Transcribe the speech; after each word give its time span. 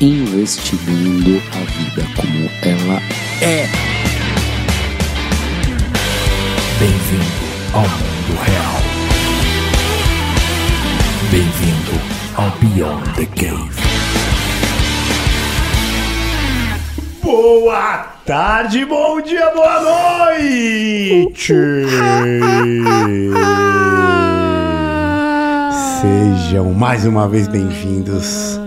Investigando 0.00 1.42
a 1.52 1.58
vida 1.72 2.06
como 2.14 2.48
ela 2.62 3.02
é. 3.42 3.66
Bem-vindo 6.78 7.24
ao 7.74 7.82
mundo 7.82 8.38
real. 8.44 8.80
Bem-vindo 11.32 12.00
ao 12.36 12.48
Beyond 12.60 13.10
the 13.14 13.26
Cave. 13.26 13.74
Boa 17.20 18.06
tarde, 18.24 18.84
bom 18.84 19.20
dia, 19.20 19.50
boa 19.50 19.80
noite! 19.80 21.52
Sejam 26.00 26.72
mais 26.72 27.04
uma 27.04 27.28
vez 27.28 27.48
bem-vindos 27.48 28.60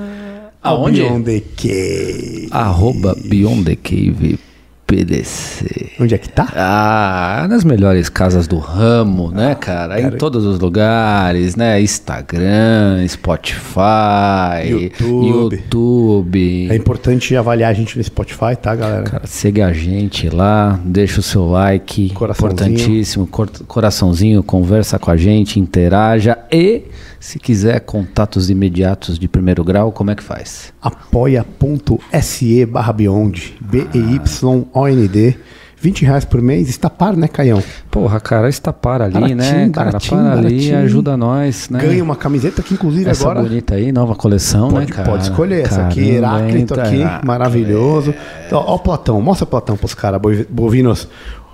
Aonde? 0.64 1.02
Beyond 1.02 1.24
the 1.26 1.42
Cave. 1.58 2.48
Arroba 2.52 3.16
Beyond 3.26 3.64
the 3.66 3.76
Cave 3.76 4.40
PDC. 4.86 5.92
Onde 6.02 6.16
é 6.16 6.18
que 6.18 6.28
tá? 6.30 6.50
Ah, 6.54 7.48
nas 7.50 7.64
melhores 7.64 8.10
casas 8.10 8.46
do 8.46 8.58
ramo, 8.58 9.32
né, 9.32 9.56
cara? 9.56 10.02
Em 10.02 10.12
todos 10.12 10.46
os 10.46 10.60
lugares, 10.60 11.56
né? 11.56 11.82
Instagram, 11.82 13.08
Spotify, 13.08 14.68
YouTube. 14.70 15.28
YouTube. 15.56 16.68
É 16.72 16.76
importante 16.76 17.36
avaliar 17.36 17.72
a 17.72 17.74
gente 17.74 17.98
no 17.98 18.04
Spotify, 18.04 18.56
tá, 18.62 18.76
galera? 18.76 19.04
Cara, 19.04 19.26
segue 19.28 19.62
a 19.62 19.72
gente 19.72 20.30
lá, 20.30 20.80
deixa 20.84 21.20
o 21.22 21.24
seu 21.24 21.46
like, 21.50 22.10
Coraçãozinho. 22.14 22.52
importantíssimo, 22.74 23.28
cor- 23.28 23.50
coraçãozinho, 23.68 24.44
conversa 24.44 25.00
com 25.00 25.10
a 25.10 25.18
gente, 25.18 25.60
interaja 25.60 26.38
e 26.52 26.84
se 27.22 27.38
quiser 27.40 27.80
contatos 27.82 28.50
imediatos 28.50 29.18
de 29.20 29.28
primeiro 29.28 29.64
grau, 29.64 29.92
como 29.92 30.10
é 30.12 30.16
que 30.16 30.24
faz? 30.24 30.74
apoia.se 30.82 32.66
barra 32.66 32.92
Beyond, 32.92 33.56
B-E-Y-O-N-D, 33.62 35.38
20 35.84 36.06
reais 36.06 36.26
por 36.26 36.40
mês, 36.42 36.70
está 36.70 36.90
par, 36.92 37.16
né, 37.18 37.28
Caião? 37.28 37.62
Porra, 37.90 38.20
cara, 38.20 38.48
estapar 38.50 39.02
ali, 39.02 39.14
Baratinho, 39.14 39.38
né, 39.38 39.70
cara? 39.70 39.86
baratinho, 39.88 40.22
para 40.22 40.32
ali, 40.34 40.42
baratinho. 40.44 40.78
ajuda 40.80 41.18
nós, 41.18 41.70
né? 41.70 41.80
Ganha 41.80 42.04
uma 42.04 42.16
camiseta 42.16 42.62
que, 42.62 42.76
inclusive, 42.76 43.10
Essa 43.10 43.24
agora... 43.24 43.42
bonita 43.42 43.74
aí, 43.76 43.92
nova 43.92 44.14
coleção, 44.16 44.68
né, 44.70 44.82
Pode, 44.82 44.92
cara? 44.92 45.10
pode 45.10 45.24
escolher 45.24 45.66
essa 45.66 45.88
aqui, 45.88 46.20
Caramba, 46.20 46.40
Heráclito 46.44 46.80
aqui, 46.80 47.26
maravilhoso. 47.26 48.14
Então, 48.46 48.64
ó 48.66 48.76
o 48.76 48.80
Platão, 48.80 49.20
mostra 49.22 49.44
o 49.46 49.48
Platão 49.48 49.76
pros 49.76 49.94
caras, 49.96 50.22
boi- 50.22 50.46
bovinos. 50.50 51.08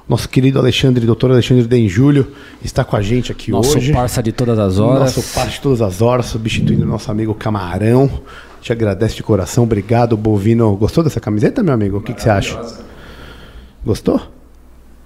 Nosso 0.08 0.30
querido 0.30 0.58
Alexandre, 0.58 1.06
doutor 1.06 1.32
Alexandre 1.32 1.66
Denjúlio, 1.68 2.32
está 2.64 2.84
com 2.86 2.96
a 2.96 3.02
gente 3.02 3.30
aqui 3.32 3.52
Nosso 3.52 3.78
hoje. 3.78 3.92
parça 3.92 4.24
de 4.24 4.32
todas 4.32 4.58
as 4.58 4.80
horas. 4.80 5.16
Nosso 5.16 5.34
par 5.34 5.48
de 5.50 5.60
todas 5.60 5.82
as 5.82 6.02
horas, 6.02 6.28
substituindo 6.28 6.84
o 6.84 6.88
nosso 6.88 7.12
amigo 7.12 7.34
Camarão. 7.36 8.10
Te 8.62 8.72
agradece 8.72 9.16
de 9.16 9.24
coração, 9.24 9.66
obrigado, 9.66 10.16
Bovino. 10.16 10.76
Gostou 10.78 11.04
dessa 11.04 11.20
camiseta, 11.20 11.62
meu 11.62 11.74
amigo? 11.74 11.98
O 11.98 12.02
que, 12.02 12.14
que 12.14 12.22
você 12.22 12.30
acha? 12.30 12.58
Gostou? 13.86 14.22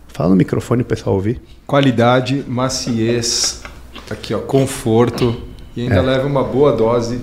Fala 0.07 0.29
no 0.29 0.35
microfone 0.35 0.83
pro 0.83 0.95
pessoal 0.95 1.15
ouvir. 1.15 1.41
Qualidade, 1.65 2.43
maciez, 2.47 3.61
aqui 4.09 4.33
ó, 4.35 4.39
conforto 4.39 5.35
e 5.75 5.81
É. 5.81 5.83
ainda 5.83 6.01
leva 6.01 6.27
uma 6.27 6.43
boa 6.43 6.73
dose 6.73 7.19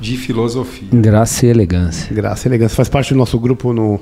de 0.00 0.16
filosofia. 0.16 0.88
Graça 0.92 1.44
e 1.44 1.50
elegância. 1.50 2.14
Graça 2.14 2.46
e 2.46 2.48
elegância. 2.48 2.74
Faz 2.76 2.88
parte 2.88 3.12
do 3.12 3.18
nosso 3.18 3.38
grupo 3.38 3.72
no, 3.72 4.00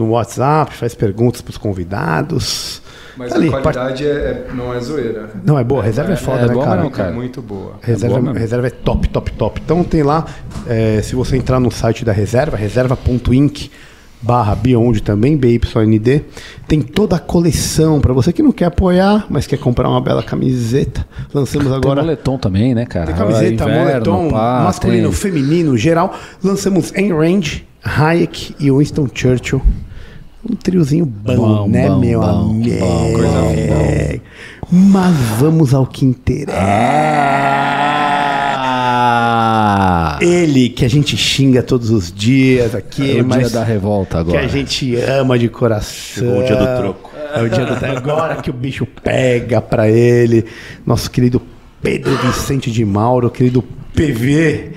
no 0.00 0.10
WhatsApp, 0.10 0.74
faz 0.74 0.94
perguntas 0.94 1.40
pros 1.40 1.56
convidados. 1.56 2.82
Mas 3.16 3.30
Tá 3.30 3.36
ali, 3.36 3.48
a 3.48 3.52
part- 3.52 3.62
qualidade 3.76 4.06
é- 4.06 4.08
é- 4.08 4.46
não 4.54 4.72
é 4.72 4.80
zoeira. 4.80 5.30
Não, 5.44 5.58
é 5.58 5.64
boa, 5.64 5.82
reserva 5.82 6.12
é, 6.12 6.16
foda, 6.16 6.42
é 6.44 6.46
né, 6.46 6.52
boa 6.54 6.64
cara? 6.64 6.76
mesmo, 6.78 6.90
cara. 6.90 7.10
É 7.10 7.12
muito 7.12 7.42
boa. 7.42 7.74
Reserva, 7.82 8.16
É 8.18 8.20
boa 8.20 8.38
reserva 8.38 8.66
é 8.66 8.70
top, 8.70 9.08
top, 9.08 9.32
top. 9.32 9.60
Então 9.64 9.84
tem 9.84 10.02
lá, 10.02 10.24
é, 10.66 11.02
se 11.02 11.14
você 11.14 11.36
entrar 11.36 11.60
no 11.60 11.70
site 11.70 12.04
da 12.04 12.12
reserva, 12.12 12.56
reserva.inc 12.56 13.70
barra 14.22 14.54
Beyond 14.54 15.02
também, 15.02 15.34
BYND, 15.36 16.22
tem 16.68 16.82
toda 16.82 17.16
a 17.16 17.18
coleção 17.18 18.00
para 18.00 18.12
você 18.12 18.32
que 18.34 18.42
não 18.42 18.52
quer 18.52 18.66
apoiar, 18.66 19.24
mas 19.30 19.46
quer 19.46 19.56
comprar 19.58 19.88
uma 19.88 20.00
bela 20.00 20.22
camiseta. 20.22 21.06
Lançamos 21.32 21.68
Tem 21.68 21.76
agora 21.76 22.02
moletom 22.02 22.36
também, 22.38 22.74
né, 22.74 22.84
cara? 22.86 23.06
tem 23.06 23.14
camiseta, 23.16 23.64
Inverno, 23.64 23.80
moletom, 24.12 24.30
pá, 24.30 24.60
masculino, 24.64 25.08
tem- 25.08 25.16
feminino, 25.16 25.76
geral. 25.76 26.14
Lançamos 26.44 26.92
Ayn 26.94 27.12
Rand, 27.14 27.62
Hayek 27.82 28.54
e 28.60 28.70
Winston 28.70 29.08
Churchill. 29.12 29.62
Um 30.48 30.54
triozinho 30.56 31.04
bom, 31.04 31.36
Bom, 31.36 31.68
né, 31.68 31.86
bom, 31.88 31.98
meu 31.98 32.22
amigo? 32.22 32.78
bom, 32.78 33.12
coisa 33.12 34.20
Mas 34.72 35.14
vamos 35.38 35.74
ao 35.74 35.86
que 35.86 36.04
interessa. 36.06 36.58
Ah! 39.02 40.18
Ele 40.20 40.68
que 40.68 40.84
a 40.84 40.88
gente 40.88 41.16
xinga 41.16 41.62
todos 41.62 41.90
os 41.90 42.12
dias 42.12 42.74
aqui, 42.74 43.18
É 43.18 43.22
o 43.22 43.24
dia 43.24 43.48
da 43.50 43.64
revolta 43.64 44.18
agora. 44.18 44.38
que 44.38 44.44
a 44.44 44.48
gente 44.48 44.96
ama 44.96 45.38
de 45.38 45.48
coração. 45.48 46.24
Chegou 46.24 46.40
o 46.40 46.44
dia 46.44 46.56
do 46.56 46.66
troco. 46.82 47.10
É 47.34 47.42
o 47.42 47.48
dia 47.48 47.64
do 47.66 47.76
troco. 47.76 47.96
Agora 47.96 48.36
que 48.36 48.50
o 48.50 48.52
bicho 48.52 48.86
pega 49.02 49.60
pra 49.60 49.88
ele. 49.88 50.44
Nosso 50.86 51.10
querido 51.10 51.40
Pedro 51.82 52.16
Vicente 52.18 52.70
de 52.70 52.84
Mauro, 52.84 53.30
querido 53.30 53.62
PV. 53.94 54.72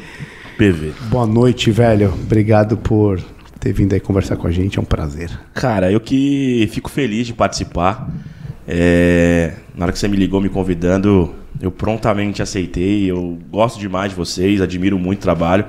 PV. 0.58 0.92
Boa 1.10 1.26
noite, 1.26 1.72
velho. 1.72 2.14
Obrigado 2.14 2.78
por 2.78 3.20
ter 3.64 3.72
vindo 3.72 3.94
aí 3.94 4.00
conversar 4.02 4.36
com 4.36 4.46
a 4.46 4.52
gente. 4.52 4.78
É 4.78 4.82
um 4.82 4.86
prazer. 4.86 5.32
Cara, 5.54 5.90
eu 5.90 6.02
que 6.02 6.68
fico 6.72 6.90
feliz 6.90 7.26
de 7.26 7.34
participar. 7.34 8.12
É, 8.68 9.54
na 9.74 9.86
hora 9.86 9.94
que 9.94 10.00
você 10.00 10.08
me 10.10 10.18
ligou 10.18 10.42
me 10.42 10.50
convidando, 10.50 11.34
eu 11.62 11.72
prontamente 11.72 12.42
aceitei. 12.42 13.10
Eu 13.10 13.40
gosto 13.50 13.80
demais 13.80 14.12
de 14.12 14.18
vocês, 14.18 14.60
admiro 14.60 15.00
muito 15.00 15.20
o 15.20 15.22
trabalho. 15.22 15.66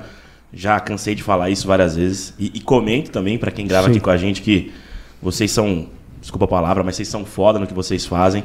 Já 0.53 0.77
cansei 0.79 1.15
de 1.15 1.23
falar 1.23 1.49
isso 1.49 1.65
várias 1.65 1.95
vezes. 1.95 2.33
E, 2.37 2.51
e 2.55 2.59
comento 2.59 3.11
também 3.11 3.37
pra 3.37 3.49
quem 3.49 3.65
grava 3.65 3.87
Sim. 3.87 3.91
aqui 3.91 3.99
com 4.01 4.09
a 4.09 4.17
gente 4.17 4.41
que 4.41 4.73
vocês 5.21 5.49
são, 5.51 5.87
desculpa 6.19 6.43
a 6.43 6.49
palavra, 6.49 6.83
mas 6.83 6.97
vocês 6.97 7.07
são 7.07 7.23
foda 7.23 7.59
no 7.59 7.65
que 7.65 7.73
vocês 7.73 8.05
fazem. 8.05 8.43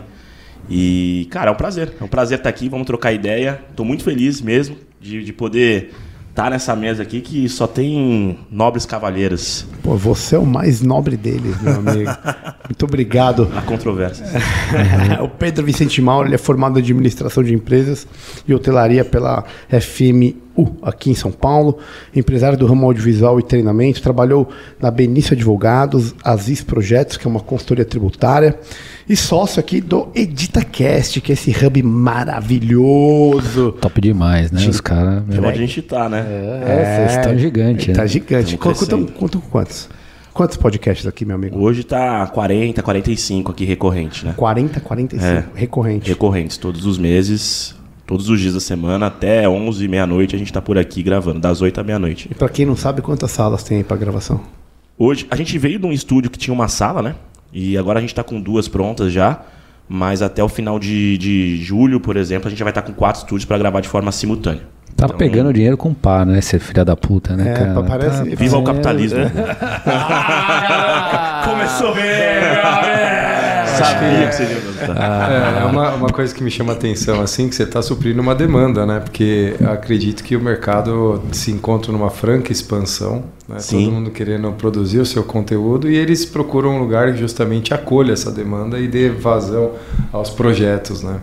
E, 0.69 1.27
cara, 1.29 1.51
é 1.51 1.53
um 1.53 1.57
prazer. 1.57 1.93
É 2.01 2.05
um 2.05 2.09
prazer 2.09 2.39
estar 2.39 2.51
aqui, 2.51 2.69
vamos 2.69 2.87
trocar 2.87 3.13
ideia. 3.13 3.61
Tô 3.75 3.85
muito 3.85 4.05
feliz 4.05 4.41
mesmo 4.41 4.77
de, 5.01 5.25
de 5.25 5.33
poder 5.33 5.93
estar 6.41 6.51
nessa 6.51 6.75
mesa 6.75 7.03
aqui 7.03 7.21
que 7.21 7.47
só 7.51 7.67
tem 7.67 8.39
nobres 8.51 8.87
cavalheiros. 8.87 9.67
Pô, 9.83 9.95
você 9.95 10.37
é 10.37 10.39
o 10.39 10.47
mais 10.47 10.81
nobre 10.81 11.15
deles, 11.15 11.61
meu 11.61 11.75
amigo. 11.75 12.11
Muito 12.67 12.85
obrigado. 12.85 13.51
Há 13.55 13.61
controvérsias. 13.61 14.31
o 15.21 15.29
Pedro 15.29 15.67
Vicente 15.67 16.01
Mauro 16.01 16.29
ele 16.29 16.37
é 16.37 16.39
formado 16.39 16.79
em 16.79 16.83
administração 16.83 17.43
de 17.43 17.53
empresas 17.53 18.07
e 18.49 18.55
hotelaria 18.55 19.05
pela 19.05 19.45
FMU 19.69 20.35
aqui 20.83 21.11
em 21.11 21.15
São 21.15 21.31
Paulo, 21.33 21.79
empresário 22.15 22.59
do 22.59 22.67
ramo 22.67 22.85
audiovisual 22.87 23.39
e 23.39 23.43
treinamento, 23.43 24.03
trabalhou 24.03 24.49
na 24.81 24.91
Benício 24.91 25.33
Advogados, 25.35 26.15
Aziz 26.25 26.63
Projetos, 26.63 27.17
que 27.17 27.27
é 27.27 27.31
uma 27.31 27.41
consultoria 27.41 27.85
tributária, 27.85 28.59
e 29.09 29.17
sócio 29.17 29.59
aqui 29.61 29.81
do 29.81 30.09
EditaCast, 30.15 31.21
que 31.21 31.33
é 31.33 31.35
esse 31.35 31.51
hub 31.65 31.83
maravilhoso. 31.83 33.73
Top 33.81 34.01
demais, 34.01 34.51
né? 34.51 34.67
Os 34.69 34.81
caras. 34.81 35.23
É 35.31 35.39
onde 35.39 35.49
a 35.49 35.53
gente 35.55 35.83
tá, 35.83 36.09
né? 36.09 36.25
É, 36.29 37.07
vocês 37.07 37.19
estão 37.19 37.39
gigantes, 37.39 37.95
Tá 37.97 38.03
né? 38.03 38.09
gigante. 38.09 38.57
Tamo 38.57 38.75
Contam 38.75 38.87
crescendo. 38.87 39.13
contam 39.13 39.41
quantos? 39.41 39.89
Quantos 40.33 40.57
podcasts 40.57 41.07
aqui, 41.07 41.25
meu 41.25 41.35
amigo? 41.37 41.59
Hoje 41.59 41.83
tá 41.83 42.27
40, 42.29 42.83
45 42.83 43.51
aqui 43.51 43.65
recorrente, 43.65 44.25
né? 44.25 44.33
40, 44.37 44.81
45, 44.81 45.25
É. 45.27 45.45
recorrente. 45.55 46.09
Recorrentes, 46.09 46.57
todos 46.57 46.87
os 46.87 46.97
meses, 46.99 47.75
todos 48.11 48.29
os 48.29 48.41
dias 48.41 48.55
da 48.55 48.61
semana, 48.61 49.07
até 49.07 49.49
11 49.49 49.87
meia-noite 49.87 50.35
a 50.35 50.39
gente 50.39 50.53
tá 50.53 50.61
por 50.61 50.77
aqui 50.77 51.01
gravando, 51.01 51.39
das 51.39 51.63
8 51.63 51.81
à 51.81 51.85
meia-noite. 51.85 52.27
E 52.29 52.35
pra 52.35 52.49
quem 52.49 52.67
não 52.67 52.75
sabe, 52.75 53.01
quantas 53.01 53.31
salas 53.31 53.63
tem 53.63 53.77
aí 53.79 53.85
pra 53.85 53.97
gravação? 53.97 54.41
Hoje, 54.99 55.29
a 55.31 55.37
gente 55.37 55.57
veio 55.59 55.79
de 55.79 55.87
um 55.87 55.93
estúdio 55.93 56.29
que 56.29 56.37
tinha 56.37 56.53
uma 56.53 56.67
sala, 56.67 57.03
né? 57.03 57.15
E 57.53 57.79
agora 57.79 58.01
a 58.01 58.03
gente 58.03 58.13
tá 58.13 58.25
com 58.25 58.41
duas 58.41 58.67
prontas 58.67 59.13
já. 59.13 59.39
Mas 59.89 60.23
até 60.23 60.43
o 60.43 60.49
final 60.49 60.81
de, 60.81 61.17
de 61.19 61.63
julho, 61.63 62.01
por 62.01 62.17
exemplo, 62.17 62.49
a 62.49 62.51
gente 62.51 62.59
já 62.59 62.65
vai 62.65 62.73
estar 62.73 62.83
com 62.83 62.93
quatro 62.93 63.21
estúdios 63.23 63.45
para 63.45 63.59
gravar 63.59 63.81
de 63.81 63.89
forma 63.89 64.11
simultânea. 64.11 64.63
Tá 64.97 65.09
pegando 65.09 65.53
dinheiro 65.53 65.77
com 65.77 65.95
pá, 65.95 66.25
né? 66.25 66.41
Ser 66.41 66.59
filha 66.59 66.85
da 66.85 66.97
puta, 66.97 67.37
né, 67.37 67.53
É, 67.53 67.55
cara? 67.55 67.83
parece- 67.85 68.29
Tá- 68.31 68.37
Viva 68.37 68.59
o 68.59 68.65
capitalismo! 68.65 69.21
Começou 71.45 71.95
bem, 71.95 72.03
sabia 73.85 74.29
que 74.29 74.35
vocês 74.35 74.51
iam 74.51 74.61
gostar. 74.61 75.31
É, 75.31 75.63
é 75.63 75.65
uma, 75.65 75.95
uma 75.95 76.09
coisa 76.09 76.35
que 76.35 76.43
me 76.43 76.51
chama 76.51 76.73
a 76.73 76.77
atenção, 76.77 77.21
assim, 77.21 77.49
que 77.49 77.55
você 77.55 77.63
está 77.65 77.83
suprindo 77.83 78.21
uma 78.21 78.35
demanda, 78.35 78.85
né? 78.87 79.01
Porque 79.01 79.55
acredito 79.71 80.23
que 80.23 80.37
o 80.37 80.41
mercado 80.41 81.23
se 81.33 81.51
encontra 81.51 81.93
numa 81.93 82.11
franca 82.11 82.53
expansão, 82.53 83.25
né? 83.49 83.59
Sim. 83.59 83.85
Todo 83.85 83.95
mundo 83.95 84.11
querendo 84.11 84.51
produzir 84.53 84.99
o 84.99 85.07
seu 85.07 85.25
conteúdo 85.25 85.91
e 85.91 85.97
eles 85.97 86.25
procuram 86.25 86.77
um 86.77 86.79
lugar 86.79 87.13
que 87.13 87.19
justamente 87.19 87.73
acolha 87.75 88.13
essa 88.13 88.31
demanda 88.31 88.79
e 88.79 88.87
dê 88.89 89.09
vazão 89.11 89.73
aos 90.13 90.31
projetos, 90.31 91.03
né? 91.03 91.21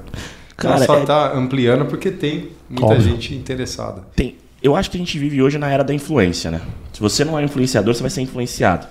Cara, 0.56 0.76
Ela 0.78 0.86
só 0.86 0.98
é- 0.98 1.02
está 1.02 1.34
ampliando 1.34 1.86
porque 1.86 2.10
tem 2.12 2.50
muita 2.70 2.86
Óbvio. 2.94 3.02
gente 3.02 3.36
interessada. 3.36 4.02
Tem, 4.16 4.36
eu 4.62 4.76
acho 4.76 4.90
que 4.90 4.98
a 4.98 5.00
gente 5.00 5.18
vive 5.20 5.42
hoje 5.42 5.58
na 5.58 5.70
era 5.70 5.84
da 5.84 5.94
influência, 5.94 6.50
né? 6.50 6.62
Se 6.92 7.00
você 7.00 7.24
não 7.24 7.38
é 7.38 7.44
influenciador, 7.44 7.94
você 7.94 8.02
vai 8.02 8.10
ser 8.10 8.22
influenciado. 8.22 8.88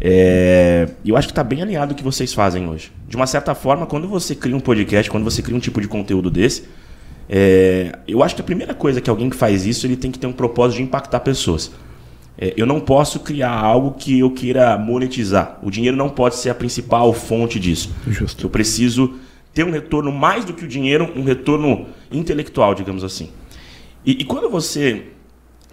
É, 0.00 0.88
eu 1.04 1.16
acho 1.16 1.28
que 1.28 1.32
está 1.32 1.44
bem 1.44 1.62
alinhado 1.62 1.92
o 1.92 1.96
que 1.96 2.02
vocês 2.02 2.32
fazem 2.34 2.68
hoje. 2.68 2.92
De 3.08 3.16
uma 3.16 3.26
certa 3.26 3.54
forma, 3.54 3.86
quando 3.86 4.08
você 4.08 4.34
cria 4.34 4.56
um 4.56 4.60
podcast, 4.60 5.10
quando 5.10 5.24
você 5.24 5.42
cria 5.42 5.56
um 5.56 5.60
tipo 5.60 5.80
de 5.80 5.88
conteúdo 5.88 6.30
desse, 6.30 6.64
é, 7.28 7.98
eu 8.06 8.22
acho 8.22 8.34
que 8.34 8.40
a 8.40 8.44
primeira 8.44 8.74
coisa 8.74 9.00
que 9.00 9.10
alguém 9.10 9.30
que 9.30 9.36
faz 9.36 9.66
isso, 9.66 9.86
ele 9.86 9.96
tem 9.96 10.10
que 10.10 10.18
ter 10.18 10.26
um 10.26 10.32
propósito 10.32 10.78
de 10.78 10.82
impactar 10.82 11.20
pessoas. 11.20 11.72
É, 12.38 12.52
eu 12.56 12.66
não 12.66 12.80
posso 12.80 13.20
criar 13.20 13.52
algo 13.52 13.92
que 13.92 14.18
eu 14.18 14.30
queira 14.30 14.76
monetizar. 14.76 15.58
O 15.62 15.70
dinheiro 15.70 15.96
não 15.96 16.08
pode 16.08 16.36
ser 16.36 16.50
a 16.50 16.54
principal 16.54 17.12
fonte 17.12 17.58
disso. 17.58 17.94
Justo. 18.06 18.46
Eu 18.46 18.50
preciso 18.50 19.14
ter 19.54 19.64
um 19.64 19.70
retorno 19.70 20.12
mais 20.12 20.44
do 20.44 20.52
que 20.52 20.64
o 20.64 20.68
dinheiro, 20.68 21.10
um 21.16 21.22
retorno 21.22 21.86
intelectual, 22.12 22.74
digamos 22.74 23.02
assim. 23.02 23.30
E, 24.04 24.12
e 24.12 24.24
quando 24.24 24.50
você 24.50 25.04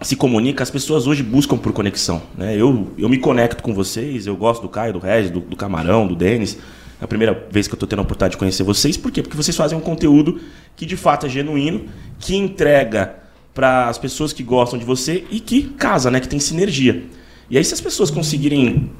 se 0.00 0.16
comunica, 0.16 0.62
as 0.62 0.70
pessoas 0.70 1.06
hoje 1.06 1.22
buscam 1.22 1.56
por 1.56 1.72
conexão. 1.72 2.22
Né? 2.36 2.56
Eu, 2.56 2.92
eu 2.98 3.08
me 3.08 3.18
conecto 3.18 3.62
com 3.62 3.72
vocês, 3.72 4.26
eu 4.26 4.36
gosto 4.36 4.62
do 4.62 4.68
Caio, 4.68 4.92
do 4.92 4.98
Regis, 4.98 5.30
do, 5.30 5.40
do 5.40 5.56
Camarão, 5.56 6.06
do 6.06 6.16
Denis. 6.16 6.58
É 7.00 7.04
a 7.04 7.08
primeira 7.08 7.46
vez 7.50 7.66
que 7.66 7.74
eu 7.74 7.76
estou 7.76 7.88
tendo 7.88 8.00
a 8.00 8.02
oportunidade 8.02 8.32
de 8.32 8.38
conhecer 8.38 8.62
vocês. 8.62 8.96
Por 8.96 9.10
quê? 9.10 9.22
Porque 9.22 9.36
vocês 9.36 9.56
fazem 9.56 9.76
um 9.76 9.80
conteúdo 9.80 10.40
que 10.76 10.84
de 10.84 10.96
fato 10.96 11.26
é 11.26 11.28
genuíno, 11.28 11.86
que 12.18 12.36
entrega 12.36 13.16
para 13.54 13.88
as 13.88 13.98
pessoas 13.98 14.32
que 14.32 14.42
gostam 14.42 14.78
de 14.78 14.84
você 14.84 15.24
e 15.30 15.38
que 15.38 15.62
casa, 15.62 16.10
né? 16.10 16.20
que 16.20 16.28
tem 16.28 16.40
sinergia. 16.40 17.04
E 17.48 17.56
aí, 17.56 17.64
se 17.64 17.72
as 17.72 17.80
pessoas 17.80 18.10
conseguirem 18.10 18.90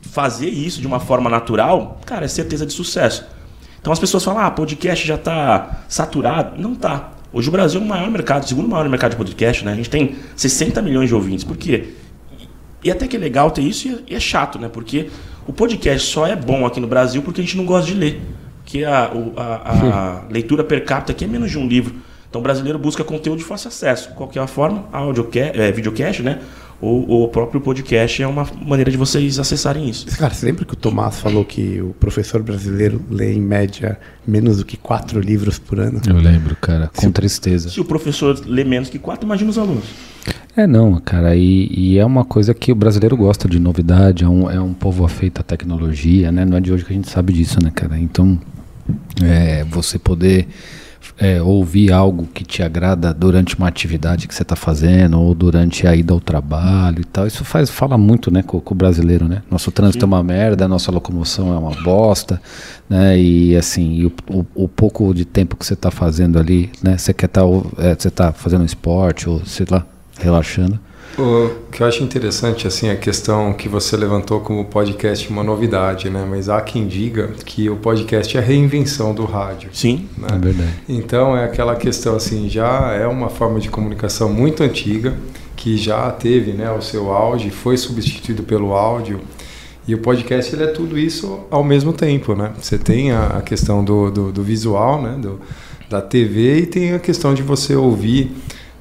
fazer 0.00 0.48
isso 0.48 0.80
de 0.80 0.86
uma 0.86 1.00
forma 1.00 1.28
natural, 1.28 2.00
cara, 2.06 2.24
é 2.24 2.28
certeza 2.28 2.64
de 2.64 2.72
sucesso. 2.72 3.26
Então 3.80 3.92
as 3.92 3.98
pessoas 3.98 4.22
falam, 4.22 4.42
ah, 4.42 4.50
podcast 4.50 5.06
já 5.06 5.14
está 5.14 5.84
saturado. 5.88 6.60
Não 6.60 6.74
tá. 6.74 7.12
Hoje 7.32 7.48
o 7.48 7.52
Brasil 7.52 7.80
é 7.80 7.84
o 7.84 7.86
maior 7.86 8.10
mercado, 8.10 8.42
o 8.44 8.48
segundo 8.48 8.68
maior 8.68 8.88
mercado 8.88 9.12
de 9.12 9.16
podcast, 9.16 9.64
né? 9.64 9.72
A 9.72 9.76
gente 9.76 9.90
tem 9.90 10.16
60 10.34 10.82
milhões 10.82 11.08
de 11.08 11.14
ouvintes. 11.14 11.44
Por 11.44 11.56
quê? 11.56 11.90
E 12.82 12.90
até 12.90 13.06
que 13.06 13.16
é 13.16 13.18
legal 13.18 13.50
ter 13.50 13.62
isso 13.62 13.86
e 13.88 13.90
é, 13.92 13.98
e 14.08 14.14
é 14.16 14.20
chato, 14.20 14.58
né? 14.58 14.68
Porque 14.72 15.08
o 15.46 15.52
podcast 15.52 16.08
só 16.10 16.26
é 16.26 16.34
bom 16.34 16.66
aqui 16.66 16.80
no 16.80 16.86
Brasil 16.88 17.22
porque 17.22 17.40
a 17.40 17.44
gente 17.44 17.56
não 17.56 17.64
gosta 17.64 17.86
de 17.86 17.94
ler. 17.94 18.20
Porque 18.64 18.84
a, 18.84 19.10
a- 19.36 19.70
a 19.70 20.22
leitura 20.30 20.64
per 20.64 20.84
capita 20.84 21.12
aqui 21.12 21.24
é 21.24 21.28
menos 21.28 21.50
de 21.50 21.58
um 21.58 21.66
livro. 21.68 21.94
Então 22.28 22.40
o 22.40 22.42
brasileiro 22.42 22.78
busca 22.78 23.04
conteúdo 23.04 23.38
de 23.38 23.44
fácil 23.44 23.68
acesso. 23.68 24.10
Qualquer 24.14 24.46
forma, 24.46 24.86
audiocast, 24.92 25.58
é, 25.60 25.70
videocast, 25.72 26.22
né? 26.22 26.40
Ou 26.80 27.08
ou 27.08 27.24
o 27.24 27.28
próprio 27.28 27.60
podcast 27.60 28.22
é 28.22 28.26
uma 28.26 28.46
maneira 28.66 28.90
de 28.90 28.96
vocês 28.96 29.38
acessarem 29.38 29.88
isso. 29.88 30.06
Cara, 30.16 30.32
você 30.32 30.46
lembra 30.46 30.64
que 30.64 30.72
o 30.72 30.76
Tomás 30.76 31.20
falou 31.20 31.44
que 31.44 31.80
o 31.80 31.94
professor 32.00 32.42
brasileiro 32.42 33.02
lê 33.10 33.34
em 33.34 33.40
média 33.40 33.98
menos 34.26 34.58
do 34.58 34.64
que 34.64 34.76
quatro 34.76 35.20
livros 35.20 35.58
por 35.58 35.78
ano? 35.78 36.00
Eu 36.06 36.16
lembro, 36.16 36.56
cara, 36.56 36.90
com 36.94 37.10
tristeza. 37.10 37.68
Se 37.68 37.80
o 37.80 37.84
professor 37.84 38.40
lê 38.46 38.64
menos 38.64 38.88
que 38.88 38.98
quatro, 38.98 39.26
imagina 39.26 39.50
os 39.50 39.58
alunos. 39.58 39.84
É, 40.56 40.66
não, 40.66 41.00
cara, 41.00 41.36
e, 41.36 41.68
e 41.72 41.98
é 41.98 42.04
uma 42.04 42.24
coisa 42.24 42.52
que 42.52 42.72
o 42.72 42.74
brasileiro 42.74 43.16
gosta 43.16 43.48
de 43.48 43.58
novidade, 43.58 44.24
é 44.24 44.28
um, 44.28 44.50
é 44.50 44.60
um 44.60 44.74
povo 44.74 45.04
afeito 45.04 45.40
à 45.40 45.44
tecnologia, 45.44 46.32
né? 46.32 46.44
Não 46.44 46.56
é 46.56 46.60
de 46.60 46.72
hoje 46.72 46.84
que 46.84 46.92
a 46.92 46.96
gente 46.96 47.08
sabe 47.08 47.32
disso, 47.32 47.58
né, 47.62 47.70
cara? 47.74 47.98
Então, 47.98 48.38
é, 49.22 49.64
você 49.64 49.98
poder 49.98 50.48
é, 51.20 51.40
ouvir 51.42 51.92
algo 51.92 52.26
que 52.32 52.42
te 52.42 52.62
agrada 52.62 53.12
durante 53.12 53.54
uma 53.54 53.68
atividade 53.68 54.26
que 54.26 54.34
você 54.34 54.42
está 54.42 54.56
fazendo, 54.56 55.20
ou 55.20 55.34
durante 55.34 55.86
a 55.86 55.94
ida 55.94 56.14
ao 56.14 56.20
trabalho 56.20 57.02
e 57.02 57.04
tal, 57.04 57.26
isso 57.26 57.44
faz, 57.44 57.68
fala 57.68 57.98
muito, 57.98 58.30
né, 58.30 58.42
com, 58.42 58.58
com 58.58 58.72
o 58.72 58.76
brasileiro, 58.76 59.28
né? 59.28 59.42
Nosso 59.50 59.70
trânsito 59.70 60.02
é 60.02 60.08
uma 60.08 60.22
merda, 60.22 60.66
nossa 60.66 60.90
locomoção 60.90 61.52
é 61.52 61.58
uma 61.58 61.82
bosta, 61.82 62.40
né? 62.88 63.20
E 63.20 63.54
assim, 63.54 63.92
e 63.92 64.06
o, 64.06 64.12
o, 64.30 64.46
o 64.64 64.68
pouco 64.68 65.12
de 65.12 65.26
tempo 65.26 65.56
que 65.56 65.66
você 65.66 65.74
está 65.74 65.90
fazendo 65.90 66.38
ali, 66.38 66.70
né? 66.82 66.96
Você 66.96 67.12
quer 67.12 67.26
estar, 67.26 67.44
você 67.44 68.10
tá 68.10 68.32
fazendo 68.32 68.62
um 68.62 68.66
esporte, 68.66 69.28
ou 69.28 69.44
sei 69.44 69.66
lá, 69.70 69.84
relaxando. 70.18 70.80
O 71.18 71.50
que 71.70 71.82
eu 71.82 71.86
acho 71.86 72.02
interessante, 72.02 72.66
assim, 72.66 72.88
a 72.88 72.96
questão 72.96 73.52
que 73.52 73.68
você 73.68 73.96
levantou 73.96 74.40
como 74.40 74.64
podcast 74.64 75.28
uma 75.28 75.42
novidade, 75.42 76.08
né? 76.08 76.26
Mas 76.28 76.48
há 76.48 76.60
quem 76.60 76.86
diga 76.86 77.30
que 77.44 77.68
o 77.68 77.76
podcast 77.76 78.36
é 78.36 78.40
a 78.40 78.42
reinvenção 78.42 79.14
do 79.14 79.24
rádio. 79.24 79.70
Sim. 79.72 80.08
né? 80.16 80.28
É 80.32 80.38
verdade. 80.38 80.74
Então 80.88 81.36
é 81.36 81.44
aquela 81.44 81.76
questão 81.76 82.16
assim, 82.16 82.48
já 82.48 82.92
é 82.92 83.06
uma 83.06 83.28
forma 83.28 83.58
de 83.60 83.68
comunicação 83.68 84.32
muito 84.32 84.62
antiga, 84.62 85.14
que 85.56 85.76
já 85.76 86.10
teve 86.10 86.52
né, 86.52 86.70
o 86.70 86.80
seu 86.80 87.12
auge, 87.12 87.50
foi 87.50 87.76
substituído 87.76 88.42
pelo 88.42 88.72
áudio. 88.72 89.20
E 89.86 89.94
o 89.94 89.98
podcast 89.98 90.54
ele 90.54 90.64
é 90.64 90.68
tudo 90.68 90.98
isso 90.98 91.40
ao 91.50 91.64
mesmo 91.64 91.92
tempo, 91.92 92.34
né? 92.34 92.52
Você 92.60 92.78
tem 92.78 93.12
a, 93.12 93.26
a 93.26 93.42
questão 93.42 93.84
do, 93.84 94.10
do, 94.10 94.32
do 94.32 94.42
visual, 94.42 95.02
né? 95.02 95.18
Do, 95.20 95.40
da 95.88 96.00
TV 96.00 96.60
e 96.60 96.66
tem 96.66 96.92
a 96.92 97.00
questão 97.00 97.34
de 97.34 97.42
você 97.42 97.74
ouvir 97.74 98.30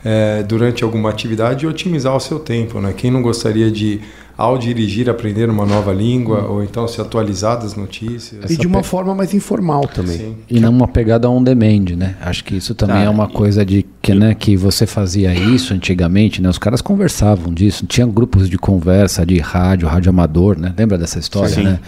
é, 0.04 0.44
durante 0.44 0.84
alguma 0.84 1.10
atividade 1.10 1.66
e 1.66 1.68
otimizar 1.68 2.16
o 2.16 2.20
seu 2.20 2.40
tempo, 2.40 2.80
né? 2.80 2.94
Quem 2.96 3.12
não 3.12 3.22
gostaria 3.22 3.70
de, 3.70 4.00
ao 4.38 4.58
dirigir, 4.58 5.10
aprender 5.10 5.50
uma 5.50 5.66
nova 5.66 5.92
língua 5.94 6.46
ou 6.48 6.64
então 6.64 6.88
se 6.88 7.02
atualizar 7.02 7.60
das 7.60 7.76
notícias? 7.76 8.50
E 8.50 8.56
de 8.58 8.66
uma 8.66 8.82
forma 8.84 9.14
mais 9.14 9.34
informal 9.34 9.82
também. 9.88 10.18
Sim. 10.18 10.36
E 10.50 10.60
não 10.60 10.72
uma 10.72 10.88
pegada 10.88 11.30
on 11.30 11.44
demand, 11.44 11.96
né? 11.98 12.16
Acho 12.22 12.44
que 12.46 12.56
isso 12.56 12.74
também 12.74 12.96
Ah, 12.98 13.04
é 13.04 13.10
uma 13.10 13.26
e- 13.26 13.34
coisa 13.34 13.66
de 13.66 13.86
que, 14.02 14.14
né, 14.16 14.34
que 14.34 14.56
você 14.56 14.86
fazia 14.88 15.34
isso 15.34 15.74
antigamente, 15.74 16.42
né? 16.42 16.48
Os 16.50 16.58
caras 16.58 16.82
conversavam 16.82 17.54
disso, 17.54 17.86
tinha 17.86 18.08
grupos 18.08 18.50
de 18.50 18.58
conversa 18.58 19.26
de 19.26 19.38
rádio, 19.40 19.88
rádio 19.88 20.10
amador, 20.10 20.58
né? 20.58 20.74
Lembra 20.78 20.98
dessa 20.98 21.20
história, 21.20 21.50
Sim. 21.56 21.64
né? 21.64 21.80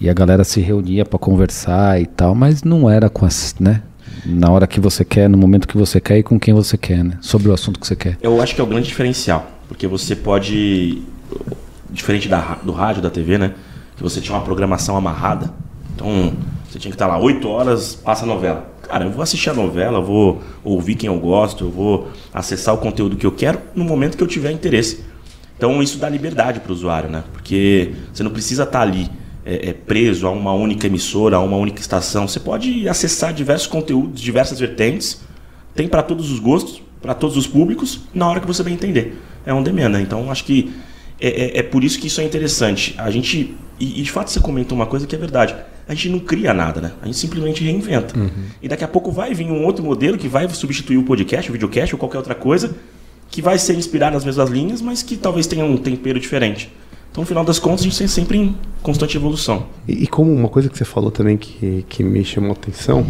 E 0.00 0.10
a 0.10 0.12
galera 0.12 0.42
se 0.42 0.60
reunia 0.60 1.04
para 1.04 1.20
conversar 1.20 2.00
e 2.02 2.06
tal, 2.06 2.34
mas 2.34 2.64
não 2.64 2.90
era 2.90 3.08
com 3.08 3.24
as, 3.24 3.54
né? 3.60 3.80
Na 4.26 4.50
hora 4.50 4.66
que 4.66 4.80
você 4.80 5.04
quer, 5.04 5.28
no 5.28 5.36
momento 5.36 5.68
que 5.68 5.76
você 5.76 6.00
quer 6.00 6.18
e 6.18 6.22
com 6.22 6.38
quem 6.38 6.54
você 6.54 6.78
quer, 6.78 7.04
né? 7.04 7.18
Sobre 7.20 7.48
o 7.48 7.52
assunto 7.52 7.78
que 7.78 7.86
você 7.86 7.96
quer. 7.96 8.18
Eu 8.22 8.40
acho 8.40 8.54
que 8.54 8.60
é 8.60 8.64
o 8.64 8.66
grande 8.66 8.88
diferencial. 8.88 9.50
Porque 9.68 9.86
você 9.86 10.16
pode. 10.16 11.02
Diferente 11.90 12.28
da, 12.28 12.58
do 12.62 12.72
rádio, 12.72 13.02
da 13.02 13.10
TV, 13.10 13.38
né? 13.38 13.54
Que 13.96 14.02
você 14.02 14.20
tinha 14.20 14.36
uma 14.36 14.44
programação 14.44 14.96
amarrada. 14.96 15.52
Então, 15.94 16.32
você 16.68 16.78
tinha 16.78 16.90
que 16.90 16.96
estar 16.96 17.06
lá 17.06 17.18
8 17.18 17.48
horas, 17.48 17.94
passa 17.94 18.24
a 18.24 18.26
novela. 18.26 18.72
Cara, 18.82 19.04
eu 19.04 19.10
vou 19.10 19.22
assistir 19.22 19.50
a 19.50 19.54
novela, 19.54 20.00
vou 20.00 20.42
ouvir 20.62 20.96
quem 20.96 21.06
eu 21.06 21.18
gosto, 21.18 21.64
eu 21.64 21.70
vou 21.70 22.08
acessar 22.32 22.74
o 22.74 22.78
conteúdo 22.78 23.16
que 23.16 23.24
eu 23.24 23.32
quero 23.32 23.60
no 23.74 23.84
momento 23.84 24.16
que 24.16 24.22
eu 24.22 24.26
tiver 24.26 24.50
interesse. 24.50 25.04
Então, 25.56 25.82
isso 25.82 25.98
dá 25.98 26.08
liberdade 26.08 26.60
para 26.60 26.70
o 26.70 26.74
usuário, 26.74 27.08
né? 27.08 27.22
Porque 27.32 27.92
você 28.12 28.22
não 28.22 28.30
precisa 28.30 28.64
estar 28.64 28.80
ali 28.80 29.08
é, 29.44 29.70
é, 29.70 29.72
preso 29.72 30.26
a 30.26 30.30
uma 30.30 30.52
única 30.52 30.86
emissora, 30.86 31.36
a 31.36 31.40
uma 31.40 31.56
única 31.56 31.80
estação. 31.80 32.26
Você 32.26 32.40
pode 32.40 32.88
acessar 32.88 33.32
diversos 33.32 33.66
conteúdos, 33.66 34.20
diversas 34.20 34.58
vertentes. 34.58 35.20
Tem 35.74 35.86
para 35.88 36.02
todos 36.02 36.30
os 36.30 36.38
gostos, 36.38 36.82
para 37.02 37.14
todos 37.14 37.36
os 37.36 37.46
públicos, 37.46 38.00
na 38.14 38.28
hora 38.28 38.40
que 38.40 38.46
você 38.46 38.62
bem 38.62 38.74
entender. 38.74 39.20
É 39.44 39.52
um 39.52 39.62
demand, 39.62 39.90
né? 39.90 40.00
Então, 40.00 40.30
acho 40.30 40.44
que 40.44 40.72
é, 41.20 41.28
é- 41.28 41.58
é 41.58 41.62
por 41.62 41.84
isso 41.84 41.98
que 41.98 42.06
isso 42.06 42.20
é 42.20 42.24
interessante. 42.24 42.94
A 42.96 43.10
gente. 43.10 43.54
E, 43.78 44.00
e, 44.00 44.02
de 44.02 44.10
fato 44.10 44.30
você 44.30 44.40
comentou 44.40 44.76
uma 44.76 44.86
coisa 44.86 45.06
que 45.06 45.14
é 45.14 45.18
verdade. 45.18 45.54
A 45.86 45.92
gente 45.94 46.08
não 46.08 46.18
cria 46.20 46.54
nada, 46.54 46.80
né? 46.80 46.92
A 47.02 47.06
gente 47.06 47.18
simplesmente 47.18 47.62
reinventa. 47.62 48.14
E 48.62 48.68
daqui 48.68 48.84
a 48.84 48.88
pouco 48.88 49.10
vai 49.12 49.34
vir 49.34 49.46
um 49.50 49.64
outro 49.64 49.84
modelo 49.84 50.16
que 50.16 50.28
vai 50.28 50.48
substituir 50.48 50.96
o 50.96 51.02
podcast, 51.02 51.50
o 51.50 51.52
videocast 51.52 51.92
ou 51.92 51.98
qualquer 51.98 52.18
outra 52.18 52.34
coisa, 52.34 52.74
que 53.30 53.42
vai 53.42 53.58
ser 53.58 53.74
inspirado 53.76 54.14
nas 54.14 54.24
mesmas 54.24 54.48
linhas, 54.48 54.80
mas 54.80 55.02
que 55.02 55.16
talvez 55.16 55.46
tenha 55.46 55.64
um 55.64 55.76
tempero 55.76 56.18
diferente. 56.18 56.72
Então, 57.14 57.22
no 57.22 57.28
final 57.28 57.44
das 57.44 57.60
contas, 57.60 57.82
a 57.82 57.84
gente 57.84 57.96
tem 57.96 58.08
sempre 58.08 58.38
em 58.38 58.56
constante 58.82 59.16
evolução. 59.16 59.66
E, 59.86 60.02
e 60.02 60.06
como 60.08 60.34
uma 60.34 60.48
coisa 60.48 60.68
que 60.68 60.76
você 60.76 60.84
falou 60.84 61.12
também 61.12 61.36
que, 61.36 61.86
que 61.88 62.02
me 62.02 62.24
chamou 62.24 62.50
a 62.50 62.54
atenção 62.54 63.06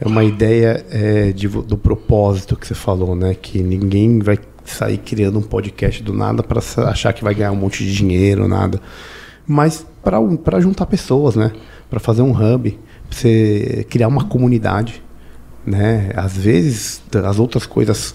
é 0.00 0.08
uma 0.08 0.24
ideia 0.24 0.82
é, 0.90 1.32
de 1.32 1.48
do 1.48 1.76
propósito 1.76 2.56
que 2.56 2.66
você 2.66 2.74
falou, 2.74 3.14
né? 3.14 3.34
Que 3.34 3.62
ninguém 3.62 4.20
vai 4.20 4.38
sair 4.64 4.96
criando 4.96 5.38
um 5.38 5.42
podcast 5.42 6.02
do 6.02 6.14
nada 6.14 6.42
para 6.42 6.62
achar 6.88 7.12
que 7.12 7.22
vai 7.22 7.34
ganhar 7.34 7.52
um 7.52 7.56
monte 7.56 7.84
de 7.84 7.94
dinheiro, 7.94 8.48
nada. 8.48 8.80
Mas 9.46 9.84
para 10.02 10.58
juntar 10.58 10.86
pessoas, 10.86 11.36
né? 11.36 11.52
Para 11.90 12.00
fazer 12.00 12.22
um 12.22 12.30
hub, 12.30 12.70
pra 12.70 13.18
você 13.18 13.86
criar 13.90 14.08
uma 14.08 14.24
comunidade, 14.24 15.02
né? 15.66 16.10
Às 16.16 16.38
vezes 16.38 17.02
as 17.22 17.38
outras 17.38 17.66
coisas 17.66 18.14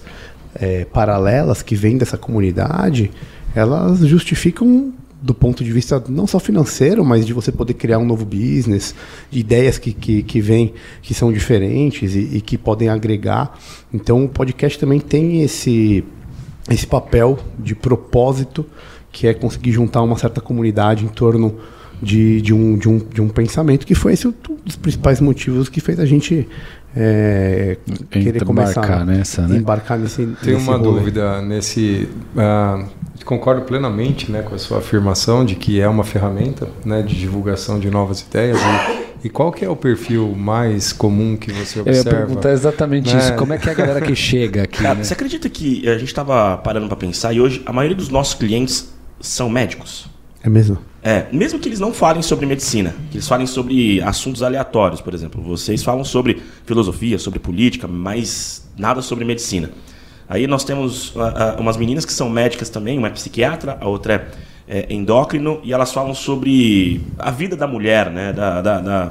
é, 0.56 0.84
paralelas 0.86 1.62
que 1.62 1.76
vêm 1.76 1.96
dessa 1.96 2.18
comunidade, 2.18 3.12
elas 3.54 4.00
justificam 4.00 4.92
do 5.20 5.34
ponto 5.34 5.64
de 5.64 5.72
vista 5.72 6.02
não 6.08 6.26
só 6.26 6.38
financeiro, 6.38 7.04
mas 7.04 7.26
de 7.26 7.32
você 7.32 7.50
poder 7.50 7.74
criar 7.74 7.98
um 7.98 8.04
novo 8.04 8.24
business, 8.24 8.94
de 9.30 9.40
ideias 9.40 9.78
que, 9.78 9.92
que, 9.92 10.22
que 10.22 10.40
vêm, 10.40 10.74
que 11.02 11.12
são 11.12 11.32
diferentes 11.32 12.14
e, 12.14 12.36
e 12.36 12.40
que 12.40 12.56
podem 12.56 12.88
agregar. 12.88 13.58
Então 13.92 14.24
o 14.24 14.28
podcast 14.28 14.78
também 14.78 15.00
tem 15.00 15.42
esse, 15.42 16.04
esse 16.70 16.86
papel 16.86 17.38
de 17.58 17.74
propósito, 17.74 18.64
que 19.10 19.26
é 19.26 19.34
conseguir 19.34 19.72
juntar 19.72 20.02
uma 20.02 20.16
certa 20.16 20.40
comunidade 20.40 21.04
em 21.04 21.08
torno 21.08 21.58
de, 22.02 22.40
de, 22.40 22.54
um, 22.54 22.76
de, 22.78 22.88
um, 22.88 22.98
de 22.98 23.20
um 23.20 23.28
pensamento 23.28 23.86
que 23.86 23.94
foi 23.94 24.12
esse 24.12 24.26
um 24.28 24.34
dos 24.64 24.76
principais 24.76 25.20
motivos 25.20 25.68
que 25.68 25.80
fez 25.80 25.98
a 25.98 26.06
gente 26.06 26.48
é, 26.96 27.76
querer 28.10 28.44
começar 28.44 28.80
Embarcar 28.84 29.06
nessa, 29.06 29.46
né? 29.46 29.56
embarcar 29.56 29.98
nesse 29.98 30.22
nesse 30.26 30.52
uma 30.52 30.76
rolê. 30.76 30.98
dúvida 30.98 31.42
nesse. 31.42 32.08
ah, 32.36 32.84
concordo 33.24 33.62
plenamente 33.62 34.30
né, 34.32 34.40
com 34.42 34.54
a 34.54 34.58
sua 34.58 34.78
afirmação 34.78 35.44
de 35.44 35.54
que 35.54 35.78
é 35.80 35.86
uma 35.88 36.02
ferramenta 36.04 36.68
né, 36.84 37.02
de 37.02 37.14
divulgação 37.18 37.78
de 37.78 37.90
novas 37.90 38.20
ideias. 38.22 38.58
E, 39.22 39.26
e 39.26 39.28
qual 39.28 39.52
que 39.52 39.64
é 39.64 39.68
o 39.68 39.76
perfil 39.76 40.34
mais 40.34 40.92
comum 40.92 41.36
que 41.36 41.52
você 41.52 41.80
Eu 41.80 41.84
ia 41.84 41.90
observa? 41.92 42.10
perguntar 42.26 42.52
exatamente 42.52 43.12
né? 43.12 43.20
isso. 43.20 43.34
Como 43.34 43.52
é 43.52 43.58
que 43.58 43.68
é 43.68 43.72
a 43.72 43.74
galera 43.74 44.00
que 44.00 44.14
chega 44.14 44.62
aqui, 44.62 44.82
Cara, 44.82 44.94
né? 44.94 45.04
você 45.04 45.12
acredita 45.12 45.48
que 45.50 45.86
a 45.88 45.98
gente 45.98 46.08
estava 46.08 46.56
parando 46.58 46.86
para 46.88 46.96
pensar 46.96 47.32
e 47.34 47.40
hoje 47.40 47.62
a 47.66 47.72
maioria 47.72 47.96
dos 47.96 48.08
nossos 48.08 48.34
clientes 48.34 48.92
são 49.20 49.50
médicos? 49.50 50.08
É 50.42 50.48
mesmo? 50.48 50.78
É, 51.08 51.24
mesmo 51.32 51.58
que 51.58 51.66
eles 51.66 51.80
não 51.80 51.90
falem 51.90 52.20
sobre 52.20 52.44
medicina, 52.44 52.94
que 53.10 53.16
eles 53.16 53.26
falem 53.26 53.46
sobre 53.46 53.98
assuntos 54.02 54.42
aleatórios, 54.42 55.00
por 55.00 55.14
exemplo. 55.14 55.42
Vocês 55.42 55.82
falam 55.82 56.04
sobre 56.04 56.42
filosofia, 56.66 57.18
sobre 57.18 57.38
política, 57.38 57.88
mas 57.88 58.68
nada 58.76 59.00
sobre 59.00 59.24
medicina. 59.24 59.70
Aí 60.28 60.46
nós 60.46 60.64
temos 60.64 61.14
ah, 61.16 61.54
ah, 61.56 61.60
umas 61.62 61.78
meninas 61.78 62.04
que 62.04 62.12
são 62.12 62.28
médicas 62.28 62.68
também, 62.68 62.98
uma 62.98 63.08
é 63.08 63.10
psiquiatra, 63.10 63.78
a 63.80 63.88
outra 63.88 64.30
é, 64.68 64.80
é 64.80 64.92
endócrino, 64.92 65.60
e 65.64 65.72
elas 65.72 65.94
falam 65.94 66.12
sobre 66.12 67.00
a 67.18 67.30
vida 67.30 67.56
da 67.56 67.66
mulher, 67.66 68.10
né, 68.10 68.30
da, 68.30 68.60
da, 68.60 68.78
da 68.78 69.10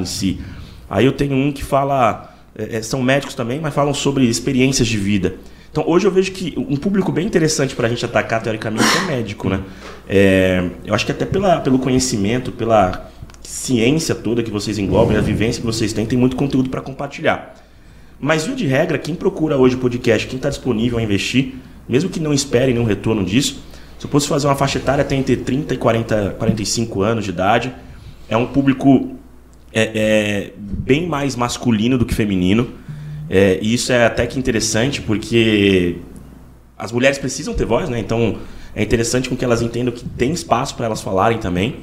em 0.00 0.06
si. 0.06 0.40
Aí 0.88 1.04
eu 1.04 1.12
tenho 1.12 1.34
um 1.34 1.52
que 1.52 1.62
fala, 1.62 2.34
é, 2.56 2.78
é, 2.78 2.82
são 2.82 3.02
médicos 3.02 3.34
também, 3.34 3.60
mas 3.60 3.74
falam 3.74 3.92
sobre 3.92 4.24
experiências 4.24 4.88
de 4.88 4.96
vida. 4.96 5.34
Então 5.76 5.86
hoje 5.86 6.06
eu 6.06 6.10
vejo 6.10 6.32
que 6.32 6.54
um 6.56 6.74
público 6.74 7.12
bem 7.12 7.26
interessante 7.26 7.76
para 7.76 7.86
a 7.86 7.90
gente 7.90 8.02
atacar 8.02 8.42
teoricamente 8.42 8.86
é 8.96 9.14
médico, 9.14 9.50
né? 9.50 9.60
É, 10.08 10.70
eu 10.86 10.94
acho 10.94 11.04
que 11.04 11.12
até 11.12 11.26
pela, 11.26 11.60
pelo 11.60 11.78
conhecimento, 11.78 12.50
pela 12.50 13.10
ciência 13.42 14.14
toda 14.14 14.42
que 14.42 14.50
vocês 14.50 14.78
englobam, 14.78 15.14
a 15.14 15.20
vivência 15.20 15.60
que 15.60 15.66
vocês 15.66 15.92
têm, 15.92 16.06
tem 16.06 16.18
muito 16.18 16.34
conteúdo 16.34 16.70
para 16.70 16.80
compartilhar. 16.80 17.56
Mas, 18.18 18.46
via 18.46 18.56
de 18.56 18.66
regra, 18.66 18.96
quem 18.96 19.14
procura 19.14 19.58
hoje 19.58 19.76
o 19.76 19.78
podcast, 19.78 20.26
quem 20.26 20.38
está 20.38 20.48
disponível 20.48 20.96
a 20.96 21.02
investir, 21.02 21.56
mesmo 21.86 22.08
que 22.08 22.20
não 22.20 22.32
espere 22.32 22.72
nenhum 22.72 22.86
retorno 22.86 23.22
disso, 23.22 23.62
se 23.98 24.06
eu 24.06 24.10
fosse 24.10 24.26
fazer 24.26 24.46
uma 24.46 24.56
faixa 24.56 24.78
etária, 24.78 25.04
tem 25.04 25.18
entre 25.18 25.36
30 25.36 25.74
e 25.74 25.76
40, 25.76 26.36
45 26.38 27.02
anos 27.02 27.24
de 27.24 27.30
idade, 27.32 27.70
é 28.30 28.36
um 28.38 28.46
público 28.46 29.14
é, 29.74 29.82
é, 29.94 30.52
bem 30.56 31.06
mais 31.06 31.36
masculino 31.36 31.98
do 31.98 32.06
que 32.06 32.14
feminino. 32.14 32.70
É, 33.28 33.58
e 33.60 33.74
isso 33.74 33.92
é 33.92 34.06
até 34.06 34.26
que 34.26 34.38
interessante, 34.38 35.02
porque 35.02 35.96
as 36.78 36.92
mulheres 36.92 37.18
precisam 37.18 37.54
ter 37.54 37.64
voz, 37.64 37.88
né? 37.88 37.98
Então 37.98 38.38
é 38.74 38.82
interessante 38.82 39.28
com 39.28 39.36
que 39.36 39.44
elas 39.44 39.62
entendam 39.62 39.92
que 39.92 40.04
tem 40.04 40.32
espaço 40.32 40.74
para 40.74 40.86
elas 40.86 41.00
falarem 41.00 41.38
também. 41.38 41.76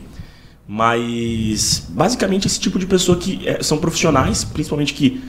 Mas 0.68 1.86
basicamente 1.90 2.48
esse 2.48 2.60
tipo 2.60 2.80
de 2.80 2.86
pessoa 2.86 3.18
que 3.18 3.48
é, 3.48 3.62
são 3.62 3.78
profissionais, 3.78 4.44
principalmente 4.44 4.94
que 4.94 5.22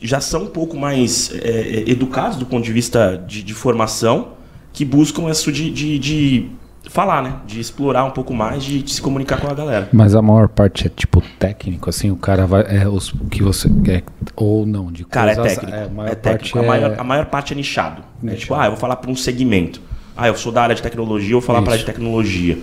já 0.00 0.20
são 0.20 0.44
um 0.44 0.48
pouco 0.48 0.76
mais 0.76 1.30
é, 1.34 1.48
é, 1.48 1.90
educados 1.90 2.38
do 2.38 2.46
ponto 2.46 2.64
de 2.64 2.72
vista 2.72 3.22
de, 3.28 3.42
de 3.42 3.54
formação, 3.54 4.32
que 4.72 4.84
buscam 4.84 5.30
isso 5.30 5.52
de, 5.52 5.70
de, 5.70 5.98
de 5.98 6.48
falar, 6.90 7.22
né? 7.22 7.36
De 7.46 7.60
explorar 7.60 8.04
um 8.04 8.10
pouco 8.10 8.34
mais, 8.34 8.62
de, 8.64 8.82
de 8.82 8.92
se 8.92 9.00
comunicar 9.00 9.40
com 9.40 9.48
a 9.48 9.54
galera. 9.54 9.88
Mas 9.92 10.14
a 10.14 10.22
maior 10.22 10.48
parte 10.48 10.86
é 10.86 10.90
tipo 10.90 11.22
técnico, 11.38 11.88
assim, 11.88 12.10
o 12.10 12.16
cara 12.16 12.46
vai. 12.46 12.64
É 12.68 12.88
os 12.88 13.12
o 13.12 13.26
que 13.26 13.42
você 13.42 13.68
quer. 13.84 14.02
Ou 14.36 14.66
não, 14.66 14.90
de 14.92 15.04
Cara, 15.04 15.32
é 15.32 15.34
coisas- 15.36 15.54
técnico. 15.58 15.76
a 15.76 15.80
É, 15.80 15.88
maior 15.88 16.14
técnico. 16.16 16.22
parte 16.22 16.58
A, 16.58 16.62
maior, 16.62 16.90
é- 16.92 17.00
a 17.00 17.04
maior 17.04 17.26
parte 17.26 17.52
é 17.52 17.56
nichado. 17.56 18.02
É 18.02 18.26
Nichado. 18.26 18.40
tipo, 18.40 18.54
ah, 18.54 18.64
eu 18.66 18.70
vou 18.72 18.80
falar 18.80 18.96
para 18.96 19.10
um 19.10 19.16
segmento. 19.16 19.80
Ah, 20.16 20.28
eu 20.28 20.36
sou 20.36 20.52
da 20.52 20.62
área 20.62 20.74
de 20.74 20.82
tecnologia, 20.82 21.30
eu 21.34 21.40
vou 21.40 21.46
falar 21.46 21.62
para 21.62 21.70
a 21.70 21.74
área 21.74 21.84
de 21.84 21.90
tecnologia. 21.90 22.58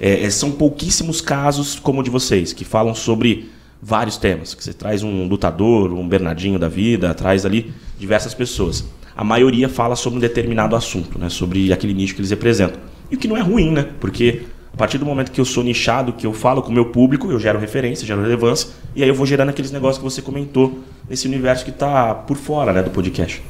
É, 0.00 0.24
é, 0.24 0.30
são 0.30 0.50
pouquíssimos 0.52 1.20
casos 1.20 1.78
como 1.78 2.00
o 2.00 2.02
de 2.02 2.10
vocês, 2.10 2.52
que 2.52 2.64
falam 2.64 2.94
sobre 2.94 3.50
vários 3.80 4.16
temas. 4.16 4.54
Que 4.54 4.62
você 4.62 4.72
traz 4.72 5.02
um 5.02 5.26
lutador, 5.26 5.92
um 5.92 6.06
Bernardinho 6.08 6.58
da 6.58 6.68
vida, 6.68 7.12
traz 7.14 7.44
ali 7.46 7.72
diversas 7.98 8.34
pessoas. 8.34 8.84
A 9.16 9.22
maioria 9.24 9.68
fala 9.68 9.94
sobre 9.96 10.18
um 10.18 10.20
determinado 10.20 10.74
assunto, 10.74 11.18
né? 11.18 11.28
sobre 11.28 11.72
aquele 11.72 11.92
nicho 11.94 12.14
que 12.14 12.20
eles 12.20 12.30
representam. 12.30 12.80
E 13.12 13.14
o 13.14 13.18
que 13.18 13.28
não 13.28 13.36
é 13.36 13.42
ruim, 13.42 13.70
né? 13.70 13.86
Porque 14.00 14.42
a 14.72 14.76
partir 14.76 14.96
do 14.96 15.04
momento 15.04 15.30
que 15.30 15.40
eu 15.40 15.44
sou 15.44 15.62
nichado, 15.62 16.14
que 16.14 16.26
eu 16.26 16.32
falo 16.32 16.62
com 16.62 16.70
o 16.70 16.72
meu 16.72 16.86
público, 16.86 17.30
eu 17.30 17.38
gero 17.38 17.58
referência, 17.58 18.06
gero 18.06 18.22
relevância, 18.22 18.70
e 18.96 19.02
aí 19.02 19.08
eu 19.08 19.14
vou 19.14 19.26
gerando 19.26 19.50
aqueles 19.50 19.70
negócios 19.70 19.98
que 19.98 20.04
você 20.04 20.22
comentou 20.22 20.78
nesse 21.08 21.28
universo 21.28 21.62
que 21.62 21.70
está 21.70 22.14
por 22.14 22.38
fora 22.38 22.72
né, 22.72 22.82
do 22.82 22.90
podcast. 22.90 23.42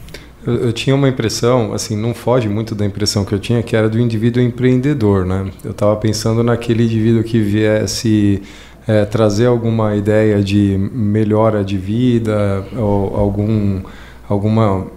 Eu, 0.44 0.54
eu 0.54 0.72
tinha 0.72 0.96
uma 0.96 1.08
impressão, 1.08 1.72
assim, 1.72 1.96
não 1.96 2.12
foge 2.12 2.48
muito 2.48 2.74
da 2.74 2.84
impressão 2.84 3.24
que 3.24 3.32
eu 3.32 3.38
tinha, 3.38 3.62
que 3.62 3.76
era 3.76 3.88
do 3.88 4.00
indivíduo 4.00 4.42
empreendedor, 4.42 5.24
né? 5.24 5.48
Eu 5.62 5.70
estava 5.70 5.94
pensando 5.94 6.42
naquele 6.42 6.82
indivíduo 6.82 7.22
que 7.22 7.38
viesse 7.38 8.42
é, 8.88 9.04
trazer 9.04 9.46
alguma 9.46 9.94
ideia 9.94 10.42
de 10.42 10.76
melhora 10.92 11.64
de 11.64 11.78
vida 11.78 12.66
ou 12.76 13.16
algum, 13.16 13.80
alguma 14.28 14.88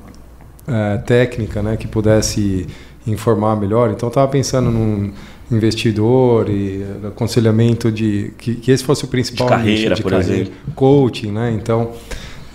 é, 0.67 0.97
técnica, 0.97 1.61
né, 1.61 1.77
que 1.77 1.87
pudesse 1.87 2.65
informar 3.07 3.55
melhor. 3.55 3.91
Então, 3.91 4.09
estava 4.09 4.27
pensando 4.27 4.69
num 4.71 5.11
investidor 5.51 6.49
e 6.49 6.83
aconselhamento 7.07 7.91
de 7.91 8.31
que, 8.37 8.55
que 8.55 8.71
esse 8.71 8.83
fosse 8.83 9.05
o 9.05 9.07
principal 9.07 9.47
De 9.47 9.53
carreira, 9.53 9.89
nicho 9.89 9.95
de 9.95 10.01
por 10.01 10.11
carreira, 10.11 10.33
exemplo. 10.33 10.53
coaching, 10.75 11.31
né? 11.31 11.51
Então, 11.51 11.91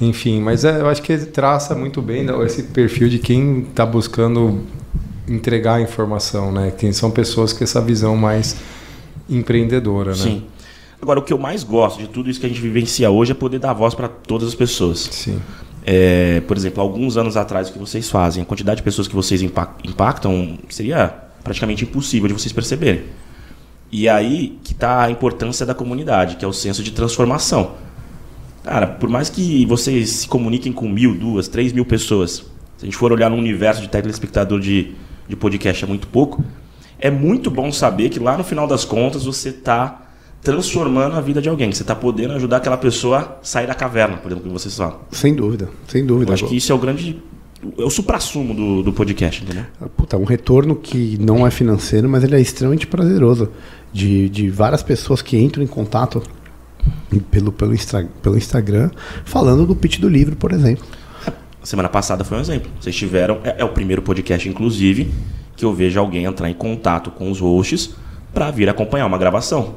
enfim, 0.01 0.41
mas 0.41 0.65
é, 0.65 0.81
eu 0.81 0.89
acho 0.89 1.03
que 1.03 1.13
ele 1.13 1.27
traça 1.27 1.75
muito 1.75 2.03
bem 2.03 2.25
né, 2.25 2.33
esse 2.45 2.65
perfil 2.65 3.09
de 3.09 3.19
quem 3.19 3.61
está 3.61 3.87
buscando 3.87 4.61
entregar 5.29 5.75
a 5.75 5.81
informação, 5.81 6.51
né? 6.51 6.73
Quem 6.77 6.93
são 6.93 7.11
pessoas 7.11 7.53
com 7.53 7.63
essa 7.63 7.81
visão 7.81 8.17
mais 8.17 8.57
empreendedora, 9.29 10.11
né? 10.11 10.17
Sim. 10.17 10.43
Agora, 11.01 11.21
o 11.21 11.23
que 11.23 11.33
eu 11.33 11.39
mais 11.39 11.63
gosto 11.63 11.99
de 11.99 12.09
tudo 12.09 12.29
isso 12.29 12.41
que 12.41 12.47
a 12.47 12.49
gente 12.49 12.61
vivencia 12.61 13.11
hoje 13.11 13.33
é 13.33 13.35
poder 13.35 13.59
dar 13.59 13.73
voz 13.73 13.95
para 13.95 14.09
todas 14.09 14.49
as 14.49 14.55
pessoas. 14.55 15.09
Sim. 15.11 15.41
É, 15.85 16.41
por 16.43 16.57
exemplo, 16.57 16.83
alguns 16.83 17.17
anos 17.17 17.37
atrás, 17.37 17.69
o 17.69 17.73
que 17.73 17.79
vocês 17.79 18.11
fazem, 18.11 18.43
a 18.43 18.47
quantidade 18.47 18.79
de 18.79 18.83
pessoas 18.83 19.09
que 19.09 19.15
vocês 19.15 19.41
impa- 19.43 19.75
impactam 19.85 20.59
seria 20.69 21.09
praticamente 21.43 21.85
impossível 21.85 22.29
de 22.29 22.35
vocês 22.35 22.53
perceberem. 22.53 23.05
E 23.91 24.09
aí 24.09 24.59
que 24.63 24.73
está 24.73 25.05
a 25.05 25.11
importância 25.11 25.65
da 25.65 25.75
comunidade, 25.75 26.37
que 26.37 26.45
é 26.45 26.49
o 26.49 26.53
senso 26.53 26.83
de 26.83 26.93
transformação. 26.93 27.73
Cara, 28.63 28.87
por 28.87 29.09
mais 29.09 29.31
que 29.31 29.65
vocês 29.65 30.11
se 30.11 30.29
comuniquem 30.29 30.73
com 30.73 30.89
mil, 30.89 31.15
duas, 31.17 31.49
três 31.49 31.73
mil 31.73 31.85
pessoas, 31.85 32.45
se 32.77 32.83
a 32.83 32.85
gente 32.85 32.97
for 32.97 33.11
olhar 33.11 33.31
no 33.31 33.37
universo 33.37 33.81
de 33.81 33.89
telespectador 33.89 34.61
de, 34.61 34.93
de 35.27 35.35
podcast 35.35 35.83
é 35.83 35.87
muito 35.89 36.07
pouco, 36.07 36.45
é 36.99 37.11
muito 37.11 37.51
bom 37.51 37.73
saber 37.73 38.11
que 38.11 38.19
lá 38.19 38.37
no 38.37 38.45
final 38.45 38.67
das 38.67 38.85
contas 38.85 39.25
você 39.25 39.49
está 39.49 40.10
transformando 40.43 41.17
a 41.17 41.21
vida 41.21 41.41
de 41.43 41.49
alguém, 41.49 41.71
que 41.71 41.77
você 41.77 41.83
está 41.83 41.95
podendo 41.95 42.33
ajudar 42.35 42.59
aquela 42.59 42.77
pessoa 42.77 43.19
a 43.41 43.45
sair 43.45 43.67
da 43.67 43.75
caverna, 43.75 44.17
por 44.17 44.31
exemplo, 44.31 44.49
que 44.49 44.53
vocês 44.53 44.77
falam. 44.77 44.99
Sem 45.13 45.35
dúvida, 45.35 45.69
sem 45.89 46.05
dúvida. 46.05 46.31
Eu 46.31 46.35
acho 46.35 46.47
que 46.47 46.57
isso 46.57 46.73
é 46.73 46.75
o 46.75 46.79
grande. 46.79 47.23
É 47.79 47.85
o 47.85 47.91
suprassumo 47.91 48.55
do, 48.55 48.83
do 48.83 48.93
podcast, 48.93 49.43
entendeu? 49.45 49.65
Puta, 49.97 50.17
um 50.17 50.25
retorno 50.25 50.75
que 50.75 51.19
não 51.21 51.47
é 51.47 51.51
financeiro, 51.51 52.09
mas 52.09 52.25
ele 52.25 52.35
é 52.35 52.41
extremamente 52.41 52.87
prazeroso. 52.87 53.51
De, 53.93 54.29
de 54.29 54.49
várias 54.49 54.83
pessoas 54.85 55.21
que 55.21 55.37
entram 55.37 55.65
em 55.65 55.67
contato 55.67 56.23
pelo, 57.31 57.51
pelo, 57.51 57.75
Instra- 57.75 58.09
pelo 58.23 58.39
Instagram 58.39 58.89
falando 59.25 59.67
do 59.67 59.75
pitch 59.75 59.99
do 59.99 60.09
livro, 60.09 60.37
por 60.37 60.53
exemplo. 60.53 60.85
Semana 61.63 61.89
passada 61.89 62.25
foi 62.25 62.39
um 62.39 62.41
exemplo. 62.41 62.71
Vocês 62.81 62.95
tiveram. 62.97 63.41
É, 63.45 63.57
é 63.59 63.65
o 63.65 63.69
primeiro 63.71 64.01
podcast, 64.01 64.49
inclusive, 64.49 65.13
que 65.57 65.65
eu 65.65 65.75
vejo 65.75 66.01
alguém 66.01 66.25
entrar 66.25 66.49
em 66.49 66.55
contato 66.55 67.11
com 67.11 67.31
os 67.31 67.41
hosts 67.41 67.91
para 68.33 68.51
vir 68.51 68.69
acompanhar 68.69 69.07
uma 69.07 69.19
gravação. 69.19 69.75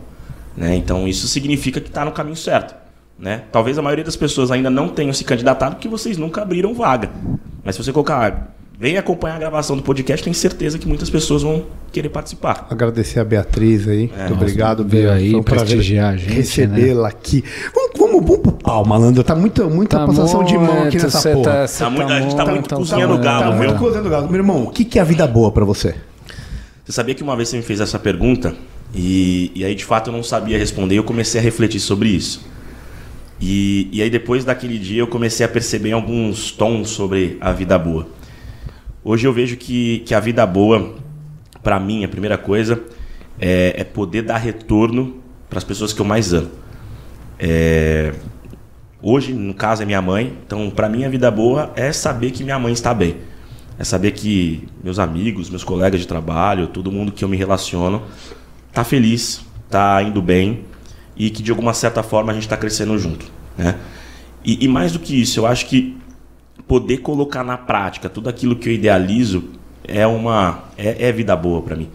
Né? 0.56 0.76
Então 0.76 1.08
isso 1.08 1.28
significa 1.28 1.80
que 1.82 1.88
está 1.90 2.06
no 2.06 2.12
caminho 2.12 2.36
certo. 2.36 2.76
Né? 3.18 3.44
Talvez 3.52 3.78
a 3.78 3.82
maioria 3.82 4.04
das 4.04 4.16
pessoas 4.16 4.52
ainda 4.52 4.70
não 4.70 4.90
tenham 4.90 5.14
se 5.14 5.24
candidatado 5.24 5.76
porque 5.76 5.88
vocês 5.88 6.18
nunca 6.18 6.42
abriram 6.42 6.74
vaga. 6.74 7.10
Mas 7.64 7.76
se 7.76 7.84
você 7.84 7.94
colocar, 7.94 8.32
ah, 8.32 8.48
vem 8.78 8.98
acompanhar 8.98 9.36
a 9.36 9.40
gravação 9.40 9.78
do 9.78 9.84
podcast, 9.84 10.24
tenho 10.24 10.36
certeza 10.36 10.78
que 10.78 10.88
muitas 10.88 11.10
pessoas 11.10 11.42
vão 11.44 11.64
querer 11.92 12.10
participar. 12.10 12.68
Agradecer 12.70 13.20
a 13.20 13.24
Beatriz 13.24 13.88
aí. 13.88 14.12
Muito 14.18 14.34
obrigado, 14.34 14.84
Bea. 14.84 15.14
aí 15.14 15.32
Foi 15.32 15.40
um 15.40 15.44
prazer 15.44 15.68
prestigiar 15.78 16.14
a 16.14 16.18
gente, 16.18 16.30
né? 16.30 16.36
Recebê-la 16.36 17.08
aqui. 17.08 17.44
Vamos, 17.74 17.92
vamos, 17.98 18.26
vamos 18.26 18.42
pro 18.42 18.52
pau, 18.52 18.86
malandro. 18.86 19.24
Tá 19.24 19.36
muita, 19.36 19.64
muita 19.70 20.06
passação 20.06 20.44
de 20.44 20.58
mão 20.58 20.84
aqui 20.84 20.98
nessa 20.98 21.22
cê 21.22 21.34
porra. 21.34 21.52
Tá, 21.52 21.68
cê 21.68 21.84
Tá 21.84 21.90
muito- 21.90 22.12
a 22.12 22.20
gente 22.20 22.36
tá 22.36 22.46
muito 22.46 22.66
então 22.66 22.78
cozinhando 22.80 23.18
tá- 23.18 23.24
galo, 23.24 23.44
tá 23.44 23.52
viu? 23.52 23.68
muito 23.70 23.80
coisando 23.80 24.10
galo. 24.10 24.26
Meu 24.28 24.38
irmão, 24.38 24.64
o 24.64 24.72
que, 24.72 24.84
que 24.84 24.98
é 25.00 25.02
a 25.02 25.06
vida 25.06 25.26
boa 25.28 25.52
pra 25.52 25.64
você? 25.64 25.96
Você 26.84 26.92
sabia 26.92 27.16
que 27.16 27.24
uma 27.24 27.36
vez 27.38 27.48
você 27.48 27.56
me 27.58 27.64
fez 27.64 27.80
essa 27.80 27.98
pergunta 27.98 28.54
e, 28.94 29.52
e 29.56 29.66
aí 29.66 29.76
de 29.76 29.86
fato 29.86 30.10
eu 30.10 30.14
não 30.14 30.24
sabia 30.24 30.58
responder 30.58 30.96
eu 30.96 31.04
comecei 31.04 31.40
a 31.40 31.44
refletir 31.44 31.80
sobre 31.80 32.10
isso. 32.10 32.46
E, 33.42 33.90
e 33.92 34.02
aí 34.02 34.10
depois 34.10 34.46
daquele 34.46 34.78
dia 34.78 35.02
eu 35.02 35.08
comecei 35.08 35.46
a 35.46 35.50
perceber 35.50 35.92
alguns 35.92 36.52
tons 36.52 36.90
sobre 36.90 37.38
a 37.42 37.52
vida 37.52 37.78
boa. 37.78 38.08
Hoje 39.04 39.28
eu 39.28 39.34
vejo 39.34 39.58
que, 39.58 40.00
que 40.06 40.16
a 40.16 40.20
vida 40.22 40.46
boa, 40.46 40.96
para 41.62 41.78
mim, 41.78 42.06
a 42.06 42.08
primeira 42.08 42.38
coisa 42.38 42.82
é, 43.38 43.74
é 43.78 43.84
poder 43.84 44.22
dar 44.22 44.38
retorno 44.38 45.18
para 45.50 45.58
as 45.58 45.64
pessoas 45.66 45.92
que 45.92 46.00
eu 46.00 46.06
mais 46.06 46.32
amo. 46.32 46.50
É, 47.38 48.14
hoje, 49.02 49.34
no 49.34 49.54
caso, 49.54 49.84
é 49.84 49.86
minha 49.86 50.02
mãe. 50.02 50.38
Então, 50.46 50.70
para 50.70 50.88
mim, 50.88 51.04
a 51.04 51.10
vida 51.10 51.30
boa 51.30 51.74
é 51.76 51.92
saber 51.92 52.32
que 52.32 52.46
minha 52.46 52.58
mãe 52.58 52.72
está 52.72 52.94
bem. 52.94 53.18
É 53.78 53.84
saber 53.84 54.12
que 54.12 54.70
meus 54.82 55.00
amigos, 55.00 55.50
meus 55.50 55.66
colegas 55.66 56.00
de 56.00 56.08
trabalho, 56.08 56.68
todo 56.68 56.90
mundo 56.90 57.12
que 57.12 57.26
eu 57.26 57.28
me 57.28 57.36
relaciono, 57.36 58.04
tá 58.74 58.84
feliz, 58.84 59.42
tá 59.70 60.02
indo 60.02 60.22
bem 60.22 60.66
e 61.16 61.30
que 61.30 61.44
de 61.44 61.52
alguma 61.52 61.74
certa 61.74 62.02
forma 62.02 62.32
a 62.32 62.34
gente 62.34 62.44
está 62.44 62.58
crescendo 62.58 62.98
junto, 62.98 63.26
né? 63.58 63.76
E, 64.44 64.66
e 64.66 64.68
mais 64.68 64.92
do 64.92 65.00
que 65.00 65.22
isso, 65.22 65.40
eu 65.40 65.46
acho 65.46 65.68
que 65.68 65.96
poder 66.68 66.98
colocar 66.98 67.44
na 67.44 67.58
prática 67.58 68.10
tudo 68.10 68.30
aquilo 68.30 68.56
que 68.56 68.68
eu 68.68 68.74
idealizo 68.74 69.52
é 69.84 70.06
uma 70.08 70.66
é, 70.78 71.10
é 71.10 71.12
vida 71.12 71.36
boa 71.36 71.62
para 71.62 71.76
mim 71.76 71.90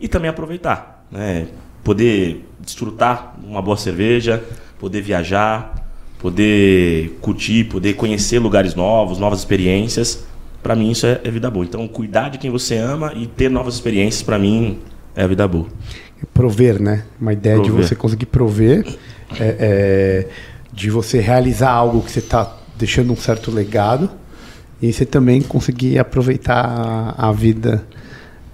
e 0.00 0.08
também 0.08 0.28
aproveitar, 0.28 1.06
né? 1.10 1.46
Poder 1.84 2.44
desfrutar 2.60 3.34
uma 3.44 3.60
boa 3.60 3.76
cerveja, 3.76 4.42
poder 4.78 5.00
viajar, 5.00 5.82
poder 6.18 7.18
curtir, 7.20 7.64
poder 7.64 7.94
conhecer 7.94 8.38
lugares 8.38 8.74
novos, 8.74 9.18
novas 9.18 9.40
experiências. 9.40 10.24
Para 10.62 10.76
mim 10.76 10.92
isso 10.92 11.06
é, 11.06 11.20
é, 11.24 11.30
vida 11.30 11.50
boa. 11.50 11.64
Então 11.64 11.86
cuidar 11.88 12.30
de 12.30 12.38
quem 12.38 12.50
você 12.50 12.76
ama 12.76 13.12
e 13.16 13.26
ter 13.26 13.50
novas 13.50 13.74
experiências 13.74 14.22
para 14.22 14.38
mim 14.38 14.78
é 15.14 15.26
vida 15.26 15.46
boa. 15.46 15.66
Prover, 16.32 16.80
né? 16.80 17.04
Uma 17.20 17.32
ideia 17.32 17.56
prover. 17.56 17.80
de 17.80 17.88
você 17.88 17.94
conseguir 17.94 18.26
prover, 18.26 18.86
é, 19.38 19.56
é, 19.58 20.28
de 20.72 20.90
você 20.90 21.20
realizar 21.20 21.70
algo 21.70 22.02
que 22.02 22.10
você 22.10 22.20
está 22.20 22.56
deixando 22.76 23.12
um 23.12 23.16
certo 23.16 23.50
legado 23.50 24.10
e 24.80 24.92
você 24.92 25.06
também 25.06 25.40
conseguir 25.42 25.98
aproveitar 25.98 27.14
a 27.16 27.30
vida 27.30 27.84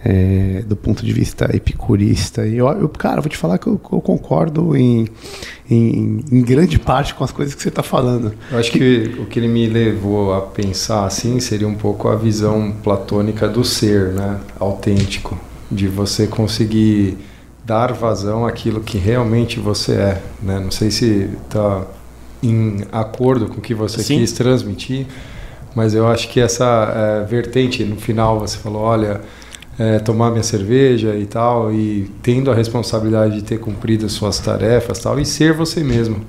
é, 0.05 0.63
do 0.67 0.77
ponto 0.77 1.05
de 1.05 1.13
vista 1.13 1.49
epicurista. 1.55 2.47
E 2.47 2.57
eu, 2.57 2.69
eu, 2.69 2.89
cara, 2.89 3.21
vou 3.21 3.29
te 3.29 3.37
falar 3.37 3.59
que 3.59 3.67
eu, 3.67 3.81
eu 3.93 4.01
concordo 4.01 4.77
em, 4.77 5.09
em, 5.69 6.25
em, 6.31 6.43
grande 6.43 6.79
parte 6.79 7.15
com 7.15 7.25
as 7.25 7.33
coisas 7.33 7.55
que 7.55 7.63
você 7.63 7.69
está 7.69 7.83
falando. 7.83 8.33
Eu 8.51 8.59
acho 8.59 8.71
que, 8.71 8.79
que, 8.79 9.21
o 9.21 9.27
que 9.27 9.39
ele 9.39 9.49
me 9.49 9.67
levou 9.67 10.35
a 10.35 10.43
pensar 10.43 11.05
assim 11.05 11.41
seria 11.41 11.67
um 11.67 11.75
pouco 11.75 12.09
a 12.09 12.17
visão 12.17 12.73
platônica 12.83 13.49
do 13.49 13.65
ser, 13.65 14.13
né? 14.13 14.39
Autêntico, 14.59 15.39
de 15.71 15.89
você 15.89 16.27
conseguir 16.27 17.19
dar 17.69 17.93
vazão 17.93 18.47
àquilo 18.47 18.81
que 18.81 18.97
realmente 18.97 19.61
você 19.61 19.93
é, 19.93 20.23
né? 20.43 20.59
Não 20.59 20.71
sei 20.71 20.91
se 20.91 21.29
está 21.45 21.87
em 22.43 22.79
acordo 22.91 23.47
com 23.47 23.59
o 23.59 23.61
que 23.61 23.75
você 23.75 24.03
Sim. 24.03 24.21
quis 24.21 24.33
transmitir, 24.33 25.07
mas 25.75 25.93
eu 25.93 26.09
acho 26.09 26.31
que 26.31 26.41
essa 26.41 26.65
é, 26.65 27.25
vertente 27.27 27.85
no 27.85 27.97
final 27.97 28.41
você 28.41 28.57
falou, 28.57 28.81
olha 28.81 29.21
é, 29.79 29.99
tomar 29.99 30.31
minha 30.31 30.43
cerveja 30.43 31.15
e 31.15 31.27
tal, 31.27 31.71
e 31.71 32.11
tendo 32.23 32.51
a 32.51 32.55
responsabilidade 32.55 33.35
de 33.35 33.43
ter 33.43 33.61
cumprido 33.61 34.07
as 34.07 34.13
suas 34.13 34.39
tarefas 34.39 34.99
tal, 34.99 35.21
e 35.21 35.27
ser 35.27 35.53
você 35.53 35.85
mesmo. 35.85 36.23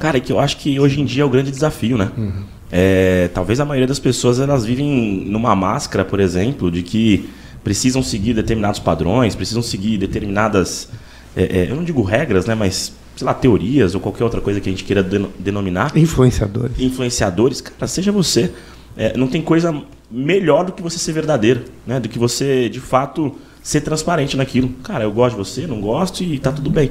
Cara, 0.00 0.18
é 0.18 0.20
que 0.20 0.32
eu 0.32 0.40
acho 0.40 0.56
que 0.56 0.80
hoje 0.80 1.00
em 1.00 1.04
dia 1.04 1.22
é 1.22 1.24
o 1.24 1.30
grande 1.30 1.52
desafio, 1.52 1.96
né? 1.96 2.10
Uhum. 2.18 2.42
É, 2.72 3.30
talvez 3.32 3.60
a 3.60 3.64
maioria 3.64 3.86
das 3.86 4.00
pessoas 4.00 4.40
elas 4.40 4.64
vivem 4.64 5.24
numa 5.26 5.54
máscara, 5.54 6.04
por 6.04 6.18
exemplo, 6.18 6.68
de 6.68 6.82
que 6.82 7.30
precisam 7.62 8.02
seguir 8.02 8.34
determinados 8.34 8.80
padrões, 8.80 9.34
precisam 9.34 9.62
seguir 9.62 9.98
determinadas, 9.98 10.88
é, 11.36 11.60
é, 11.60 11.70
eu 11.70 11.76
não 11.76 11.84
digo 11.84 12.02
regras, 12.02 12.46
né, 12.46 12.54
mas 12.54 12.92
sei 13.16 13.26
lá, 13.26 13.34
teorias 13.34 13.94
ou 13.94 14.00
qualquer 14.00 14.24
outra 14.24 14.40
coisa 14.40 14.60
que 14.60 14.68
a 14.68 14.72
gente 14.72 14.84
queira 14.84 15.02
denominar. 15.02 15.96
Influenciadores. 15.96 16.78
Influenciadores, 16.78 17.60
cara, 17.60 17.86
seja 17.86 18.10
você. 18.10 18.50
É, 18.96 19.16
não 19.16 19.28
tem 19.28 19.42
coisa 19.42 19.82
melhor 20.10 20.64
do 20.64 20.72
que 20.72 20.82
você 20.82 20.98
ser 20.98 21.12
verdadeiro, 21.12 21.64
né? 21.86 22.00
Do 22.00 22.08
que 22.08 22.18
você, 22.18 22.68
de 22.68 22.80
fato, 22.80 23.36
ser 23.62 23.82
transparente 23.82 24.36
naquilo. 24.36 24.70
Cara, 24.82 25.04
eu 25.04 25.12
gosto 25.12 25.36
de 25.36 25.38
você, 25.38 25.66
não 25.66 25.80
gosto 25.80 26.24
e 26.24 26.38
tá 26.38 26.50
tudo 26.50 26.70
bem. 26.70 26.90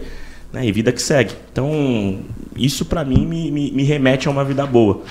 Né? 0.53 0.65
E 0.65 0.71
vida 0.71 0.91
que 0.91 1.01
segue. 1.01 1.33
Então, 1.51 2.19
isso 2.55 2.85
para 2.85 3.03
mim 3.03 3.25
me, 3.25 3.51
me, 3.51 3.71
me, 3.71 3.83
remete 3.83 4.27
a 4.27 4.31
uma 4.31 4.43
vida 4.45 4.65
boa. 4.65 5.01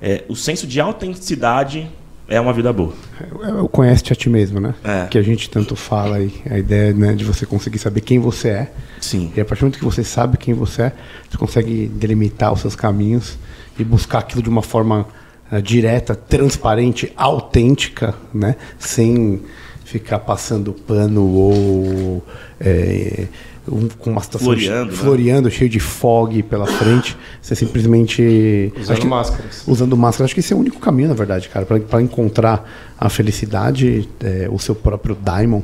É, 0.00 0.24
o 0.28 0.36
senso 0.36 0.66
de 0.66 0.80
autenticidade 0.80 1.88
é 2.28 2.38
uma 2.38 2.52
vida 2.52 2.70
boa. 2.72 2.92
É, 3.18 3.24
é 3.24 3.68
conhece-te 3.72 4.12
a 4.12 4.16
ti 4.16 4.28
mesmo, 4.28 4.60
né? 4.60 4.74
É. 4.84 5.06
Que 5.06 5.16
a 5.16 5.22
gente 5.22 5.48
tanto 5.48 5.74
fala 5.74 6.16
aí. 6.16 6.32
A 6.48 6.58
ideia 6.58 6.92
né, 6.92 7.14
de 7.14 7.24
você 7.24 7.46
conseguir 7.46 7.78
saber 7.78 8.02
quem 8.02 8.18
você 8.18 8.48
é. 8.50 8.72
Sim. 9.00 9.32
E 9.34 9.40
a 9.40 9.44
partir 9.44 9.60
do 9.60 9.64
momento 9.64 9.78
que 9.78 9.84
você 9.84 10.04
sabe 10.04 10.36
quem 10.36 10.52
você 10.52 10.82
é, 10.82 10.92
você 11.28 11.38
consegue 11.38 11.86
delimitar 11.86 12.52
os 12.52 12.60
seus 12.60 12.76
caminhos 12.76 13.38
e 13.78 13.84
buscar 13.84 14.18
aquilo 14.18 14.42
de 14.42 14.48
uma 14.50 14.62
forma 14.62 15.06
uh, 15.50 15.62
direta, 15.62 16.14
transparente, 16.14 17.10
autêntica, 17.16 18.14
né? 18.34 18.56
sem 18.78 19.40
ficar 19.84 20.18
passando 20.18 20.74
pano 20.74 21.24
ou 21.24 22.22
é, 22.60 23.26
um, 23.70 23.88
com 23.88 24.10
uma 24.10 24.22
situação 24.22 24.46
floreando, 24.46 24.90
de, 24.90 24.96
né? 24.96 25.02
floreando 25.02 25.50
cheio 25.50 25.70
de 25.70 25.80
fog 25.80 26.42
pela 26.44 26.66
frente. 26.66 27.16
Você 27.40 27.54
simplesmente. 27.54 28.72
Usando 28.78 29.06
máscaras. 29.06 29.64
Usando 29.66 29.96
máscaras. 29.96 30.26
Acho 30.26 30.34
que 30.34 30.40
esse 30.40 30.52
é 30.52 30.56
o 30.56 30.58
único 30.58 30.78
caminho, 30.78 31.08
na 31.08 31.14
verdade, 31.14 31.48
cara, 31.48 31.64
para 31.64 32.02
encontrar 32.02 32.68
a 32.98 33.08
felicidade, 33.08 34.08
é, 34.20 34.48
o 34.50 34.58
seu 34.58 34.74
próprio 34.74 35.14
daimon, 35.14 35.62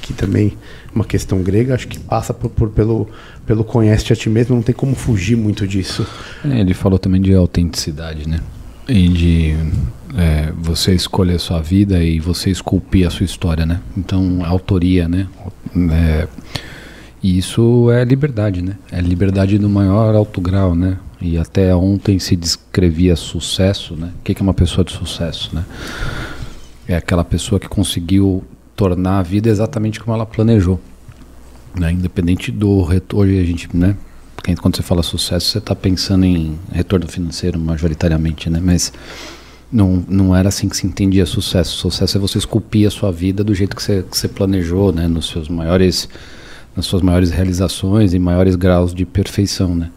que 0.00 0.12
também 0.12 0.56
é 0.86 0.94
uma 0.94 1.04
questão 1.04 1.42
grega, 1.42 1.74
acho 1.74 1.88
que 1.88 1.98
passa 1.98 2.32
por, 2.32 2.50
por 2.50 2.70
pelo, 2.70 3.08
pelo 3.46 3.64
conhece 3.64 4.12
a 4.12 4.16
ti 4.16 4.28
mesmo, 4.30 4.54
não 4.54 4.62
tem 4.62 4.74
como 4.74 4.94
fugir 4.94 5.36
muito 5.36 5.66
disso. 5.66 6.06
É, 6.44 6.60
ele 6.60 6.74
falou 6.74 6.98
também 6.98 7.20
de 7.20 7.34
autenticidade, 7.34 8.28
né? 8.28 8.40
e 8.90 9.08
de 9.08 9.56
é, 10.16 10.52
você 10.58 10.92
escolher 10.92 11.36
a 11.36 11.38
sua 11.38 11.60
vida 11.60 12.02
e 12.02 12.18
você 12.18 12.50
esculpir 12.50 13.06
a 13.06 13.10
sua 13.10 13.24
história, 13.24 13.64
né? 13.64 13.80
Então, 13.96 14.44
autoria, 14.44 15.08
né? 15.08 15.28
É, 15.92 16.26
e 17.22 17.38
isso 17.38 17.90
é 17.90 18.04
liberdade, 18.04 18.62
né? 18.62 18.76
É 18.90 19.00
liberdade 19.00 19.58
do 19.58 19.68
maior 19.68 20.14
alto 20.14 20.40
grau, 20.40 20.74
né? 20.74 20.98
E 21.20 21.36
até 21.36 21.74
ontem 21.74 22.18
se 22.18 22.34
descrevia 22.34 23.14
sucesso, 23.14 23.94
né? 23.94 24.10
O 24.18 24.22
que 24.22 24.32
é 24.38 24.42
uma 24.42 24.54
pessoa 24.54 24.84
de 24.84 24.92
sucesso, 24.92 25.54
né? 25.54 25.64
É 26.88 26.96
aquela 26.96 27.24
pessoa 27.24 27.60
que 27.60 27.68
conseguiu 27.68 28.42
tornar 28.74 29.18
a 29.18 29.22
vida 29.22 29.50
exatamente 29.50 30.00
como 30.00 30.14
ela 30.14 30.24
planejou, 30.24 30.80
né? 31.78 31.92
Independente 31.92 32.50
do 32.50 32.82
retorno, 32.82 33.38
a 33.38 33.44
gente, 33.44 33.68
né? 33.76 33.96
Quando 34.60 34.76
você 34.76 34.82
fala 34.82 35.02
sucesso, 35.02 35.46
você 35.46 35.58
está 35.58 35.74
pensando 35.74 36.24
em 36.24 36.58
retorno 36.72 37.06
financeiro 37.06 37.58
majoritariamente, 37.58 38.48
né? 38.48 38.58
Mas 38.62 38.90
não, 39.70 40.02
não 40.08 40.34
era 40.34 40.48
assim 40.48 40.68
que 40.68 40.76
se 40.76 40.86
entendia 40.86 41.26
sucesso. 41.26 41.76
Sucesso 41.76 42.16
é 42.16 42.20
você 42.20 42.38
esculpir 42.38 42.88
a 42.88 42.90
sua 42.90 43.12
vida 43.12 43.44
do 43.44 43.54
jeito 43.54 43.76
que 43.76 43.82
você, 43.82 44.02
que 44.10 44.16
você 44.16 44.26
planejou, 44.26 44.92
né? 44.92 45.06
Nos 45.06 45.28
seus 45.28 45.48
maiores, 45.48 46.08
nas 46.80 46.86
suas 46.86 47.02
maiores 47.02 47.30
realizações 47.30 48.14
e 48.14 48.18
maiores 48.18 48.56
graus 48.56 48.94
de 48.94 49.04
perfeição, 49.04 49.74
né? 49.74 49.90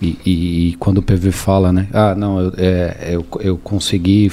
E, 0.00 0.16
e, 0.24 0.68
e 0.68 0.74
quando 0.74 0.98
o 0.98 1.02
PV 1.02 1.32
fala, 1.32 1.72
né? 1.72 1.88
Ah, 1.92 2.14
não, 2.14 2.40
eu, 2.40 2.52
é, 2.56 3.08
eu, 3.10 3.26
eu 3.40 3.58
consegui 3.58 4.30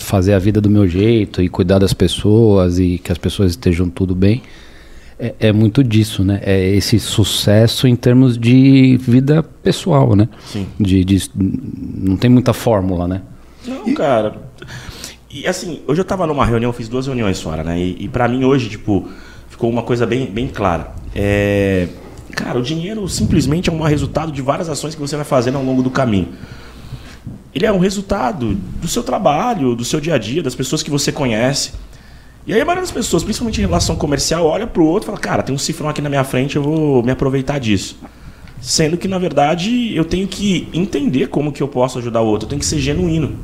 fazer 0.00 0.34
a 0.34 0.38
vida 0.38 0.60
do 0.60 0.68
meu 0.68 0.86
jeito 0.86 1.40
e 1.40 1.48
cuidar 1.48 1.78
das 1.78 1.94
pessoas 1.94 2.78
e 2.78 2.98
que 2.98 3.10
as 3.10 3.16
pessoas 3.16 3.52
estejam 3.52 3.88
tudo 3.88 4.14
bem 4.14 4.42
é, 5.18 5.34
é, 5.40 5.52
muito 5.52 5.82
disso, 5.82 6.22
né? 6.22 6.40
É 6.42 6.74
esse 6.76 6.98
sucesso 6.98 7.88
em 7.88 7.96
termos 7.96 8.38
de 8.38 8.96
vida 8.98 9.42
pessoal, 9.42 10.14
né? 10.14 10.28
Sim. 10.46 10.66
De, 10.78 11.04
de 11.04 11.30
não 11.34 12.16
tem 12.16 12.30
muita 12.30 12.52
fórmula, 12.52 13.08
né? 13.08 13.22
Não, 13.66 13.94
cara. 13.94 14.36
E 15.30 15.46
assim, 15.46 15.82
hoje 15.86 16.00
eu 16.00 16.04
tava 16.04 16.26
numa 16.26 16.46
reunião, 16.46 16.72
fiz 16.72 16.88
duas 16.88 17.06
reuniões 17.06 17.40
fora, 17.40 17.64
né? 17.64 17.80
E, 17.80 18.04
e 18.04 18.08
para 18.08 18.28
mim 18.28 18.44
hoje, 18.44 18.68
tipo, 18.68 19.08
ficou 19.58 19.68
uma 19.68 19.82
coisa 19.82 20.06
bem, 20.06 20.26
bem 20.26 20.46
clara. 20.46 20.92
É, 21.12 21.88
cara, 22.30 22.60
o 22.60 22.62
dinheiro 22.62 23.08
simplesmente 23.08 23.68
é 23.68 23.72
um 23.72 23.82
resultado 23.82 24.30
de 24.30 24.40
várias 24.40 24.68
ações 24.68 24.94
que 24.94 25.00
você 25.00 25.16
vai 25.16 25.24
fazendo 25.24 25.58
ao 25.58 25.64
longo 25.64 25.82
do 25.82 25.90
caminho. 25.90 26.28
Ele 27.52 27.66
é 27.66 27.72
um 27.72 27.80
resultado 27.80 28.54
do 28.54 28.86
seu 28.86 29.02
trabalho, 29.02 29.74
do 29.74 29.84
seu 29.84 30.00
dia 30.00 30.14
a 30.14 30.18
dia, 30.18 30.44
das 30.44 30.54
pessoas 30.54 30.80
que 30.80 30.90
você 30.90 31.10
conhece. 31.10 31.72
E 32.46 32.54
aí 32.54 32.60
a 32.60 32.64
maioria 32.64 32.82
das 32.82 32.92
pessoas, 32.92 33.24
principalmente 33.24 33.58
em 33.58 33.62
relação 33.62 33.96
comercial, 33.96 34.46
olha 34.46 34.64
para 34.64 34.80
o 34.80 34.86
outro 34.86 35.06
e 35.06 35.08
fala, 35.08 35.18
cara, 35.18 35.42
tem 35.42 35.52
um 35.52 35.58
cifrão 35.58 35.88
aqui 35.88 36.00
na 36.00 36.08
minha 36.08 36.22
frente, 36.22 36.54
eu 36.54 36.62
vou 36.62 37.02
me 37.02 37.10
aproveitar 37.10 37.58
disso. 37.58 37.98
Sendo 38.60 38.96
que, 38.96 39.08
na 39.08 39.18
verdade, 39.18 39.92
eu 39.92 40.04
tenho 40.04 40.28
que 40.28 40.68
entender 40.72 41.26
como 41.26 41.50
que 41.50 41.60
eu 41.60 41.68
posso 41.68 41.98
ajudar 41.98 42.20
o 42.20 42.26
outro, 42.26 42.46
eu 42.46 42.50
tenho 42.50 42.60
que 42.60 42.66
ser 42.66 42.78
genuíno. 42.78 43.36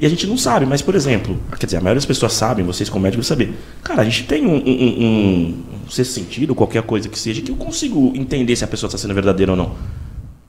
E 0.00 0.06
a 0.06 0.08
gente 0.08 0.26
não 0.26 0.38
sabe, 0.38 0.64
mas, 0.64 0.80
por 0.80 0.94
exemplo, 0.94 1.38
quer 1.58 1.66
dizer, 1.66 1.76
a 1.76 1.80
maioria 1.80 1.98
das 1.98 2.06
pessoas 2.06 2.32
sabem, 2.32 2.64
vocês 2.64 2.88
como 2.88 3.02
médicos 3.02 3.26
saber. 3.26 3.52
Cara, 3.82 4.00
a 4.00 4.04
gente 4.04 4.24
tem 4.24 4.46
um, 4.46 4.56
um, 4.56 5.04
um, 5.04 5.64
um 5.84 5.90
sexto 5.90 6.12
sentido, 6.12 6.54
qualquer 6.54 6.82
coisa 6.82 7.06
que 7.06 7.18
seja, 7.18 7.42
que 7.42 7.50
eu 7.50 7.56
consigo 7.56 8.10
entender 8.16 8.56
se 8.56 8.64
a 8.64 8.66
pessoa 8.66 8.88
está 8.88 8.96
sendo 8.96 9.12
verdadeira 9.12 9.52
ou 9.52 9.58
não. 9.58 9.74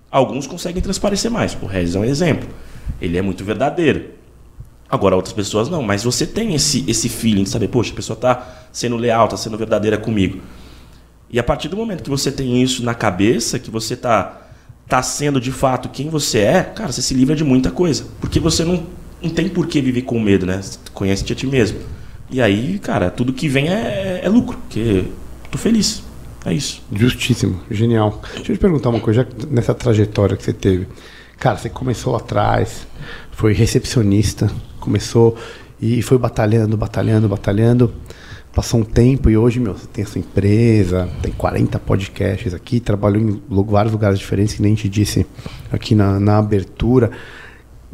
Alguns 0.10 0.48
conseguem 0.48 0.82
transparecer 0.82 1.30
mais. 1.30 1.58
O 1.62 1.66
Regis 1.66 1.96
é 1.96 2.00
um 2.00 2.06
exemplo. 2.06 2.48
Ele 3.02 3.18
é 3.18 3.22
muito 3.22 3.44
verdadeiro. 3.44 4.12
Agora 4.90 5.18
outras 5.18 5.34
pessoas 5.34 5.70
não, 5.70 5.82
mas 5.82 6.04
você 6.04 6.26
tem 6.26 6.54
esse, 6.54 6.84
esse 6.88 7.10
feeling 7.10 7.44
de 7.44 7.50
saber, 7.50 7.68
poxa, 7.68 7.92
a 7.92 7.96
pessoa 7.96 8.16
está 8.16 8.68
sendo 8.72 8.96
leal, 8.96 9.26
está 9.26 9.38
sendo 9.38 9.58
verdadeira 9.58 9.98
comigo. 9.98 10.40
E 11.30 11.40
a 11.40 11.44
partir 11.44 11.68
do 11.68 11.76
momento 11.76 12.04
que 12.04 12.10
você 12.10 12.32
tem 12.32 12.62
isso 12.62 12.84
na 12.84 12.94
cabeça, 12.94 13.60
que 13.60 13.72
você 13.72 13.96
está 13.96 14.50
tá 14.88 15.02
sendo 15.02 15.40
de 15.40 15.52
fato 15.52 15.88
quem 15.88 16.10
você 16.10 16.40
é, 16.40 16.64
cara, 16.64 16.92
você 16.92 17.02
se 17.02 17.14
livra 17.14 17.36
de 17.36 17.44
muita 17.44 17.72
coisa. 17.72 18.06
Porque 18.20 18.38
você 18.38 18.66
não, 18.66 18.86
não 19.22 19.30
tem 19.30 19.48
por 19.48 19.68
que 19.68 19.82
viver 19.82 20.02
com 20.04 20.20
medo, 20.20 20.46
né? 20.46 20.62
Você 20.62 20.80
conhece 20.94 21.32
a 21.32 21.36
ti 21.36 21.48
mesmo. 21.48 21.80
E 22.30 22.42
aí, 22.42 22.80
cara, 22.80 23.12
tudo 23.12 23.34
que 23.34 23.48
vem 23.48 23.70
é, 23.70 24.22
é 24.24 24.30
lucro, 24.30 24.58
porque 24.58 25.06
tô 25.50 25.58
feliz. 25.58 26.04
É 26.46 26.54
isso. 26.54 26.82
Justíssimo, 26.92 27.60
genial. 27.70 28.22
Deixa 28.36 28.52
eu 28.54 28.56
te 28.56 28.60
perguntar 28.60 28.90
uma 28.90 29.00
coisa, 29.00 29.28
nessa 29.50 29.76
trajetória 29.76 30.36
que 30.36 30.44
você 30.44 30.54
teve. 30.54 30.88
Cara, 31.38 31.58
você 31.58 31.70
começou 31.70 32.16
atrás, 32.16 32.88
foi 33.32 33.54
recepcionista, 33.54 34.50
começou 34.80 35.38
e 35.80 36.02
foi 36.02 36.18
batalhando, 36.18 36.78
batalhando, 36.78 37.28
batalhando. 37.28 37.94
passou 38.54 38.80
um 38.80 38.84
tempo 38.84 39.30
e 39.30 39.38
hoje, 39.38 39.60
meu, 39.60 39.74
você 39.74 39.88
tem 39.88 40.04
a 40.04 40.08
sua 40.08 40.20
empresa, 40.20 41.10
tem 41.22 41.32
40 41.32 41.80
podcasts 41.80 42.54
aqui, 42.54 42.80
trabalhou 42.80 43.22
em 43.22 43.42
vários 43.66 43.92
lugares 43.92 44.20
diferentes, 44.20 44.56
que 44.56 44.62
nem 44.62 44.74
te 44.74 44.88
disse 44.88 45.26
aqui 45.72 45.96
na, 45.96 46.20
na 46.20 46.38
abertura. 46.38 47.12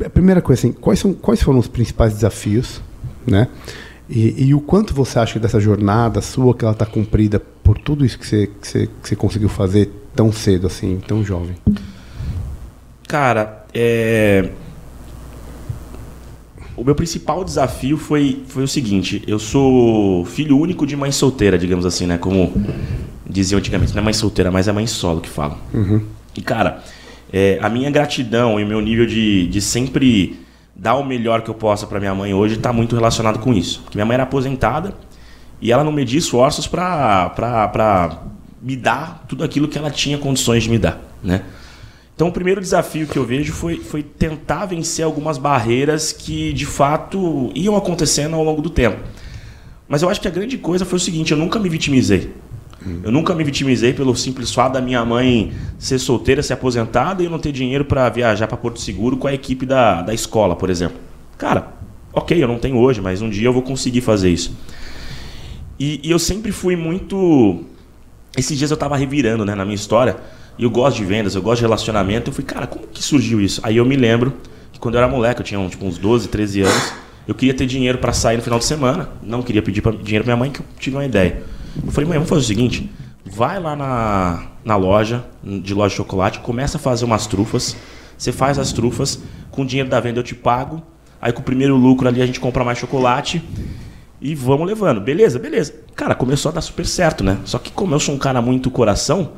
A 0.03 0.09
primeira 0.09 0.41
coisa, 0.41 0.59
assim, 0.59 0.71
quais, 0.71 0.99
são, 0.99 1.13
quais 1.13 1.41
foram 1.41 1.59
os 1.59 1.67
principais 1.67 2.13
desafios, 2.13 2.81
né? 3.25 3.47
E, 4.09 4.45
e 4.47 4.53
o 4.53 4.61
quanto 4.61 4.93
você 4.93 5.19
acha 5.19 5.39
dessa 5.39 5.59
jornada 5.59 6.21
sua, 6.21 6.55
que 6.55 6.63
ela 6.63 6.71
está 6.71 6.85
cumprida 6.85 7.39
por 7.39 7.77
tudo 7.77 8.05
isso 8.05 8.17
que 8.17 8.25
você, 8.25 8.47
que, 8.47 8.67
você, 8.67 8.87
que 8.87 9.09
você 9.09 9.15
conseguiu 9.15 9.49
fazer 9.49 9.91
tão 10.15 10.31
cedo, 10.31 10.67
assim, 10.67 11.01
tão 11.05 11.23
jovem? 11.23 11.55
Cara, 13.07 13.65
é... 13.73 14.49
o 16.75 16.83
meu 16.83 16.95
principal 16.95 17.43
desafio 17.43 17.97
foi, 17.97 18.43
foi 18.47 18.63
o 18.63 18.67
seguinte: 18.67 19.23
eu 19.27 19.39
sou 19.39 20.23
filho 20.25 20.57
único 20.57 20.85
de 20.85 20.95
mãe 20.95 21.11
solteira, 21.11 21.57
digamos 21.57 21.85
assim, 21.85 22.05
né? 22.05 22.17
Como 22.17 22.53
diziam 23.29 23.59
antigamente, 23.59 23.93
não 23.93 24.01
é 24.01 24.05
mãe 24.05 24.13
solteira, 24.13 24.51
mas 24.51 24.67
é 24.67 24.71
mãe 24.71 24.87
solo 24.87 25.21
que 25.21 25.29
falam. 25.29 25.57
E 26.35 26.41
cara, 26.41 26.83
é, 27.31 27.59
a 27.61 27.69
minha 27.69 27.89
gratidão 27.89 28.59
e 28.59 28.63
o 28.63 28.67
meu 28.67 28.81
nível 28.81 29.05
de, 29.05 29.47
de 29.47 29.61
sempre 29.61 30.39
dar 30.75 30.95
o 30.95 31.03
melhor 31.03 31.41
que 31.41 31.49
eu 31.49 31.55
possa 31.55 31.87
para 31.87 31.99
minha 31.99 32.13
mãe 32.13 32.33
hoje 32.33 32.55
está 32.55 32.71
muito 32.71 32.95
relacionado 32.95 33.39
com 33.39 33.53
isso. 33.53 33.81
Porque 33.83 33.97
minha 33.97 34.05
mãe 34.05 34.13
era 34.15 34.23
aposentada 34.23 34.93
e 35.61 35.71
ela 35.71 35.83
não 35.83 35.91
media 35.91 36.19
esforços 36.19 36.67
para 36.67 38.21
me 38.61 38.75
dar 38.75 39.25
tudo 39.27 39.43
aquilo 39.43 39.67
que 39.67 39.77
ela 39.77 39.89
tinha 39.89 40.17
condições 40.17 40.63
de 40.63 40.69
me 40.69 40.77
dar, 40.77 41.01
né? 41.23 41.43
Então, 42.15 42.29
o 42.29 42.31
primeiro 42.31 42.59
desafio 42.59 43.05
que 43.05 43.15
eu 43.15 43.23
vejo 43.23 43.53
foi, 43.53 43.77
foi 43.77 44.01
tentar 44.01 44.65
vencer 44.65 45.05
algumas 45.05 45.37
barreiras 45.37 46.11
que, 46.11 46.51
de 46.51 46.65
fato, 46.65 47.51
iam 47.53 47.75
acontecendo 47.75 48.35
ao 48.35 48.43
longo 48.43 48.59
do 48.59 48.71
tempo. 48.71 48.97
Mas 49.87 50.01
eu 50.01 50.09
acho 50.09 50.19
que 50.19 50.27
a 50.27 50.31
grande 50.31 50.57
coisa 50.57 50.83
foi 50.83 50.97
o 50.97 50.99
seguinte: 50.99 51.31
eu 51.31 51.37
nunca 51.37 51.59
me 51.59 51.69
vitimizei. 51.69 52.33
Eu 53.03 53.11
nunca 53.11 53.33
me 53.33 53.43
vitimizei 53.43 53.93
pelo 53.93 54.15
simples 54.15 54.53
fato 54.53 54.73
da 54.73 54.81
minha 54.81 55.03
mãe 55.03 55.51
ser 55.79 55.97
solteira, 55.99 56.43
ser 56.43 56.53
aposentada 56.53 57.21
e 57.21 57.25
eu 57.25 57.31
não 57.31 57.39
ter 57.39 57.51
dinheiro 57.51 57.83
para 57.83 58.07
viajar 58.09 58.47
para 58.47 58.55
Porto 58.55 58.79
Seguro 58.79 59.17
com 59.17 59.27
a 59.27 59.33
equipe 59.33 59.65
da, 59.65 60.01
da 60.01 60.13
escola, 60.13 60.55
por 60.55 60.69
exemplo. 60.69 60.97
Cara, 61.37 61.73
ok, 62.13 62.41
eu 62.41 62.47
não 62.47 62.59
tenho 62.59 62.77
hoje, 62.77 63.01
mas 63.01 63.21
um 63.21 63.29
dia 63.29 63.47
eu 63.47 63.53
vou 63.53 63.61
conseguir 63.61 64.01
fazer 64.01 64.29
isso. 64.29 64.55
E, 65.79 65.99
e 66.03 66.11
eu 66.11 66.19
sempre 66.19 66.51
fui 66.51 66.75
muito. 66.75 67.63
Esses 68.35 68.57
dias 68.57 68.71
eu 68.71 68.77
tava 68.77 68.95
revirando 68.95 69.45
né, 69.45 69.55
na 69.55 69.63
minha 69.65 69.75
história. 69.75 70.17
E 70.57 70.63
eu 70.63 70.71
gosto 70.71 70.97
de 70.97 71.05
vendas, 71.05 71.35
eu 71.35 71.41
gosto 71.41 71.57
de 71.59 71.65
relacionamento. 71.65 72.29
Eu 72.29 72.33
fui, 72.33 72.43
cara, 72.43 72.65
como 72.65 72.87
que 72.87 73.03
surgiu 73.03 73.39
isso? 73.39 73.61
Aí 73.63 73.77
eu 73.77 73.85
me 73.85 73.95
lembro 73.95 74.33
que 74.71 74.79
quando 74.79 74.95
eu 74.95 74.99
era 74.99 75.07
moleque, 75.07 75.41
eu 75.41 75.45
tinha 75.45 75.69
tipo, 75.69 75.85
uns 75.85 75.97
12, 75.97 76.27
13 76.29 76.61
anos, 76.61 76.93
eu 77.27 77.35
queria 77.35 77.53
ter 77.53 77.67
dinheiro 77.67 77.99
para 77.99 78.13
sair 78.13 78.37
no 78.37 78.43
final 78.43 78.57
de 78.57 78.65
semana. 78.65 79.09
Não 79.21 79.43
queria 79.43 79.61
pedir 79.61 79.81
pra, 79.81 79.91
dinheiro 79.91 80.23
pra 80.23 80.35
minha 80.35 80.37
mãe, 80.37 80.51
que 80.51 80.59
eu 80.59 80.65
tive 80.79 80.95
uma 80.95 81.05
ideia. 81.05 81.43
Eu 81.85 81.91
falei, 81.91 82.07
mãe, 82.09 82.17
vamos 82.17 82.29
fazer 82.29 82.41
o 82.41 82.45
seguinte: 82.45 82.89
vai 83.25 83.59
lá 83.59 83.75
na, 83.75 84.43
na 84.63 84.75
loja, 84.75 85.25
de 85.43 85.73
loja 85.73 85.89
de 85.89 85.97
chocolate, 85.97 86.39
começa 86.39 86.77
a 86.77 86.79
fazer 86.79 87.05
umas 87.05 87.27
trufas. 87.27 87.75
Você 88.17 88.31
faz 88.31 88.57
as 88.57 88.71
trufas, 88.71 89.19
com 89.51 89.61
o 89.61 89.65
dinheiro 89.65 89.89
da 89.89 89.99
venda 89.99 90.19
eu 90.19 90.23
te 90.23 90.33
pago. 90.35 90.81
Aí 91.21 91.31
com 91.31 91.41
o 91.41 91.43
primeiro 91.43 91.75
lucro 91.75 92.07
ali 92.07 92.21
a 92.21 92.25
gente 92.25 92.39
compra 92.39 92.63
mais 92.63 92.77
chocolate. 92.77 93.43
E 94.19 94.33
vamos 94.33 94.65
levando. 94.67 94.99
Beleza, 94.99 95.37
beleza. 95.37 95.75
Cara, 95.95 96.15
começou 96.15 96.49
a 96.49 96.53
dar 96.55 96.61
super 96.61 96.85
certo, 96.85 97.23
né? 97.23 97.37
Só 97.45 97.59
que 97.59 97.71
como 97.71 97.93
eu 97.93 97.99
sou 97.99 98.15
um 98.15 98.17
cara 98.17 98.41
muito 98.41 98.71
coração, 98.71 99.33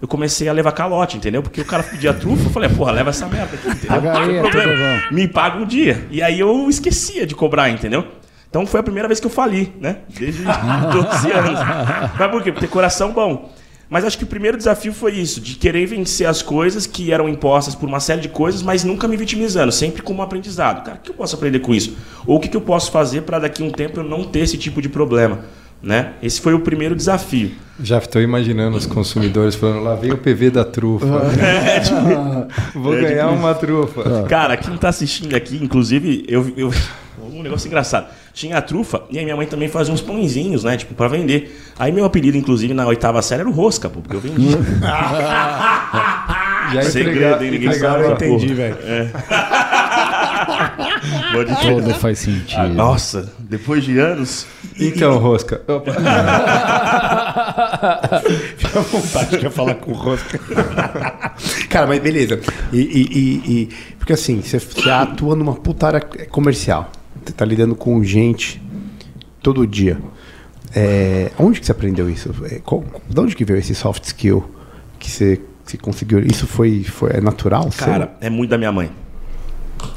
eu 0.00 0.06
comecei 0.06 0.48
a 0.48 0.52
levar 0.52 0.72
calote, 0.72 1.16
entendeu? 1.16 1.42
Porque 1.42 1.60
o 1.60 1.64
cara 1.64 1.82
pedia 1.82 2.12
trufa, 2.12 2.44
eu 2.44 2.50
falei, 2.50 2.68
porra, 2.68 2.92
leva 2.92 3.10
essa 3.10 3.26
merda 3.26 3.54
aqui, 3.54 3.68
entendeu? 3.68 3.88
Problema. 4.42 5.02
Me 5.10 5.28
paga 5.28 5.58
um 5.58 5.66
dia. 5.66 6.06
E 6.10 6.22
aí 6.22 6.38
eu 6.38 6.68
esquecia 6.68 7.26
de 7.26 7.34
cobrar, 7.34 7.70
entendeu? 7.70 8.06
Então 8.50 8.66
foi 8.66 8.80
a 8.80 8.82
primeira 8.82 9.06
vez 9.08 9.20
que 9.20 9.26
eu 9.26 9.30
fali, 9.30 9.72
né? 9.80 9.98
Desde 10.08 10.42
12 10.92 11.32
anos. 11.32 11.60
Mas 12.18 12.30
por 12.30 12.42
quê? 12.42 12.52
Por 12.52 12.60
ter 12.60 12.68
coração 12.68 13.12
bom. 13.12 13.52
Mas 13.90 14.04
acho 14.04 14.18
que 14.18 14.24
o 14.24 14.26
primeiro 14.26 14.56
desafio 14.58 14.92
foi 14.92 15.12
isso, 15.14 15.40
de 15.40 15.54
querer 15.54 15.86
vencer 15.86 16.26
as 16.26 16.42
coisas 16.42 16.86
que 16.86 17.10
eram 17.10 17.26
impostas 17.26 17.74
por 17.74 17.88
uma 17.88 18.00
série 18.00 18.20
de 18.20 18.28
coisas, 18.28 18.60
mas 18.62 18.84
nunca 18.84 19.08
me 19.08 19.16
vitimizando, 19.16 19.72
sempre 19.72 20.02
como 20.02 20.20
aprendizado. 20.20 20.84
Cara, 20.84 20.98
o 20.98 21.00
que 21.00 21.10
eu 21.10 21.14
posso 21.14 21.34
aprender 21.36 21.60
com 21.60 21.74
isso? 21.74 21.96
Ou 22.26 22.36
o 22.36 22.40
que 22.40 22.54
eu 22.54 22.60
posso 22.60 22.90
fazer 22.92 23.22
para 23.22 23.38
daqui 23.38 23.62
a 23.62 23.66
um 23.66 23.70
tempo 23.70 24.00
eu 24.00 24.04
não 24.04 24.24
ter 24.24 24.40
esse 24.40 24.58
tipo 24.58 24.82
de 24.82 24.90
problema? 24.90 25.40
Né? 25.82 26.12
Esse 26.22 26.38
foi 26.40 26.52
o 26.52 26.60
primeiro 26.60 26.94
desafio. 26.94 27.52
Já 27.82 27.96
estou 27.96 28.20
imaginando 28.20 28.76
os 28.76 28.84
consumidores 28.84 29.54
falando, 29.54 29.82
lá 29.82 29.94
vem 29.94 30.12
o 30.12 30.18
PV 30.18 30.50
da 30.50 30.64
trufa. 30.66 31.06
É, 31.40 31.80
tipo, 31.80 32.78
Vou 32.78 32.94
É, 32.94 33.00
ganhar 33.00 33.28
tipo 33.28 33.38
uma 33.38 33.54
trufa. 33.54 34.24
Cara, 34.28 34.56
quem 34.58 34.76
tá 34.76 34.88
assistindo 34.90 35.34
aqui, 35.34 35.56
inclusive, 35.62 36.24
eu, 36.28 36.52
eu 36.58 36.70
um 37.32 37.42
negócio 37.42 37.66
engraçado. 37.68 38.08
Tinha 38.38 38.56
a 38.58 38.62
trufa 38.62 39.02
e 39.10 39.18
aí 39.18 39.24
minha 39.24 39.34
mãe 39.36 39.48
também 39.48 39.68
fazia 39.68 39.92
uns 39.92 40.00
pãezinhos, 40.00 40.62
né? 40.62 40.76
Tipo, 40.76 40.94
pra 40.94 41.08
vender. 41.08 41.60
Aí 41.76 41.90
meu 41.90 42.04
apelido, 42.04 42.36
inclusive, 42.38 42.72
na 42.72 42.86
oitava 42.86 43.20
série 43.20 43.40
era 43.40 43.50
o 43.50 43.52
Rosca, 43.52 43.90
pô, 43.90 44.00
porque 44.00 44.14
eu 44.14 44.20
vendia. 44.20 44.56
Já 46.72 46.82
Segredo, 46.84 47.42
hein? 47.42 47.50
Ninguém 47.50 47.72
sabe, 47.72 48.04
porra. 48.04 48.14
Entendi, 48.14 48.54
velho. 48.54 48.76
Pode 51.32 51.56
crer. 51.56 51.74
Todo 51.74 51.94
faz 51.94 52.20
sentido. 52.20 52.60
Ah, 52.60 52.68
nossa, 52.68 53.32
depois 53.40 53.82
de 53.82 53.98
anos. 53.98 54.46
Então, 54.78 55.18
Rosca. 55.18 55.60
Opa. 55.66 55.90
Fica 58.56 58.78
à 58.78 58.82
vontade 58.82 59.38
de 59.38 59.50
falar 59.50 59.74
com 59.74 59.90
o 59.90 59.94
Rosca. 59.94 60.38
Cara, 61.68 61.88
mas 61.88 61.98
beleza. 62.00 62.38
E, 62.72 62.78
e- 62.78 63.18
e- 63.18 63.42
e- 63.62 63.68
porque 63.98 64.12
assim, 64.12 64.40
você, 64.40 64.60
você 64.60 64.88
atua 64.90 65.34
numa 65.34 65.54
puta 65.54 65.88
área 65.88 66.00
comercial. 66.30 66.92
Você 67.28 67.32
tá 67.34 67.44
lidando 67.44 67.74
com 67.74 68.02
gente 68.02 68.58
todo 69.42 69.66
dia. 69.66 69.98
É, 70.74 71.30
onde 71.38 71.60
que 71.60 71.66
você 71.66 71.72
aprendeu 71.72 72.08
isso? 72.08 72.34
É, 72.50 72.58
qual, 72.58 72.82
de 73.06 73.20
onde 73.20 73.36
que 73.36 73.44
veio 73.44 73.58
esse 73.58 73.74
soft 73.74 74.02
skill 74.04 74.50
que 74.98 75.10
você, 75.10 75.38
você 75.62 75.76
conseguiu? 75.76 76.20
Isso 76.20 76.46
foi, 76.46 76.82
foi 76.84 77.10
é 77.12 77.20
natural? 77.20 77.68
Cara, 77.76 78.16
é 78.22 78.30
muito 78.30 78.48
da 78.48 78.56
minha 78.56 78.72
mãe. 78.72 78.90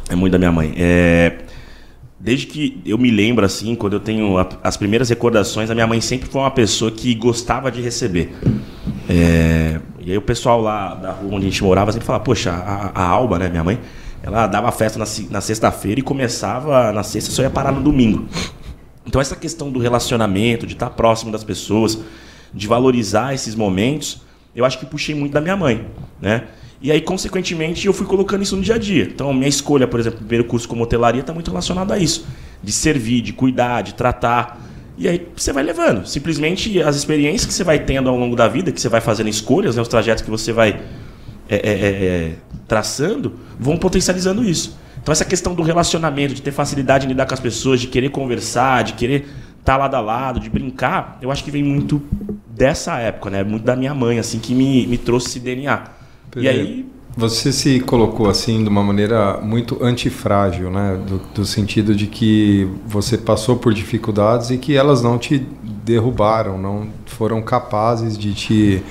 É 0.10 0.16
muito 0.16 0.34
da 0.34 0.38
minha 0.38 0.52
mãe. 0.52 0.74
É, 0.78 1.38
Desde 2.20 2.46
que 2.46 2.80
eu 2.86 2.98
me 3.00 3.10
lembro, 3.10 3.44
assim, 3.46 3.74
quando 3.76 3.94
eu 3.94 4.00
tenho 4.00 4.38
a- 4.38 4.48
as 4.64 4.78
primeiras 4.78 5.10
recordações, 5.10 5.72
a 5.72 5.74
minha 5.74 5.88
mãe 5.88 6.00
sempre 6.02 6.30
foi 6.30 6.42
uma 6.42 6.52
pessoa 6.52 6.92
que 6.92 7.16
gostava 7.16 7.72
de 7.72 7.82
receber. 7.82 8.32
É, 9.10 9.80
E 10.04 10.12
aí 10.12 10.18
o 10.18 10.22
pessoal 10.22 10.60
lá 10.62 10.94
da 10.96 11.12
rua 11.14 11.36
onde 11.36 11.48
a 11.48 11.50
gente 11.50 11.64
morava 11.64 11.92
sempre 11.92 12.06
falava, 12.06 12.24
poxa, 12.24 12.52
a, 12.52 12.92
a 12.94 13.04
Alba, 13.08 13.40
né, 13.40 13.50
minha 13.50 13.64
mãe, 13.64 13.80
ela 14.24 14.48
dava 14.48 14.72
festa 14.72 15.00
na, 15.00 15.06
na 15.30 15.42
sexta-feira 15.42 16.00
e 16.00 16.04
começava 16.04 16.92
na 16.92 17.04
sexta 17.04 17.32
só 17.32 17.42
ia 17.42 17.50
parar 17.50 17.72
no 17.72 17.82
domingo. 17.82 18.28
Então 19.06 19.20
essa 19.20 19.36
questão 19.36 19.72
do 19.72 19.80
relacionamento, 19.80 20.68
de 20.68 20.74
estar 20.74 20.90
próximo 20.92 21.32
das 21.32 21.44
pessoas, 21.44 21.98
de 22.54 22.68
valorizar 22.68 23.34
esses 23.34 23.56
momentos, 23.56 24.22
eu 24.56 24.66
acho 24.66 24.78
que 24.78 24.86
puxei 24.86 25.16
muito 25.16 25.34
da 25.34 25.42
minha 25.42 25.56
mãe, 25.56 25.88
né? 26.22 26.44
E 26.82 26.92
aí, 26.92 27.00
consequentemente, 27.00 27.86
eu 27.86 27.94
fui 27.94 28.08
colocando 28.08 28.42
isso 28.42 28.56
no 28.56 28.64
dia 28.64 28.74
a 28.74 28.78
dia. 28.78 29.04
Então, 29.04 29.32
minha 29.32 29.48
escolha, 29.48 29.88
por 29.88 30.00
exemplo, 30.00 30.18
primeiro 30.18 30.46
curso 30.46 30.68
como 30.68 30.84
hotelaria 30.84 31.22
está 31.22 31.32
muito 31.32 31.50
relacionado 31.50 31.92
a 31.92 32.00
isso. 32.00 32.26
De 32.64 32.72
servir, 32.72 33.22
de 33.22 33.34
cuidar, 33.34 33.84
de 33.84 33.94
tratar. 33.94 34.60
E 34.98 35.08
aí 35.08 35.28
você 35.36 35.54
vai 35.54 35.62
levando. 35.62 36.08
Simplesmente 36.08 36.82
as 36.82 36.96
experiências 36.96 37.46
que 37.46 37.54
você 37.54 37.64
vai 37.64 37.78
tendo 37.78 38.10
ao 38.10 38.18
longo 38.18 38.36
da 38.36 38.48
vida, 38.48 38.72
que 38.72 38.82
você 38.82 38.90
vai 38.90 39.00
fazendo 39.00 39.30
escolhas, 39.30 39.76
né, 39.76 39.82
os 39.82 39.88
trajetos 39.88 40.24
que 40.24 40.32
você 40.32 40.52
vai 40.52 40.82
é, 41.52 41.56
é, 41.56 41.72
é, 41.72 42.06
é, 42.06 42.32
traçando, 42.66 43.34
vão 43.60 43.76
potencializando 43.76 44.42
isso. 44.42 44.78
Então 45.02 45.12
essa 45.12 45.26
questão 45.26 45.54
do 45.54 45.62
relacionamento, 45.62 46.34
de 46.34 46.42
ter 46.42 46.52
facilidade 46.52 47.06
em 47.06 47.10
lidar 47.10 47.26
com 47.26 47.34
as 47.34 47.40
pessoas, 47.42 47.82
de 47.82 47.88
querer 47.88 48.10
conversar, 48.10 48.84
de 48.86 48.94
querer 48.94 49.28
estar 49.60 49.76
lado 49.76 49.96
a 49.96 50.00
lado, 50.00 50.40
de 50.40 50.50
brincar, 50.50 51.18
eu 51.22 51.30
acho 51.30 51.44
que 51.44 51.52
vem 51.52 51.62
muito 51.62 52.02
dessa 52.48 52.98
época, 53.00 53.30
né? 53.30 53.44
Muito 53.44 53.64
da 53.64 53.76
minha 53.76 53.94
mãe, 53.94 54.18
assim, 54.18 54.40
que 54.40 54.56
me, 54.56 54.88
me 54.88 54.98
trouxe 54.98 55.28
esse 55.28 55.40
DNA. 55.40 55.84
E 56.38 56.48
aí, 56.48 56.86
Você 57.18 57.52
se 57.52 57.82
colocou 57.82 58.30
assim 58.30 58.64
de 58.64 58.70
uma 58.70 58.82
maneira 58.82 59.38
muito 59.42 59.84
antifrágil, 59.84 60.72
né? 60.72 60.98
Do, 61.06 61.20
do 61.36 61.46
sentido 61.46 61.94
de 61.94 62.08
que 62.08 62.66
você 62.88 63.18
passou 63.18 63.58
por 63.58 63.74
dificuldades 63.74 64.50
e 64.52 64.58
que 64.58 64.78
elas 64.78 65.04
não 65.04 65.18
te 65.18 65.46
derrubaram, 65.84 66.58
não 66.58 66.88
foram 67.06 67.42
capazes 67.42 68.18
de 68.18 68.34
te 68.34 68.84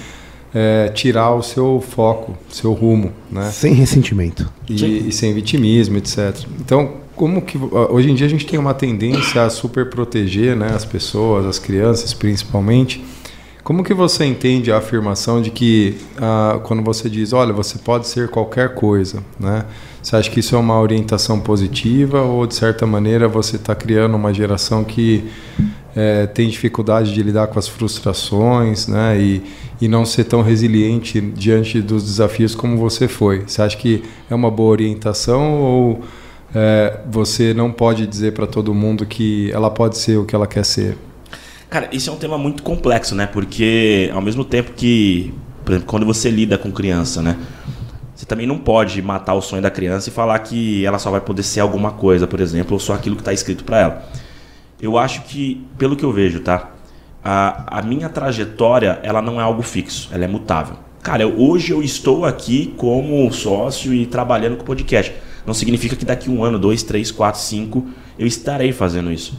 é, 0.54 0.88
tirar 0.88 1.34
o 1.34 1.42
seu 1.42 1.82
foco, 1.86 2.36
seu 2.48 2.72
rumo, 2.72 3.12
né? 3.30 3.50
Sem 3.50 3.72
ressentimento. 3.74 4.50
e, 4.68 5.08
e 5.08 5.12
sem 5.12 5.32
vitimismo, 5.32 5.96
etc. 5.96 6.36
Então, 6.60 6.94
como 7.14 7.42
que 7.42 7.58
hoje 7.90 8.10
em 8.10 8.14
dia 8.14 8.26
a 8.26 8.30
gente 8.30 8.46
tem 8.46 8.58
uma 8.58 8.72
tendência 8.72 9.44
a 9.44 9.50
super 9.50 9.90
proteger, 9.90 10.56
né, 10.56 10.70
as 10.74 10.86
pessoas, 10.86 11.44
as 11.44 11.58
crianças, 11.58 12.14
principalmente. 12.14 13.04
Como 13.62 13.84
que 13.84 13.92
você 13.92 14.24
entende 14.24 14.72
a 14.72 14.78
afirmação 14.78 15.42
de 15.42 15.50
que 15.50 15.98
ah, 16.16 16.58
quando 16.64 16.82
você 16.82 17.10
diz, 17.10 17.34
olha, 17.34 17.52
você 17.52 17.78
pode 17.78 18.08
ser 18.08 18.28
qualquer 18.28 18.74
coisa, 18.74 19.22
né? 19.38 19.66
Você 20.02 20.16
acha 20.16 20.30
que 20.30 20.40
isso 20.40 20.56
é 20.56 20.58
uma 20.58 20.80
orientação 20.80 21.38
positiva 21.38 22.22
ou 22.22 22.46
de 22.46 22.54
certa 22.54 22.86
maneira 22.86 23.28
você 23.28 23.56
está 23.56 23.74
criando 23.74 24.16
uma 24.16 24.32
geração 24.32 24.82
que 24.82 25.24
eh, 25.94 26.26
tem 26.28 26.48
dificuldade 26.48 27.12
de 27.12 27.22
lidar 27.22 27.48
com 27.48 27.58
as 27.58 27.68
frustrações, 27.68 28.88
né? 28.88 29.20
E, 29.20 29.42
e 29.80 29.88
não 29.88 30.04
ser 30.04 30.24
tão 30.24 30.42
resiliente 30.42 31.20
diante 31.20 31.80
dos 31.80 32.04
desafios 32.04 32.54
como 32.54 32.76
você 32.76 33.08
foi. 33.08 33.44
Você 33.46 33.62
acha 33.62 33.76
que 33.76 34.02
é 34.28 34.34
uma 34.34 34.50
boa 34.50 34.70
orientação 34.70 35.60
ou 35.60 36.00
eh, 36.54 37.00
você 37.10 37.54
não 37.54 37.72
pode 37.72 38.06
dizer 38.06 38.32
para 38.34 38.46
todo 38.46 38.74
mundo 38.74 39.06
que 39.06 39.50
ela 39.52 39.70
pode 39.70 39.96
ser 39.96 40.18
o 40.18 40.24
que 40.24 40.34
ela 40.34 40.46
quer 40.46 40.64
ser? 40.64 40.98
Cara, 41.70 41.88
isso 41.92 42.10
é 42.10 42.12
um 42.12 42.16
tema 42.16 42.36
muito 42.36 42.62
complexo, 42.62 43.14
né? 43.14 43.26
Porque 43.26 44.10
ao 44.12 44.20
mesmo 44.20 44.44
tempo 44.44 44.72
que, 44.76 45.32
por 45.64 45.72
exemplo, 45.72 45.86
quando 45.88 46.04
você 46.04 46.28
lida 46.28 46.58
com 46.58 46.70
criança, 46.70 47.22
né? 47.22 47.36
Você 48.14 48.26
também 48.26 48.46
não 48.46 48.58
pode 48.58 49.00
matar 49.00 49.32
o 49.32 49.40
sonho 49.40 49.62
da 49.62 49.70
criança 49.70 50.10
e 50.10 50.12
falar 50.12 50.38
que 50.40 50.84
ela 50.84 50.98
só 50.98 51.10
vai 51.10 51.22
poder 51.22 51.42
ser 51.42 51.60
alguma 51.60 51.92
coisa, 51.92 52.26
por 52.26 52.38
exemplo, 52.38 52.74
ou 52.74 52.78
só 52.78 52.92
aquilo 52.92 53.16
que 53.16 53.22
está 53.22 53.32
escrito 53.32 53.64
para 53.64 53.78
ela. 53.78 54.04
Eu 54.82 54.98
acho 54.98 55.22
que, 55.22 55.64
pelo 55.78 55.96
que 55.96 56.04
eu 56.04 56.12
vejo, 56.12 56.40
tá? 56.40 56.70
A, 57.24 57.78
a 57.78 57.82
minha 57.82 58.08
trajetória, 58.08 58.98
ela 59.02 59.20
não 59.20 59.40
é 59.40 59.44
algo 59.44 59.62
fixo, 59.62 60.08
ela 60.12 60.24
é 60.24 60.28
mutável. 60.28 60.76
Cara, 61.02 61.22
eu, 61.22 61.38
hoje 61.38 61.72
eu 61.72 61.82
estou 61.82 62.24
aqui 62.24 62.74
como 62.76 63.30
sócio 63.32 63.92
e 63.92 64.06
trabalhando 64.06 64.56
com 64.56 64.64
podcast. 64.64 65.14
Não 65.46 65.54
significa 65.54 65.96
que 65.96 66.04
daqui 66.04 66.30
um 66.30 66.44
ano, 66.44 66.58
dois, 66.58 66.82
três, 66.82 67.10
quatro, 67.10 67.40
cinco, 67.40 67.88
eu 68.18 68.26
estarei 68.26 68.72
fazendo 68.72 69.10
isso. 69.10 69.38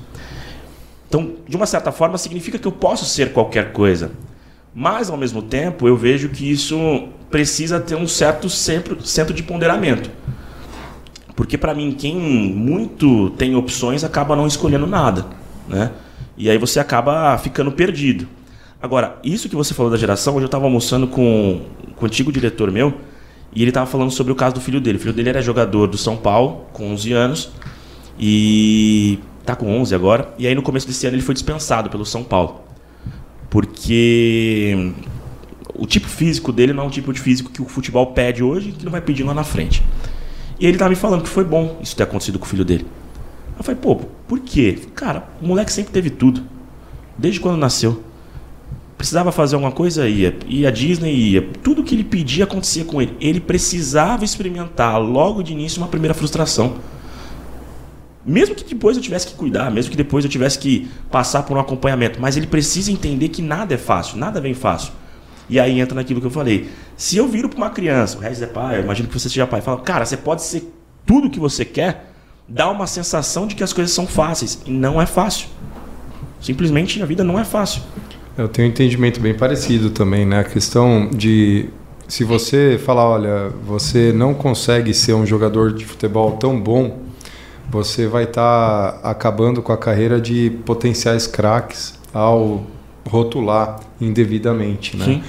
Então, 1.08 1.34
de 1.48 1.56
uma 1.56 1.65
certa 1.65 1.91
forma, 1.91 2.17
significa 2.17 2.58
que 2.58 2.67
eu 2.67 2.72
posso 2.72 3.06
ser 3.06 3.32
qualquer 3.34 3.74
coisa. 3.74 4.12
Mas, 4.74 5.10
ao 5.10 5.17
mesmo 5.17 5.41
tempo, 5.41 5.88
eu 5.88 5.98
vejo 5.98 6.30
que 6.30 6.50
isso 6.50 7.10
precisa 7.30 7.80
ter 7.80 7.96
um 7.96 8.08
certo 8.08 8.50
centro, 8.50 8.96
de 9.34 9.44
ponderamento. 9.44 10.10
Porque, 11.36 11.58
para 11.58 11.74
mim, 11.74 11.91
quem 11.91 12.15
muito 12.15 13.30
tem 13.32 13.56
opções 13.56 14.04
acaba 14.04 14.36
não 14.36 14.48
escolhendo 14.48 14.88
nada. 14.88 15.26
Né? 15.67 15.91
E 16.38 16.50
aí 16.50 16.58
você 16.58 16.80
acaba 16.80 17.38
ficando 17.38 17.72
perdido. 17.72 18.28
Agora, 18.82 19.20
isso 19.24 19.48
que 19.48 19.56
você 19.56 19.74
falou 19.74 19.91
da 19.91 19.98
geração, 19.98 20.34
hoje 20.36 20.44
eu 20.44 20.48
estava 20.48 20.65
almoçando 20.65 21.08
com, 21.08 21.62
com 21.96 22.06
o 22.06 22.08
antigo 22.08 22.32
diretor 22.32 22.72
meu, 22.72 22.94
e 23.54 23.62
ele 23.62 23.70
estava 23.70 23.86
falando 23.86 24.12
sobre 24.12 24.32
o 24.32 24.36
caso 24.36 24.56
do 24.56 24.62
filho 24.62 24.82
dele. 24.82 24.98
O 24.98 25.02
filho 25.02 25.13
dele 25.13 25.30
era 25.30 25.41
jogador 25.41 25.88
do 25.88 25.98
São 25.98 26.17
Paulo, 26.17 26.65
com 26.74 26.91
11 26.91 27.13
anos, 27.13 27.52
e 28.20 29.20
tá 29.46 29.56
com 29.56 29.80
11 29.80 29.94
agora. 29.94 30.34
E 30.39 30.48
aí 30.48 30.56
no 30.56 30.62
começo 30.62 30.88
desse 30.88 31.06
ano 31.06 31.15
ele 31.15 31.24
foi 31.24 31.34
dispensado 31.34 31.89
pelo 31.89 32.06
São 32.06 32.24
Paulo 32.24 32.72
porque 33.52 34.94
o 35.76 35.86
tipo 35.86 36.08
físico 36.08 36.54
dele 36.54 36.72
não 36.74 36.86
é 36.86 36.88
um 36.88 36.89
tipo 36.89 37.12
de 37.13 37.20
físico 37.20 37.52
que 37.52 37.62
o 37.62 37.65
futebol 37.65 38.08
pede 38.08 38.41
hoje 38.41 38.72
que 38.72 38.86
não 38.86 38.91
vai 38.91 39.02
pedir 39.02 39.24
lá 39.24 39.34
na 39.34 39.44
frente. 39.44 39.84
E 40.58 40.65
ele 40.65 40.78
tava 40.78 40.89
me 40.89 40.96
falando 40.96 41.22
que 41.22 41.30
foi 41.30 41.44
bom 41.44 41.78
isso 41.82 41.96
ter 41.96 42.04
acontecido 42.04 42.39
com 42.39 42.46
o 42.46 42.48
filho 42.48 42.63
dele. 42.63 42.88
Eu 43.58 43.64
falei, 43.64 43.80
pô, 43.80 43.96
por 44.28 44.40
quê? 44.40 44.80
Cara, 44.96 45.30
o 45.42 45.48
moleque 45.48 45.72
sempre 45.72 45.92
teve 45.92 46.10
tudo. 46.10 46.44
Desde 47.18 47.40
quando 47.40 47.58
nasceu. 47.58 48.04
Precisava 48.98 49.32
fazer 49.32 49.56
alguma 49.56 49.72
coisa, 49.72 50.08
ia. 50.08 50.38
Ia 50.48 50.68
a 50.68 50.72
Disney, 50.72 51.14
ia. 51.14 51.42
Tudo 51.64 51.84
que 51.84 51.96
ele 51.96 52.04
pedia 52.04 52.44
acontecia 52.44 52.86
com 52.86 53.02
ele. 53.02 53.16
Ele 53.20 53.40
precisava 53.40 54.24
experimentar 54.24 55.00
logo 55.02 55.42
de 55.42 55.54
início 55.54 55.82
uma 55.82 55.88
primeira 55.88 56.14
frustração. 56.14 56.76
Mesmo 58.26 58.54
que 58.54 58.64
depois 58.64 58.96
eu 58.96 59.02
tivesse 59.02 59.28
que 59.28 59.34
cuidar, 59.34 59.72
mesmo 59.72 59.90
que 59.90 59.98
depois 59.98 60.24
eu 60.24 60.30
tivesse 60.30 60.60
que 60.60 60.88
passar 61.10 61.42
por 61.44 61.58
um 61.58 61.60
acompanhamento, 61.60 62.22
mas 62.22 62.38
ele 62.38 62.46
precisa 62.46 62.92
entender 62.92 63.30
que 63.30 63.42
nada 63.42 63.74
é 63.74 63.78
fácil, 63.78 64.18
nada 64.18 64.40
vem 64.40 64.54
fácil. 64.54 64.94
E 65.50 65.60
aí 65.60 65.80
entra 65.80 65.96
naquilo 65.96 66.22
que 66.22 66.28
eu 66.28 66.32
falei. 66.32 66.70
Se 66.96 67.18
eu 67.18 67.28
viro 67.28 67.50
para 67.50 67.58
uma 67.58 67.70
criança, 67.72 68.18
o 68.18 68.22
Regis 68.22 68.44
é 68.44 68.48
pai, 68.48 68.78
eu 68.78 68.84
imagino 68.84 69.08
que 69.10 69.20
você 69.20 69.28
seja 69.28 69.48
pai, 69.48 69.60
e 69.60 69.64
fala, 69.64 69.82
cara, 69.82 70.06
você 70.06 70.16
pode 70.16 70.44
ser 70.44 70.72
tudo 71.04 71.28
o 71.28 71.30
que 71.32 71.40
você 71.40 71.66
quer, 71.66 72.11
dá 72.47 72.69
uma 72.69 72.88
sensação 72.88 73.47
de 73.47 73.56
que 73.56 73.63
as 73.63 73.73
coisas 73.73 73.93
são 73.93 74.08
fáceis. 74.08 74.60
E 74.65 74.71
não 74.71 75.01
é 75.01 75.06
fácil. 75.06 75.47
Simplesmente 76.41 77.01
a 77.01 77.06
vida 77.06 77.23
não 77.23 77.39
é 77.39 77.43
fácil. 77.43 77.82
Eu 78.38 78.47
tenho 78.47 78.67
um 78.67 78.71
entendimento 78.71 79.19
bem 79.19 79.34
parecido 79.34 79.89
também, 79.89 80.25
né? 80.25 80.39
A 80.39 80.43
questão 80.43 81.10
de 81.10 81.69
se 82.08 82.23
você 82.23 82.80
falar, 82.84 83.08
olha, 83.08 83.49
você 83.65 84.12
não 84.12 84.34
consegue 84.34 84.93
ser 84.93 85.13
um 85.13 85.25
jogador 85.25 85.73
de 85.73 85.86
futebol 85.86 86.34
tão 86.34 86.60
bom 86.60 87.12
você 87.71 88.06
vai 88.06 88.25
estar 88.25 88.91
tá 88.91 89.10
acabando 89.10 89.62
com 89.62 89.71
a 89.71 89.77
carreira 89.77 90.19
de 90.19 90.49
potenciais 90.65 91.25
craques 91.25 91.97
ao 92.13 92.63
rotular 93.10 93.80
indevidamente, 93.99 94.97
né? 94.97 95.06
Sim. 95.06 95.23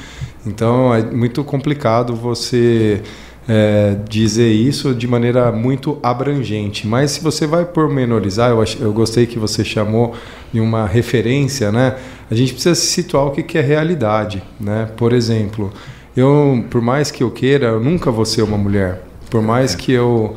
Então 0.45 0.93
é 0.93 1.03
muito 1.03 1.45
complicado 1.45 2.17
você 2.17 3.01
é, 3.49 3.97
dizer 4.09 4.51
isso 4.51 4.95
de 4.95 5.07
maneira 5.07 5.51
muito 5.51 5.99
abrangente. 6.03 6.87
Mas 6.87 7.13
se 7.13 7.23
você 7.23 7.47
vai 7.47 7.65
pormenorizar, 7.65 8.51
eu, 8.51 8.61
ach, 8.61 8.77
eu 8.81 8.93
gostei 8.93 9.27
que 9.27 9.39
você 9.39 9.65
chamou 9.65 10.15
de 10.53 10.61
uma 10.61 10.87
referência, 10.87 11.73
né? 11.73 11.97
A 12.31 12.35
gente 12.35 12.53
precisa 12.53 12.75
se 12.75 12.87
situar 12.87 13.27
o 13.27 13.31
que, 13.31 13.43
que 13.43 13.59
é 13.59 13.61
realidade, 13.61 14.43
né? 14.61 14.89
Por 14.97 15.13
exemplo, 15.13 15.73
eu, 16.17 16.65
por 16.71 16.81
mais 16.81 17.11
que 17.11 17.23
eu 17.23 17.31
queira, 17.31 17.67
eu 17.69 17.81
nunca 17.81 18.11
vou 18.11 18.25
ser 18.25 18.43
uma 18.43 18.59
mulher. 18.59 19.03
Por 19.31 19.43
mais 19.43 19.75
é. 19.75 19.77
que 19.77 19.93
eu 19.93 20.37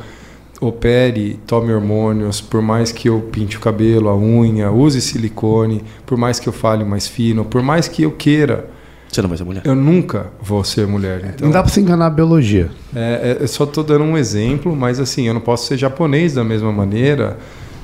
opere, 0.62 1.40
tome 1.46 1.74
hormônios, 1.74 2.40
por 2.40 2.62
mais 2.62 2.92
que 2.92 3.10
eu 3.10 3.20
pinte 3.32 3.58
o 3.58 3.60
cabelo, 3.60 4.08
a 4.08 4.16
unha, 4.16 4.72
use 4.72 5.02
silicone, 5.02 5.84
por 6.06 6.18
mais 6.18 6.40
que 6.40 6.48
eu 6.48 6.54
fale 6.54 6.84
mais 6.84 7.08
fino, 7.08 7.44
por 7.44 7.62
mais 7.62 7.88
que 7.88 8.04
eu 8.04 8.12
queira. 8.12 8.70
Você 9.16 9.22
não 9.22 9.30
vai 9.30 9.38
ser 9.38 9.46
mulher. 9.46 9.62
Eu 9.64 9.76
nunca 9.76 10.28
vou 10.42 10.62
ser 10.66 10.86
mulher. 10.86 11.34
Então, 11.36 11.48
não 11.48 11.54
dá 11.54 11.64
para 11.64 11.72
se 11.72 11.80
enganar 11.80 12.08
a 12.08 12.10
biologia. 12.10 12.70
É, 12.94 13.38
é, 13.40 13.44
eu 13.44 13.48
só 13.48 13.64
estou 13.64 13.82
dando 13.82 14.04
um 14.04 14.18
exemplo, 14.18 14.76
mas 14.76 15.00
assim, 15.00 15.26
eu 15.26 15.34
não 15.34 15.40
posso 15.40 15.68
ser 15.68 15.78
japonês 15.78 16.34
da 16.34 16.44
mesma 16.44 16.70
maneira. 16.70 17.38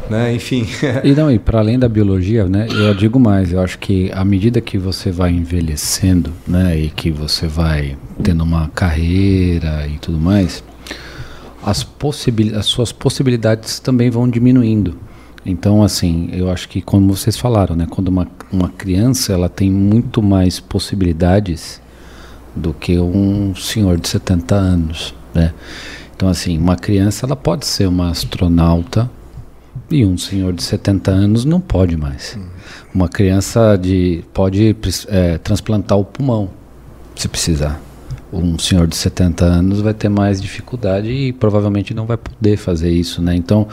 Né? 0.10 0.34
Enfim. 0.34 0.68
e 1.06 1.14
não, 1.14 1.32
e 1.32 1.40
para 1.40 1.60
além 1.60 1.80
da 1.80 1.88
biologia, 1.88 2.44
né, 2.50 2.68
eu 2.70 2.94
digo 2.94 3.18
mais, 3.18 3.54
eu 3.54 3.62
acho 3.62 3.80
que 3.80 4.12
à 4.12 4.26
medida 4.26 4.60
que 4.60 4.78
você 4.78 5.10
vai 5.10 5.32
envelhecendo, 5.32 6.34
né, 6.46 6.78
e 6.78 6.90
que 6.90 7.10
você 7.10 7.48
vai 7.48 7.96
tendo 8.22 8.44
uma 8.44 8.68
carreira 8.76 9.88
e 9.88 9.98
tudo 10.00 10.18
mais, 10.20 10.62
as, 11.64 11.82
possibil 11.82 12.60
as 12.60 12.66
suas 12.66 12.92
possibilidades 12.92 13.80
também 13.80 14.10
vão 14.10 14.30
diminuindo. 14.30 14.98
Então, 15.46 15.82
assim, 15.82 16.30
eu 16.34 16.52
acho 16.52 16.68
que 16.68 16.82
como 16.82 17.16
vocês 17.16 17.38
falaram, 17.38 17.74
né, 17.74 17.88
quando 17.90 18.10
uma, 18.10 18.28
uma 18.52 18.70
criança 18.70 19.34
ela 19.34 19.50
tem 19.50 19.72
muito 19.72 20.22
mais 20.22 20.60
possibilidades 20.60 21.82
do 22.56 22.74
que 22.74 23.00
um 23.00 23.56
senhor 23.56 24.00
de 24.00 24.08
70 24.08 24.56
anos, 24.56 25.16
né? 25.34 25.54
Então, 26.16 26.30
assim, 26.30 26.58
uma 26.58 26.76
criança 26.76 27.26
ela 27.26 27.36
pode 27.36 27.66
ser 27.66 27.88
uma 27.88 28.10
astronauta 28.10 29.10
e 29.90 30.06
um 30.06 30.18
senhor 30.18 30.54
de 30.54 30.62
70 30.62 31.12
anos 31.12 31.46
não 31.46 31.60
pode 31.60 31.98
mais. 31.98 32.38
Hum. 32.38 32.46
Uma 32.94 33.08
criança 33.08 33.78
de 33.78 34.24
pode 34.34 34.76
é, 35.08 35.38
transplantar 35.38 35.98
o 35.98 36.06
pulmão, 36.06 36.50
se 37.16 37.28
precisar 37.28 37.82
um 38.32 38.58
senhor 38.58 38.88
de 38.88 38.96
70 38.96 39.44
anos 39.44 39.82
vai 39.82 39.94
ter 39.94 40.10
mais 40.10 40.42
dificuldade 40.42 41.10
e 41.12 41.34
provavelmente 41.34 41.94
não 41.94 42.06
vai 42.06 42.18
poder 42.18 42.56
fazer 42.58 42.90
isso, 42.90 43.22
né? 43.22 43.36
Então, 43.36 43.68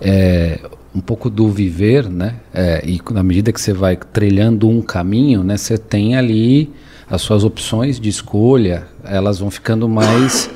é, 0.00 0.58
um 0.94 1.00
pouco 1.00 1.28
do 1.28 1.48
viver, 1.48 2.08
né? 2.08 2.36
É, 2.52 2.84
e 2.86 3.00
na 3.12 3.22
medida 3.22 3.52
que 3.52 3.60
você 3.60 3.72
vai 3.72 3.96
trilhando 3.96 4.68
um 4.68 4.80
caminho, 4.80 5.42
né? 5.42 5.56
Você 5.56 5.76
tem 5.76 6.16
ali 6.16 6.70
as 7.08 7.20
suas 7.22 7.44
opções 7.44 7.98
de 7.98 8.08
escolha, 8.08 8.86
elas 9.04 9.38
vão 9.38 9.50
ficando 9.50 9.88
mais, 9.88 10.50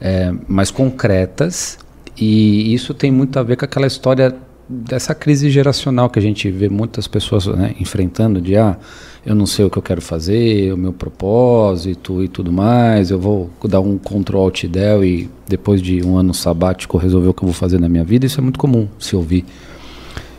é, 0.00 0.32
mais 0.48 0.70
concretas 0.70 1.78
e 2.16 2.74
isso 2.74 2.92
tem 2.92 3.10
muito 3.10 3.38
a 3.38 3.42
ver 3.42 3.56
com 3.56 3.64
aquela 3.64 3.86
história 3.86 4.34
dessa 4.68 5.14
crise 5.14 5.50
geracional 5.50 6.08
que 6.08 6.18
a 6.18 6.22
gente 6.22 6.50
vê 6.50 6.68
muitas 6.68 7.06
pessoas 7.06 7.46
né, 7.46 7.74
enfrentando 7.78 8.40
de 8.40 8.56
ah, 8.56 8.78
eu 9.24 9.34
não 9.34 9.46
sei 9.46 9.64
o 9.64 9.70
que 9.70 9.76
eu 9.76 9.82
quero 9.82 10.00
fazer, 10.00 10.72
o 10.72 10.76
meu 10.76 10.92
propósito 10.92 12.22
e 12.22 12.28
tudo 12.28 12.52
mais, 12.52 13.10
eu 13.10 13.18
vou 13.18 13.50
dar 13.64 13.80
um 13.80 13.98
Ctrl 13.98 14.38
Alt 14.38 14.64
Del 14.64 15.04
e 15.04 15.30
depois 15.46 15.82
de 15.82 16.04
um 16.04 16.16
ano 16.16 16.32
sabático 16.32 16.96
resolver 16.96 17.28
o 17.28 17.34
que 17.34 17.42
eu 17.42 17.48
vou 17.48 17.54
fazer 17.54 17.78
na 17.78 17.88
minha 17.88 18.04
vida, 18.04 18.26
isso 18.26 18.40
é 18.40 18.42
muito 18.42 18.58
comum 18.58 18.88
se 18.98 19.14
ouvir 19.16 19.44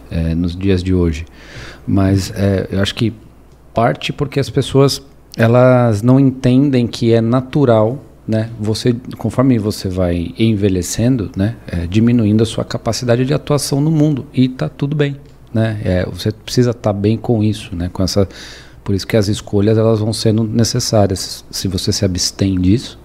é, 0.10 0.36
nos 0.36 0.56
dias 0.56 0.84
de 0.84 0.94
hoje. 0.94 1.26
Mas 1.88 2.32
é, 2.32 2.68
eu 2.72 2.82
acho 2.82 2.96
que 2.96 3.14
parte 3.74 4.14
porque 4.14 4.40
as 4.40 4.50
pessoas 4.50 5.02
elas 5.38 6.02
não 6.02 6.20
entendem 6.20 6.88
que 6.88 7.14
é 7.14 7.20
natural 7.20 8.02
né, 8.28 8.50
você 8.60 8.96
conforme 9.18 9.60
você 9.60 9.88
vai 9.88 10.34
envelhecendo, 10.38 11.30
né, 11.36 11.58
é, 11.68 11.86
diminuindo 11.86 12.42
a 12.42 12.46
sua 12.46 12.64
capacidade 12.66 13.24
de 13.24 13.34
atuação 13.34 13.80
no 13.80 13.92
mundo 13.92 14.26
e 14.34 14.46
está 14.46 14.68
tudo 14.68 14.96
bem, 14.96 15.18
né? 15.54 15.80
É, 15.84 16.06
você 16.06 16.32
precisa 16.32 16.72
estar 16.72 16.92
tá 16.92 16.94
bem 16.94 17.18
com 17.18 17.44
isso, 17.44 17.76
né, 17.76 17.90
com 17.94 18.02
essa 18.02 18.28
por 18.84 18.94
isso 18.94 19.06
que 19.08 19.18
as 19.18 19.28
escolhas 19.28 19.80
elas 19.80 20.00
vão 20.00 20.14
sendo 20.14 20.44
necessárias. 20.44 21.44
Se 21.50 21.68
você 21.68 21.92
se 21.92 22.06
abstém 22.06 22.60
disso, 22.62 23.00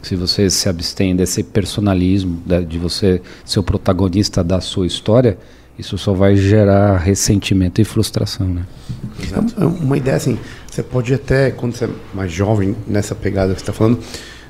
se 0.00 0.14
você 0.14 0.48
se 0.48 0.68
abstém 0.68 1.16
desse 1.16 1.42
personalismo, 1.42 2.40
de 2.68 2.78
você 2.78 3.20
ser 3.44 3.58
o 3.58 3.62
protagonista 3.62 4.44
da 4.44 4.60
sua 4.60 4.86
história, 4.86 5.36
isso 5.78 5.98
só 5.98 6.12
vai 6.12 6.36
gerar 6.36 6.98
ressentimento 6.98 7.80
e 7.80 7.84
frustração, 7.84 8.46
né? 8.46 8.64
Exato. 9.22 9.54
É 9.58 9.64
uma 9.64 9.96
ideia 9.96 10.16
assim, 10.16 10.38
você 10.70 10.82
pode 10.82 11.12
até, 11.12 11.50
quando 11.50 11.74
você 11.74 11.86
é 11.86 11.90
mais 12.12 12.32
jovem, 12.32 12.76
nessa 12.86 13.14
pegada 13.14 13.52
que 13.52 13.60
você 13.60 13.62
está 13.62 13.72
falando, 13.72 13.98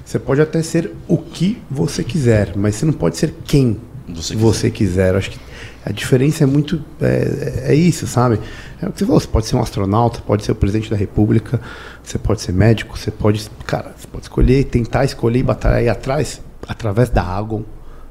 você 0.05 0.19
pode 0.19 0.41
até 0.41 0.63
ser 0.63 0.93
o 1.09 1.17
que 1.17 1.61
você 1.71 2.05
quiser, 2.05 2.53
mas 2.57 2.77
você 2.77 2.85
não 2.85 2.93
pode 2.93 3.17
ser 3.17 3.35
quem 3.45 3.81
você 4.07 4.35
quiser. 4.35 4.43
Você 4.43 4.71
quiser. 4.71 5.15
Acho 5.17 5.31
que 5.31 5.39
a 5.85 5.93
diferença 5.93 6.45
é 6.45 6.47
muito. 6.47 6.83
É, 7.01 7.65
é, 7.69 7.75
isso, 7.75 8.07
sabe? 8.07 8.39
É 8.81 8.87
o 8.87 8.93
que 8.93 8.99
você 8.99 9.07
falou. 9.07 9.21
Você 9.21 9.29
pode 9.29 9.47
ser 9.47 9.57
um 9.57 9.61
astronauta, 9.61 10.21
pode 10.21 10.45
ser 10.45 10.53
o 10.53 10.55
presidente 10.55 10.91
da 10.91 10.97
república, 10.97 11.61
você 12.03 12.19
pode 12.19 12.43
ser 12.43 12.53
médico, 12.53 12.99
você 12.99 13.11
pode. 13.11 13.49
Cara, 13.67 13.95
você 13.97 14.07
pode 14.07 14.25
escolher, 14.25 14.65
tentar 14.65 15.05
escolher 15.05 15.39
e 15.39 15.43
batalhar 15.43 15.79
aí 15.79 15.89
atrás, 15.89 16.43
através 16.69 17.09
da 17.09 17.23
água, 17.23 17.65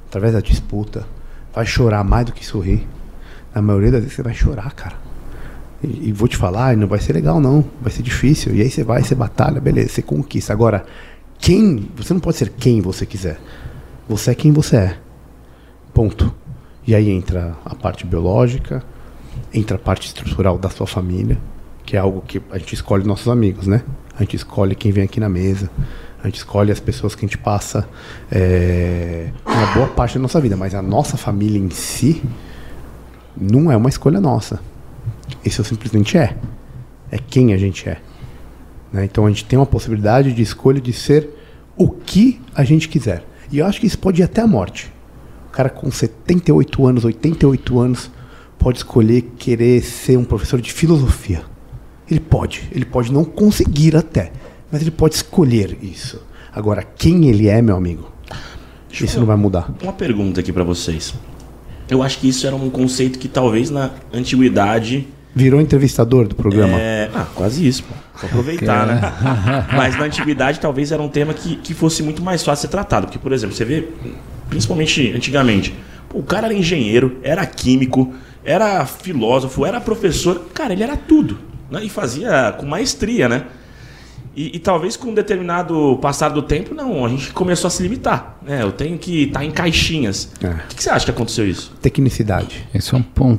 através 0.07 0.33
da 0.33 0.39
disputa. 0.39 1.05
Vai 1.53 1.65
chorar 1.65 2.03
mais 2.03 2.25
do 2.25 2.31
que 2.31 2.45
sorrir. 2.45 2.87
Na 3.53 3.61
maioria 3.61 3.91
das 3.91 4.01
vezes 4.01 4.15
você 4.15 4.23
vai 4.23 4.33
chorar, 4.33 4.73
cara. 4.73 4.95
E, 5.83 6.09
e 6.09 6.11
vou 6.11 6.27
te 6.27 6.37
falar, 6.37 6.75
não 6.77 6.87
vai 6.87 6.99
ser 6.99 7.13
legal 7.13 7.39
não, 7.39 7.63
vai 7.81 7.91
ser 7.91 8.01
difícil. 8.01 8.55
E 8.55 8.61
aí 8.61 8.69
você 8.69 8.83
vai, 8.83 9.03
você 9.03 9.13
batalha, 9.13 9.59
beleza, 9.59 9.89
você 9.89 10.01
conquista. 10.01 10.53
Agora, 10.53 10.85
quem, 11.37 11.89
você 11.95 12.13
não 12.13 12.21
pode 12.21 12.37
ser 12.37 12.49
quem 12.49 12.81
você 12.81 13.05
quiser. 13.05 13.39
Você 14.07 14.31
é 14.31 14.35
quem 14.35 14.51
você 14.51 14.77
é. 14.77 14.97
Ponto. 15.93 16.33
E 16.85 16.95
aí 16.95 17.09
entra 17.09 17.55
a 17.63 17.75
parte 17.75 18.05
biológica, 18.05 18.83
entra 19.53 19.75
a 19.75 19.79
parte 19.79 20.07
estrutural 20.07 20.57
da 20.57 20.69
sua 20.69 20.87
família, 20.87 21.37
que 21.85 21.95
é 21.95 21.99
algo 21.99 22.21
que 22.21 22.41
a 22.51 22.57
gente 22.57 22.73
escolhe 22.73 23.05
nossos 23.05 23.27
amigos, 23.27 23.67
né? 23.67 23.83
A 24.17 24.23
gente 24.23 24.35
escolhe 24.35 24.75
quem 24.75 24.91
vem 24.91 25.03
aqui 25.03 25.19
na 25.19 25.29
mesa, 25.29 25.69
a 26.21 26.27
gente 26.27 26.37
escolhe 26.37 26.71
as 26.71 26.79
pessoas 26.79 27.15
que 27.15 27.25
a 27.25 27.27
gente 27.27 27.37
passa 27.37 27.87
é, 28.31 29.29
uma 29.45 29.65
boa 29.73 29.87
parte 29.87 30.15
da 30.15 30.21
nossa 30.21 30.39
vida, 30.39 30.55
mas 30.55 30.73
a 30.73 30.81
nossa 30.81 31.17
família 31.17 31.59
em 31.59 31.69
si 31.69 32.21
não 33.35 33.71
é 33.71 33.77
uma 33.77 33.89
escolha 33.89 34.19
nossa. 34.19 34.59
Isso 35.43 35.63
simplesmente 35.63 36.17
é. 36.17 36.35
É 37.11 37.17
quem 37.17 37.53
a 37.53 37.57
gente 37.57 37.87
é. 37.87 37.99
Né? 38.91 39.05
Então 39.05 39.25
a 39.25 39.29
gente 39.29 39.45
tem 39.45 39.57
uma 39.57 39.65
possibilidade 39.65 40.33
de 40.33 40.41
escolha 40.41 40.79
de 40.79 40.93
ser 40.93 41.29
o 41.75 41.89
que 41.89 42.39
a 42.53 42.63
gente 42.63 42.87
quiser. 42.87 43.25
E 43.51 43.59
eu 43.59 43.65
acho 43.65 43.79
que 43.79 43.87
isso 43.87 43.99
pode 43.99 44.21
ir 44.21 44.23
até 44.23 44.41
a 44.41 44.47
morte. 44.47 44.91
O 45.47 45.51
cara 45.51 45.69
com 45.69 45.91
78 45.91 46.85
anos, 46.85 47.05
88 47.05 47.79
anos, 47.79 48.11
pode 48.57 48.79
escolher 48.79 49.21
querer 49.37 49.83
ser 49.83 50.17
um 50.17 50.23
professor 50.23 50.61
de 50.61 50.71
filosofia. 50.71 51.43
Ele 52.09 52.19
pode. 52.19 52.67
Ele 52.71 52.85
pode 52.85 53.11
não 53.11 53.23
conseguir 53.23 53.95
até. 53.95 54.31
Mas 54.71 54.81
ele 54.81 54.91
pode 54.91 55.15
escolher 55.15 55.77
isso. 55.81 56.21
Agora, 56.51 56.83
quem 56.83 57.27
ele 57.27 57.47
é, 57.47 57.61
meu 57.61 57.75
amigo, 57.75 58.11
Deixa 58.89 59.05
isso 59.05 59.19
não 59.19 59.25
vai 59.25 59.35
mudar. 59.35 59.73
Uma 59.81 59.93
pergunta 59.93 60.39
aqui 60.39 60.53
pra 60.53 60.63
vocês. 60.63 61.13
Eu 61.93 62.01
acho 62.01 62.17
que 62.17 62.27
isso 62.27 62.47
era 62.47 62.55
um 62.55 62.71
conceito 62.71 63.19
que 63.19 63.27
talvez 63.27 63.69
na 63.69 63.91
antiguidade. 64.11 65.07
Virou 65.35 65.61
entrevistador 65.61 66.27
do 66.27 66.33
programa. 66.33 66.75
É... 66.79 67.09
Ah, 67.13 67.27
quase 67.35 67.67
isso, 67.67 67.83
pô. 67.83 67.93
Vou 68.19 68.29
aproveitar, 68.29 68.87
né? 68.87 69.01
Mas 69.77 69.95
na 69.95 70.05
antiguidade 70.05 70.59
talvez 70.59 70.91
era 70.91 71.01
um 71.01 71.07
tema 71.07 71.33
que, 71.33 71.55
que 71.57 71.73
fosse 71.73 72.01
muito 72.01 72.23
mais 72.23 72.43
fácil 72.43 72.67
de 72.67 72.71
ser 72.71 72.77
tratado. 72.77 73.07
Porque, 73.07 73.19
por 73.19 73.31
exemplo, 73.31 73.55
você 73.55 73.63
vê, 73.63 73.87
principalmente 74.49 75.11
antigamente, 75.15 75.73
pô, 76.09 76.19
o 76.19 76.23
cara 76.23 76.47
era 76.47 76.53
engenheiro, 76.53 77.17
era 77.21 77.45
químico, 77.45 78.13
era 78.43 78.85
filósofo, 78.87 79.63
era 79.63 79.79
professor. 79.79 80.47
Cara, 80.53 80.73
ele 80.73 80.83
era 80.83 80.97
tudo. 80.97 81.37
Né? 81.69 81.83
E 81.83 81.89
fazia 81.89 82.55
com 82.57 82.65
maestria, 82.65 83.29
né? 83.29 83.43
E, 84.35 84.55
e 84.55 84.59
talvez 84.59 84.97
com 84.97 85.09
um 85.09 85.13
determinado 85.13 85.97
passar 86.01 86.29
do 86.29 86.41
tempo, 86.41 86.73
não, 86.73 87.05
a 87.05 87.09
gente 87.09 87.31
começou 87.33 87.67
a 87.67 87.71
se 87.71 87.83
limitar. 87.83 88.39
Né? 88.41 88.63
Eu 88.63 88.71
tenho 88.71 88.97
que 88.97 89.25
estar 89.25 89.45
em 89.45 89.51
caixinhas. 89.51 90.31
É. 90.43 90.47
O 90.47 90.67
que, 90.69 90.75
que 90.77 90.83
você 90.83 90.89
acha 90.89 91.05
que 91.05 91.11
aconteceu 91.11 91.47
isso? 91.47 91.71
Tecnicidade. 91.81 92.67
Esse 92.73 92.95
é 92.95 92.97
um, 92.97 93.03
um 93.21 93.37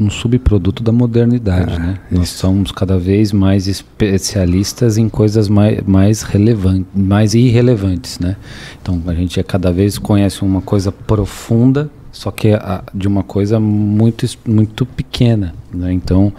um 0.00 0.10
subproduto 0.10 0.82
da 0.82 0.92
modernidade, 0.92 1.78
né? 1.78 1.98
Nós 2.10 2.28
somos 2.28 2.70
cada 2.72 2.98
vez 2.98 3.32
mais 3.32 3.66
especialistas 4.14 4.96
em 4.98 5.08
coisas 5.08 5.48
mais, 5.48 5.80
mais 5.86 6.22
relevantes, 6.22 6.86
mais 6.94 7.34
irrelevantes, 7.34 8.18
né? 8.18 8.36
Então 8.82 9.02
a 9.06 9.14
gente 9.14 9.40
é 9.40 9.42
cada 9.42 9.72
vez 9.72 9.98
conhece 9.98 10.42
uma 10.42 10.60
coisa 10.60 10.92
profunda, 10.92 11.90
só 12.12 12.30
que 12.30 12.52
a- 12.52 12.84
de 12.94 13.08
uma 13.08 13.22
coisa 13.22 13.58
muito 13.58 14.26
muito 14.46 14.84
pequena, 14.84 15.54
né? 15.72 15.92
Então 15.92 16.32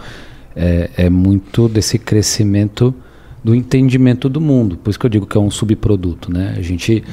é, 0.54 0.90
é 0.96 1.10
muito 1.10 1.68
desse 1.68 1.98
crescimento 1.98 2.94
do 3.46 3.54
entendimento 3.54 4.28
do 4.28 4.40
mundo. 4.40 4.76
Por 4.76 4.90
isso 4.90 4.98
que 4.98 5.06
eu 5.06 5.10
digo 5.10 5.24
que 5.24 5.36
é 5.36 5.40
um 5.40 5.52
subproduto, 5.52 6.32
né? 6.32 6.56
A 6.58 6.62
gente 6.62 7.04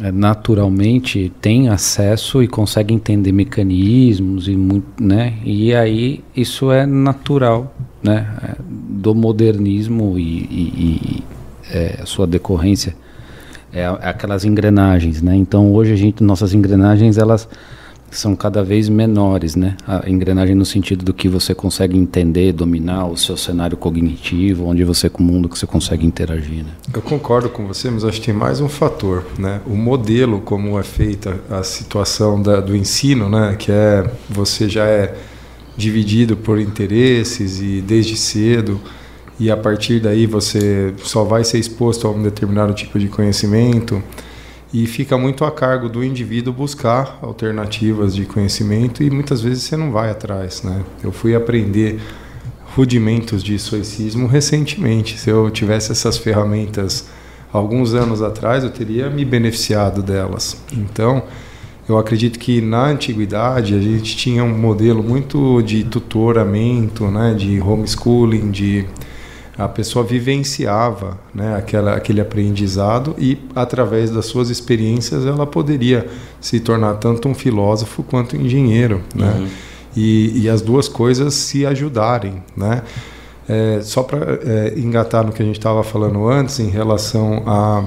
é, 0.00 0.10
naturalmente 0.10 1.32
tem 1.40 1.68
acesso 1.68 2.42
e 2.42 2.48
consegue 2.48 2.92
entender 2.92 3.30
mecanismos 3.30 4.48
e 4.48 4.56
muito, 4.56 5.00
né? 5.00 5.34
E 5.44 5.72
aí 5.72 6.20
isso 6.34 6.72
é 6.72 6.84
natural, 6.84 7.72
né? 8.02 8.26
É, 8.42 8.56
Do 9.04 9.14
modernismo 9.14 10.18
e, 10.18 10.22
e- 10.22 10.72
e, 10.88 11.22
é, 11.72 12.00
a 12.02 12.06
sua 12.06 12.26
decorrência 12.26 12.96
é, 13.72 13.84
a- 13.86 13.92
aquelas 14.10 14.44
engrenagens, 14.44 15.22
né? 15.22 15.36
Então 15.36 15.72
hoje 15.72 15.92
a 15.92 15.96
gente 15.96 16.24
nossas 16.24 16.52
engrenagens 16.54 17.18
elas 17.18 17.48
são 18.12 18.36
cada 18.36 18.62
vez 18.62 18.88
menores, 18.88 19.56
né? 19.56 19.76
A 19.86 20.08
engrenagem 20.08 20.54
no 20.54 20.64
sentido 20.64 21.04
do 21.04 21.12
que 21.14 21.28
você 21.28 21.54
consegue 21.54 21.96
entender, 21.98 22.52
dominar 22.52 23.06
o 23.06 23.16
seu 23.16 23.36
cenário 23.36 23.76
cognitivo, 23.76 24.66
onde 24.66 24.84
você 24.84 25.08
com 25.08 25.22
o 25.22 25.26
mundo 25.26 25.48
que 25.48 25.58
você 25.58 25.66
consegue 25.66 26.06
interagir, 26.06 26.58
né? 26.64 26.70
Eu 26.92 27.02
concordo 27.02 27.48
com 27.48 27.66
você, 27.66 27.90
mas 27.90 28.04
acho 28.04 28.20
que 28.20 28.26
tem 28.26 28.34
mais 28.34 28.60
um 28.60 28.68
fator, 28.68 29.24
né? 29.38 29.60
O 29.66 29.74
modelo 29.74 30.40
como 30.40 30.78
é 30.78 30.82
feita 30.82 31.40
a 31.50 31.62
situação 31.62 32.40
da- 32.40 32.60
do 32.60 32.76
ensino, 32.76 33.28
né? 33.28 33.56
Que 33.58 33.72
é 33.72 34.08
você 34.28 34.68
já 34.68 34.84
é 34.84 35.14
dividido 35.76 36.36
por 36.36 36.60
interesses 36.60 37.60
e 37.60 37.80
desde 37.80 38.14
cedo 38.16 38.78
e 39.40 39.50
a 39.50 39.56
partir 39.56 40.00
daí 40.00 40.26
você 40.26 40.92
só 41.02 41.24
vai 41.24 41.42
ser 41.44 41.58
exposto 41.58 42.06
a 42.06 42.10
um 42.10 42.22
determinado 42.22 42.74
tipo 42.74 42.98
de 42.98 43.08
conhecimento 43.08 44.02
e 44.72 44.86
fica 44.86 45.18
muito 45.18 45.44
a 45.44 45.50
cargo 45.50 45.88
do 45.88 46.02
indivíduo 46.02 46.52
buscar 46.52 47.18
alternativas 47.20 48.14
de 48.14 48.24
conhecimento 48.24 49.02
e 49.02 49.10
muitas 49.10 49.40
vezes 49.40 49.64
você 49.64 49.76
não 49.76 49.92
vai 49.92 50.10
atrás, 50.10 50.62
né? 50.62 50.82
Eu 51.04 51.12
fui 51.12 51.34
aprender 51.34 52.00
rudimentos 52.74 53.42
de 53.42 53.54
estoicismo 53.54 54.26
recentemente. 54.26 55.18
Se 55.18 55.28
eu 55.28 55.50
tivesse 55.50 55.92
essas 55.92 56.16
ferramentas 56.16 57.06
alguns 57.52 57.92
anos 57.92 58.22
atrás, 58.22 58.64
eu 58.64 58.70
teria 58.70 59.10
me 59.10 59.24
beneficiado 59.26 60.02
delas. 60.02 60.56
Então, 60.72 61.22
eu 61.86 61.98
acredito 61.98 62.38
que 62.38 62.62
na 62.62 62.86
antiguidade 62.86 63.74
a 63.74 63.80
gente 63.80 64.16
tinha 64.16 64.42
um 64.42 64.56
modelo 64.56 65.02
muito 65.02 65.60
de 65.60 65.84
tutoramento, 65.84 67.08
né, 67.08 67.34
de 67.34 67.60
homeschooling, 67.60 68.50
de 68.50 68.86
a 69.56 69.68
pessoa 69.68 70.04
vivenciava 70.04 71.18
né, 71.34 71.56
aquela, 71.56 71.94
aquele 71.94 72.20
aprendizado 72.20 73.14
e, 73.18 73.38
através 73.54 74.10
das 74.10 74.26
suas 74.26 74.48
experiências, 74.48 75.26
ela 75.26 75.46
poderia 75.46 76.06
se 76.40 76.58
tornar 76.58 76.94
tanto 76.94 77.28
um 77.28 77.34
filósofo 77.34 78.02
quanto 78.02 78.36
um 78.36 78.40
engenheiro. 78.40 79.02
Né? 79.14 79.48
E, 79.94 80.42
e 80.42 80.48
as 80.48 80.62
duas 80.62 80.88
coisas 80.88 81.34
se 81.34 81.66
ajudarem. 81.66 82.42
Né? 82.56 82.82
É, 83.46 83.80
só 83.82 84.02
para 84.02 84.38
é, 84.42 84.74
engatar 84.76 85.24
no 85.26 85.32
que 85.32 85.42
a 85.42 85.44
gente 85.44 85.58
estava 85.58 85.82
falando 85.82 86.26
antes, 86.26 86.58
em 86.58 86.70
relação 86.70 87.42
a 87.46 87.84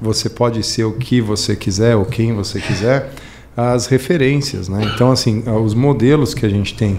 você 0.00 0.28
pode 0.28 0.62
ser 0.64 0.84
o 0.84 0.92
que 0.92 1.20
você 1.20 1.54
quiser 1.54 1.96
ou 1.96 2.04
quem 2.04 2.34
você 2.34 2.60
quiser, 2.60 3.12
as 3.56 3.86
referências. 3.86 4.68
Né? 4.68 4.90
Então, 4.94 5.10
assim, 5.10 5.44
os 5.64 5.74
modelos 5.74 6.34
que 6.34 6.44
a 6.44 6.48
gente 6.48 6.74
tem 6.74 6.98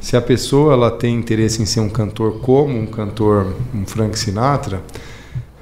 se 0.00 0.16
a 0.16 0.20
pessoa 0.20 0.72
ela 0.72 0.90
tem 0.90 1.14
interesse 1.14 1.62
em 1.62 1.66
ser 1.66 1.80
um 1.80 1.88
cantor 1.88 2.40
como 2.40 2.78
um 2.78 2.86
cantor, 2.86 3.54
um 3.74 3.84
Frank 3.84 4.18
Sinatra, 4.18 4.82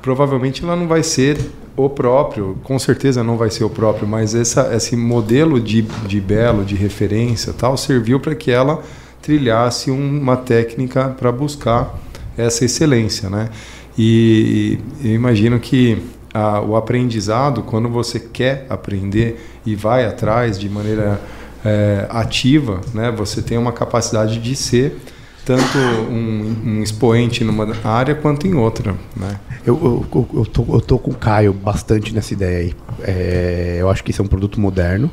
provavelmente 0.03 0.63
ela 0.63 0.77
não 0.77 0.87
vai 0.87 1.03
ser 1.03 1.39
o 1.77 1.91
próprio, 1.91 2.57
com 2.63 2.79
certeza 2.79 3.23
não 3.23 3.37
vai 3.37 3.51
ser 3.51 3.65
o 3.65 3.71
próprio, 3.71 4.09
mas 4.09 4.35
essa, 4.35 4.75
esse 4.75 4.97
modelo 4.97 5.61
de, 5.61 5.83
de 5.83 6.21
belo, 6.21 6.65
de 6.65 6.75
referência 6.75 7.53
tal, 7.53 7.77
serviu 7.77 8.19
para 8.19 8.35
que 8.35 8.51
ela 8.51 8.83
trilhasse 9.21 9.91
uma 9.91 10.37
técnica 10.37 11.09
para 11.09 11.31
buscar 11.31 11.99
essa 12.37 12.65
excelência. 12.65 13.29
Né? 13.29 13.51
E 13.99 14.79
eu 15.03 15.13
imagino 15.13 15.59
que 15.59 16.03
a, 16.33 16.61
o 16.61 16.77
aprendizado, 16.77 17.63
quando 17.63 17.89
você 17.89 18.21
quer 18.21 18.67
aprender 18.69 19.45
e 19.65 19.75
vai 19.75 20.07
atrás 20.07 20.59
de 20.59 20.69
maneira 20.69 21.21
é, 21.67 22.07
ativa, 22.11 22.81
né, 22.95 23.11
você 23.11 23.43
tem 23.43 23.59
uma 23.59 23.73
capacidade 23.73 24.39
de 24.39 24.55
ser 24.55 24.97
tanto 25.45 25.79
um, 25.79 26.57
um, 26.65 26.83
expoente 26.83 27.45
numa 27.45 27.69
área 27.85 28.17
quanto 28.17 28.49
em 28.49 28.55
outra. 28.55 28.97
Né? 29.17 29.39
Eu, 29.65 30.07
eu, 30.13 30.29
eu, 30.35 30.45
tô, 30.45 30.65
eu 30.69 30.81
tô 30.81 30.99
com 30.99 31.13
o 31.13 31.15
Caio 31.15 31.53
bastante 31.53 32.13
nessa 32.13 32.35
ideia 32.35 32.59
aí. 32.59 32.75
É, 33.03 33.77
eu 33.81 33.89
acho 33.89 34.03
que 34.03 34.11
isso 34.11 34.21
é 34.21 34.25
um 34.25 34.29
produto 34.29 34.61
moderno 34.61 35.09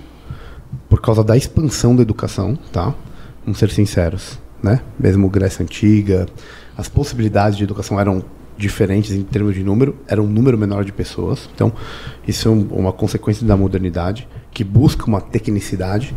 por 0.89 1.01
causa 1.01 1.23
da 1.23 1.37
expansão 1.37 1.95
da 1.95 2.01
educação, 2.01 2.57
tá? 2.71 2.95
Vamos 3.45 3.59
ser 3.59 3.69
sinceros, 3.69 4.39
né? 4.61 4.79
Mesmo 4.99 5.29
Grécia 5.29 5.61
Antiga, 5.61 6.25
as 6.75 6.89
possibilidades 6.89 7.55
de 7.55 7.63
educação 7.63 7.99
eram 7.99 8.23
diferentes 8.57 9.11
em 9.11 9.21
termos 9.21 9.53
de 9.53 9.63
número, 9.63 9.95
era 10.07 10.21
um 10.21 10.27
número 10.27 10.57
menor 10.57 10.83
de 10.83 10.91
pessoas. 10.91 11.47
Então, 11.53 11.71
isso 12.27 12.47
é 12.47 12.51
um, 12.51 12.67
uma 12.71 12.91
consequência 12.91 13.45
da 13.45 13.55
modernidade 13.55 14.27
que 14.53 14.63
busca 14.63 15.05
uma 15.05 15.19
tecnicidade 15.19 16.13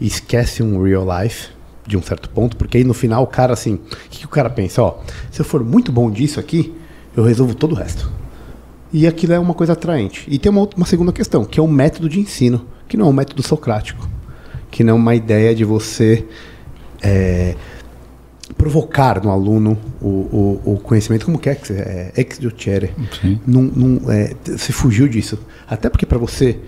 e 0.00 0.06
esquece 0.06 0.62
um 0.62 0.82
real 0.82 1.06
life 1.22 1.50
de 1.86 1.96
um 1.96 2.02
certo 2.02 2.28
ponto, 2.28 2.56
porque 2.56 2.78
aí 2.78 2.84
no 2.84 2.92
final 2.92 3.22
o 3.22 3.26
cara 3.26 3.52
assim, 3.52 3.74
o 3.74 4.08
que, 4.10 4.18
que 4.20 4.26
o 4.26 4.28
cara 4.28 4.50
pensa? 4.50 4.82
Ó, 4.82 4.98
se 5.30 5.40
eu 5.40 5.44
for 5.44 5.62
muito 5.62 5.92
bom 5.92 6.10
disso 6.10 6.40
aqui, 6.40 6.74
eu 7.16 7.24
resolvo 7.24 7.54
todo 7.54 7.72
o 7.72 7.74
resto. 7.74 8.10
E 8.92 9.06
aquilo 9.06 9.32
é 9.32 9.38
uma 9.38 9.54
coisa 9.54 9.74
atraente. 9.74 10.24
E 10.28 10.38
tem 10.38 10.50
uma, 10.50 10.68
uma 10.76 10.86
segunda 10.86 11.12
questão, 11.12 11.44
que 11.44 11.60
é 11.60 11.62
o 11.62 11.68
método 11.68 12.08
de 12.08 12.18
ensino, 12.18 12.66
que 12.88 12.96
não 12.96 13.06
é 13.06 13.08
um 13.08 13.12
método 13.12 13.42
socrático, 13.42 14.08
que 14.70 14.82
não 14.82 14.94
é 14.94 14.96
uma 14.96 15.14
ideia 15.14 15.54
de 15.54 15.64
você 15.64 16.26
é, 17.02 17.54
provocar 18.56 19.22
no 19.22 19.30
aluno 19.30 19.78
o, 20.00 20.06
o, 20.08 20.62
o, 20.74 20.78
conhecimento, 20.78 21.24
como 21.24 21.38
que 21.38 21.50
é 21.50 21.54
que 21.54 21.72
é 21.72 22.12
ex 22.16 22.38
docere. 22.38 22.92
Não, 23.46 23.62
não, 23.62 24.10
é, 24.10 24.34
você 24.44 24.72
fugiu 24.72 25.08
disso. 25.08 25.38
Até 25.68 25.88
porque 25.88 26.06
para 26.06 26.18
você 26.18 26.58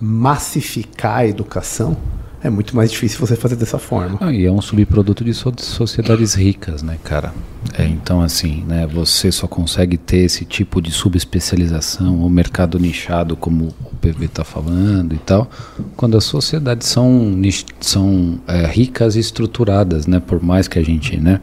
massificar 0.00 1.18
a 1.18 1.26
educação, 1.26 1.96
é 2.42 2.50
muito 2.50 2.74
mais 2.74 2.90
difícil 2.90 3.20
você 3.20 3.36
fazer 3.36 3.54
dessa 3.54 3.78
forma. 3.78 4.18
Ah, 4.20 4.32
e 4.32 4.44
é 4.44 4.50
um 4.50 4.60
subproduto 4.60 5.24
de 5.24 5.32
so- 5.32 5.54
sociedades 5.58 6.34
ricas, 6.34 6.82
né, 6.82 6.98
cara? 7.04 7.32
É, 7.78 7.84
então, 7.84 8.20
assim, 8.20 8.64
né, 8.66 8.84
você 8.84 9.30
só 9.30 9.46
consegue 9.46 9.96
ter 9.96 10.18
esse 10.18 10.44
tipo 10.44 10.82
de 10.82 10.90
subespecialização 10.90 12.18
ou 12.18 12.28
mercado 12.28 12.80
nichado, 12.80 13.36
como 13.36 13.68
o 13.84 13.96
PV 14.00 14.24
está 14.24 14.42
falando 14.42 15.14
e 15.14 15.18
tal, 15.18 15.48
quando 15.96 16.16
as 16.16 16.24
sociedades 16.24 16.88
são, 16.88 17.40
são 17.80 18.40
é, 18.48 18.66
ricas 18.66 19.14
e 19.14 19.20
estruturadas, 19.20 20.08
né? 20.08 20.18
Por 20.18 20.42
mais 20.42 20.66
que 20.66 20.80
a 20.80 20.82
gente, 20.82 21.16
né? 21.16 21.40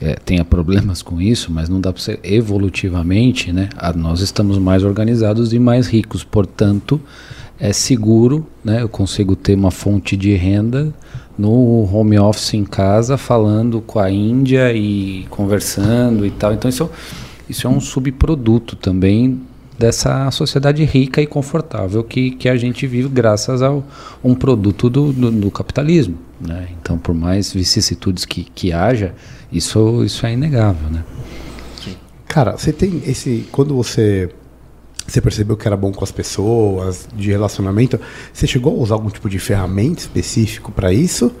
é, 0.00 0.14
tenha 0.14 0.44
problemas 0.44 1.02
com 1.02 1.20
isso, 1.20 1.50
mas 1.50 1.68
não 1.68 1.80
dá 1.80 1.92
para 1.92 2.02
ser 2.02 2.20
evolutivamente, 2.22 3.52
né? 3.52 3.68
nós 3.96 4.20
estamos 4.20 4.58
mais 4.58 4.84
organizados 4.84 5.52
e 5.52 5.58
mais 5.58 5.88
ricos, 5.88 6.22
portanto, 6.22 7.00
é 7.60 7.72
seguro, 7.72 8.46
né? 8.64 8.82
Eu 8.82 8.88
consigo 8.88 9.36
ter 9.36 9.54
uma 9.54 9.70
fonte 9.70 10.16
de 10.16 10.34
renda 10.34 10.92
no 11.36 11.84
home 11.94 12.18
office 12.18 12.54
em 12.54 12.64
casa, 12.64 13.16
falando 13.16 13.80
com 13.80 13.98
a 13.98 14.10
Índia 14.10 14.72
e 14.72 15.26
conversando 15.30 16.24
e 16.26 16.30
tal. 16.30 16.52
Então 16.52 16.68
isso, 16.68 16.90
isso 17.48 17.66
é 17.66 17.70
um 17.70 17.80
subproduto 17.80 18.76
também 18.76 19.40
dessa 19.78 20.30
sociedade 20.30 20.84
rica 20.84 21.22
e 21.22 21.26
confortável 21.26 22.04
que, 22.04 22.32
que 22.32 22.48
a 22.48 22.56
gente 22.56 22.86
vive 22.86 23.08
graças 23.08 23.62
a 23.62 23.70
um 24.22 24.34
produto 24.34 24.90
do, 24.90 25.12
do, 25.12 25.30
do 25.30 25.50
capitalismo. 25.50 26.18
Né? 26.40 26.68
Então, 26.80 26.98
por 26.98 27.14
mais 27.14 27.52
vicissitudes 27.52 28.24
que, 28.24 28.44
que 28.44 28.72
haja, 28.72 29.14
isso, 29.52 30.04
isso 30.04 30.26
é 30.26 30.32
inegável. 30.32 30.90
Né? 30.90 31.04
Cara, 32.30 32.56
você 32.56 32.72
tem 32.72 33.02
esse. 33.06 33.48
Quando 33.50 33.74
você. 33.74 34.30
Você 35.10 35.20
percebeu 35.20 35.56
que 35.56 35.66
era 35.66 35.76
bom 35.76 35.90
com 35.90 36.04
as 36.04 36.12
pessoas, 36.12 37.08
de 37.12 37.30
relacionamento, 37.30 37.98
você 38.32 38.46
chegou 38.46 38.78
a 38.78 38.80
usar 38.80 38.94
algum 38.94 39.10
tipo 39.10 39.28
de 39.28 39.40
ferramenta 39.40 39.98
específico 39.98 40.70
para 40.70 40.92
isso? 40.92 41.32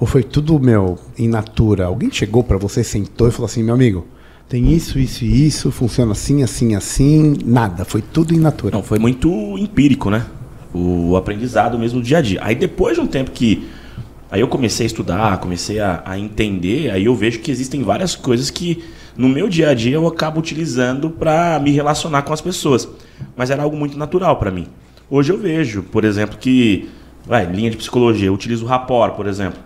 Ou 0.00 0.06
foi 0.06 0.22
tudo, 0.22 0.58
meu, 0.58 0.98
in 1.18 1.28
natura? 1.28 1.84
Alguém 1.84 2.10
chegou 2.10 2.42
para 2.42 2.56
você, 2.56 2.82
sentou 2.82 3.28
e 3.28 3.30
falou 3.30 3.44
assim: 3.44 3.62
meu 3.62 3.74
amigo, 3.74 4.06
tem 4.48 4.72
isso, 4.72 4.98
isso 4.98 5.26
e 5.26 5.46
isso, 5.46 5.70
funciona 5.70 6.12
assim, 6.12 6.42
assim, 6.42 6.74
assim? 6.74 7.36
Nada, 7.44 7.84
foi 7.84 8.00
tudo 8.00 8.32
in 8.32 8.38
natura. 8.38 8.74
Não, 8.74 8.82
foi 8.82 8.98
muito 8.98 9.28
empírico, 9.58 10.08
né? 10.08 10.24
O 10.72 11.14
aprendizado 11.14 11.78
mesmo 11.78 12.00
do 12.00 12.06
dia 12.06 12.18
a 12.18 12.22
dia. 12.22 12.40
Aí 12.42 12.54
depois 12.54 12.94
de 12.94 13.02
um 13.02 13.06
tempo 13.06 13.30
que. 13.30 13.68
Aí 14.30 14.40
eu 14.40 14.48
comecei 14.48 14.84
a 14.84 14.86
estudar, 14.86 15.38
comecei 15.38 15.80
a, 15.80 16.02
a 16.02 16.18
entender, 16.18 16.90
aí 16.90 17.04
eu 17.04 17.14
vejo 17.14 17.40
que 17.40 17.50
existem 17.50 17.82
várias 17.82 18.16
coisas 18.16 18.48
que 18.48 18.82
no 19.18 19.28
meu 19.28 19.48
dia 19.48 19.70
a 19.70 19.74
dia 19.74 19.96
eu 19.96 20.06
acabo 20.06 20.38
utilizando 20.38 21.10
para 21.10 21.58
me 21.58 21.72
relacionar 21.72 22.22
com 22.22 22.32
as 22.32 22.40
pessoas. 22.40 22.88
Mas 23.36 23.50
era 23.50 23.64
algo 23.64 23.76
muito 23.76 23.98
natural 23.98 24.36
para 24.36 24.52
mim. 24.52 24.68
Hoje 25.10 25.32
eu 25.32 25.38
vejo, 25.38 25.82
por 25.82 26.04
exemplo, 26.04 26.38
que. 26.38 26.88
Vai, 27.26 27.44
linha 27.44 27.70
de 27.70 27.76
psicologia, 27.76 28.28
eu 28.28 28.32
utilizo 28.32 28.64
o 28.64 28.68
rapport, 28.68 29.14
por 29.14 29.26
exemplo. 29.26 29.58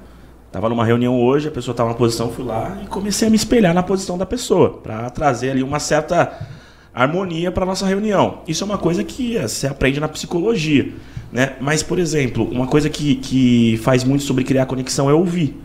Tava 0.51 0.69
numa 0.69 0.85
reunião 0.85 1.21
hoje, 1.21 1.49
a 1.49 1.51
pessoa 1.51 1.73
estava 1.73 1.91
numa 1.91 1.99
posição, 1.99 2.31
fui 2.31 2.45
lá 2.45 2.81
e 2.83 2.87
comecei 2.87 3.29
a 3.29 3.31
me 3.31 3.37
espelhar 3.37 3.73
na 3.73 3.83
posição 3.83 4.19
da 4.19 4.27
pessoa, 4.27 4.79
para 4.79 5.09
trazer 5.11 5.51
ali 5.51 5.63
uma 5.63 5.79
certa 5.79 6.47
harmonia 6.93 7.53
para 7.53 7.65
nossa 7.65 7.87
reunião. 7.87 8.41
Isso 8.49 8.65
é 8.65 8.67
uma 8.67 8.79
coisa 8.79 9.05
que 9.05 9.37
eh, 9.37 9.47
você 9.47 9.67
aprende 9.67 10.01
na 10.01 10.09
psicologia, 10.09 10.93
né? 11.33 11.55
Mas, 11.61 11.83
por 11.83 11.99
exemplo, 11.99 12.45
uma 12.51 12.67
coisa 12.67 12.91
que, 12.91 13.15
que 13.15 13.79
faz 13.83 14.03
muito 14.03 14.25
sobre 14.25 14.45
criar 14.45 14.67
conexão 14.67 15.09
é 15.09 15.15
ouvir. 15.15 15.57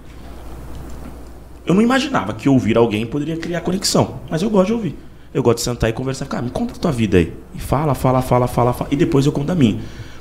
Eu 1.68 1.76
não 1.76 1.82
imaginava 1.82 2.34
que 2.34 2.47
ouvir 2.47 2.78
alguém 2.78 3.05
poderia 3.05 3.36
criar 3.36 3.59
conexão, 3.59 4.22
mas 4.30 4.41
eu 4.41 4.49
gosto 4.49 4.68
de 4.68 4.74
ouvir. 4.74 4.95
Eu 5.34 5.43
gosto 5.43 5.57
de 5.57 5.65
sentar 5.65 5.89
e 5.89 5.93
conversar, 5.93 6.26
cara, 6.26 6.41
me 6.41 6.49
conta 6.49 6.74
a 6.74 6.78
tua 6.78 6.93
vida 6.93 7.18
aí. 7.18 7.34
E 7.53 7.59
fala, 7.59 7.93
fala, 7.93 8.22
fala, 8.22 8.47
fala, 8.47 8.72
fala, 8.72 8.89
e 8.89 8.95
depois 8.95 9.26
eu 9.26 9.34
conto 9.34 9.51
a 9.51 9.55
minha. 9.55 9.78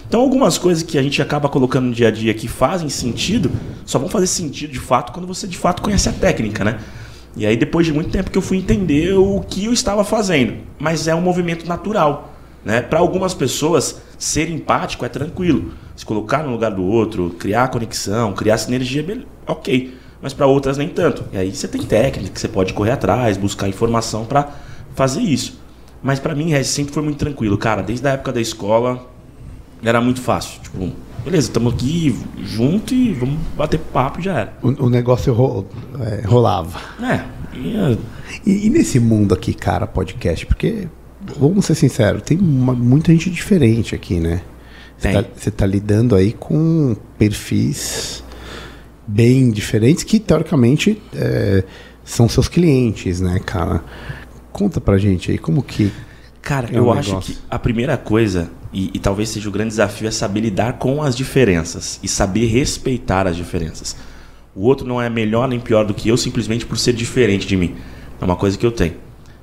Então, 0.08 0.20
algumas 0.20 0.58
coisas 0.58 0.82
que 0.82 0.98
a 0.98 1.02
gente 1.02 1.22
acaba 1.22 1.48
colocando 1.48 1.86
no 1.86 1.92
dia 1.92 2.08
a 2.08 2.10
dia 2.10 2.34
que 2.34 2.48
fazem 2.48 2.88
sentido, 2.88 3.52
só 3.84 3.96
vão 3.96 4.08
fazer 4.08 4.26
sentido 4.26 4.72
de 4.72 4.80
fato 4.80 5.12
quando 5.12 5.26
você 5.26 5.46
de 5.46 5.56
fato 5.56 5.82
conhece 5.82 6.08
a 6.08 6.12
técnica, 6.12 6.64
né? 6.64 6.80
E 7.36 7.46
aí, 7.46 7.56
depois 7.56 7.86
de 7.86 7.92
muito 7.92 8.10
tempo 8.10 8.28
que 8.28 8.38
eu 8.38 8.42
fui 8.42 8.58
entender 8.58 9.14
o 9.14 9.40
que 9.40 9.66
eu 9.66 9.72
estava 9.72 10.02
fazendo. 10.02 10.54
Mas 10.80 11.06
é 11.06 11.14
um 11.14 11.20
movimento 11.20 11.64
natural. 11.66 12.32
Né? 12.64 12.82
Para 12.82 12.98
algumas 12.98 13.34
pessoas, 13.34 14.00
ser 14.18 14.50
empático 14.50 15.04
é 15.04 15.08
tranquilo. 15.08 15.72
Se 15.94 16.04
colocar 16.04 16.42
no 16.42 16.50
lugar 16.50 16.72
do 16.72 16.82
outro, 16.82 17.30
criar 17.38 17.68
conexão, 17.68 18.32
criar 18.32 18.58
sinergia, 18.58 19.24
ok. 19.46 20.05
Mas 20.22 20.32
para 20.32 20.46
outras, 20.46 20.76
nem 20.78 20.88
tanto. 20.88 21.24
E 21.32 21.36
aí 21.38 21.54
você 21.54 21.68
tem 21.68 21.82
técnica 21.82 22.30
que 22.32 22.40
você 22.40 22.48
pode 22.48 22.72
correr 22.72 22.92
atrás, 22.92 23.36
buscar 23.36 23.68
informação 23.68 24.24
para 24.24 24.48
fazer 24.94 25.20
isso. 25.20 25.60
Mas 26.02 26.18
para 26.18 26.34
mim, 26.34 26.50
Regis, 26.50 26.68
sempre 26.72 26.92
foi 26.94 27.02
muito 27.02 27.18
tranquilo. 27.18 27.56
Cara, 27.58 27.82
desde 27.82 28.06
a 28.08 28.12
época 28.12 28.32
da 28.32 28.40
escola, 28.40 29.06
era 29.82 30.00
muito 30.00 30.20
fácil. 30.20 30.60
Tipo, 30.62 30.90
beleza, 31.24 31.48
estamos 31.48 31.74
aqui 31.74 32.18
junto 32.42 32.94
e 32.94 33.12
vamos 33.12 33.38
bater 33.56 33.78
papo 33.78 34.20
e 34.20 34.22
já 34.22 34.38
era. 34.40 34.54
O, 34.62 34.86
o 34.86 34.90
negócio 34.90 35.32
ro- 35.32 35.66
é, 36.00 36.26
rolava. 36.26 36.78
É, 37.02 37.24
e, 37.56 37.98
E, 38.46 38.66
e 38.66 38.70
nesse 38.70 38.98
mundo 39.00 39.34
aqui, 39.34 39.52
cara, 39.54 39.86
podcast, 39.86 40.46
porque, 40.46 40.88
vamos 41.38 41.64
ser 41.66 41.74
sinceros, 41.74 42.22
tem 42.22 42.38
uma- 42.38 42.74
muita 42.74 43.12
gente 43.12 43.30
diferente 43.30 43.94
aqui, 43.94 44.18
né? 44.20 44.40
Você 44.98 45.12
tá, 45.12 45.24
você 45.36 45.50
tá 45.50 45.66
lidando 45.66 46.14
aí 46.14 46.32
com 46.32 46.96
perfis 47.18 48.22
bem 49.06 49.50
diferentes 49.50 50.02
que, 50.04 50.18
teoricamente, 50.18 51.00
é, 51.14 51.64
são 52.04 52.28
seus 52.28 52.48
clientes, 52.48 53.20
né, 53.20 53.38
cara? 53.44 53.82
Conta 54.52 54.80
pra 54.80 54.98
gente 54.98 55.30
aí, 55.30 55.38
como 55.38 55.62
que... 55.62 55.92
Cara, 56.40 56.68
É 56.72 56.78
eu 56.78 56.86
um 56.86 56.92
acho 56.92 57.08
negócio. 57.10 57.34
que 57.34 57.40
a 57.50 57.58
primeira 57.58 57.96
coisa, 57.96 58.50
e, 58.72 58.90
e 58.94 58.98
talvez 58.98 59.28
seja 59.30 59.48
o 59.48 59.52
grande 59.52 59.70
desafio, 59.70 60.06
é 60.06 60.10
saber 60.12 60.40
lidar 60.40 60.74
com 60.74 61.02
as 61.02 61.16
diferenças 61.16 61.98
e 62.02 62.08
saber 62.08 62.46
respeitar 62.46 63.26
as 63.26 63.36
diferenças. 63.36 63.96
O 64.54 64.62
outro 64.62 64.86
não 64.86 65.02
é 65.02 65.10
melhor 65.10 65.48
nem 65.48 65.58
pior 65.60 65.84
do 65.84 65.92
que 65.92 66.08
eu 66.08 66.16
simplesmente 66.16 66.64
por 66.64 66.78
ser 66.78 66.92
diferente 66.92 67.46
de 67.46 67.56
mim. 67.56 67.74
É 68.20 68.24
uma 68.24 68.36
coisa 68.36 68.56
que 68.56 68.64
eu 68.64 68.70
tenho. 68.70 68.94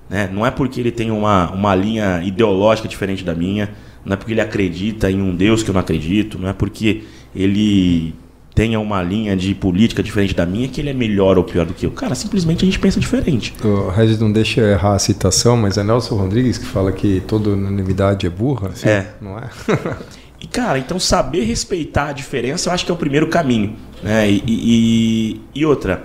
Né? 0.09 0.30
Não 0.32 0.45
é 0.45 0.49
porque 0.49 0.80
ele 0.80 0.91
tem 0.91 1.11
uma, 1.11 1.51
uma 1.51 1.76
linha 1.76 2.22
ideológica 2.24 2.88
diferente 2.88 3.24
da 3.24 3.36
minha, 3.36 3.70
não 4.05 4.14
é 4.14 4.18
porque 4.18 4.32
ele 4.32 4.41
acredita 4.41 5.11
em 5.11 5.22
um 5.22 5.36
Deus 5.36 5.61
que 5.61 5.70
eu 5.70 5.74
não 5.74 5.82
acredito, 5.82 6.39
não 6.39 6.49
é 6.49 6.53
porque 6.53 7.03
ele 7.36 8.16
tenha 8.56 8.80
uma 8.80 9.01
linha 9.01 9.36
de 9.36 9.54
política 9.56 10.04
diferente 10.04 10.34
da 10.36 10.45
minha 10.45 10.68
que 10.68 10.80
ele 10.80 10.89
é 10.89 10.93
melhor 10.93 11.38
ou 11.38 11.43
pior 11.43 11.66
do 11.66 11.74
que 11.74 11.86
eu. 11.86 11.91
Cara, 11.91 12.14
simplesmente 12.16 12.64
a 12.64 12.66
gente 12.66 12.78
pensa 12.80 12.99
diferente. 12.99 13.54
O 13.64 13.89
Regis 13.89 14.20
não 14.20 14.32
deixa 14.32 14.62
eu 14.62 14.68
errar 14.68 14.93
a 14.95 14.99
citação, 14.99 15.58
mas 15.58 15.78
é 15.78 15.84
Nelson 15.84 16.16
Rodrigues 16.16 16.58
que 16.58 16.66
fala 16.66 16.91
que 16.91 17.22
toda 17.28 17.49
unanimidade 17.49 18.28
é 18.28 18.30
burra. 18.30 18.70
assim, 18.70 18.88
É. 18.89 19.08
Não 19.22 19.38
é? 19.38 19.49
E, 20.39 20.45
cara, 20.47 20.78
então 20.78 20.99
saber 20.99 21.45
respeitar 21.45 22.10
a 22.10 22.12
diferença 22.12 22.68
eu 22.70 22.74
acho 22.74 22.84
que 22.86 22.91
é 22.91 22.93
o 22.93 22.97
primeiro 22.97 23.28
caminho. 23.28 23.78
Né? 24.04 24.30
E, 24.30 24.43
e- 24.45 25.41
e 25.56 25.66
outra, 25.66 26.04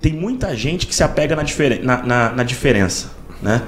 tem 0.00 0.12
muita 0.12 0.54
gente 0.54 0.86
que 0.86 0.94
se 0.94 1.02
apega 1.02 1.34
na, 1.34 1.42
diferen 1.42 1.80
na, 1.82 2.00
na- 2.00 2.30
na 2.32 2.42
diferença. 2.44 3.10
Né? 3.42 3.60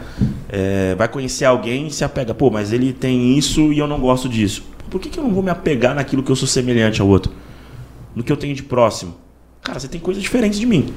É, 0.48 0.94
vai 0.94 1.08
conhecer 1.08 1.46
alguém 1.46 1.88
e 1.88 1.90
se 1.90 2.04
apega, 2.04 2.32
pô, 2.32 2.48
mas 2.48 2.72
ele 2.72 2.92
tem 2.92 3.36
isso 3.36 3.72
e 3.72 3.78
eu 3.80 3.88
não 3.88 3.98
gosto 3.98 4.28
disso. 4.28 4.62
Por 4.88 5.00
que, 5.00 5.08
que 5.08 5.18
eu 5.18 5.24
não 5.24 5.32
vou 5.32 5.42
me 5.42 5.50
apegar 5.50 5.94
naquilo 5.96 6.22
que 6.22 6.30
eu 6.30 6.36
sou 6.36 6.46
semelhante 6.46 7.00
ao 7.00 7.08
outro? 7.08 7.32
No 8.14 8.22
que 8.22 8.30
eu 8.30 8.36
tenho 8.36 8.54
de 8.54 8.62
próximo? 8.62 9.14
Cara, 9.62 9.78
você 9.78 9.88
tem 9.88 10.00
coisas 10.00 10.22
diferentes 10.22 10.58
de 10.58 10.66
mim. 10.66 10.92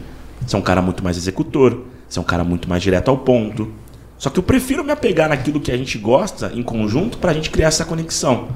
Você 0.46 0.56
é 0.56 0.60
um 0.60 0.62
cara 0.62 0.82
muito 0.82 1.04
mais 1.04 1.18
executor, 1.18 1.84
você 2.08 2.20
é 2.20 2.22
um 2.22 2.26
cara 2.26 2.44
muito 2.44 2.70
mais 2.70 2.82
direto 2.82 3.10
ao 3.10 3.18
ponto. 3.18 3.72
Só 4.18 4.30
que 4.30 4.40
eu 4.40 4.44
prefiro 4.44 4.84
me 4.84 4.92
apegar 4.92 5.30
naquilo 5.30 5.60
que 5.60 5.72
a 5.72 5.78
gente 5.78 5.98
gosta 5.98 6.52
em 6.54 6.64
conjunto 6.64 7.18
pra 7.18 7.34
gente 7.34 7.50
criar 7.50 7.68
essa 7.68 7.86
conexão. 7.86 8.48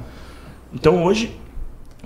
Então 0.72 1.04
hoje, 1.04 1.36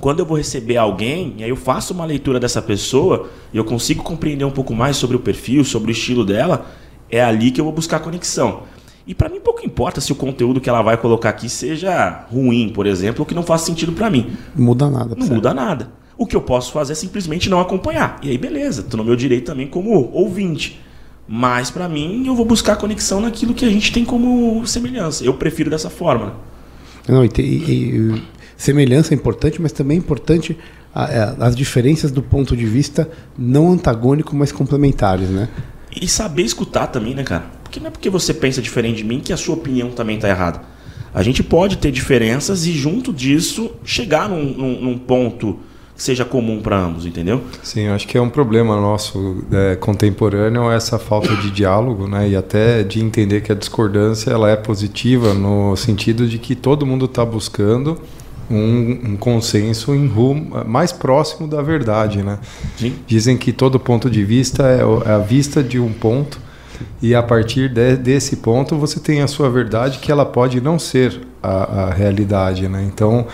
quando 0.01 0.21
eu 0.21 0.27
vou 0.27 0.37
receber 0.37 0.77
alguém, 0.77 1.35
e 1.39 1.45
aí 1.45 1.51
eu 1.51 1.57
faço 1.57 1.95
uma 1.95 2.05
leitura 2.05 2.41
dessa 2.41 2.61
pessoa 2.61 3.31
e 3.53 3.57
eu 3.57 3.65
consigo 3.65 4.03
compreender 4.03 4.45
um 4.45 4.51
pouco 4.51 4.75
mais 4.75 4.97
sobre 4.97 5.17
o 5.17 5.21
perfil, 5.21 5.65
sobre 5.65 5.91
o 5.91 5.93
estilo 5.93 6.25
dela, 6.25 6.67
é 7.11 7.23
ali 7.23 7.51
que 7.51 7.61
eu 7.61 7.65
vou 7.65 7.73
buscar 7.73 8.01
conexão. 8.01 8.63
E 9.07 9.15
pra 9.15 9.29
mim 9.29 9.39
pouco 9.39 9.65
importa 9.65 10.01
se 10.01 10.13
o 10.13 10.17
conteúdo 10.17 10.61
que 10.61 10.69
ela 10.69 10.83
vai 10.83 10.97
colocar 10.97 11.29
aqui 11.29 11.49
seja 11.49 12.27
ruim, 12.31 12.71
por 12.71 12.87
exemplo, 12.87 13.21
ou 13.21 13.27
que 13.27 13.35
não 13.35 13.43
faça 13.43 13.67
sentido 13.67 13.93
pra 13.93 14.09
mim. 14.11 14.33
Não 14.57 14.65
muda 14.65 14.91
nada. 14.91 15.15
Não 15.15 15.27
muda 15.27 15.55
nada. 15.55 16.04
O 16.17 16.27
que 16.27 16.37
eu 16.37 16.41
posso 16.41 16.73
fazer 16.73 16.93
é 16.93 16.97
simplesmente 16.97 17.49
não 17.51 17.61
acompanhar. 17.61 18.19
E 18.23 18.31
aí, 18.31 18.39
beleza, 18.39 18.83
tô 18.83 18.97
no 18.97 19.05
meu 19.05 19.17
direito 19.17 19.47
também 19.47 19.67
como 19.67 20.11
ouvinte. 20.13 20.81
Mas 21.27 21.71
pra 21.71 21.89
mim, 21.89 22.25
eu 22.27 22.35
vou 22.37 22.45
buscar 22.45 22.77
conexão 22.77 23.21
naquilo 23.21 23.55
que 23.55 23.65
a 23.65 23.69
gente 23.71 23.93
tem 23.93 24.05
como 24.05 24.65
semelhança. 24.67 25.25
Eu 25.25 25.35
prefiro 25.35 25.71
dessa 25.71 25.89
forma. 25.91 26.35
Não, 27.09 27.25
e, 27.25 27.31
e- 27.39 27.43
e 28.17 28.23
semelhança 28.57 29.13
é 29.13 29.17
importante, 29.17 29.61
mas 29.61 29.73
também 29.73 29.97
é 29.97 30.01
importante 30.01 30.57
a- 30.95 31.05
a- 31.05 31.47
as 31.47 31.57
diferenças 31.57 32.11
do 32.11 32.23
ponto 32.23 32.57
de 32.57 32.67
vista 32.67 33.09
não 33.37 33.73
antagônico, 33.73 34.37
mas 34.37 34.53
complementares, 34.53 35.29
né? 35.31 35.49
E 36.01 36.07
saber 36.07 36.43
escutar 36.43 36.89
também, 36.89 37.15
né, 37.15 37.23
cara? 37.25 37.45
Porque 37.63 37.81
não 37.81 37.87
é 37.89 37.91
porque 37.91 38.11
você 38.11 38.33
pensa 38.35 38.61
diferente 38.63 38.99
de 38.99 39.05
mim 39.05 39.21
que 39.21 39.33
a 39.33 39.37
sua 39.37 39.55
opinião 39.55 39.91
também 39.91 40.19
tá 40.19 40.29
errada. 40.29 40.61
A 41.13 41.23
gente 41.23 41.43
pode 41.43 41.79
ter 41.79 41.91
diferenças 41.91 42.67
e, 42.67 42.73
junto 42.73 43.13
disso, 43.13 43.71
chegar 43.85 44.29
num, 44.29 44.45
num- 44.45 44.81
num 44.83 44.99
ponto 44.99 45.59
seja 45.97 46.25
comum 46.25 46.61
para 46.61 46.77
ambos, 46.79 47.07
entendeu? 47.07 47.43
Sim, 47.63 47.87
acho 47.89 48.07
que 48.09 48.19
é 48.19 48.21
um 48.21 48.29
problema 48.29 48.75
nosso 48.81 49.45
é, 49.53 49.77
contemporâneo 49.77 50.71
essa 50.71 50.99
falta 50.99 51.35
de 51.37 51.51
diálogo, 51.51 52.09
né? 52.09 52.29
E 52.29 52.37
até 52.37 52.83
de 52.83 53.01
entender 53.01 53.43
que 53.43 53.53
a 53.53 53.55
discordância 53.55 54.31
ela 54.31 54.51
é 54.51 54.57
positiva 54.57 55.33
no 55.35 55.77
sentido 55.77 56.27
de 56.27 56.39
que 56.39 56.55
todo 56.55 56.85
mundo 56.85 57.05
está 57.05 57.25
buscando 57.25 57.97
um, 58.51 59.13
um 59.13 59.17
consenso 59.17 59.95
em 59.95 60.07
rumo 60.07 60.65
mais 60.67 60.93
próximo 60.93 61.47
da 61.47 61.63
verdade, 61.63 62.23
né? 62.23 62.39
Sim. 62.77 62.95
Dizem 63.07 63.37
que 63.37 63.53
todo 63.53 63.79
ponto 63.81 64.11
de 64.11 64.25
vista 64.25 64.65
é 64.65 64.81
é 65.09 65.13
a 65.15 65.19
vista 65.19 65.63
de 65.63 65.79
um 65.79 65.93
ponto 65.93 66.39
e 67.01 67.15
a 67.15 67.23
partir 67.23 67.69
de- 67.69 67.97
desse 67.97 68.37
ponto 68.37 68.77
você 68.77 68.99
tem 68.99 69.23
a 69.23 69.29
sua 69.29 69.49
verdade 69.49 69.99
que 70.01 70.11
ela 70.11 70.27
pode 70.27 70.61
não 70.61 70.77
ser 70.79 71.21
a, 71.43 71.85
a 71.85 71.91
realidade, 71.95 72.69
né? 72.69 72.85
Então 72.93 73.27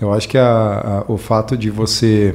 eu 0.00 0.12
acho 0.12 0.28
que 0.28 0.38
a- 0.38 1.04
a- 1.08 1.12
o 1.12 1.16
fato 1.16 1.56
de 1.56 1.70
você 1.70 2.34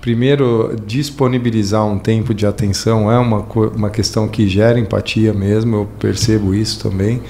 primeiro 0.00 0.76
disponibilizar 0.86 1.84
um 1.86 1.98
tempo 1.98 2.34
de 2.34 2.46
atenção 2.46 3.10
é 3.10 3.18
uma, 3.18 3.38
uma 3.74 3.90
questão 3.90 4.28
que 4.28 4.46
gera 4.48 4.78
empatia 4.78 5.32
mesmo, 5.32 5.76
eu 5.76 5.88
percebo 5.98 6.54
isso 6.54 6.78
também 6.80 7.22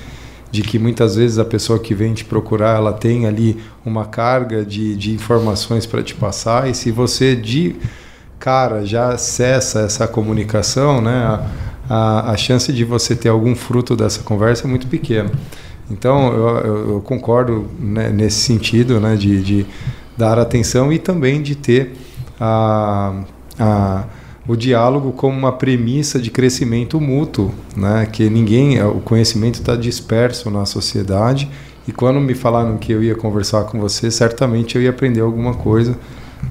de 0.51 0.63
que 0.63 0.79
muitas 0.79 1.17
vezes 1.17 1.39
a 1.39 1.45
pessoa 1.45 1.79
que 1.81 1.95
vem 1.95 2.15
te 2.15 2.25
procurar 2.25 2.77
ela 2.77 2.93
tem 2.93 3.27
ali 3.27 3.57
uma 3.85 4.05
carga 4.05 4.65
de, 4.65 4.95
de 4.97 5.13
informações 5.13 5.85
para 5.87 6.03
te 6.03 6.15
passar 6.15 6.69
e 6.71 6.75
se 6.75 6.91
você 6.93 7.35
de 7.35 7.75
cara 8.39 8.85
já 8.85 9.17
cessa 9.17 9.81
essa 9.81 10.07
comunicação, 10.07 11.01
né, 11.01 11.13
a, 11.25 11.51
a, 11.89 12.31
a 12.33 12.37
chance 12.37 12.73
de 12.73 12.85
você 12.85 13.17
ter 13.17 13.29
algum 13.31 13.55
fruto 13.55 13.97
dessa 13.97 14.23
conversa 14.23 14.67
é 14.67 14.71
muito 14.71 14.87
pequena. 14.87 15.31
Então 15.91 16.33
eu, 16.33 16.93
eu, 16.95 17.01
concordo 17.01 17.67
né, 17.79 18.09
nesse 18.09 18.41
sentido, 18.41 18.99
né, 19.01 19.17
de, 19.17 19.43
de 19.43 19.67
dar 20.17 20.39
atenção 20.39 20.93
e 20.93 20.99
também 20.99 21.43
de 21.43 21.55
ter 21.55 21.93
a, 22.41 23.23
a 23.59 24.05
o 24.47 24.57
diálogo 24.57 25.13
como 25.13 25.37
uma 25.37 25.53
premissa 25.53 26.21
de 26.21 26.31
crescimento 26.31 27.01
mútuo, 27.01 27.53
né? 27.75 28.07
Que 28.07 28.29
ninguém, 28.29 28.83
o 28.83 29.01
conhecimento 29.01 29.55
está 29.55 29.75
disperso 29.75 30.51
na 30.51 30.67
sociedade 30.67 31.49
e 31.89 31.93
quando 31.93 32.21
me 32.21 32.35
falaram 32.35 32.77
que 32.77 32.93
eu 32.93 33.03
ia 33.03 33.15
conversar 33.15 33.65
com 33.65 33.81
você, 33.81 34.11
certamente 34.11 34.77
eu 34.77 34.83
ia 34.83 34.91
aprender 34.91 35.21
alguma 35.21 35.55
coisa 35.55 35.97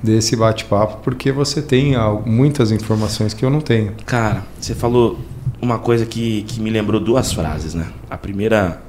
desse 0.01 0.35
bate-papo, 0.35 1.01
porque 1.03 1.31
você 1.31 1.61
tem 1.61 1.93
muitas 2.25 2.71
informações 2.71 3.33
que 3.33 3.45
eu 3.45 3.49
não 3.49 3.61
tenho. 3.61 3.91
Cara, 4.05 4.43
você 4.59 4.73
falou 4.73 5.19
uma 5.61 5.77
coisa 5.77 6.05
que, 6.05 6.43
que 6.43 6.59
me 6.59 6.69
lembrou 6.69 6.99
duas 6.99 7.31
frases, 7.31 7.75
né? 7.75 7.87
A 8.09 8.17
primeira 8.17 8.81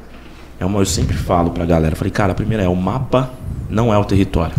é 0.59 0.65
uma 0.65 0.81
eu 0.81 0.87
sempre 0.87 1.17
falo 1.17 1.51
pra 1.51 1.65
galera. 1.65 1.95
Eu 1.95 1.97
falei, 1.97 2.11
cara, 2.11 2.33
a 2.33 2.35
primeira 2.35 2.63
é 2.63 2.69
o 2.69 2.77
mapa 2.77 3.31
não 3.69 3.93
é 3.93 3.99
o 3.99 4.05
território. 4.05 4.55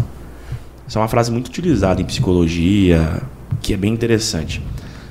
Essa 0.88 1.00
é 1.00 1.02
uma 1.02 1.08
frase 1.08 1.32
muito 1.32 1.48
utilizada 1.48 2.02
em 2.02 2.06
psicologia, 2.06 3.22
que 3.62 3.74
é 3.74 3.78
bem 3.78 3.94
interessante. 3.94 4.62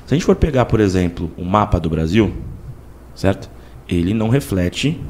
Se 0.05 0.13
a 0.13 0.15
gente 0.15 0.25
for 0.25 0.35
pegar, 0.35 0.65
por 0.65 0.79
exemplo, 0.79 1.31
o 1.37 1.43
mapa 1.43 1.79
do 1.79 1.89
Brasil, 1.89 2.33
certo? 3.13 3.49
Ele 3.87 4.13
não 4.13 4.29
reflete 4.29 5.01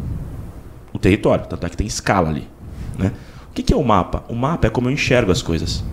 o 0.93 0.97
território, 0.97 1.45
tanto 1.45 1.65
é 1.65 1.69
que 1.69 1.78
tem 1.78 1.86
escala 1.86 2.30
ali, 2.30 2.47
né? 2.97 3.11
O 3.49 3.53
que 3.53 3.73
é 3.73 3.76
o 3.76 3.84
mapa? 3.84 4.23
O 4.28 4.36
mapa 4.36 4.67
é 4.67 4.69
como 4.69 4.89
eu 4.89 4.93
enxergo 4.93 5.32
as 5.32 5.41
coisas. 5.41 5.84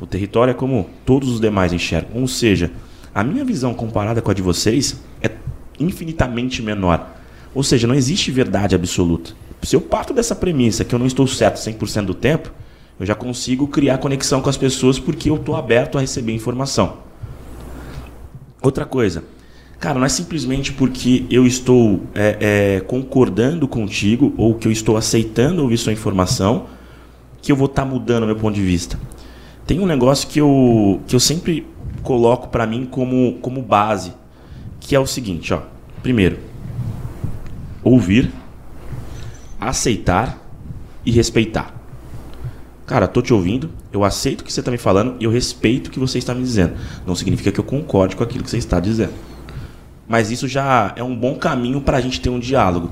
O 0.00 0.06
território 0.06 0.50
é 0.50 0.54
como 0.54 0.88
todos 1.04 1.28
os 1.28 1.40
demais 1.40 1.72
enxergam. 1.72 2.20
Ou 2.20 2.26
seja, 2.26 2.70
a 3.14 3.22
minha 3.22 3.44
visão 3.44 3.72
comparada 3.72 4.20
com 4.20 4.30
a 4.30 4.34
de 4.34 4.42
vocês 4.42 5.00
é 5.22 5.30
infinitamente 5.78 6.60
menor. 6.62 7.14
Ou 7.54 7.62
seja, 7.62 7.86
não 7.86 7.94
existe 7.94 8.30
verdade 8.30 8.74
absoluta. 8.74 9.32
Se 9.62 9.76
eu 9.76 9.80
parto 9.80 10.12
dessa 10.12 10.34
premissa 10.34 10.84
que 10.84 10.94
eu 10.94 10.98
não 10.98 11.06
estou 11.06 11.26
certo 11.26 11.56
100% 11.56 12.04
do 12.04 12.14
tempo, 12.14 12.50
eu 12.98 13.06
já 13.06 13.14
consigo 13.14 13.66
criar 13.66 13.98
conexão 13.98 14.40
com 14.40 14.50
as 14.50 14.56
pessoas 14.56 14.98
porque 14.98 15.30
eu 15.30 15.36
estou 15.36 15.56
aberto 15.56 15.96
a 15.96 16.00
receber 16.00 16.32
informação. 16.32 16.98
Outra 18.62 18.84
coisa, 18.84 19.24
cara, 19.78 19.98
não 19.98 20.06
é 20.06 20.08
simplesmente 20.08 20.72
porque 20.72 21.26
eu 21.30 21.46
estou 21.46 22.02
é, 22.14 22.36
é, 22.76 22.80
concordando 22.80 23.68
contigo 23.68 24.32
ou 24.36 24.54
que 24.54 24.66
eu 24.66 24.72
estou 24.72 24.96
aceitando 24.96 25.62
ouvir 25.62 25.78
sua 25.78 25.92
informação 25.92 26.66
que 27.42 27.52
eu 27.52 27.56
vou 27.56 27.66
estar 27.66 27.84
mudando 27.84 28.26
meu 28.26 28.36
ponto 28.36 28.54
de 28.54 28.62
vista. 28.62 28.98
Tem 29.66 29.78
um 29.78 29.86
negócio 29.86 30.28
que 30.28 30.40
eu, 30.40 31.00
que 31.06 31.14
eu 31.14 31.20
sempre 31.20 31.66
coloco 32.02 32.48
para 32.48 32.66
mim 32.66 32.86
como, 32.90 33.34
como 33.40 33.60
base, 33.60 34.12
que 34.80 34.94
é 34.94 35.00
o 35.00 35.06
seguinte, 35.06 35.52
ó. 35.52 35.60
Primeiro, 36.02 36.38
ouvir, 37.84 38.32
aceitar 39.60 40.38
e 41.04 41.10
respeitar. 41.10 41.74
Cara, 42.86 43.06
tô 43.06 43.22
te 43.22 43.32
ouvindo, 43.32 43.70
eu 43.92 44.04
aceito 44.04 44.40
o 44.40 44.44
que 44.44 44.52
você 44.52 44.60
está 44.60 44.70
me 44.70 44.76
falando 44.76 45.16
e 45.20 45.24
eu 45.24 45.30
respeito 45.30 45.88
o 45.88 45.90
que 45.90 45.98
você 45.98 46.18
está 46.18 46.34
me 46.34 46.42
dizendo. 46.42 46.74
Não 47.06 47.14
significa 47.14 47.52
que 47.52 47.60
eu 47.60 47.64
concorde 47.64 48.16
com 48.16 48.24
aquilo 48.24 48.44
que 48.44 48.50
você 48.50 48.58
está 48.58 48.80
dizendo. 48.80 49.12
Mas 50.06 50.30
isso 50.30 50.46
já 50.46 50.92
é 50.96 51.02
um 51.02 51.16
bom 51.16 51.36
caminho 51.36 51.80
para 51.80 51.96
a 51.96 52.00
gente 52.00 52.20
ter 52.20 52.28
um 52.28 52.38
diálogo. 52.38 52.90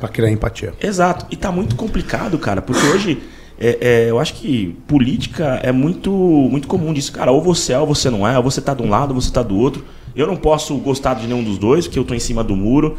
Para 0.00 0.08
criar 0.08 0.30
empatia. 0.30 0.74
Exato. 0.80 1.26
E 1.30 1.36
tá 1.36 1.52
muito 1.52 1.76
complicado, 1.76 2.36
cara, 2.38 2.60
porque 2.60 2.84
hoje 2.86 3.22
é, 3.60 3.78
é, 3.80 4.10
eu 4.10 4.18
acho 4.18 4.34
que 4.34 4.76
política 4.86 5.60
é 5.62 5.72
muito, 5.72 6.10
muito 6.10 6.66
comum 6.66 6.92
disso. 6.92 7.12
Cara, 7.12 7.30
ou 7.30 7.42
você 7.42 7.72
é 7.72 7.78
ou 7.78 7.86
você 7.86 8.10
não 8.10 8.26
é, 8.26 8.36
ou 8.36 8.42
você 8.42 8.60
tá 8.60 8.74
de 8.74 8.82
um 8.82 8.88
lado 8.88 9.14
ou 9.14 9.20
você 9.20 9.30
tá 9.30 9.42
do 9.42 9.56
outro. 9.56 9.84
Eu 10.16 10.26
não 10.26 10.36
posso 10.36 10.76
gostar 10.78 11.14
de 11.14 11.26
nenhum 11.26 11.44
dos 11.44 11.58
dois, 11.58 11.86
porque 11.86 11.98
eu 11.98 12.04
tô 12.04 12.14
em 12.14 12.18
cima 12.18 12.42
do 12.42 12.56
muro. 12.56 12.98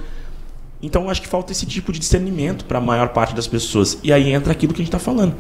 Então 0.82 1.10
acho 1.10 1.22
que 1.22 1.28
falta 1.28 1.52
esse 1.52 1.66
tipo 1.66 1.92
de 1.92 2.00
discernimento 2.00 2.64
para 2.66 2.78
a 2.78 2.82
maior 2.82 3.10
parte 3.10 3.36
das 3.36 3.48
pessoas. 3.48 3.98
E 4.04 4.14
aí 4.14 4.32
entra 4.32 4.52
aquilo 4.54 4.74
que 4.74 4.82
a 4.82 4.84
gente 4.86 4.94
está 4.94 5.00
falando. 5.00 5.34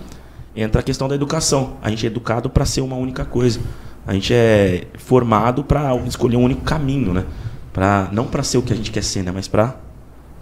Entra 0.55 0.81
a 0.81 0.83
questão 0.83 1.07
da 1.07 1.15
educação. 1.15 1.77
A 1.81 1.89
gente 1.89 2.05
é 2.05 2.07
educado 2.07 2.49
para 2.49 2.65
ser 2.65 2.81
uma 2.81 2.95
única 2.97 3.23
coisa. 3.23 3.59
A 4.05 4.13
gente 4.13 4.33
é 4.33 4.87
formado 4.97 5.63
para 5.63 5.95
escolher 6.07 6.35
um 6.37 6.43
único 6.43 6.61
caminho, 6.61 7.13
né? 7.13 7.23
Pra, 7.71 8.09
não 8.11 8.25
para 8.25 8.43
ser 8.43 8.57
o 8.57 8.61
que 8.61 8.73
a 8.73 8.75
gente 8.75 8.91
quer 8.91 9.03
ser, 9.03 9.23
né? 9.23 9.31
Mas 9.33 9.47
para 9.47 9.77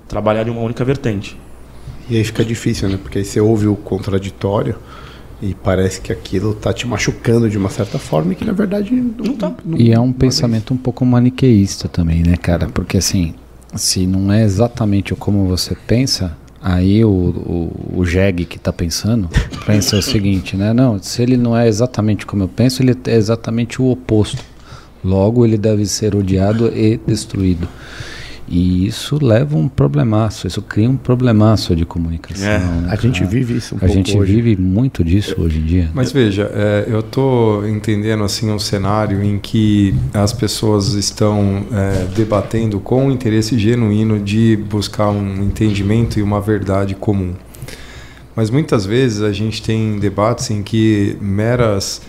trabalhar 0.07 0.47
em 0.47 0.51
uma 0.51 0.61
única 0.61 0.83
vertente. 0.83 1.37
E 2.09 2.15
aí 2.17 2.23
fica 2.23 2.43
difícil, 2.43 2.87
né? 2.89 2.97
Porque 3.01 3.19
aí 3.19 3.25
você 3.25 3.39
ouve 3.41 3.67
o 3.67 3.75
contraditório 3.75 4.75
e 5.41 5.53
parece 5.53 6.01
que 6.01 6.11
aquilo 6.11 6.55
tá 6.55 6.73
te 6.73 6.87
machucando 6.87 7.47
de 7.49 7.57
uma 7.57 7.69
certa 7.69 7.99
forma 7.99 8.31
e 8.31 8.35
que 8.35 8.45
na 8.45 8.53
verdade 8.53 8.91
não, 8.95 9.35
tá. 9.35 9.51
não- 9.63 9.77
E 9.77 9.91
é 9.91 9.99
um 9.99 10.07
não 10.07 10.13
pensamento 10.13 10.73
um 10.73 10.77
pouco 10.77 11.05
maniqueísta 11.05 11.87
também, 11.87 12.23
né, 12.23 12.37
cara? 12.37 12.67
Porque 12.69 12.97
assim, 12.97 13.35
se 13.75 14.07
não 14.07 14.31
é 14.31 14.43
exatamente 14.43 15.13
como 15.15 15.47
você 15.47 15.75
pensa, 15.87 16.35
aí 16.61 17.03
o, 17.03 17.09
o, 17.09 17.99
o 17.99 18.05
jegue 18.05 18.45
que 18.45 18.59
tá 18.59 18.71
pensando 18.71 19.29
pensa 19.65 19.97
o 19.97 20.01
seguinte, 20.01 20.55
né? 20.55 20.73
Não, 20.73 21.01
se 21.01 21.21
ele 21.21 21.37
não 21.37 21.55
é 21.55 21.67
exatamente 21.67 22.25
como 22.25 22.43
eu 22.43 22.47
penso, 22.47 22.81
ele 22.81 22.97
é 23.05 23.15
exatamente 23.15 23.81
o 23.81 23.89
oposto. 23.89 24.43
Logo, 25.03 25.45
ele 25.45 25.57
deve 25.57 25.85
ser 25.85 26.15
odiado 26.15 26.67
e 26.75 26.97
destruído. 26.97 27.67
E 28.47 28.87
isso 28.87 29.23
leva 29.23 29.57
um 29.57 29.67
problemaço, 29.67 30.47
isso 30.47 30.61
cria 30.61 30.89
um 30.89 30.95
problemaço 30.95 31.75
de 31.75 31.85
comunicação. 31.85 32.47
É. 32.47 32.59
né, 32.59 32.87
A 32.89 32.95
gente 32.95 33.23
vive 33.25 33.57
isso 33.57 33.75
um 33.75 33.77
A 33.77 33.81
pouco 33.81 33.93
gente 33.93 34.17
hoje. 34.17 34.33
vive 34.35 34.55
muito 34.55 35.03
disso 35.03 35.35
hoje 35.37 35.59
em 35.59 35.63
dia. 35.63 35.89
Mas 35.93 36.13
veja, 36.13 36.49
é, 36.53 36.85
eu 36.87 37.01
estou 37.01 37.67
entendendo 37.67 38.23
assim 38.23 38.49
um 38.49 38.57
cenário 38.59 39.21
em 39.21 39.37
que 39.37 39.93
as 40.13 40.31
pessoas 40.31 40.93
estão 40.93 41.65
é, 41.73 42.05
debatendo 42.15 42.79
com 42.79 43.07
um 43.07 43.11
interesse 43.11 43.59
genuíno 43.59 44.17
de 44.19 44.55
buscar 44.69 45.09
um 45.09 45.43
entendimento 45.43 46.17
e 46.17 46.21
uma 46.21 46.39
verdade 46.39 46.95
comum. 46.95 47.33
Mas 48.33 48.49
muitas 48.49 48.85
vezes 48.85 49.21
a 49.23 49.33
gente 49.33 49.61
tem 49.61 49.99
debates 49.99 50.51
em 50.51 50.61
que 50.63 51.17
meras 51.19 52.01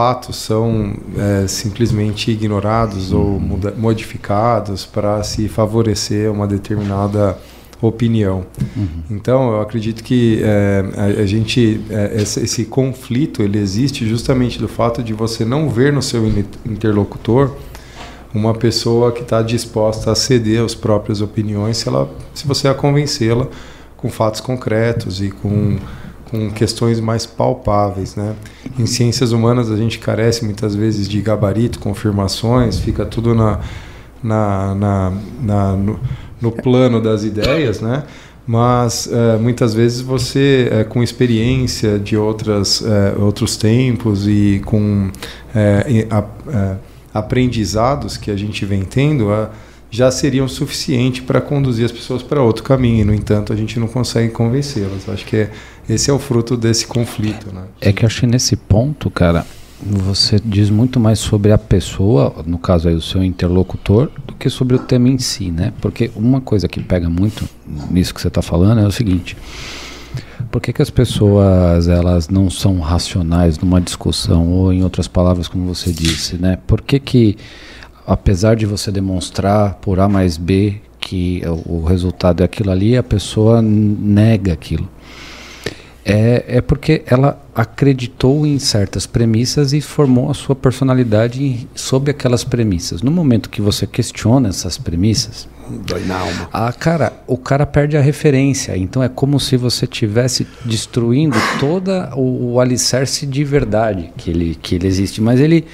fatos 0.00 0.36
são 0.36 0.94
é, 1.18 1.46
simplesmente 1.46 2.30
ignorados 2.30 3.12
ou 3.12 3.38
muda- 3.38 3.74
modificados 3.76 4.86
para 4.86 5.22
se 5.22 5.46
favorecer 5.46 6.32
uma 6.32 6.46
determinada 6.46 7.36
opinião. 7.82 8.46
Então, 9.10 9.52
eu 9.52 9.60
acredito 9.60 10.02
que 10.02 10.40
é, 10.42 10.84
a, 10.96 11.22
a 11.22 11.26
gente 11.26 11.82
é, 11.90 12.22
esse, 12.22 12.40
esse 12.40 12.64
conflito 12.64 13.42
ele 13.42 13.58
existe 13.58 14.08
justamente 14.08 14.58
do 14.58 14.68
fato 14.68 15.02
de 15.02 15.12
você 15.12 15.44
não 15.44 15.68
ver 15.68 15.92
no 15.92 16.00
seu 16.00 16.26
in- 16.26 16.44
interlocutor 16.64 17.50
uma 18.32 18.54
pessoa 18.54 19.12
que 19.12 19.20
está 19.20 19.42
disposta 19.42 20.10
a 20.12 20.14
ceder 20.14 20.62
às 20.64 20.74
próprias 20.74 21.20
opiniões 21.20 21.76
se, 21.76 21.88
ela, 21.88 22.08
se 22.32 22.46
você 22.46 22.68
a 22.68 22.74
convencê-la 22.74 23.46
com 23.98 24.08
fatos 24.08 24.40
concretos 24.40 25.20
e 25.20 25.30
com, 25.30 25.76
com 26.30 26.50
questões 26.50 27.00
mais 27.00 27.26
palpáveis. 27.26 28.14
Né? 28.16 28.34
Em 28.78 28.86
ciências 28.86 29.32
humanas 29.32 29.70
a 29.70 29.76
gente 29.76 29.98
carece 29.98 30.44
muitas 30.44 30.74
vezes 30.74 31.08
de 31.08 31.20
gabarito, 31.20 31.78
confirmações, 31.78 32.78
fica 32.78 33.04
tudo 33.04 33.34
na, 33.34 33.60
na, 34.22 34.74
na, 34.74 35.12
na- 35.42 35.72
no, 35.76 35.98
no 36.40 36.52
plano 36.52 37.00
das 37.02 37.24
ideias, 37.24 37.80
né? 37.80 38.04
mas 38.46 39.08
eh, 39.12 39.36
muitas 39.38 39.74
vezes 39.74 40.00
você, 40.00 40.68
eh, 40.72 40.84
com 40.84 41.02
experiência 41.02 41.98
de 42.00 42.16
outras, 42.16 42.82
eh, 42.84 43.14
outros 43.20 43.56
tempos 43.56 44.26
e 44.26 44.60
com 44.64 45.08
a- 46.10 46.76
aprendizados 47.12 48.16
que 48.16 48.30
a 48.30 48.36
gente 48.36 48.64
vem 48.64 48.82
tendo, 48.82 49.26
já 49.90 50.10
seriam 50.10 50.46
suficiente 50.48 51.22
para 51.22 51.40
conduzir 51.40 51.84
as 51.84 51.92
pessoas 51.92 52.22
para 52.22 52.42
outro 52.42 52.62
caminho. 52.64 53.04
No 53.06 53.14
entanto, 53.14 53.52
a 53.52 53.56
gente 53.56 53.78
não 53.78 53.88
consegue 53.88 54.30
convencê-las. 54.32 55.08
Acho 55.08 55.26
que 55.26 55.36
é, 55.36 55.50
esse 55.94 56.10
é 56.10 56.12
o 56.12 56.18
fruto 56.18 56.56
desse 56.56 56.86
conflito. 56.86 57.52
Né? 57.52 57.64
É 57.80 57.92
que 57.92 58.04
eu 58.04 58.06
achei 58.06 58.28
nesse 58.28 58.54
ponto, 58.56 59.10
cara, 59.10 59.44
você 59.82 60.40
diz 60.44 60.70
muito 60.70 61.00
mais 61.00 61.18
sobre 61.18 61.52
a 61.52 61.58
pessoa, 61.58 62.44
no 62.46 62.58
caso 62.58 62.88
aí 62.88 62.94
o 62.94 63.00
seu 63.00 63.24
interlocutor, 63.24 64.10
do 64.26 64.34
que 64.34 64.48
sobre 64.50 64.76
o 64.76 64.78
tema 64.78 65.08
em 65.08 65.18
si, 65.18 65.50
né? 65.50 65.72
Porque 65.80 66.10
uma 66.14 66.40
coisa 66.40 66.68
que 66.68 66.80
pega 66.80 67.08
muito 67.08 67.48
nisso 67.90 68.14
que 68.14 68.20
você 68.20 68.28
está 68.28 68.42
falando 68.42 68.80
é 68.80 68.86
o 68.86 68.92
seguinte: 68.92 69.36
Por 70.50 70.60
que, 70.60 70.72
que 70.72 70.82
as 70.82 70.90
pessoas 70.90 71.88
elas 71.88 72.28
não 72.28 72.50
são 72.50 72.78
racionais 72.78 73.58
numa 73.58 73.80
discussão 73.80 74.48
ou 74.48 74.72
em 74.72 74.84
outras 74.84 75.08
palavras 75.08 75.48
como 75.48 75.66
você 75.66 75.90
disse, 75.92 76.36
né? 76.36 76.58
Por 76.66 76.82
que 76.82 77.00
que 77.00 77.36
apesar 78.06 78.56
de 78.56 78.66
você 78.66 78.92
demonstrar 78.92 79.74
por 79.76 79.98
A 79.98 80.08
mais 80.08 80.36
B 80.36 80.74
que 81.00 81.42
o 81.66 81.82
resultado 81.82 82.42
é 82.42 82.44
aquilo 82.44 82.70
ali, 82.70 82.98
a 82.98 83.02
pessoa 83.02 83.62
nega 83.62 84.52
aquilo? 84.52 84.86
É, 86.04 86.44
é 86.56 86.60
porque 86.60 87.02
ela 87.06 87.40
acreditou 87.54 88.46
em 88.46 88.58
certas 88.58 89.06
premissas 89.06 89.72
e 89.72 89.80
formou 89.80 90.30
a 90.30 90.34
sua 90.34 90.56
personalidade 90.56 91.68
sob 91.74 92.10
aquelas 92.10 92.42
premissas. 92.42 93.02
No 93.02 93.10
momento 93.10 93.50
que 93.50 93.60
você 93.60 93.86
questiona 93.86 94.48
essas 94.48 94.78
premissas, 94.78 95.46
Dói 95.86 96.04
na 96.04 96.18
alma. 96.18 96.48
ah, 96.52 96.72
cara, 96.72 97.12
o 97.26 97.36
cara 97.36 97.64
perde 97.64 97.96
a 97.96 98.00
referência. 98.00 98.76
Então 98.76 99.02
é 99.02 99.08
como 99.08 99.38
se 99.38 99.56
você 99.56 99.86
tivesse 99.86 100.46
destruindo 100.64 101.36
toda 101.60 102.12
o, 102.16 102.54
o 102.54 102.60
alicerce 102.60 103.26
de 103.26 103.44
verdade 103.44 104.10
que 104.16 104.30
ele, 104.30 104.58
que 104.60 104.74
ele 104.74 104.86
existe. 104.86 105.20
Mas 105.20 105.38
ele 105.38 105.66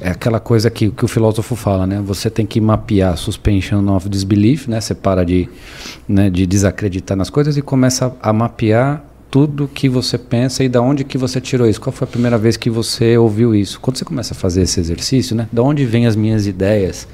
é 0.00 0.10
aquela 0.10 0.40
coisa 0.40 0.70
que, 0.70 0.90
que 0.90 1.04
o 1.04 1.08
filósofo 1.08 1.56
fala, 1.56 1.86
né? 1.86 2.00
Você 2.04 2.30
tem 2.30 2.46
que 2.46 2.60
mapear 2.60 3.16
suspension 3.16 3.84
of 3.94 4.08
disbelief, 4.08 4.68
né? 4.68 4.80
Você 4.80 4.94
para 4.94 5.24
de, 5.24 5.48
né, 6.06 6.30
de 6.30 6.46
desacreditar 6.46 7.16
nas 7.16 7.30
coisas 7.30 7.56
e 7.56 7.62
começa 7.62 8.14
a, 8.20 8.30
a 8.30 8.32
mapear 8.32 9.04
tudo 9.30 9.68
que 9.72 9.88
você 9.88 10.16
pensa 10.16 10.64
e 10.64 10.68
da 10.68 10.80
onde 10.80 11.04
que 11.04 11.18
você 11.18 11.40
tirou 11.40 11.68
isso. 11.68 11.80
Qual 11.80 11.92
foi 11.92 12.06
a 12.06 12.10
primeira 12.10 12.38
vez 12.38 12.56
que 12.56 12.70
você 12.70 13.16
ouviu 13.18 13.54
isso? 13.54 13.80
Quando 13.80 13.96
você 13.96 14.04
começa 14.04 14.34
a 14.34 14.36
fazer 14.36 14.62
esse 14.62 14.80
exercício, 14.80 15.36
né? 15.36 15.48
Da 15.52 15.62
onde 15.62 15.84
vêm 15.84 16.06
as 16.06 16.16
minhas 16.16 16.46
ideias? 16.46 17.06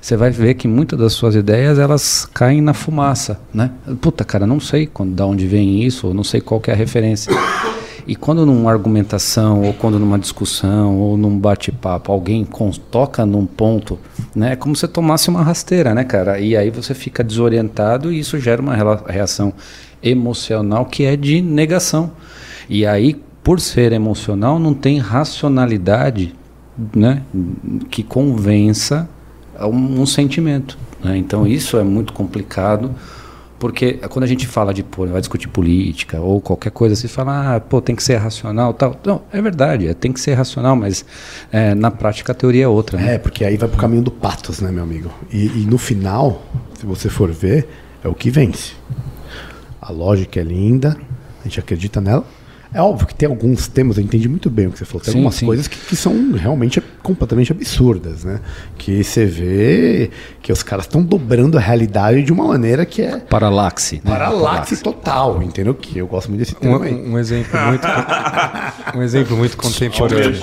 Você 0.00 0.16
vai 0.16 0.30
ver 0.30 0.54
que 0.54 0.66
muitas 0.66 0.98
das 0.98 1.12
suas 1.12 1.36
ideias 1.36 1.78
elas 1.78 2.28
caem 2.34 2.60
na 2.60 2.74
fumaça, 2.74 3.40
né? 3.54 3.70
Puta, 4.00 4.24
cara, 4.24 4.44
não 4.46 4.58
sei 4.58 4.84
quando, 4.86 5.14
da 5.14 5.24
onde 5.24 5.46
vem 5.46 5.84
isso, 5.84 6.12
não 6.12 6.24
sei 6.24 6.40
qual 6.40 6.60
é 6.66 6.72
a 6.72 6.74
referência. 6.74 7.32
E 8.04 8.16
quando 8.16 8.44
numa 8.44 8.68
argumentação, 8.68 9.62
ou 9.62 9.72
quando 9.72 10.00
numa 10.00 10.18
discussão, 10.18 10.98
ou 10.98 11.16
num 11.16 11.38
bate-papo, 11.38 12.10
alguém 12.10 12.44
toca 12.90 13.24
num 13.24 13.46
ponto, 13.46 13.96
né? 14.34 14.54
É 14.54 14.56
como 14.56 14.74
se 14.74 14.88
tomasse 14.88 15.28
uma 15.28 15.44
rasteira, 15.44 15.94
né, 15.94 16.02
cara? 16.02 16.40
E 16.40 16.56
aí 16.56 16.68
você 16.68 16.94
fica 16.94 17.22
desorientado 17.22 18.12
e 18.12 18.18
isso 18.18 18.40
gera 18.40 18.60
uma 18.60 18.74
reação 19.06 19.54
emocional 20.02 20.86
que 20.86 21.04
é 21.04 21.16
de 21.16 21.40
negação. 21.40 22.12
E 22.68 22.86
aí, 22.86 23.20
por 23.42 23.60
ser 23.60 23.92
emocional, 23.92 24.58
não 24.58 24.72
tem 24.74 24.98
racionalidade, 24.98 26.34
né? 26.94 27.22
Que 27.90 28.02
convença 28.02 29.08
um, 29.60 30.00
um 30.02 30.06
sentimento. 30.06 30.78
né? 31.02 31.16
Então 31.16 31.46
isso 31.46 31.76
é 31.76 31.84
muito 31.84 32.12
complicado, 32.12 32.94
porque 33.58 33.94
quando 34.10 34.24
a 34.24 34.26
gente 34.26 34.46
fala 34.46 34.72
de 34.74 34.82
pô, 34.82 35.06
vai 35.06 35.20
discutir 35.20 35.48
política 35.48 36.20
ou 36.20 36.40
qualquer 36.40 36.70
coisa, 36.70 36.96
você 36.96 37.06
fala, 37.06 37.56
ah, 37.56 37.60
pô, 37.60 37.80
tem 37.80 37.94
que 37.94 38.02
ser 38.02 38.16
racional, 38.16 38.72
tal. 38.74 38.98
Não, 39.04 39.22
é 39.32 39.40
verdade, 39.40 39.86
é, 39.86 39.94
tem 39.94 40.12
que 40.12 40.20
ser 40.20 40.34
racional, 40.34 40.74
mas 40.74 41.04
é, 41.52 41.74
na 41.74 41.90
prática 41.90 42.32
a 42.32 42.34
teoria 42.34 42.64
é 42.64 42.68
outra. 42.68 42.98
né? 42.98 43.14
É, 43.14 43.18
porque 43.18 43.44
aí 43.44 43.56
vai 43.56 43.68
pro 43.68 43.78
caminho 43.78 44.02
do 44.02 44.10
patos, 44.10 44.60
né, 44.60 44.70
meu 44.72 44.82
amigo? 44.82 45.10
E, 45.30 45.46
e 45.46 45.66
no 45.68 45.78
final, 45.78 46.42
se 46.78 46.86
você 46.86 47.08
for 47.08 47.30
ver, 47.30 47.68
é 48.02 48.08
o 48.08 48.14
que 48.14 48.30
vence. 48.30 48.72
A 49.82 49.90
lógica 49.90 50.38
é 50.38 50.44
linda, 50.44 50.96
a 51.40 51.42
gente 51.48 51.58
acredita 51.58 52.00
nela. 52.00 52.24
É 52.72 52.80
óbvio 52.80 53.06
que 53.06 53.14
tem 53.14 53.28
alguns 53.28 53.66
temas, 53.66 53.98
eu 53.98 54.04
entendi 54.04 54.28
muito 54.28 54.48
bem 54.48 54.68
o 54.68 54.72
que 54.72 54.78
você 54.78 54.84
falou. 54.84 55.02
Tem 55.02 55.12
Sim, 55.12 55.18
algumas 55.18 55.34
sim. 55.34 55.44
coisas 55.44 55.66
que, 55.68 55.76
que 55.76 55.96
são 55.96 56.32
realmente 56.32 56.80
completamente 57.02 57.52
absurdas, 57.52 58.24
né? 58.24 58.40
Que 58.78 59.02
você 59.04 59.26
vê 59.26 60.10
que 60.40 60.50
os 60.52 60.62
caras 60.62 60.86
estão 60.86 61.02
dobrando 61.02 61.58
a 61.58 61.60
realidade 61.60 62.22
de 62.22 62.32
uma 62.32 62.46
maneira 62.46 62.86
que 62.86 63.02
é 63.02 63.18
Paralaxe. 63.18 63.96
Né? 63.96 64.10
paralaxe 64.10 64.76
total, 64.78 65.42
entendeu? 65.42 65.74
Que 65.74 65.98
eu 65.98 66.06
gosto 66.06 66.28
muito 66.28 66.38
desse 66.38 66.54
tema 66.54 66.82
aí. 66.82 66.94
Um, 66.94 67.14
um 67.14 67.18
exemplo 67.18 67.60
muito 67.60 67.86
um 68.96 69.02
exemplo 69.02 69.36
muito 69.36 69.56
contemporâneo. 69.56 70.40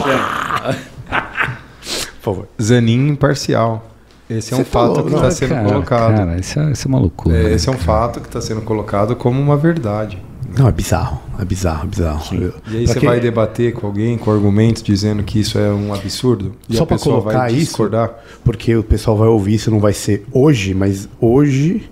Por 1.07 2.21
favor. 2.21 2.47
Zanin 2.61 3.07
imparcial. 3.07 3.88
Esse 4.29 4.53
é 4.53 4.57
um 4.57 4.63
fato 4.63 4.95
falou, 4.95 5.03
que 5.05 5.15
está 5.15 5.31
sendo 5.31 5.49
cara, 5.49 5.67
colocado. 5.69 6.15
Cara, 6.17 6.39
isso 6.39 6.59
é, 6.59 6.71
isso 6.71 6.87
é 6.87 6.89
uma 6.89 6.99
loucura. 6.99 7.35
É, 7.37 7.43
né? 7.45 7.53
esse 7.53 7.67
é 7.67 7.71
um 7.71 7.77
fato 7.77 8.19
que 8.21 8.27
está 8.27 8.39
sendo 8.39 8.61
colocado 8.61 9.15
como 9.15 9.41
uma 9.41 9.57
verdade. 9.57 10.21
Não, 10.57 10.67
é 10.67 10.71
bizarro, 10.71 11.19
é 11.39 11.45
bizarro, 11.45 11.83
é 11.83 11.87
bizarro. 11.87 12.35
Eu- 12.35 12.53
E 12.69 12.77
aí 12.77 12.87
você 12.87 12.99
quem- 12.99 13.09
vai 13.09 13.19
debater 13.19 13.73
com 13.73 13.85
alguém 13.87 14.17
com 14.17 14.31
argumentos 14.31 14.81
dizendo 14.83 15.23
que 15.23 15.39
isso 15.39 15.57
é 15.57 15.71
um 15.71 15.93
absurdo 15.93 16.53
e 16.67 16.75
Só 16.75 16.85
para 16.85 16.97
pessoa 16.97 17.19
colocar 17.21 17.37
vai 17.39 17.51
isso, 17.53 17.65
discordar. 17.65 18.11
porque 18.43 18.75
o 18.75 18.83
pessoal 18.83 19.15
vai 19.17 19.27
ouvir, 19.27 19.55
isso 19.55 19.69
não 19.71 19.79
vai 19.79 19.93
ser 19.93 20.25
hoje, 20.31 20.73
mas 20.73 21.07
hoje 21.19 21.89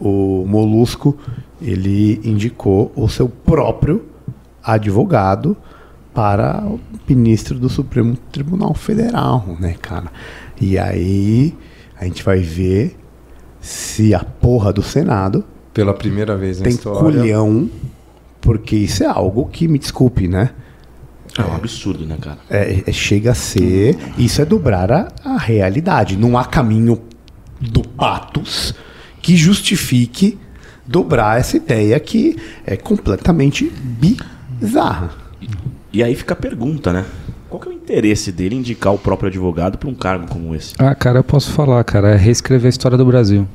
o 0.00 0.44
Molusco 0.46 1.16
ele 1.62 2.20
indicou 2.24 2.90
o 2.96 3.08
seu 3.08 3.28
próprio 3.28 4.04
advogado 4.62 5.56
para 6.14 6.62
o 6.64 6.78
ministro 7.08 7.58
do 7.58 7.68
Supremo 7.68 8.16
Tribunal 8.32 8.74
Federal, 8.74 9.44
né, 9.58 9.74
cara? 9.80 10.06
E 10.60 10.76
aí 10.78 11.54
a 12.00 12.04
gente 12.04 12.22
vai 12.24 12.40
ver 12.40 12.96
se 13.60 14.14
a 14.14 14.24
porra 14.24 14.72
do 14.72 14.82
Senado 14.82 15.44
Pela 15.74 15.92
primeira 15.94 16.36
vez 16.36 16.58
na 16.58 16.64
tem 16.64 16.72
história. 16.72 17.00
culhão, 17.00 17.68
porque 18.40 18.74
isso 18.74 19.04
é 19.04 19.06
algo 19.06 19.46
que 19.46 19.68
me 19.68 19.78
desculpe, 19.78 20.26
né? 20.26 20.50
É 21.38 21.42
um 21.42 21.54
absurdo, 21.54 22.04
né, 22.06 22.16
cara? 22.20 22.38
É, 22.50 22.82
é- 22.86 22.92
chega 22.92 23.30
a 23.30 23.34
ser. 23.34 23.96
Isso 24.18 24.42
é 24.42 24.44
dobrar 24.44 24.90
a, 24.90 25.12
a 25.24 25.38
realidade. 25.38 26.16
Não 26.16 26.36
há 26.36 26.44
caminho 26.44 27.00
do 27.60 27.82
patos 27.82 28.74
que 29.22 29.36
justifique 29.36 30.38
dobrar 30.86 31.38
essa 31.38 31.56
ideia 31.56 32.00
que 32.00 32.36
é 32.66 32.76
completamente 32.76 33.70
bizarra. 34.58 35.10
E 35.92 36.02
aí 36.02 36.16
fica 36.16 36.32
a 36.34 36.36
pergunta, 36.36 36.92
né? 36.92 37.04
Qual 37.48 37.60
que 37.60 37.68
é 37.68 37.70
o 37.70 37.74
interesse 37.90 38.30
dele 38.30 38.54
indicar 38.54 38.94
o 38.94 38.98
próprio 38.98 39.28
advogado 39.28 39.76
para 39.76 39.88
um 39.88 39.94
cargo 39.94 40.26
como 40.28 40.54
esse? 40.54 40.74
Ah, 40.78 40.94
cara, 40.94 41.18
eu 41.18 41.24
posso 41.24 41.50
falar, 41.50 41.82
cara, 41.82 42.10
é 42.10 42.16
reescrever 42.16 42.66
a 42.66 42.70
história 42.70 42.96
do 42.96 43.04
Brasil. 43.04 43.46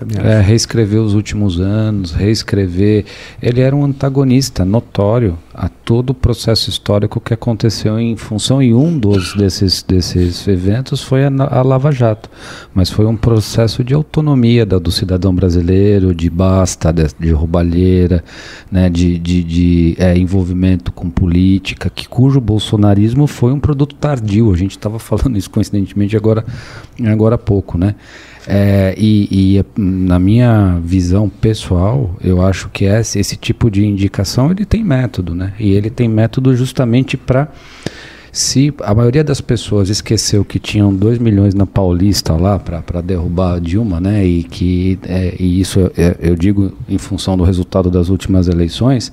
Também 0.00 0.16
acho. 0.16 0.26
É, 0.26 0.40
reescrever 0.40 0.98
os 0.98 1.12
últimos 1.12 1.60
anos, 1.60 2.12
reescrever. 2.12 3.04
Ele 3.42 3.60
era 3.60 3.76
um 3.76 3.84
antagonista 3.84 4.64
notório 4.64 5.38
a 5.52 5.68
todo 5.68 6.10
o 6.10 6.14
processo 6.14 6.70
histórico 6.70 7.20
que 7.20 7.34
aconteceu 7.34 8.00
em 8.00 8.16
função, 8.16 8.62
e 8.62 8.72
um 8.72 8.98
dos 8.98 9.34
desses, 9.34 9.82
desses 9.82 10.48
eventos 10.48 11.02
foi 11.02 11.24
a, 11.26 11.28
a 11.50 11.60
Lava 11.62 11.92
Jato. 11.92 12.30
Mas 12.74 12.88
foi 12.88 13.04
um 13.04 13.14
processo 13.16 13.84
de 13.84 13.92
autonomia 13.92 14.64
da- 14.64 14.78
do 14.78 14.90
cidadão 14.90 15.34
brasileiro, 15.34 16.14
de 16.14 16.30
basta, 16.30 16.90
de, 16.90 17.06
de 17.18 17.30
roubalheira, 17.30 18.24
né, 18.72 18.88
de, 18.88 19.18
de, 19.18 19.44
de, 19.44 19.96
é, 19.98 20.16
envolvimento 20.16 20.90
com 20.92 21.10
política, 21.10 21.90
que, 21.90 22.08
cujo 22.08 22.40
bolsonarismo 22.40 23.26
foi 23.26 23.52
um 23.52 23.60
produto 23.60 23.94
tardio. 23.96 24.50
A 24.50 24.56
gente 24.56 24.70
estava 24.78 24.98
falando 24.98 25.36
isso 25.36 25.50
coincidentemente 25.50 26.16
agora, 26.16 26.42
agora 27.04 27.34
há 27.34 27.38
pouco, 27.38 27.76
né? 27.76 27.94
É, 28.52 28.96
e, 28.98 29.28
e, 29.30 29.80
na 29.80 30.18
minha 30.18 30.80
visão 30.82 31.28
pessoal, 31.28 32.16
eu 32.20 32.42
acho 32.42 32.68
que 32.68 32.84
esse, 32.84 33.16
esse 33.20 33.36
tipo 33.36 33.70
de 33.70 33.86
indicação 33.86 34.50
ele 34.50 34.64
tem 34.64 34.82
método, 34.82 35.36
né? 35.36 35.52
E 35.56 35.70
ele 35.70 35.88
tem 35.88 36.08
método 36.08 36.56
justamente 36.56 37.16
para 37.16 37.46
se 38.32 38.74
a 38.82 38.92
maioria 38.92 39.22
das 39.22 39.40
pessoas 39.40 39.88
esqueceu 39.88 40.44
que 40.44 40.58
tinham 40.58 40.92
2 40.92 41.18
milhões 41.18 41.54
na 41.54 41.64
Paulista 41.64 42.32
lá 42.34 42.58
para 42.58 43.00
derrubar 43.00 43.54
a 43.54 43.58
Dilma, 43.60 44.00
né? 44.00 44.26
E 44.26 44.42
que 44.42 44.98
é, 45.04 45.36
e 45.38 45.60
isso 45.60 45.88
é, 45.96 46.16
eu 46.18 46.34
digo 46.34 46.72
em 46.88 46.98
função 46.98 47.36
do 47.36 47.44
resultado 47.44 47.88
das 47.88 48.08
últimas 48.08 48.48
eleições. 48.48 49.12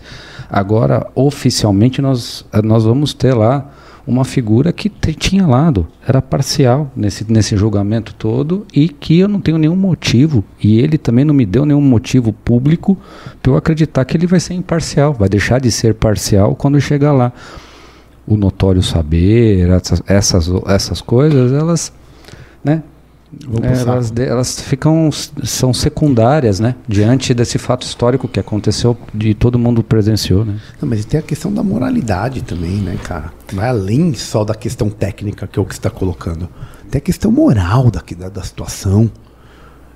Agora 0.50 1.06
oficialmente 1.14 2.02
nós 2.02 2.44
nós 2.64 2.86
vamos 2.86 3.14
ter 3.14 3.36
lá 3.36 3.72
uma 4.08 4.24
figura 4.24 4.72
que 4.72 4.90
tinha 4.90 5.46
lado, 5.46 5.86
era 6.08 6.22
parcial 6.22 6.90
nesse, 6.96 7.30
nesse 7.30 7.58
julgamento 7.58 8.16
todo 8.16 8.66
e 8.74 8.88
que 8.88 9.20
eu 9.20 9.28
não 9.28 9.42
tenho 9.42 9.58
nenhum 9.58 9.76
motivo, 9.76 10.46
e 10.64 10.80
ele 10.80 10.98
também 10.98 11.26
não 11.26 11.34
me 11.34 11.46
deu 11.46 11.66
nenhum 11.66 11.82
motivo 11.82 12.32
público 12.32 12.98
para 13.44 13.52
eu 13.52 13.58
acreditar 13.58 14.06
que 14.06 14.16
ele 14.16 14.26
vai 14.26 14.40
ser 14.40 14.54
imparcial, 14.54 15.14
vai 15.14 15.28
deixar 15.28 15.60
de 15.60 15.70
ser 15.70 15.94
parcial 15.94 16.56
quando 16.56 16.80
chegar 16.80 17.12
lá. 17.12 17.34
O 18.26 18.36
notório 18.36 18.82
saber, 18.84 19.70
essas, 19.70 20.02
essas, 20.06 20.50
essas 20.68 21.02
coisas, 21.02 21.52
elas, 21.54 21.94
né, 22.64 22.84
é, 23.64 23.80
elas, 23.82 24.14
elas 24.18 24.60
ficam 24.62 25.10
são 25.44 25.74
secundárias, 25.74 26.60
né, 26.60 26.76
diante 26.88 27.34
desse 27.34 27.58
fato 27.58 27.86
histórico 27.86 28.28
que 28.28 28.40
aconteceu 28.40 28.98
de 29.14 29.34
todo 29.34 29.58
mundo 29.60 29.84
presenciou, 29.84 30.44
né? 30.46 30.60
Não, 30.82 30.88
mas 30.90 31.06
tem 31.06 31.20
a 31.20 31.24
questão 31.24 31.52
da 31.54 31.64
moralidade 31.64 32.42
também, 32.42 32.78
né, 32.78 32.98
cara? 33.04 33.32
Vai 33.54 33.70
além 33.70 34.14
só 34.14 34.44
da 34.44 34.56
questão 34.56 34.90
técnica 34.90 35.48
que 35.48 35.58
é 35.58 35.62
o 35.62 35.66
que 35.66 35.74
você 35.74 35.80
está 35.80 35.90
colocando. 35.90 36.50
Tem 36.90 37.00
a 37.00 37.02
questão 37.02 37.32
moral 37.32 37.92
da, 37.92 38.02
da, 38.18 38.30
da 38.30 38.44
situação. 38.44 39.10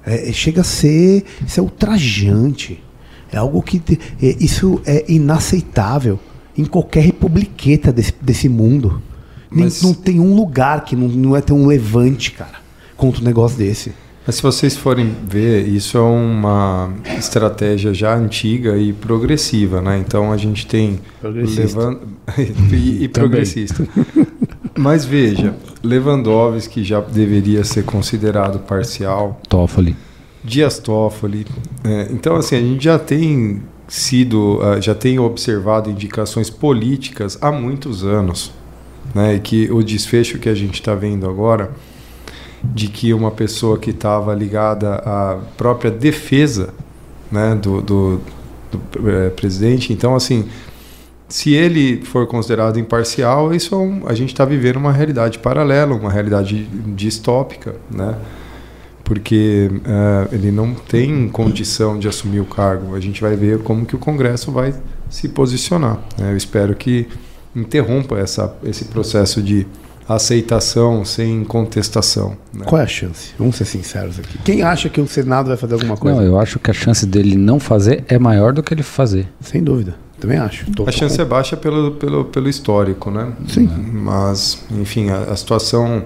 É, 0.05 0.29
é, 0.29 0.33
chega 0.33 0.61
a 0.61 0.63
ser, 0.63 1.23
isso 1.45 1.59
é 1.59 1.63
ultrajante. 1.63 2.83
É 3.31 3.37
algo 3.37 3.61
que 3.61 3.81
é, 4.21 4.35
isso 4.39 4.81
é 4.85 5.05
inaceitável 5.07 6.19
em 6.57 6.65
qualquer 6.65 7.01
republiqueta 7.03 7.91
desse, 7.93 8.13
desse 8.21 8.49
mundo. 8.49 9.01
Nem- 9.49 9.65
Mas- 9.65 9.81
Não 9.81 9.93
tem 9.93 10.19
um 10.19 10.35
lugar 10.35 10.83
que 10.83 10.95
não, 10.95 11.07
não 11.07 11.35
é 11.35 11.41
ter 11.41 11.53
um 11.53 11.65
levante, 11.65 12.31
cara, 12.31 12.60
contra 13.01 13.19
um 13.19 13.25
negócio 13.25 13.57
desse. 13.57 13.91
Mas 14.27 14.35
se 14.35 14.43
vocês 14.43 14.77
forem 14.77 15.15
ver, 15.27 15.67
isso 15.67 15.97
é 15.97 16.01
uma 16.01 16.93
estratégia 17.17 17.91
já 17.91 18.15
antiga 18.15 18.77
e 18.77 18.93
progressiva, 18.93 19.81
né? 19.81 19.97
Então 19.97 20.31
a 20.31 20.37
gente 20.37 20.67
tem 20.67 20.99
Progressista. 21.19 21.79
Levan- 21.79 21.99
e, 22.71 23.03
e 23.03 23.07
progressista. 23.09 23.87
Mas 24.77 25.03
veja, 25.03 25.55
Lewandowski 25.83 26.83
já 26.83 27.01
deveria 27.01 27.63
ser 27.63 27.83
considerado 27.83 28.59
parcial, 28.59 29.41
Toffoli. 29.49 29.95
Dias 30.43 30.77
Toffoli. 30.77 31.47
é, 31.83 32.07
então 32.11 32.35
assim 32.35 32.55
a 32.55 32.61
gente 32.61 32.83
já 32.83 32.99
tem 32.99 33.63
sido, 33.87 34.59
ah, 34.61 34.79
já 34.79 34.93
tem 34.93 35.17
observado 35.17 35.89
indicações 35.89 36.49
políticas 36.51 37.39
há 37.41 37.51
muitos 37.51 38.03
anos, 38.03 38.51
né? 39.15 39.35
E 39.35 39.39
que 39.39 39.71
o 39.71 39.81
desfecho 39.81 40.37
que 40.37 40.47
a 40.47 40.53
gente 40.55 40.75
está 40.75 40.93
vendo 40.93 41.27
agora 41.27 41.71
de 42.63 42.87
que 42.87 43.13
uma 43.13 43.31
pessoa 43.31 43.77
que 43.77 43.89
estava 43.89 44.33
ligada 44.33 44.95
à 44.95 45.39
própria 45.57 45.89
defesa 45.89 46.73
né, 47.31 47.55
do, 47.55 47.81
do, 47.81 48.21
do, 48.71 49.09
eh, 49.09 49.29
presidente. 49.29 49.91
Então, 49.93 50.15
assim, 50.15 50.45
se 51.27 51.53
ele 51.53 52.03
for 52.03 52.27
considerado 52.27 52.77
imparcial, 52.77 53.53
isso 53.53 53.73
é 53.73 53.77
um, 53.77 54.07
a 54.07 54.13
gente 54.13 54.29
está 54.29 54.45
vivendo 54.45 54.75
uma 54.75 54.91
realidade 54.91 55.39
paralela, 55.39 55.95
uma 55.95 56.11
realidade 56.11 56.65
distópica, 56.95 57.75
né? 57.89 58.15
Porque 59.03 59.69
eh, 59.85 60.27
ele 60.31 60.51
não 60.51 60.73
tem 60.73 61.27
condição 61.29 61.97
de 61.97 62.07
assumir 62.07 62.39
o 62.39 62.45
cargo. 62.45 62.95
A 62.95 62.99
gente 62.99 63.21
vai 63.21 63.35
ver 63.35 63.59
como 63.59 63.85
que 63.85 63.95
o 63.95 63.99
Congresso 63.99 64.51
vai 64.51 64.73
se 65.09 65.29
posicionar. 65.29 65.99
né? 66.17 66.31
Eu 66.31 66.37
espero 66.37 66.75
que 66.75 67.07
interrompa 67.55 68.17
essa, 68.17 68.55
esse 68.63 68.85
processo 68.85 69.41
de 69.41 69.67
aceitação 70.07 71.03
sem 71.05 71.43
contestação. 71.43 72.35
né? 72.53 72.65
Qual 72.65 72.79
é 72.79 72.83
a 72.83 72.87
chance? 72.87 73.31
Vamos 73.37 73.55
ser 73.55 73.65
sinceros 73.65 74.19
aqui. 74.19 74.37
Quem 74.39 74.61
acha 74.61 74.89
que 74.89 74.99
o 74.99 75.07
Senado 75.07 75.47
vai 75.47 75.57
fazer 75.57 75.73
alguma 75.75 75.97
coisa? 75.97 76.17
Não, 76.19 76.25
eu 76.25 76.39
acho 76.39 76.59
que 76.59 76.69
a 76.69 76.73
chance 76.73 77.05
dele 77.05 77.35
não 77.35 77.59
fazer 77.59 78.03
é 78.07 78.17
maior 78.19 78.53
do 78.53 78.61
que 78.63 78.73
ele 78.73 78.83
fazer. 78.83 79.27
Sem 79.39 79.63
dúvida. 79.63 79.95
Também 80.19 80.37
acho. 80.37 80.69
Tô- 80.71 80.87
A 80.87 80.91
chance 80.91 81.15
tô 81.17 81.23
é 81.23 81.25
baixa 81.25 81.57
pelo, 81.57 81.91
pelo, 81.91 82.25
pelo 82.25 82.47
histórico, 82.49 83.09
né? 83.09 83.31
Sim. 83.47 83.67
Mas, 83.67 84.63
enfim, 84.71 85.09
a, 85.09 85.17
a 85.23 85.35
situação 85.35 86.03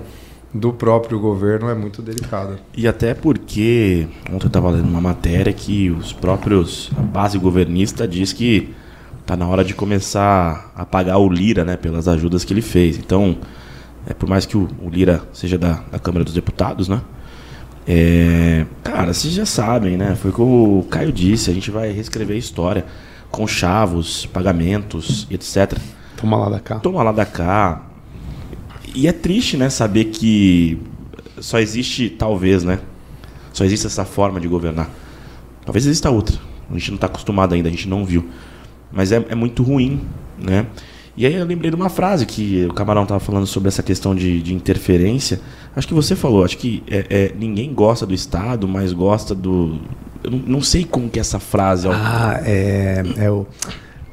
do 0.54 0.72
próprio 0.72 1.20
governo 1.20 1.70
é 1.70 1.76
muito 1.76 2.02
delicada. 2.02 2.58
E 2.78 2.88
até 2.88 3.14
porque 3.14 4.08
ontem 4.32 4.46
eu 4.46 4.48
estava 4.48 4.70
lendo 4.70 4.88
uma 4.88 5.02
matéria 5.02 5.52
que 5.52 5.90
os 5.92 6.14
próprios 6.14 6.90
a 6.98 7.02
base 7.02 7.38
governista 7.38 8.08
diz 8.08 8.32
que 8.32 8.74
tá 9.26 9.36
na 9.36 9.46
hora 9.48 9.66
de 9.66 9.74
começar 9.74 10.72
a 10.74 10.86
pagar 10.86 11.18
o 11.18 11.28
Lira, 11.28 11.66
né, 11.66 11.76
pelas 11.76 12.08
ajudas 12.08 12.46
que 12.46 12.54
ele 12.54 12.62
fez. 12.62 12.98
Então, 12.98 13.36
é 14.08 14.14
por 14.14 14.30
mais 14.30 14.46
que 14.46 14.58
o, 14.58 14.70
o 14.82 14.90
Lira 14.90 15.24
seja 15.34 15.58
da, 15.58 15.84
da 15.92 16.00
Câmara 16.00 16.24
dos 16.24 16.34
Deputados, 16.34 16.88
né? 16.88 17.02
É, 17.88 18.66
cara, 18.84 19.14
vocês 19.14 19.34
já 19.34 19.46
sabem, 19.46 19.96
né? 19.96 20.16
Foi 20.16 20.32
como 20.32 20.80
o 20.80 20.84
Caio 20.84 21.12
disse, 21.12 21.52
a 21.52 21.54
gente 21.54 21.70
vai 21.70 21.92
reescrever 21.92 22.36
a 22.36 22.40
história 22.40 22.86
com 23.30 23.46
chavos, 23.46 24.26
pagamentos, 24.26 25.28
etc. 25.30 25.78
Toma 26.18 26.38
lá 26.38 26.50
da 26.50 26.60
cá. 26.60 26.80
Toma 26.80 27.04
lá 27.04 27.12
da 27.12 27.26
cá. 27.26 27.86
E 28.94 29.08
é 29.08 29.12
triste, 29.12 29.58
né, 29.58 29.70
saber 29.70 30.06
que 30.06 30.80
só 31.40 31.60
existe, 31.60 32.10
talvez, 32.10 32.64
né? 32.64 32.80
Só 33.52 33.66
existe 33.66 33.86
essa 33.86 34.06
forma 34.06 34.40
de 34.40 34.48
governar. 34.48 34.90
Talvez 35.66 35.86
exista 35.86 36.10
outra. 36.10 36.38
A 36.70 36.74
gente 36.74 36.92
não 36.92 36.96
está 36.96 37.08
acostumado 37.08 37.54
ainda, 37.54 37.68
a 37.68 37.72
gente 37.72 37.88
não 37.88 38.06
viu. 38.06 38.26
Mas 38.92 39.12
é, 39.12 39.24
é 39.30 39.36
muito 39.36 39.64
ruim, 39.64 40.02
né? 40.40 40.66
E 41.18 41.26
aí 41.26 41.34
eu 41.34 41.46
lembrei 41.46 41.72
de 41.72 41.76
uma 41.76 41.90
frase 41.90 42.26
que 42.26 42.66
o 42.66 42.74
Camarão 42.74 43.04
estava 43.04 43.20
falando 43.20 43.48
sobre 43.48 43.70
essa 43.70 43.82
questão 43.82 44.14
de, 44.14 44.42
de 44.42 44.54
interferência. 44.54 45.40
Acho 45.76 45.88
que 45.88 45.94
você 45.94 46.16
falou, 46.16 46.44
acho 46.44 46.58
que 46.58 46.84
é, 46.88 47.06
é, 47.10 47.34
ninguém 47.38 47.74
gosta 47.74 48.06
do 48.06 48.14
Estado, 48.14 48.68
mas 48.68 48.92
gosta 48.92 49.34
do. 49.34 49.80
Eu 50.24 50.32
não, 50.32 50.40
não 50.40 50.62
sei 50.62 50.84
como 50.84 51.10
que 51.10 51.20
é 51.20 51.22
essa 51.22 51.40
frase. 51.40 51.88
Ah, 51.88 52.42
é, 52.44 53.04
é 53.18 53.32
o, 53.32 53.48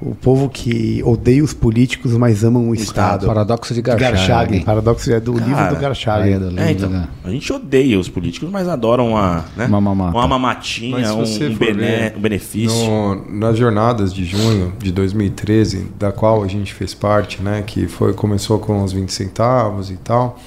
o 0.05 0.15
povo 0.15 0.49
que 0.49 1.01
odeia 1.05 1.43
os 1.45 1.53
políticos, 1.55 2.13
mas 2.17 2.43
amam 2.45 2.69
o 2.69 2.75
Estado. 2.75 3.27
Paradoxo 3.27 3.73
de 3.73 3.81
Garchagin. 3.83 4.13
Garchagin. 4.17 4.61
Paradoxo 4.63 5.13
é 5.13 5.21
do 5.21 5.33
livro 5.33 5.47
do 5.51 5.55
Ah, 5.57 5.73
é 5.77 5.81
Garchagin. 5.81 6.39
do 6.39 6.49
livro 6.49 6.61
É, 6.63 6.73
então, 6.73 6.91
da- 6.91 7.09
a 7.25 7.31
gente 7.31 7.53
odeia 7.53 7.99
os 7.99 8.09
políticos, 8.09 8.51
mas 8.51 8.69
adoram 8.69 9.11
uma, 9.11 9.45
né? 9.57 9.67
Uma 9.67 9.81
mamata. 9.81 10.17
uma 10.19 10.27
mamatinha, 10.29 11.15
um, 11.15 11.23
um, 11.23 11.55
bene- 11.57 12.13
um 12.17 12.21
benefício. 12.21 12.77
No- 12.85 13.39
nas 13.39 13.57
jornadas 13.57 14.13
de 14.13 14.25
junho 14.25 14.73
de 14.79 14.91
2013, 14.93 15.87
da 15.99 16.11
qual 16.13 16.43
a 16.43 16.49
gente 16.49 16.75
fez 16.75 16.93
parte, 16.95 17.41
né, 17.43 17.63
que 17.67 17.87
foi 17.87 18.13
começou 18.13 18.59
com 18.59 18.83
os 18.83 18.93
20 18.93 19.11
centavos 19.13 19.91
e 19.91 19.97
tal, 19.97 20.39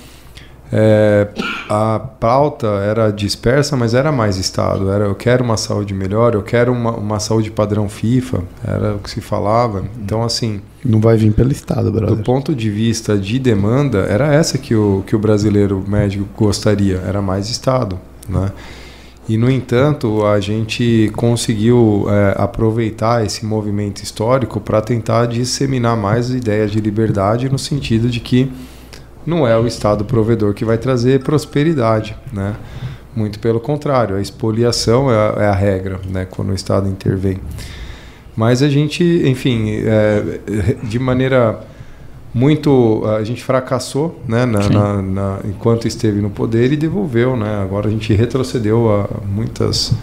é, 0.72 1.28
a 1.70 2.00
pauta 2.00 2.68
era 2.68 3.12
dispersa, 3.12 3.76
mas 3.76 3.94
era 3.94 4.12
mais 4.12 4.38
Estado. 4.38 4.90
Era 4.90 5.06
eu 5.06 5.16
quero 5.16 5.44
uma 5.44 5.58
saúde 5.58 5.94
melhor, 5.94 6.34
eu 6.34 6.42
quero 6.42 6.72
uma, 6.72 6.92
uma 6.92 7.20
saúde 7.20 7.52
padrão 7.52 7.88
FIFA, 7.88 8.44
era 8.66 8.96
o 8.96 9.00
que 9.00 9.10
se 9.10 9.22
falava. 9.22 9.84
Então, 10.02 10.24
assim, 10.24 10.62
Não 10.84 11.00
vai 11.00 11.18
vir 11.18 11.32
pelo 11.34 11.52
Estado, 11.52 11.92
brother. 11.92 12.16
do 12.16 12.24
ponto 12.24 12.56
de 12.56 12.70
vista 12.70 13.18
de 13.18 13.38
demanda, 13.40 14.00
era 14.00 14.34
essa 14.34 14.58
que 14.58 14.76
o, 14.76 15.04
que 15.06 15.16
o 15.16 15.20
brasileiro 15.20 15.84
médico 15.88 16.28
gostaria, 16.36 17.02
era 17.08 17.22
mais 17.22 17.50
Estado. 17.50 18.00
Né? 18.28 18.52
E, 19.28 19.38
no 19.38 19.50
entanto, 19.50 20.26
a 20.26 20.40
gente 20.40 21.12
conseguiu 21.16 22.06
é, 22.10 22.36
aproveitar 22.38 23.26
esse 23.26 23.44
movimento 23.46 24.04
histórico 24.04 24.60
para 24.60 24.82
tentar 24.82 25.26
disseminar 25.26 25.98
mais 25.98 26.30
ideias 26.30 26.72
de 26.72 26.80
liberdade 26.80 27.50
no 27.50 27.58
sentido 27.58 28.08
de 28.08 28.20
que 28.20 28.52
não 29.26 29.48
é 29.48 29.58
o 29.58 29.66
Estado 29.68 30.06
provedor 30.06 30.54
que 30.54 30.64
vai 30.66 30.78
trazer 30.78 31.24
prosperidade. 31.24 32.16
Né? 32.32 32.56
Muito 33.16 33.40
pelo 33.40 33.60
contrário, 33.60 34.16
a 34.18 34.22
expoliação 34.22 35.10
é 35.12 35.16
a, 35.16 35.44
é 35.44 35.48
a 35.48 35.54
regra 35.56 36.00
né, 36.10 36.26
quando 36.30 36.50
o 36.50 36.54
Estado 36.54 36.88
intervém. 36.90 37.38
Mas 38.36 38.62
a 38.62 38.68
gente, 38.70 39.04
enfim, 39.26 39.70
é, 39.86 40.40
de 40.84 41.00
maneira 41.00 41.60
muito. 42.34 43.04
A 43.18 43.24
gente 43.24 43.42
fracassou 43.42 44.20
né, 44.28 44.46
na, 44.46 44.60
na- 44.70 45.02
na- 45.02 45.40
enquanto 45.46 45.88
esteve 45.88 46.20
no 46.20 46.30
poder 46.30 46.74
e 46.74 46.76
devolveu. 46.76 47.38
Né? 47.38 47.62
Agora 47.62 47.88
a 47.88 47.92
gente 47.92 48.14
retrocedeu 48.14 48.90
a 48.94 49.08
muitas 49.26 49.94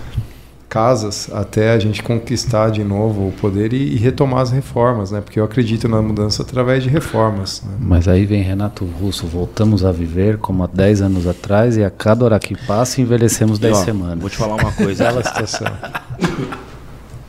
casas 0.72 1.28
até 1.34 1.70
a 1.72 1.78
gente 1.78 2.02
conquistar 2.02 2.70
de 2.70 2.82
novo 2.82 3.28
o 3.28 3.32
poder 3.32 3.74
e, 3.74 3.92
e 3.92 3.96
retomar 3.96 4.40
as 4.40 4.50
reformas, 4.50 5.10
né? 5.10 5.20
porque 5.20 5.38
eu 5.38 5.44
acredito 5.44 5.86
na 5.86 6.00
mudança 6.00 6.40
através 6.40 6.82
de 6.82 6.88
reformas. 6.88 7.62
né? 7.62 7.76
Mas 7.78 8.08
aí 8.08 8.24
vem 8.24 8.40
Renato 8.40 8.86
Russo, 8.86 9.26
voltamos 9.26 9.84
a 9.84 9.92
viver 9.92 10.38
como 10.38 10.64
há 10.64 10.66
10 10.66 11.02
anos 11.02 11.26
atrás 11.26 11.76
e 11.76 11.84
a 11.84 11.90
cada 11.90 12.24
hora 12.24 12.38
que 12.38 12.56
passa 12.66 13.02
envelhecemos 13.02 13.58
E, 13.58 13.60
10 13.60 13.76
ó, 13.76 13.84
semanas. 13.84 14.18
Vou 14.18 14.30
te 14.30 14.36
falar 14.38 14.54
uma 14.54 14.72
coisa. 14.72 15.04
Bela 15.12 15.22
situação. 15.22 15.66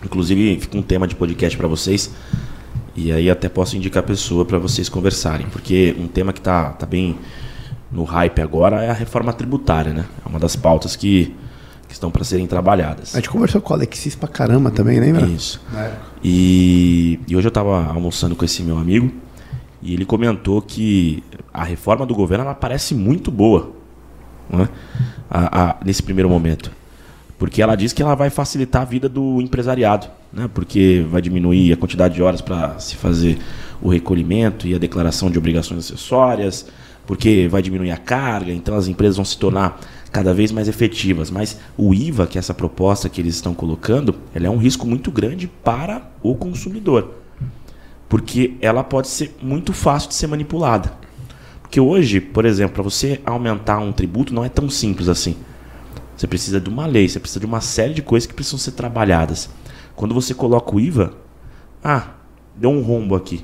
Inclusive, 0.05 0.61
fica 0.61 0.77
um 0.77 0.81
tema 0.81 1.05
de 1.05 1.13
podcast 1.13 1.57
para 1.57 1.67
vocês. 1.67 2.13
E 2.95 3.11
aí 3.11 3.29
até 3.29 3.49
posso 3.49 3.75
indicar 3.75 4.01
a 4.01 4.07
pessoa 4.07 4.45
para 4.45 4.57
vocês 4.57 4.87
conversarem. 4.87 5.47
Porque 5.47 5.93
um 5.99 6.07
tema 6.07 6.31
que 6.31 6.39
tá, 6.39 6.69
tá 6.69 6.85
bem 6.85 7.17
no 7.91 8.05
hype 8.05 8.41
agora 8.41 8.81
é 8.81 8.89
a 8.89 8.93
reforma 8.93 9.33
tributária, 9.33 9.91
né? 9.91 10.05
É 10.25 10.29
uma 10.29 10.39
das 10.39 10.55
pautas 10.55 10.95
que, 10.95 11.35
que 11.93 11.97
estão 11.97 12.09
para 12.09 12.23
serem 12.23 12.47
trabalhadas. 12.47 13.13
A 13.13 13.19
gente 13.19 13.29
conversou 13.29 13.61
com 13.61 13.71
o 13.71 13.75
Alexis 13.75 14.15
pra 14.15 14.27
caramba 14.27 14.71
também, 14.71 14.99
lembra? 14.99 15.27
Isso. 15.27 15.61
E, 16.23 17.19
e 17.27 17.35
hoje 17.35 17.45
eu 17.45 17.49
estava 17.49 17.85
almoçando 17.85 18.35
com 18.35 18.43
esse 18.43 18.63
meu 18.63 18.79
amigo 18.79 19.11
e 19.79 19.93
ele 19.93 20.03
comentou 20.03 20.59
que 20.59 21.23
a 21.53 21.63
reforma 21.63 22.03
do 22.03 22.15
governo 22.15 22.45
ela 22.45 22.55
parece 22.55 22.95
muito 22.95 23.29
boa 23.29 23.73
né? 24.49 24.67
A- 25.29 25.61
a- 25.69 25.75
nesse 25.85 26.01
primeiro 26.01 26.27
momento. 26.29 26.71
Porque 27.37 27.61
ela 27.61 27.75
diz 27.75 27.93
que 27.93 28.01
ela 28.01 28.15
vai 28.15 28.29
facilitar 28.31 28.81
a 28.81 28.85
vida 28.85 29.07
do 29.07 29.39
empresariado, 29.41 30.07
né? 30.31 30.49
porque 30.51 31.05
vai 31.11 31.21
diminuir 31.21 31.73
a 31.73 31.77
quantidade 31.77 32.15
de 32.15 32.23
horas 32.23 32.41
para 32.41 32.79
se 32.79 32.95
fazer 32.95 33.37
o 33.81 33.89
recolhimento 33.89 34.67
e 34.67 34.73
a 34.73 34.77
declaração 34.79 35.29
de 35.29 35.37
obrigações 35.37 35.79
acessórias, 35.85 36.65
porque 37.05 37.47
vai 37.51 37.61
diminuir 37.61 37.91
a 37.91 37.97
carga, 37.97 38.51
então 38.51 38.75
as 38.75 38.87
empresas 38.87 39.17
vão 39.17 39.25
se 39.25 39.37
tornar 39.37 39.79
cada 40.13 40.33
vez 40.33 40.51
mais 40.51 40.67
efetivas. 40.67 41.31
Mas 41.31 41.59
o 41.75 41.93
IVA, 41.93 42.27
que 42.27 42.37
é 42.37 42.39
essa 42.39 42.53
proposta 42.53 43.09
que 43.09 43.19
eles 43.19 43.35
estão 43.35 43.53
colocando, 43.53 44.15
ela 44.33 44.45
é 44.45 44.49
um 44.49 44.57
risco 44.57 44.85
muito 44.87 45.11
grande 45.11 45.47
para 45.47 46.09
o 46.21 46.35
consumidor. 46.35 47.15
Porque 48.07 48.53
ela 48.61 48.83
pode 48.83 49.07
ser 49.07 49.35
muito 49.41 49.73
fácil 49.73 50.09
de 50.09 50.15
ser 50.15 50.27
manipulada. 50.27 50.93
Porque 51.63 51.79
hoje, 51.79 52.21
por 52.21 52.45
exemplo, 52.45 52.75
para 52.75 52.83
você 52.83 53.19
aumentar 53.25 53.79
um 53.79 53.91
tributo 53.91 54.33
não 54.33 54.45
é 54.45 54.49
tão 54.49 54.69
simples 54.69 55.09
assim. 55.09 55.35
Você 56.15 56.27
precisa 56.27 56.61
de 56.61 56.69
uma 56.69 56.85
lei, 56.85 57.09
você 57.09 57.19
precisa 57.19 57.39
de 57.39 57.47
uma 57.47 57.59
série 57.59 57.95
de 57.95 58.03
coisas 58.03 58.27
que 58.27 58.35
precisam 58.35 58.59
ser 58.59 58.73
trabalhadas. 58.73 59.49
Quando 59.95 60.13
você 60.13 60.35
coloca 60.35 60.75
o 60.75 60.79
IVA, 60.79 61.13
ah, 61.83 62.09
deu 62.55 62.69
um 62.69 62.83
rombo 62.83 63.15
aqui. 63.15 63.43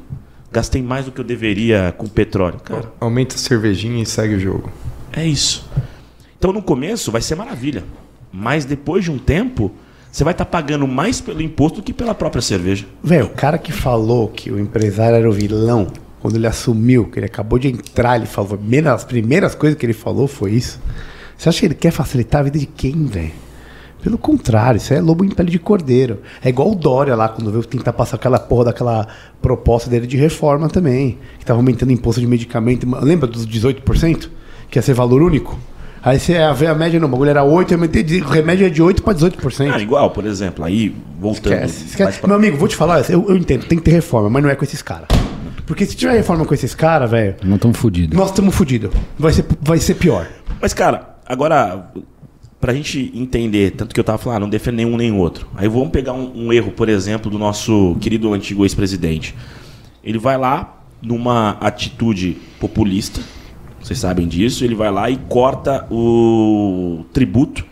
Gastei 0.52 0.84
mais 0.84 1.06
do 1.06 1.12
que 1.12 1.20
eu 1.20 1.26
deveria 1.26 1.94
com 1.98 2.08
petróleo. 2.08 2.60
Cara, 2.64 2.92
Aumenta 3.00 3.34
a 3.34 3.38
cervejinha 3.40 4.04
e 4.04 4.06
segue 4.06 4.36
o 4.36 4.40
jogo. 4.40 4.72
é 5.12 5.26
isso. 5.26 5.68
Então 6.40 6.54
no 6.54 6.62
começo 6.62 7.12
vai 7.12 7.22
ser 7.22 7.36
maravilha. 7.36 7.84
Mas 8.32 8.64
depois 8.64 9.04
de 9.04 9.12
um 9.12 9.20
tempo, 9.20 9.72
você 10.10 10.24
vai 10.24 10.34
estar 10.34 10.46
pagando 10.46 10.88
mais 10.88 11.20
pelo 11.20 11.42
imposto 11.42 11.82
do 11.82 11.84
que 11.84 11.94
pela 11.94 12.16
própria 12.16 12.42
cerveja. 12.42 12.86
Velho, 13.04 13.26
o 13.26 13.30
cara 13.30 13.58
que 13.58 13.74
falou 13.74 14.30
que 14.30 14.50
o 14.50 14.58
empresário 14.58 15.18
era 15.18 15.30
o 15.30 15.34
vilão, 15.34 15.88
quando 16.22 16.38
ele 16.38 16.48
assumiu, 16.48 17.06
que 17.06 17.20
ele 17.20 17.26
acabou 17.26 17.60
de 17.60 17.68
entrar, 17.68 18.16
ele 18.16 18.26
falou, 18.26 18.58
as 18.94 19.04
primeiras 19.04 19.54
coisas 19.54 19.78
que 19.78 19.86
ele 19.86 19.94
falou 19.94 20.28
foi 20.28 20.52
isso. 20.52 20.80
Você 21.38 21.50
acha 21.50 21.60
que 21.60 21.66
ele 21.66 21.76
quer 21.76 21.92
facilitar 21.92 22.40
a 22.40 22.44
vida 22.46 22.58
de 22.58 22.66
quem, 22.66 23.06
velho? 23.06 23.32
Pelo 24.02 24.18
contrário, 24.18 24.78
isso 24.78 24.94
é 24.94 25.02
lobo 25.02 25.26
em 25.26 25.30
pele 25.30 25.52
de 25.52 25.60
cordeiro. 25.60 26.22
É 26.42 26.48
igual 26.48 26.72
o 26.72 26.76
Dória 26.76 27.16
lá, 27.16 27.28
quando 27.28 27.52
veio 27.52 27.66
tentar 27.66 27.92
passar 27.92 28.16
aquela 28.16 28.40
porra 28.40 28.66
daquela 28.66 29.08
proposta 29.42 29.90
dele 29.90 30.08
de 30.08 30.16
reforma 30.16 30.70
também. 30.70 31.18
Que 31.38 31.46
tava 31.46 31.60
aumentando 31.60 31.92
imposto 31.92 32.22
de 32.22 32.28
medicamento. 32.28 32.88
Lembra 33.02 33.28
dos 33.28 33.46
18%? 33.46 34.30
Que 34.70 34.78
ia 34.78 34.82
ser 34.82 34.94
valor 34.94 35.22
único? 35.22 35.60
Aí 36.02 36.20
você 36.20 36.36
a 36.38 36.74
média, 36.76 37.00
não, 37.00 37.08
o 37.08 37.12
bagulho 37.12 37.30
era 37.30 37.44
8, 37.44 37.72
ia 37.72 37.78
meter 37.78 38.04
de, 38.04 38.22
o 38.22 38.26
remédio 38.28 38.66
é 38.66 38.70
de 38.70 38.82
8 38.82 39.04
para 39.04 39.14
18%. 39.14 39.72
Ah, 39.74 39.80
igual, 39.82 40.12
por 40.12 40.26
exemplo, 40.26 40.64
aí 40.64 40.96
voltando. 41.20 41.54
Esquece, 41.54 41.86
esquece. 41.88 42.20
pra- 42.20 42.28
Meu 42.28 42.38
amigo, 42.38 42.58
vou 42.58 42.68
te 42.68 42.76
falar, 42.76 43.10
eu, 43.10 43.26
eu 43.30 43.36
entendo, 43.36 43.66
tem 43.66 43.78
que 43.78 43.84
ter 43.84 43.92
reforma, 43.92 44.30
mas 44.30 44.42
não 44.44 44.50
é 44.50 44.56
com 44.56 44.64
esses 44.64 44.82
caras. 44.82 45.08
Porque 45.66 45.86
se 45.86 45.96
tiver 45.96 46.14
reforma 46.14 46.46
com 46.46 46.54
esses 46.54 46.74
caras, 46.74 47.12
velho, 47.12 47.36
Não 47.44 47.56
estamos 47.58 47.78
fodidos. 47.78 48.18
nós 48.18 48.30
estamos 48.30 48.56
fodidos. 48.56 48.92
Vai 49.18 49.34
ser, 49.34 49.46
vai 49.62 49.78
ser 49.78 49.96
pior. 49.96 50.26
Mas, 50.62 50.74
cara, 50.74 51.18
agora, 51.28 51.92
pra 52.60 52.74
gente 52.74 53.12
entender, 53.14 53.72
tanto 53.72 53.94
que 53.94 54.00
eu 54.00 54.04
tava 54.04 54.18
falando, 54.18 54.38
ah, 54.38 54.40
não 54.42 54.50
defendo 54.50 54.76
nenhum 54.78 54.98
nem 54.98 55.12
outro. 55.12 55.48
Aí 55.56 55.68
vamos 55.68 55.90
pegar 55.90 56.14
um, 56.14 56.46
um 56.48 56.54
erro, 56.54 56.72
por 56.72 56.90
exemplo, 56.90 57.30
do 57.30 57.38
nosso 57.38 57.96
querido 58.02 58.34
antigo 58.34 58.64
ex-presidente. 58.66 59.36
Ele 60.04 60.18
vai 60.18 60.38
lá 60.38 60.78
numa 61.02 61.52
atitude 61.62 62.38
populista, 62.60 63.22
vocês 63.90 64.00
sabem 64.00 64.28
disso, 64.28 64.64
ele 64.64 64.76
vai 64.76 64.92
lá 64.92 65.10
e 65.10 65.18
corta 65.18 65.88
o 65.90 67.04
tributo 67.12 67.66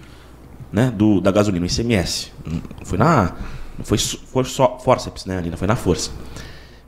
né, 0.74 0.89
do, 0.89 1.22
da 1.22 1.32
gasolina, 1.32 1.63
o 1.63 1.70
ICMS. 1.70 2.32
Não 2.43 2.59
Foi 2.84 2.97
na. 2.97 3.36
Foi, 3.84 3.99
foi 3.99 4.43
só 4.45 4.80
forceps, 4.80 5.26
né? 5.26 5.38
Ali, 5.38 5.51
não 5.51 5.57
foi 5.57 5.68
na 5.68 5.76
força. 5.76 6.09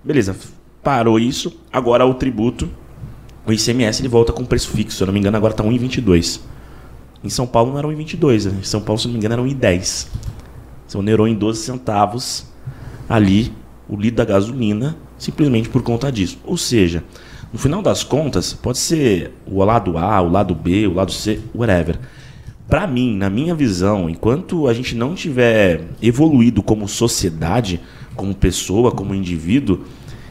Beleza, 0.04 0.36
parou 0.82 1.20
isso. 1.20 1.60
Agora 1.72 2.08
o 2.08 2.16
tributo, 2.16 2.68
o 3.46 3.54
ICMS, 3.54 4.02
ele 4.02 4.08
volta 4.08 4.34
com 4.34 4.44
preço 4.44 4.70
fixo. 4.70 4.98
Se 4.98 5.04
eu 5.04 5.06
não 5.06 5.14
me 5.14 5.20
engano, 5.20 5.38
agora 5.38 5.54
tá 5.54 5.64
1,22. 5.64 6.40
Em 7.24 7.30
São 7.30 7.46
Paulo 7.46 7.70
não 7.70 7.78
era 7.78 7.88
1,22. 7.88 8.52
Né? 8.52 8.58
Em 8.62 8.64
São 8.64 8.82
Paulo, 8.82 9.00
se 9.00 9.06
eu 9.06 9.10
não 9.10 9.20
me 9.20 9.24
engano, 9.24 9.48
era 9.48 9.56
1,10. 9.56 10.08
Você 10.88 10.98
onerou 10.98 11.28
em 11.28 11.36
12 11.36 11.62
centavos 11.62 12.48
ali 13.08 13.54
o 13.88 13.96
litro 13.96 14.18
da 14.18 14.26
gasolina, 14.26 14.98
simplesmente 15.20 15.70
por 15.70 15.84
conta 15.84 16.12
disso. 16.12 16.40
Ou 16.44 16.58
seja, 16.58 17.04
no 17.52 17.58
final 17.58 17.82
das 17.82 18.04
contas, 18.04 18.54
pode 18.54 18.78
ser 18.78 19.34
o 19.46 19.64
lado 19.64 19.98
A, 19.98 20.22
o 20.22 20.30
lado 20.30 20.54
B, 20.54 20.86
o 20.88 20.94
lado 20.94 21.12
C, 21.12 21.40
whatever. 21.54 21.98
Pra 22.68 22.86
mim, 22.86 23.16
na 23.16 23.30
minha 23.30 23.56
visão, 23.56 24.08
enquanto 24.08 24.68
a 24.68 24.74
gente 24.74 24.94
não 24.96 25.16
tiver 25.16 25.82
evoluído 26.00 26.62
como 26.62 26.88
sociedade, 26.88 27.82
como 28.16 28.36
pessoa, 28.36 28.92
como 28.92 29.16
indivíduo, 29.16 29.86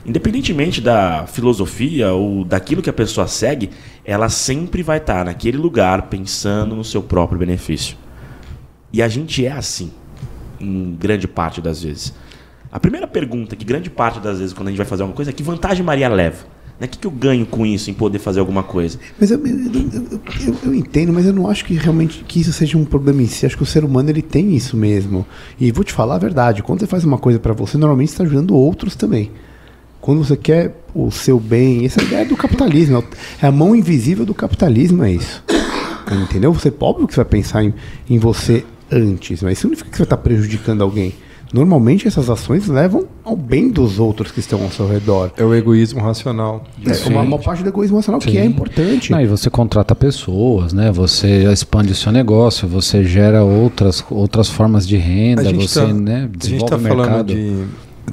independentemente 0.07 0.81
da 0.81 1.27
filosofia 1.27 2.13
ou 2.13 2.45
daquilo 2.45 2.81
que 2.81 2.91
a 2.91 2.93
pessoa 2.93 3.27
segue, 3.27 3.71
ela 4.05 4.29
sempre 4.29 4.85
vai 4.85 4.99
estar 4.99 5.25
naquele 5.25 5.59
lugar 5.59 6.03
pensando 6.03 6.77
no 6.77 6.85
seu 6.85 7.03
próprio 7.03 7.41
benefício. 7.41 7.97
E 8.93 9.03
a 9.03 9.09
gente 9.09 9.45
é 9.45 9.51
assim, 9.51 9.91
em 10.61 10.95
grande 10.95 11.27
parte 11.27 11.61
das 11.61 11.83
vezes. 11.83 12.15
A 12.71 12.79
primeira 12.79 13.09
pergunta 13.09 13.57
que 13.57 13.65
grande 13.65 13.91
parte 13.91 14.21
das 14.21 14.39
vezes 14.39 14.53
quando 14.53 14.69
a 14.69 14.71
gente 14.71 14.79
vai 14.79 14.87
fazer 14.87 15.03
alguma 15.03 15.17
coisa 15.17 15.33
é 15.33 15.35
que 15.35 15.43
vantagem 15.43 15.85
Maria 15.85 16.09
leva? 16.09 16.58
Né? 16.81 16.87
O 16.87 16.89
que, 16.89 16.99
que 16.99 17.07
eu 17.07 17.11
ganho 17.11 17.45
com 17.47 17.67
isso 17.67 17.91
em 17.91 17.95
poder 17.95 18.19
fazer 18.19 18.41
alguma 18.41 18.63
coisa? 18.63 18.99
Mas 19.19 19.31
eu, 19.31 19.39
eu, 19.45 19.57
eu- 19.57 20.55
eu- 20.67 20.75
entendo, 20.75 21.13
mas 21.13 21.27
eu 21.27 21.33
não 21.33 21.49
acho 21.49 21.65
que 21.65 21.75
realmente 21.75 22.25
que 22.27 22.41
isso 22.41 22.53
seja 22.53 22.79
um 22.79 22.85
problema 22.85 23.21
em 23.23 23.27
si. 23.27 23.45
Acho 23.47 23.57
que 23.57 23.63
o 23.63 23.67
ser 23.67 23.85
humano 23.85 24.09
ele 24.11 24.23
tem 24.23 24.55
isso 24.55 24.77
mesmo. 24.77 25.27
E 25.59 25.73
vou 25.73 25.83
te 25.85 25.93
falar 25.93 26.15
a 26.17 26.19
verdade, 26.19 26.63
quando 26.63 26.81
você 26.81 26.87
faz 26.87 27.05
uma 27.05 27.19
coisa 27.19 27.39
pra 27.39 27.53
você, 27.53 27.77
normalmente 27.77 28.11
está 28.11 28.23
ajudando 28.25 28.55
outros 28.55 28.95
também. 28.95 29.31
Quando 30.01 30.25
você 30.25 30.37
quer 30.37 30.81
o 30.95 31.11
seu 31.11 31.41
bem, 31.41 31.85
essa 31.85 32.01
é 32.01 32.05
ideia 32.05 32.25
do 32.25 32.37
capitalismo. 32.37 32.99
é 33.43 33.47
É 33.47 33.49
a 33.49 33.53
mão 33.53 33.75
invisível 33.75 34.25
do 34.25 34.33
capitalismo, 34.33 35.03
é 35.03 35.13
isso. 35.13 35.43
Entendeu? 36.25 36.53
Você 36.53 36.73
óbvio 36.81 37.07
que 37.07 37.13
você 37.15 37.19
vai 37.21 37.25
pensar 37.31 37.65
em, 37.65 37.75
em 38.09 38.19
você 38.19 38.65
antes, 38.91 39.43
mas 39.43 39.59
isso 39.59 39.67
não 39.69 39.75
significa 39.75 39.91
que 39.91 39.97
você 39.97 40.03
vai 40.03 40.07
estar 40.07 40.17
prejudicando 40.19 40.83
alguém. 40.83 41.13
Normalmente 41.53 42.07
essas 42.07 42.29
ações 42.29 42.67
levam 42.69 43.07
ao 43.25 43.35
bem 43.35 43.71
dos 43.71 43.99
outros 43.99 44.31
que 44.31 44.41
estão 44.41 44.63
ao 44.63 44.71
seu 44.71 44.87
redor. 44.87 45.31
É 45.37 45.45
o 45.45 45.55
egoísmo 45.55 46.01
racional. 46.01 46.65
É 46.85 47.09
uma, 47.09 47.23
uma 47.23 47.39
parte 47.39 47.63
do 47.63 47.69
egoísmo 47.71 47.97
nacional 47.97 48.21
que 48.21 48.37
é 48.37 48.45
importante. 48.45 49.11
Não, 49.11 49.21
e 49.21 49.27
você 49.27 49.49
contrata 49.49 49.95
pessoas, 49.95 50.73
né? 50.73 50.93
Você 50.93 51.45
expande 51.51 51.93
o 51.93 51.95
seu 51.95 52.13
negócio, 52.13 52.69
você 52.69 53.03
gera 53.05 53.43
outras, 53.43 54.05
outras 54.11 54.49
formas 54.49 54.87
de 54.87 54.97
renda, 54.97 55.51
você 55.53 55.81
tá- 55.81 55.87
né, 55.87 56.17
a 56.17 56.21
gente 56.23 56.37
desenvolve 56.39 56.65
está 56.65 56.77
o 56.77 56.81
falando 56.81 57.07
mercado. 57.07 57.35
de 57.35 57.65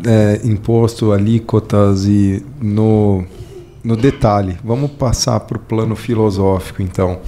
é, 0.09 0.41
imposto, 0.43 1.11
alíquotas 1.11 2.05
e 2.05 2.43
no, 2.61 3.23
no 3.83 3.95
detalhe. 3.97 4.57
Vamos 4.63 4.91
passar 4.91 5.39
para 5.41 5.57
o 5.57 5.59
plano 5.59 5.95
filosófico, 5.95 6.81
então. 6.81 7.19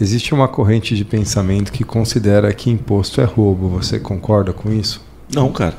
Existe 0.00 0.34
uma 0.34 0.48
corrente 0.48 0.96
de 0.96 1.04
pensamento 1.04 1.70
que 1.70 1.84
considera 1.84 2.52
que 2.52 2.68
imposto 2.70 3.20
é 3.20 3.24
roubo. 3.24 3.68
Você 3.68 4.00
concorda 4.00 4.52
com 4.52 4.72
isso? 4.72 5.00
Não, 5.34 5.50
cara. 5.52 5.74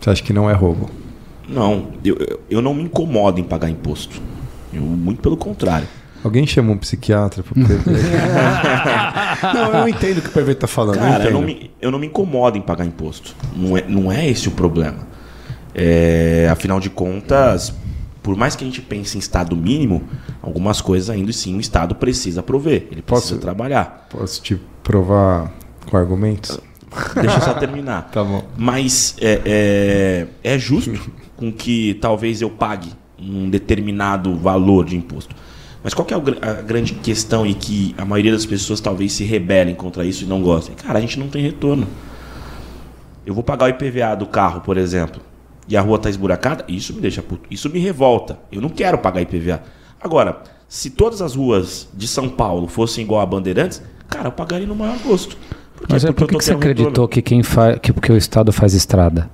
Você 0.00 0.10
acha 0.10 0.22
que 0.22 0.32
não 0.32 0.48
é 0.48 0.52
roubo? 0.54 0.90
Não, 1.48 1.88
eu, 2.04 2.16
eu- 2.48 2.62
não 2.62 2.72
me 2.74 2.82
incomodo 2.84 3.40
em 3.40 3.42
pagar 3.44 3.68
imposto. 3.68 4.20
Eu, 4.72 4.80
muito 4.82 5.20
pelo 5.20 5.36
contrário. 5.36 5.86
Alguém 6.22 6.46
chama 6.46 6.70
um 6.72 6.76
psiquiatra 6.78 7.42
para 7.42 7.54
Não, 9.54 9.74
eu 9.80 9.88
entendo 9.88 10.18
o 10.18 10.22
que 10.22 10.28
o 10.28 10.32
PV 10.32 10.52
está 10.52 10.66
falando. 10.66 10.98
Cara, 10.98 11.24
eu 11.24 11.28
eu 11.30 11.32
não, 11.32 11.42
me, 11.42 11.70
eu 11.80 11.90
não 11.90 11.98
me 11.98 12.06
incomodo 12.06 12.58
em 12.58 12.60
pagar 12.62 12.84
imposto. 12.84 13.34
Não 13.56 13.76
é, 13.76 13.84
não 13.88 14.12
é 14.12 14.28
esse 14.28 14.46
o 14.48 14.50
problema. 14.52 14.98
É, 15.74 16.48
afinal 16.50 16.78
de 16.78 16.90
contas, 16.90 17.72
por 18.22 18.36
mais 18.36 18.54
que 18.54 18.64
a 18.64 18.66
gente 18.66 18.82
pense 18.82 19.16
em 19.16 19.20
Estado 19.20 19.56
mínimo, 19.56 20.02
algumas 20.42 20.80
coisas 20.80 21.08
ainda 21.10 21.32
sim 21.32 21.56
o 21.56 21.60
Estado 21.60 21.94
precisa 21.94 22.42
prover. 22.42 22.86
Ele 22.90 23.02
precisa 23.02 23.34
Posso- 23.34 23.38
trabalhar. 23.38 24.06
Posso 24.10 24.42
te 24.42 24.60
provar 24.82 25.50
com 25.90 25.96
argumentos? 25.96 26.60
Deixa 27.14 27.36
eu 27.36 27.42
só 27.42 27.54
terminar. 27.54 28.10
Tá 28.10 28.24
bom. 28.24 28.44
Mas 28.56 29.16
é, 29.20 30.26
é, 30.42 30.54
é 30.54 30.58
justo 30.58 30.92
com 31.36 31.52
que 31.52 31.94
talvez 31.94 32.42
eu 32.42 32.50
pague 32.50 32.92
um 33.18 33.48
determinado 33.48 34.36
valor 34.36 34.84
de 34.84 34.96
imposto. 34.96 35.34
Mas 35.82 35.94
qual 35.94 36.04
que 36.04 36.12
é 36.12 36.16
a 36.16 36.52
grande 36.62 36.94
questão 36.94 37.46
e 37.46 37.54
que 37.54 37.94
a 37.96 38.04
maioria 38.04 38.32
das 38.32 38.44
pessoas 38.44 38.80
talvez 38.80 39.12
se 39.12 39.24
rebelem 39.24 39.74
contra 39.74 40.04
isso 40.04 40.24
e 40.24 40.26
não 40.26 40.42
gostem? 40.42 40.74
Cara, 40.74 40.98
a 40.98 41.00
gente 41.00 41.18
não 41.18 41.28
tem 41.28 41.42
retorno. 41.42 41.86
Eu 43.24 43.32
vou 43.32 43.42
pagar 43.42 43.66
o 43.66 43.68
IPVA 43.68 44.14
do 44.16 44.26
carro, 44.26 44.60
por 44.60 44.76
exemplo, 44.76 45.22
e 45.68 45.76
a 45.76 45.80
rua 45.80 45.96
está 45.96 46.10
esburacada, 46.10 46.64
isso 46.68 46.92
me 46.92 47.00
deixa 47.00 47.22
puto. 47.22 47.46
Isso 47.50 47.70
me 47.70 47.78
revolta. 47.78 48.38
Eu 48.50 48.60
não 48.60 48.68
quero 48.68 48.98
pagar 48.98 49.22
IPVA. 49.22 49.62
Agora, 50.00 50.42
se 50.68 50.90
todas 50.90 51.22
as 51.22 51.34
ruas 51.34 51.88
de 51.94 52.06
São 52.08 52.28
Paulo 52.28 52.66
fossem 52.66 53.04
igual 53.04 53.20
a 53.20 53.26
Bandeirantes, 53.26 53.82
cara, 54.08 54.28
eu 54.28 54.32
pagaria 54.32 54.66
no 54.66 54.74
maior 54.74 54.98
gosto. 54.98 55.36
Por 55.80 55.88
quê? 55.88 55.92
Mas 55.94 56.04
é 56.04 56.08
Porque 56.08 56.24
por 56.26 56.34
eu 56.34 56.38
que, 56.38 56.44
você 56.44 56.52
acreditou 56.52 57.08
que 57.08 57.22
quem 57.22 57.42
faz 57.42 57.78
que 57.80 57.92
porque 57.92 58.12
o 58.12 58.16
Estado 58.16 58.52
faz 58.52 58.74
estrada? 58.74 59.30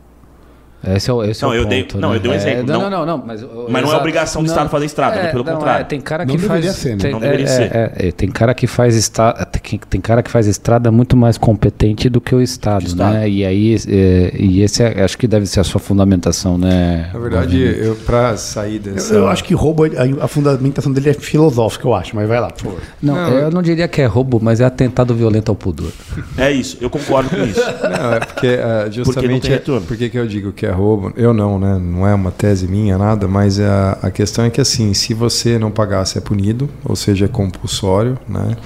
Esse 0.94 1.10
é 1.10 1.12
o, 1.12 1.24
esse 1.24 1.42
Não, 1.42 1.52
é 1.52 1.56
o 1.56 1.62
eu 1.62 1.64
dei- 1.66 1.82
ponto, 1.82 1.98
não, 1.98 2.10
né? 2.10 2.16
eu 2.16 2.20
dei 2.20 2.30
um 2.30 2.34
É, 2.34 2.36
exemplo, 2.36 2.66
não, 2.66 2.82
não. 2.82 2.90
não, 2.90 3.06
não, 3.18 3.24
mas, 3.26 3.44
Mas 3.68 3.82
não 3.84 3.92
é 3.92 3.96
obrigação 3.96 4.42
do 4.42 4.46
Estado 4.46 4.68
fazer 4.68 4.86
estrada, 4.86 5.16
é, 5.16 5.26
pelo 5.32 5.44
não, 5.44 5.54
contrário. 5.54 5.80
é, 5.82 5.84
tem 5.84 6.00
cara 6.00 6.24
Não 6.24 6.34
que 6.36 6.40
deveria 6.42 6.62
faz, 6.70 6.76
ser, 6.76 6.90
né? 6.90 6.96
tem, 6.98 7.12
Não 7.12 7.20
deveria 7.20 7.44
é, 7.44 7.48
ser. 7.48 7.62
é, 7.74 7.92
é, 8.08 8.12
tem 8.12 8.28
cara 8.30 8.54
que 8.54 8.66
faz 8.66 8.94
estrada, 8.96 9.44
tem, 9.46 9.80
tem 9.88 10.00
cara 10.00 10.22
que 10.22 10.30
faz 10.30 10.46
estrada 10.46 10.90
muito 10.92 11.16
mais 11.16 11.36
competente 11.38 12.08
do 12.08 12.20
que 12.20 12.34
o 12.34 12.40
Estado, 12.40 12.80
Que 12.82 12.86
o 12.86 12.88
Estado. 12.88 13.12
né? 13.14 13.28
E 13.28 13.44
aí 13.44 13.74
é, 13.88 14.32
e 14.38 14.62
esse 14.62 14.82
é- 14.82 15.02
acho 15.04 15.16
que 15.18 15.26
deve 15.26 15.46
ser 15.46 15.60
a 15.60 15.64
sua 15.64 15.80
fundamentação, 15.80 16.58
né? 16.58 17.10
Na 17.12 17.18
verdade, 17.18 17.60
eu 17.62 17.94
para 17.96 18.36
sair 18.36 18.78
dessa. 18.78 19.14
Eu, 19.14 19.20
eu 19.20 19.28
acho 19.28 19.42
que 19.44 19.54
roubo, 19.54 19.84
a, 19.84 20.24
a 20.24 20.28
fundamentação 20.28 20.92
dele 20.92 21.10
é 21.10 21.14
filosófica, 21.14 21.86
eu 21.86 21.94
acho, 21.94 22.14
mas 22.14 22.28
vai 22.28 22.40
lá, 22.40 22.48
por 22.50 22.64
favor. 22.64 22.80
não, 23.02 23.14
Não, 23.14 23.30
eu 23.38 23.50
não 23.50 23.62
diria 23.62 23.88
que 23.88 24.00
é 24.00 24.06
roubo, 24.06 24.38
mas 24.42 24.60
é 24.60 24.64
atentado 24.64 25.14
violento 25.14 25.48
ao 25.50 25.54
pudor. 25.56 25.90
É 26.38 26.50
isso, 26.50 26.76
eu 26.80 26.88
concordo 26.90 27.30
com 27.30 27.36
isso. 27.42 27.60
Não, 27.60 28.14
é 28.14 28.20
porque 28.20 28.46
ah, 28.62 28.88
justamente. 28.90 29.42
tem 29.42 29.50
retorno. 29.50 29.86
Por 29.86 29.96
que 29.96 30.08
que 30.08 30.18
eu 30.18 30.26
digo 30.26 30.52
que 30.52 30.66
é 30.66 30.70
roubo? 30.76 31.12
Eu 31.16 31.34
não, 31.34 31.58
né? 31.58 31.78
Não 31.78 32.06
é 32.06 32.14
uma 32.14 32.30
tese 32.30 32.68
minha, 32.68 32.96
nada, 32.96 33.26
mas 33.26 33.58
a, 33.58 33.98
a 34.02 34.10
questão 34.10 34.44
é 34.44 34.50
que 34.50 34.60
assim, 34.60 34.94
se 34.94 35.12
você 35.14 35.58
não 35.58 35.70
pagar, 35.70 36.04
você 36.06 36.18
é 36.18 36.20
punido, 36.20 36.68
ou 36.84 36.94
seja, 36.94 37.24
é 37.24 37.28
compulsório, 37.28 38.16
né? 38.28 38.56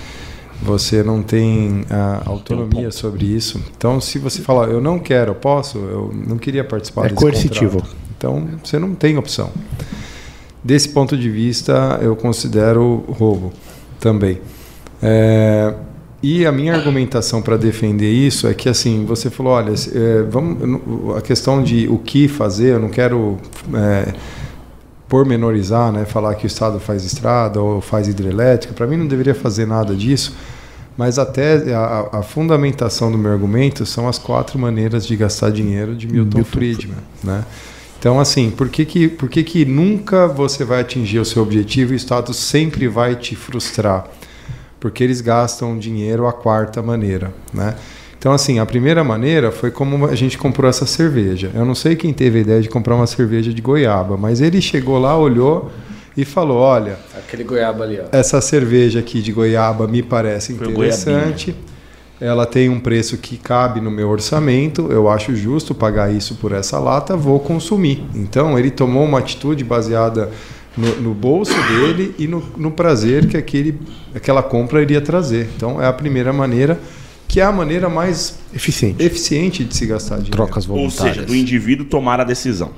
Você 0.62 1.02
não 1.02 1.22
tem 1.22 1.86
a 1.88 2.22
autonomia 2.26 2.90
sobre 2.90 3.24
isso. 3.24 3.58
Então, 3.76 3.98
se 3.98 4.18
você 4.18 4.42
falar, 4.42 4.68
eu 4.68 4.80
não 4.80 4.98
quero, 4.98 5.30
eu 5.30 5.34
posso, 5.34 5.78
eu 5.78 6.12
não 6.28 6.36
queria 6.36 6.62
participar 6.62 7.02
É 7.06 7.08
desse 7.08 7.14
coercitivo. 7.16 7.78
contrato. 7.78 7.96
Então, 8.18 8.48
você 8.62 8.78
não 8.78 8.94
tem 8.94 9.16
opção. 9.16 9.50
Desse 10.62 10.90
ponto 10.90 11.16
de 11.16 11.30
vista, 11.30 11.98
eu 12.02 12.14
considero 12.14 13.02
roubo 13.08 13.50
também. 13.98 14.38
É, 15.02 15.72
e 16.22 16.44
a 16.44 16.52
minha 16.52 16.74
argumentação 16.74 17.40
para 17.40 17.56
defender 17.56 18.10
isso 18.10 18.46
é 18.46 18.52
que 18.52 18.68
assim 18.68 19.04
você 19.06 19.30
falou, 19.30 19.54
olha, 19.54 19.72
é, 19.72 20.22
vamos, 20.22 21.16
a 21.16 21.20
questão 21.22 21.62
de 21.62 21.88
o 21.88 21.98
que 21.98 22.28
fazer, 22.28 22.74
eu 22.74 22.80
não 22.80 22.90
quero 22.90 23.38
é, 23.74 24.12
pormenorizar, 25.08 25.90
né, 25.90 26.04
falar 26.04 26.34
que 26.34 26.44
o 26.44 26.46
Estado 26.46 26.78
faz 26.78 27.04
estrada 27.04 27.60
ou 27.60 27.80
faz 27.80 28.06
hidrelétrica. 28.06 28.74
Para 28.74 28.86
mim 28.86 28.96
não 28.96 29.06
deveria 29.06 29.34
fazer 29.34 29.66
nada 29.66 29.94
disso. 29.94 30.36
Mas 30.96 31.18
até 31.18 31.74
a, 31.74 32.18
a 32.18 32.22
fundamentação 32.22 33.10
do 33.10 33.16
meu 33.16 33.32
argumento 33.32 33.86
são 33.86 34.06
as 34.06 34.18
quatro 34.18 34.58
maneiras 34.58 35.06
de 35.06 35.16
gastar 35.16 35.50
dinheiro 35.50 35.94
de 35.96 36.06
Milton, 36.06 36.44
Friedman, 36.44 36.98
né? 37.24 37.44
Então, 37.98 38.20
assim, 38.20 38.50
por 38.50 38.68
que 38.68 38.84
que, 38.84 39.08
por 39.08 39.28
que 39.28 39.42
que 39.42 39.64
nunca 39.64 40.26
você 40.26 40.64
vai 40.64 40.80
atingir 40.80 41.18
o 41.18 41.24
seu 41.24 41.42
objetivo 41.42 41.92
e 41.92 41.94
o 41.94 41.96
Estado 41.96 42.34
sempre 42.34 42.88
vai 42.88 43.14
te 43.14 43.34
frustrar? 43.34 44.06
Porque 44.80 45.04
eles 45.04 45.20
gastam 45.20 45.78
dinheiro 45.78 46.26
a 46.26 46.32
quarta 46.32 46.82
maneira, 46.82 47.32
né? 47.52 47.76
Então, 48.18 48.32
assim, 48.32 48.58
a 48.58 48.66
primeira 48.66 49.02
maneira 49.04 49.50
foi 49.50 49.70
como 49.70 50.06
a 50.06 50.14
gente 50.14 50.36
comprou 50.36 50.68
essa 50.68 50.84
cerveja. 50.84 51.50
Eu 51.54 51.64
não 51.64 51.74
sei 51.74 51.96
quem 51.96 52.12
teve 52.12 52.38
a 52.38 52.40
ideia 52.42 52.60
de 52.60 52.68
comprar 52.68 52.94
uma 52.94 53.06
cerveja 53.06 53.52
de 53.52 53.62
goiaba, 53.62 54.16
mas 54.16 54.42
ele 54.42 54.60
chegou 54.60 54.98
lá, 54.98 55.16
olhou 55.16 55.70
e 56.14 56.24
falou: 56.24 56.58
Olha, 56.58 56.98
Aquele 57.16 57.44
goiaba 57.44 57.84
ali, 57.84 57.98
ó. 57.98 58.04
essa 58.14 58.40
cerveja 58.42 58.98
aqui 58.98 59.22
de 59.22 59.32
goiaba 59.32 59.86
me 59.86 60.02
parece 60.02 60.52
interessante. 60.52 61.54
Ela 62.20 62.44
tem 62.44 62.68
um 62.68 62.78
preço 62.78 63.16
que 63.16 63.38
cabe 63.38 63.80
no 63.80 63.90
meu 63.90 64.10
orçamento. 64.10 64.92
Eu 64.92 65.08
acho 65.08 65.34
justo 65.34 65.74
pagar 65.74 66.12
isso 66.12 66.34
por 66.34 66.52
essa 66.52 66.78
lata. 66.78 67.16
Vou 67.16 67.40
consumir. 67.40 68.04
Então 68.14 68.58
ele 68.58 68.70
tomou 68.70 69.04
uma 69.06 69.20
atitude 69.20 69.64
baseada 69.64 70.28
no, 70.76 70.96
no 71.00 71.14
bolso 71.14 71.52
dele 71.68 72.14
e 72.18 72.26
no, 72.26 72.42
no 72.56 72.70
prazer 72.70 73.26
que 73.26 73.36
aquele, 73.36 73.78
aquela 74.14 74.42
compra 74.42 74.80
iria 74.82 75.00
trazer. 75.00 75.48
Então 75.56 75.80
é 75.82 75.86
a 75.86 75.92
primeira 75.92 76.32
maneira, 76.32 76.78
que 77.28 77.40
é 77.40 77.44
a 77.44 77.52
maneira 77.52 77.88
mais 77.88 78.38
Eficiente. 78.54 79.02
eficiente 79.02 79.64
de 79.64 79.76
se 79.76 79.86
gastar 79.86 80.16
dinheiro. 80.16 80.32
Trocas 80.36 80.68
Ou 80.68 80.76
voluntárias. 80.76 81.16
seja, 81.16 81.26
do 81.26 81.34
indivíduo 81.34 81.86
tomar 81.86 82.20
a 82.20 82.24
decisão. 82.24 82.70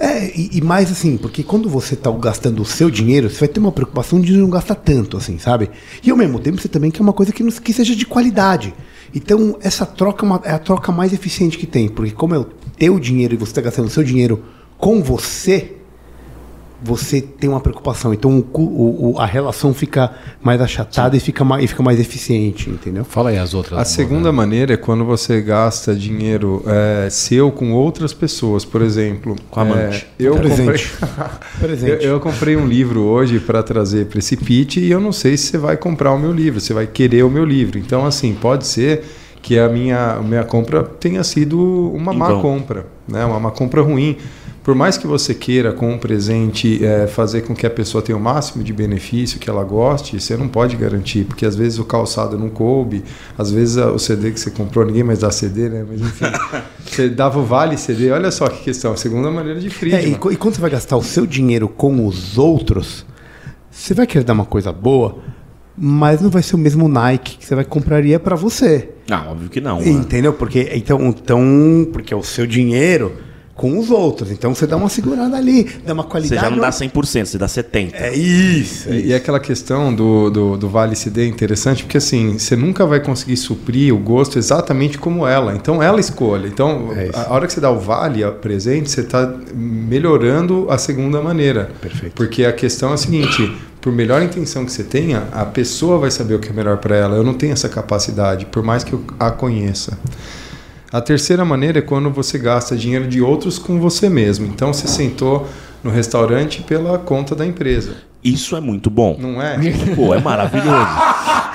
É, 0.00 0.26
e, 0.36 0.50
e 0.58 0.60
mais 0.60 0.90
assim, 0.90 1.16
porque 1.16 1.44
quando 1.44 1.68
você 1.68 1.94
tá 1.94 2.10
gastando 2.10 2.60
o 2.60 2.64
seu 2.64 2.90
dinheiro, 2.90 3.30
você 3.30 3.38
vai 3.40 3.48
ter 3.48 3.60
uma 3.60 3.70
preocupação 3.70 4.20
de 4.20 4.32
não 4.36 4.50
gastar 4.50 4.74
tanto, 4.74 5.16
assim, 5.16 5.38
sabe? 5.38 5.70
E 6.02 6.10
ao 6.10 6.16
mesmo 6.16 6.40
tempo 6.40 6.60
você 6.60 6.66
também 6.66 6.90
quer 6.90 7.02
uma 7.02 7.12
coisa 7.12 7.30
que, 7.32 7.44
não, 7.44 7.52
que 7.52 7.72
seja 7.72 7.94
de 7.94 8.04
qualidade. 8.04 8.74
Então, 9.14 9.56
essa 9.60 9.86
troca 9.86 10.24
é 10.24 10.26
uma- 10.26 10.40
é 10.44 10.50
a 10.52 10.58
troca 10.58 10.90
mais 10.90 11.12
eficiente 11.12 11.56
que 11.56 11.66
tem, 11.66 11.88
porque 11.88 12.10
como 12.10 12.34
é 12.34 12.38
o 12.38 12.44
teu 12.76 12.98
dinheiro 12.98 13.34
e 13.34 13.36
você 13.36 13.52
está 13.52 13.60
gastando 13.60 13.86
o 13.86 13.90
seu 13.90 14.02
dinheiro 14.02 14.42
com 14.76 15.00
você, 15.02 15.76
você 16.84 17.20
tem 17.20 17.48
uma 17.48 17.60
preocupação. 17.60 18.12
Então, 18.12 18.44
o 18.52 19.12
o- 19.12 19.18
a 19.18 19.26
relação 19.26 19.72
fica 19.74 20.10
mais 20.42 20.60
achatada 20.60 21.16
e 21.16 21.20
fica 21.20 21.44
mais, 21.44 21.64
e 21.64 21.66
fica 21.66 21.82
mais 21.82 22.00
eficiente, 22.00 22.68
entendeu? 22.70 23.04
Fala 23.04 23.30
aí 23.30 23.38
as 23.38 23.54
outras. 23.54 23.78
A 23.78 23.84
segunda 23.84 24.32
maneira 24.32 24.74
é 24.74 24.76
quando 24.76 25.04
você 25.04 25.40
gasta 25.40 25.94
dinheiro 25.94 26.62
é, 26.66 27.08
seu 27.10 27.50
com 27.52 27.72
outras 27.72 28.12
pessoas, 28.12 28.64
por 28.64 28.82
exemplo. 28.82 29.36
Com 29.50 29.60
amante. 29.60 30.06
é, 30.18 30.22
eu, 30.26 30.32
comprei, 30.34 30.50
Presente. 30.56 30.92
Presente. 31.60 32.04
eu, 32.04 32.12
eu 32.12 32.20
comprei 32.20 32.56
um 32.56 32.66
livro 32.66 33.02
hoje 33.02 33.38
para 33.40 33.62
trazer 33.62 34.06
para 34.06 34.18
esse 34.18 34.36
pitch 34.36 34.76
e 34.78 34.90
eu 34.90 35.00
não 35.00 35.12
sei 35.12 35.36
se 35.36 35.46
você 35.48 35.58
vai 35.58 35.76
comprar 35.76 36.12
o 36.12 36.18
meu 36.18 36.32
livro, 36.32 36.60
você 36.60 36.72
vai 36.74 36.86
querer 36.86 37.22
o 37.24 37.30
meu 37.30 37.44
livro. 37.44 37.78
Então, 37.78 38.04
assim, 38.06 38.34
pode 38.34 38.66
ser 38.66 39.02
que 39.40 39.58
a 39.58 39.68
minha, 39.68 40.12
a 40.14 40.22
minha 40.22 40.44
compra 40.44 40.82
tenha 40.84 41.22
sido 41.24 41.58
uma 41.92 42.14
Em 42.14 42.18
má 42.18 42.32
compra, 42.40 42.86
né? 43.08 43.24
uma, 43.24 43.36
uma 43.36 43.50
compra 43.50 43.82
ruim. 43.82 44.16
Por 44.62 44.76
mais 44.76 44.96
que 44.96 45.08
você 45.08 45.34
queira 45.34 45.72
com 45.72 45.90
um 45.92 45.98
presente 45.98 46.84
é, 46.84 47.08
fazer 47.08 47.40
com 47.42 47.52
que 47.52 47.66
a 47.66 47.70
pessoa 47.70 48.00
tenha 48.00 48.16
o 48.16 48.20
máximo 48.20 48.62
de 48.62 48.72
benefício, 48.72 49.40
que 49.40 49.50
ela 49.50 49.64
goste, 49.64 50.20
você 50.20 50.36
não 50.36 50.46
pode 50.46 50.76
garantir, 50.76 51.24
porque 51.24 51.44
às 51.44 51.56
vezes 51.56 51.80
o 51.80 51.84
calçado 51.84 52.38
não 52.38 52.48
coube, 52.48 53.02
às 53.36 53.50
vezes 53.50 53.76
a- 53.76 53.90
o 53.90 53.98
CD 53.98 54.30
que 54.30 54.38
você 54.38 54.52
comprou, 54.52 54.86
ninguém 54.86 55.02
mais 55.02 55.18
dá 55.18 55.32
CD, 55.32 55.68
né? 55.68 55.84
Mas 55.88 56.00
enfim, 56.00 56.26
você 56.86 57.08
dava 57.08 57.40
o 57.40 57.44
vale 57.44 57.76
CD, 57.76 58.12
olha 58.12 58.30
só 58.30 58.46
que 58.48 58.62
questão, 58.62 58.96
segunda 58.96 59.32
maneira 59.32 59.58
de 59.58 59.66
É, 59.66 59.70
Friedman. 59.70 60.04
e, 60.30 60.32
e 60.34 60.36
quando 60.36 60.54
você 60.54 60.60
vai 60.60 60.70
gastar 60.70 60.96
o 60.96 61.02
seu 61.02 61.26
dinheiro 61.26 61.68
com 61.68 62.06
os 62.06 62.38
outros, 62.38 63.04
você 63.68 63.94
vai 63.94 64.06
querer 64.06 64.22
dar 64.24 64.34
uma 64.34 64.44
coisa 64.46 64.70
boa, 64.72 65.18
mas 65.76 66.20
não 66.20 66.30
vai 66.30 66.42
ser 66.42 66.54
o 66.54 66.58
mesmo 66.58 66.86
Nike 66.86 67.36
que 67.38 67.44
você 67.46 67.56
vai 67.56 67.64
compraria 67.64 68.20
para 68.20 68.36
você. 68.36 68.90
Não, 69.08 69.32
óbvio 69.32 69.48
que 69.50 69.60
não. 69.60 69.80
né? 69.80 69.88
Entendeu? 69.88 70.32
Porque 70.34 70.70
então, 70.72 71.04
então, 71.08 71.88
porque 71.92 72.14
é 72.14 72.16
o 72.16 72.22
seu 72.22 72.46
dinheiro 72.46 73.12
com 73.54 73.78
os 73.78 73.90
outros. 73.90 74.30
Então 74.30 74.54
você 74.54 74.66
dá 74.66 74.76
uma 74.76 74.88
segurada 74.88 75.36
ali, 75.36 75.64
dá 75.86 75.92
uma 75.92 76.02
Você 76.04 76.08
qualidade. 76.08 76.40
já 76.40 76.50
não 76.50 76.58
dá 76.58 76.70
100%, 76.70 77.24
você 77.26 77.38
dá 77.38 77.46
70%. 77.46 77.90
É 77.94 78.14
isso. 78.16 78.88
é 78.88 78.92
E, 78.96 79.06
e 79.08 79.14
aquela 79.14 79.38
questão 79.38 79.94
do, 79.94 80.30
do, 80.30 80.56
do 80.56 80.68
Vale 80.68 80.96
CD 80.96 81.24
é 81.24 81.26
interessante 81.26 81.82
porque 81.84 81.98
assim, 81.98 82.38
você 82.38 82.56
nunca 82.56 82.86
vai 82.86 83.00
conseguir 83.00 83.36
suprir 83.36 83.94
o 83.94 83.98
gosto 83.98 84.38
exatamente 84.38 84.96
como 84.98 85.26
ela. 85.26 85.54
Então 85.54 85.82
ela 85.82 86.00
escolhe. 86.00 86.48
Então, 86.48 86.92
É 86.96 87.08
isso. 87.08 87.18
a 87.18 87.22
a 87.32 87.34
hora 87.34 87.46
que 87.46 87.52
você 87.52 87.60
dá 87.60 87.70
o 87.70 87.78
Vale 87.78 88.22
a 88.24 88.30
presente, 88.30 88.90
você 88.90 89.00
está 89.02 89.32
melhorando 89.54 90.66
a 90.70 90.78
segunda 90.78 91.20
maneira. 91.20 91.70
Perfeito. 91.80 92.14
Porque 92.14 92.44
a 92.44 92.52
questão 92.52 92.90
é 92.90 92.94
a 92.94 92.96
seguinte: 92.96 93.54
por 93.80 93.92
melhor 93.92 94.22
intenção 94.22 94.64
que 94.64 94.72
você 94.72 94.84
tenha, 94.84 95.24
a 95.32 95.44
pessoa 95.44 95.98
vai 95.98 96.10
saber 96.10 96.34
o 96.34 96.38
que 96.38 96.48
é 96.48 96.52
melhor 96.52 96.78
para 96.78 96.96
ela. 96.96 97.16
Eu 97.16 97.22
não 97.24 97.34
tenho 97.34 97.52
essa 97.52 97.68
capacidade, 97.68 98.46
por 98.46 98.62
mais 98.62 98.82
que 98.84 98.92
eu 98.92 99.02
a 99.18 99.30
conheça. 99.30 99.98
A 100.92 101.00
terceira 101.00 101.42
maneira 101.42 101.78
é 101.78 101.82
quando 101.82 102.10
você 102.10 102.38
gasta 102.38 102.76
dinheiro 102.76 103.08
de 103.08 103.22
outros 103.22 103.58
com 103.58 103.80
você 103.80 104.10
mesmo. 104.10 104.46
Então 104.46 104.74
você 104.74 104.86
sentou 104.86 105.48
no 105.82 105.90
restaurante 105.90 106.62
pela 106.62 106.98
conta 106.98 107.34
da 107.34 107.46
empresa. 107.46 107.94
Isso 108.22 108.54
é 108.54 108.60
muito 108.60 108.90
bom. 108.90 109.16
Não 109.18 109.40
é? 109.40 109.58
Pô, 109.96 110.14
é 110.14 110.20
maravilhoso. 110.20 110.86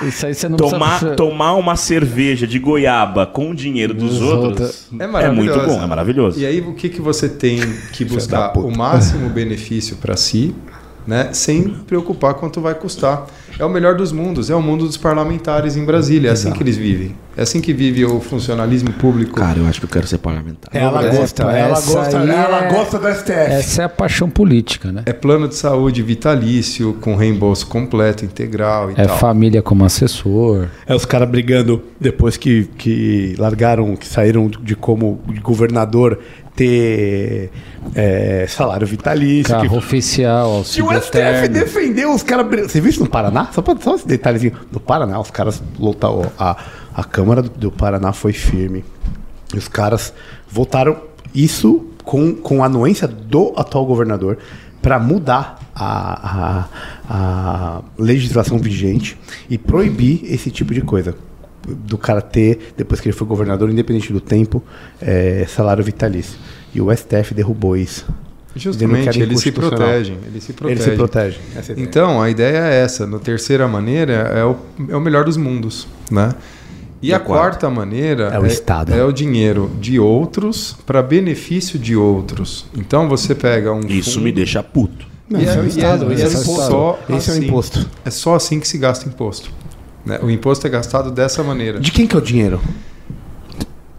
Isso 0.02 0.26
aí 0.26 0.34
você 0.34 0.48
não 0.48 0.56
Tomar, 0.56 0.90
precisa... 0.90 1.14
tomar 1.14 1.54
uma 1.54 1.76
cerveja 1.76 2.46
de 2.46 2.58
goiaba 2.58 3.26
com 3.26 3.50
o 3.50 3.54
dinheiro 3.54 3.94
dos 3.94 4.18
Dos 4.18 4.22
outros 4.22 4.88
É 4.98 5.04
é 5.04 5.30
muito 5.30 5.58
bom, 5.60 5.82
é 5.82 5.86
maravilhoso. 5.86 6.38
E 6.38 6.44
aí 6.44 6.60
o 6.60 6.74
que, 6.74 6.88
que 6.88 7.00
você 7.00 7.28
tem 7.28 7.60
que 7.92 8.04
buscar? 8.04 8.56
O 8.58 8.76
máximo 8.76 9.28
benefício 9.28 9.96
para 9.96 10.16
si, 10.16 10.54
né? 11.08 11.30
sem 11.32 11.62
preocupar 11.86 12.34
quanto 12.34 12.60
vai 12.60 12.74
custar. 12.74 13.26
É 13.58 13.64
o 13.64 13.68
melhor 13.68 13.96
dos 13.96 14.12
mundos, 14.12 14.50
é 14.50 14.54
o 14.54 14.62
mundo 14.62 14.86
dos 14.86 14.96
parlamentares 14.96 15.76
em 15.76 15.84
Brasília, 15.84 16.28
é 16.28 16.32
assim 16.32 16.52
que 16.52 16.62
eles 16.62 16.76
vivem. 16.76 17.16
É 17.36 17.42
assim 17.42 17.60
que 17.60 17.72
vive 17.72 18.04
o 18.04 18.20
funcionalismo 18.20 18.92
público. 18.92 19.34
Cara, 19.36 19.58
eu 19.58 19.66
acho 19.66 19.80
que 19.80 19.86
eu 19.86 19.90
quero 19.90 20.06
ser 20.06 20.18
parlamentar. 20.18 20.70
Ela 20.74 21.04
É, 21.04 21.10
gosta, 21.16 21.42
ela 21.44 21.80
gosta, 21.80 22.20
aí 22.20 22.30
ela 22.30 22.64
é- 22.66 22.72
gosta 22.72 22.98
do 22.98 23.08
STF. 23.08 23.30
Essa 23.52 23.82
é 23.82 23.84
a 23.86 23.88
paixão 23.88 24.28
política, 24.30 24.92
né? 24.92 25.02
É 25.06 25.12
plano 25.12 25.48
de 25.48 25.54
saúde 25.56 26.02
vitalício, 26.02 26.94
com 27.00 27.16
reembolso 27.16 27.66
completo, 27.66 28.24
integral 28.24 28.90
e 28.90 28.94
É 28.96 29.06
tal. 29.06 29.18
família 29.18 29.62
como 29.62 29.84
assessor. 29.84 30.66
É 30.86 30.94
os 30.94 31.04
caras 31.04 31.28
brigando 31.28 31.82
depois 32.00 32.36
que, 32.36 32.68
que 32.76 33.34
largaram, 33.38 33.96
que 33.96 34.06
saíram 34.06 34.48
de 34.48 34.76
como 34.76 35.20
de 35.28 35.40
governador 35.40 36.18
ter 36.58 37.50
é, 37.94 38.44
salário 38.48 38.84
vitalício. 38.86 39.54
Carro 39.54 39.68
que- 39.68 39.76
oficial, 39.76 40.64
E 40.76 40.82
o 40.82 40.92
STF 40.92 41.08
eterno. 41.18 41.54
defendeu 41.54 42.12
os 42.12 42.22
caras. 42.24 42.70
Você 42.70 42.80
viu 42.80 42.90
isso 42.90 43.00
no 43.00 43.08
Paraná? 43.08 43.48
Só, 43.52 43.62
pra, 43.62 43.76
só 43.80 43.94
esse 43.94 44.06
detalhezinho. 44.06 44.52
No 44.72 44.80
Paraná, 44.80 45.20
os 45.20 45.30
caras 45.30 45.62
lotaram. 45.78 46.30
A, 46.38 46.56
a 46.94 47.04
Câmara 47.04 47.42
do, 47.42 47.48
do 47.50 47.70
Paraná 47.70 48.12
foi 48.12 48.32
firme. 48.32 48.84
E 49.54 49.56
os 49.56 49.68
caras 49.68 50.12
votaram 50.50 50.96
isso 51.34 51.86
com, 52.02 52.34
com 52.34 52.62
a 52.62 52.66
anuência 52.66 53.06
do 53.06 53.52
atual 53.56 53.86
governador 53.86 54.38
para 54.82 54.98
mudar 54.98 55.58
a, 55.74 56.64
a, 57.08 57.08
a 57.08 57.82
legislação 57.96 58.58
vigente 58.58 59.16
e 59.48 59.56
proibir 59.56 60.22
esse 60.24 60.50
tipo 60.50 60.74
de 60.74 60.80
coisa. 60.82 61.14
Do 61.74 61.98
cara 61.98 62.20
ter, 62.20 62.72
depois 62.76 63.00
que 63.00 63.08
ele 63.08 63.16
foi 63.16 63.26
governador, 63.26 63.70
independente 63.70 64.12
do 64.12 64.20
tempo, 64.20 64.62
é, 65.00 65.44
salário 65.48 65.82
vitalício. 65.84 66.38
E 66.74 66.80
o 66.80 66.94
STF 66.94 67.34
derrubou 67.34 67.76
isso. 67.76 68.06
Justamente, 68.56 69.20
eles 69.20 69.40
se 69.40 69.52
protegem. 69.52 70.16
Eles 70.26 70.42
se 70.44 70.50
Ele 70.50 70.96
protegem. 70.96 71.40
se 71.62 71.72
é. 71.72 71.74
Então, 71.76 72.20
a 72.20 72.28
ideia 72.28 72.58
é 72.58 72.80
essa. 72.82 73.06
Na 73.06 73.18
terceira 73.18 73.68
maneira, 73.68 74.12
é 74.34 74.44
o, 74.44 74.56
é 74.88 74.96
o 74.96 75.00
melhor 75.00 75.24
dos 75.24 75.36
mundos, 75.36 75.86
né? 76.10 76.30
E, 77.00 77.10
E 77.10 77.14
a 77.14 77.20
quarta? 77.20 77.58
quarta 77.66 77.70
maneira 77.70 78.24
É 78.24 78.38
o 78.40 78.44
Estado. 78.46 78.92
é 78.92 79.04
o 79.04 79.12
dinheiro 79.12 79.70
de 79.80 80.00
outros 80.00 80.76
para 80.84 81.00
benefício 81.00 81.78
de 81.78 81.94
outros. 81.94 82.66
Então 82.76 83.08
você 83.08 83.34
pega 83.36 83.72
um 83.72 83.80
Isso 83.86 84.14
fundo- 84.14 84.24
me 84.24 84.32
deixa 84.32 84.60
puto. 84.64 85.06
Não, 85.30 85.38
E 85.38 85.44
esse 85.44 85.52
é 85.52 85.60
o 85.60 85.62
é- 85.62 85.64
e 85.64 85.68
Estado. 85.68 86.10
é- 86.10 86.14
esse 86.14 86.22
é 86.22 86.26
é 86.26 86.28
o 86.28 86.42
imposto. 86.42 86.66
só 86.66 86.98
Esse 87.08 87.12
é 87.12 87.14
o 87.14 87.36
assim. 87.36 87.46
imposto. 87.46 87.90
É 88.04 88.10
só 88.10 88.34
assim 88.34 88.58
que 88.58 88.66
se 88.66 88.78
gasta 88.78 89.08
imposto. 89.08 89.52
Né? 90.04 90.18
O 90.22 90.30
imposto 90.30 90.66
é 90.66 90.70
gastado 90.70 91.10
dessa 91.10 91.42
maneira. 91.42 91.80
De 91.80 91.90
quem 91.90 92.06
que 92.06 92.14
é 92.14 92.18
o 92.18 92.22
dinheiro? 92.22 92.60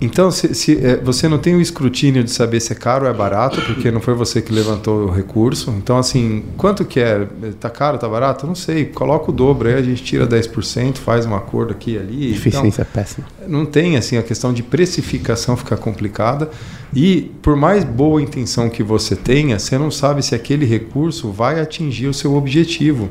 Então, 0.02 0.32
se, 0.32 0.56
se, 0.56 0.78
é, 0.78 0.96
você 0.96 1.28
não 1.28 1.38
tem 1.38 1.56
o 1.56 1.62
escrutínio 1.62 2.24
de 2.24 2.32
saber 2.32 2.62
se 2.62 2.72
é 2.72 2.76
caro 2.76 3.04
ou 3.06 3.12
é 3.12 3.14
barato, 3.14 3.62
porque 3.64 3.92
não 3.92 4.00
foi 4.00 4.14
você 4.14 4.42
que 4.42 4.52
levantou 4.52 5.08
o 5.08 5.12
recurso. 5.12 5.72
Então, 5.72 5.98
assim, 5.98 6.46
quanto 6.56 6.86
que 6.86 7.02
é? 7.02 7.28
Tá 7.60 7.70
caro, 7.70 7.98
tá 7.98 8.08
barato? 8.08 8.48
Não 8.48 8.56
sei. 8.56 8.86
Coloca 8.86 9.30
o 9.30 9.34
dobro 9.34 9.68
aí, 9.68 9.76
a 9.76 9.82
gente 9.82 10.02
tira 10.02 10.26
10%, 10.26 10.98
faz 10.98 11.26
um 11.26 11.36
acordo 11.36 11.72
aqui 11.72 11.96
e 11.96 11.98
ali. 11.98 12.32
Eficiência 12.32 12.84
é 12.84 12.86
péssima. 12.86 13.28
Então, 13.40 13.50
não 13.50 13.66
tem, 13.66 13.98
assim, 13.98 14.16
a 14.16 14.24
questão 14.24 14.54
de 14.54 14.64
precificação 14.64 15.58
fica 15.58 15.76
complicada. 15.76 16.50
E, 16.96 17.34
por 17.42 17.58
mais 17.58 17.84
boa 17.84 18.22
intenção 18.22 18.70
que 18.70 18.82
você 18.82 19.18
tenha, 19.18 19.60
você 19.60 19.78
não 19.78 19.92
sabe 19.92 20.24
se 20.24 20.34
aquele 20.34 20.66
recurso 20.66 21.30
vai 21.30 21.60
atingir 21.60 22.08
o 22.08 22.14
seu 22.14 22.36
objetivo. 22.36 23.10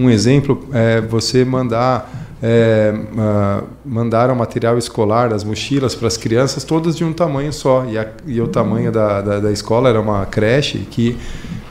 Um 0.00 0.08
exemplo 0.10 0.66
é 0.72 1.00
você 1.00 1.44
mandar 1.44 2.10
é, 2.42 2.94
ah, 3.18 3.62
mandaram 3.84 4.34
material 4.34 4.78
escolar, 4.78 5.32
as 5.32 5.44
mochilas 5.44 5.94
para 5.94 6.08
as 6.08 6.16
crianças, 6.16 6.64
todas 6.64 6.96
de 6.96 7.04
um 7.04 7.12
tamanho 7.12 7.52
só. 7.52 7.84
E, 7.86 7.98
a- 7.98 8.08
e 8.26 8.40
o 8.40 8.48
tamanho 8.48 8.90
da, 8.90 9.20
da, 9.20 9.40
da 9.40 9.52
escola 9.52 9.90
era 9.90 10.00
uma 10.00 10.24
creche 10.24 10.78
que 10.90 11.18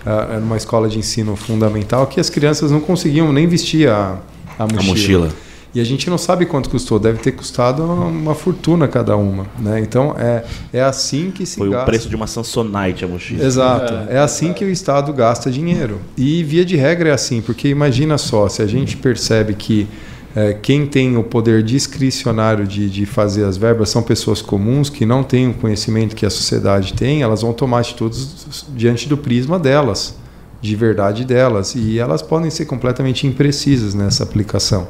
ah, 0.06 0.28
era 0.34 0.40
uma 0.40 0.58
escola 0.58 0.88
de 0.88 1.00
ensino 1.00 1.36
fundamental 1.36 2.06
que 2.06 2.20
as 2.20 2.30
crianças 2.30 2.70
não 2.72 2.80
conseguiam 2.80 3.34
nem 3.34 3.48
vestir 3.48 3.90
a, 3.90 4.18
a 4.60 4.64
mochila. 4.64 4.80
A 4.80 4.84
mochila. 4.84 5.30
E 5.74 5.80
a 5.80 5.84
gente 5.84 6.10
não 6.10 6.18
sabe 6.18 6.48
quanto 6.48 6.70
custou, 6.70 6.98
deve 6.98 7.20
ter 7.20 7.32
custado 7.32 7.84
uma 7.84 8.34
fortuna 8.34 8.88
cada 8.88 9.16
uma. 9.16 9.46
Né? 9.60 9.80
Então 9.80 10.16
é, 10.18 10.44
é 10.74 10.82
assim 10.82 11.30
que 11.30 11.46
se 11.46 11.58
Foi 11.58 11.70
gasta. 11.70 11.84
o 11.84 11.86
preço 11.86 12.10
de 12.10 12.16
uma 12.16 12.26
Samsonite 12.26 13.06
a 13.06 13.08
mochila. 13.08 13.44
Exato. 13.44 13.94
É 14.10 14.18
assim 14.18 14.52
que 14.52 14.66
o 14.66 14.70
Estado 14.70 15.14
gasta 15.14 15.52
dinheiro. 15.52 16.00
E 16.18 16.44
via 16.44 16.66
de 16.66 16.76
regra 16.76 17.10
é 17.10 17.12
assim, 17.12 17.40
porque 17.42 17.68
imagina 17.68 18.18
só, 18.18 18.50
se 18.50 18.64
a 18.64 18.68
gente 18.68 18.98
percebe 18.98 19.54
que 19.54 19.88
é, 20.36 20.54
quem 20.54 20.86
tem 20.86 21.18
o 21.18 21.24
poder 21.24 21.64
discricionário 21.64 22.66
de, 22.66 22.90
de 22.90 23.06
fazer 23.06 23.44
as 23.46 23.58
verbas 23.58 23.90
são 23.90 24.02
pessoas 24.02 24.42
comuns 24.42 24.90
que 24.90 25.06
não 25.06 25.24
têm 25.24 25.50
o 25.50 25.54
conhecimento 25.54 26.16
que 26.16 26.26
a 26.26 26.30
sociedade 26.30 26.94
tem, 26.94 27.22
elas 27.22 27.42
vão 27.42 27.52
tomar 27.52 27.80
atitudes 27.80 28.66
diante 28.76 29.10
do 29.10 29.18
prisma 29.18 29.60
delas, 29.60 30.16
de 30.62 30.76
verdade 30.76 31.26
delas, 31.26 31.74
e 31.76 31.98
elas 31.98 32.22
podem 32.22 32.50
ser 32.50 32.66
completamente 32.66 33.26
imprecisas 33.26 33.94
nessa 33.94 34.24
aplicação. 34.24 34.88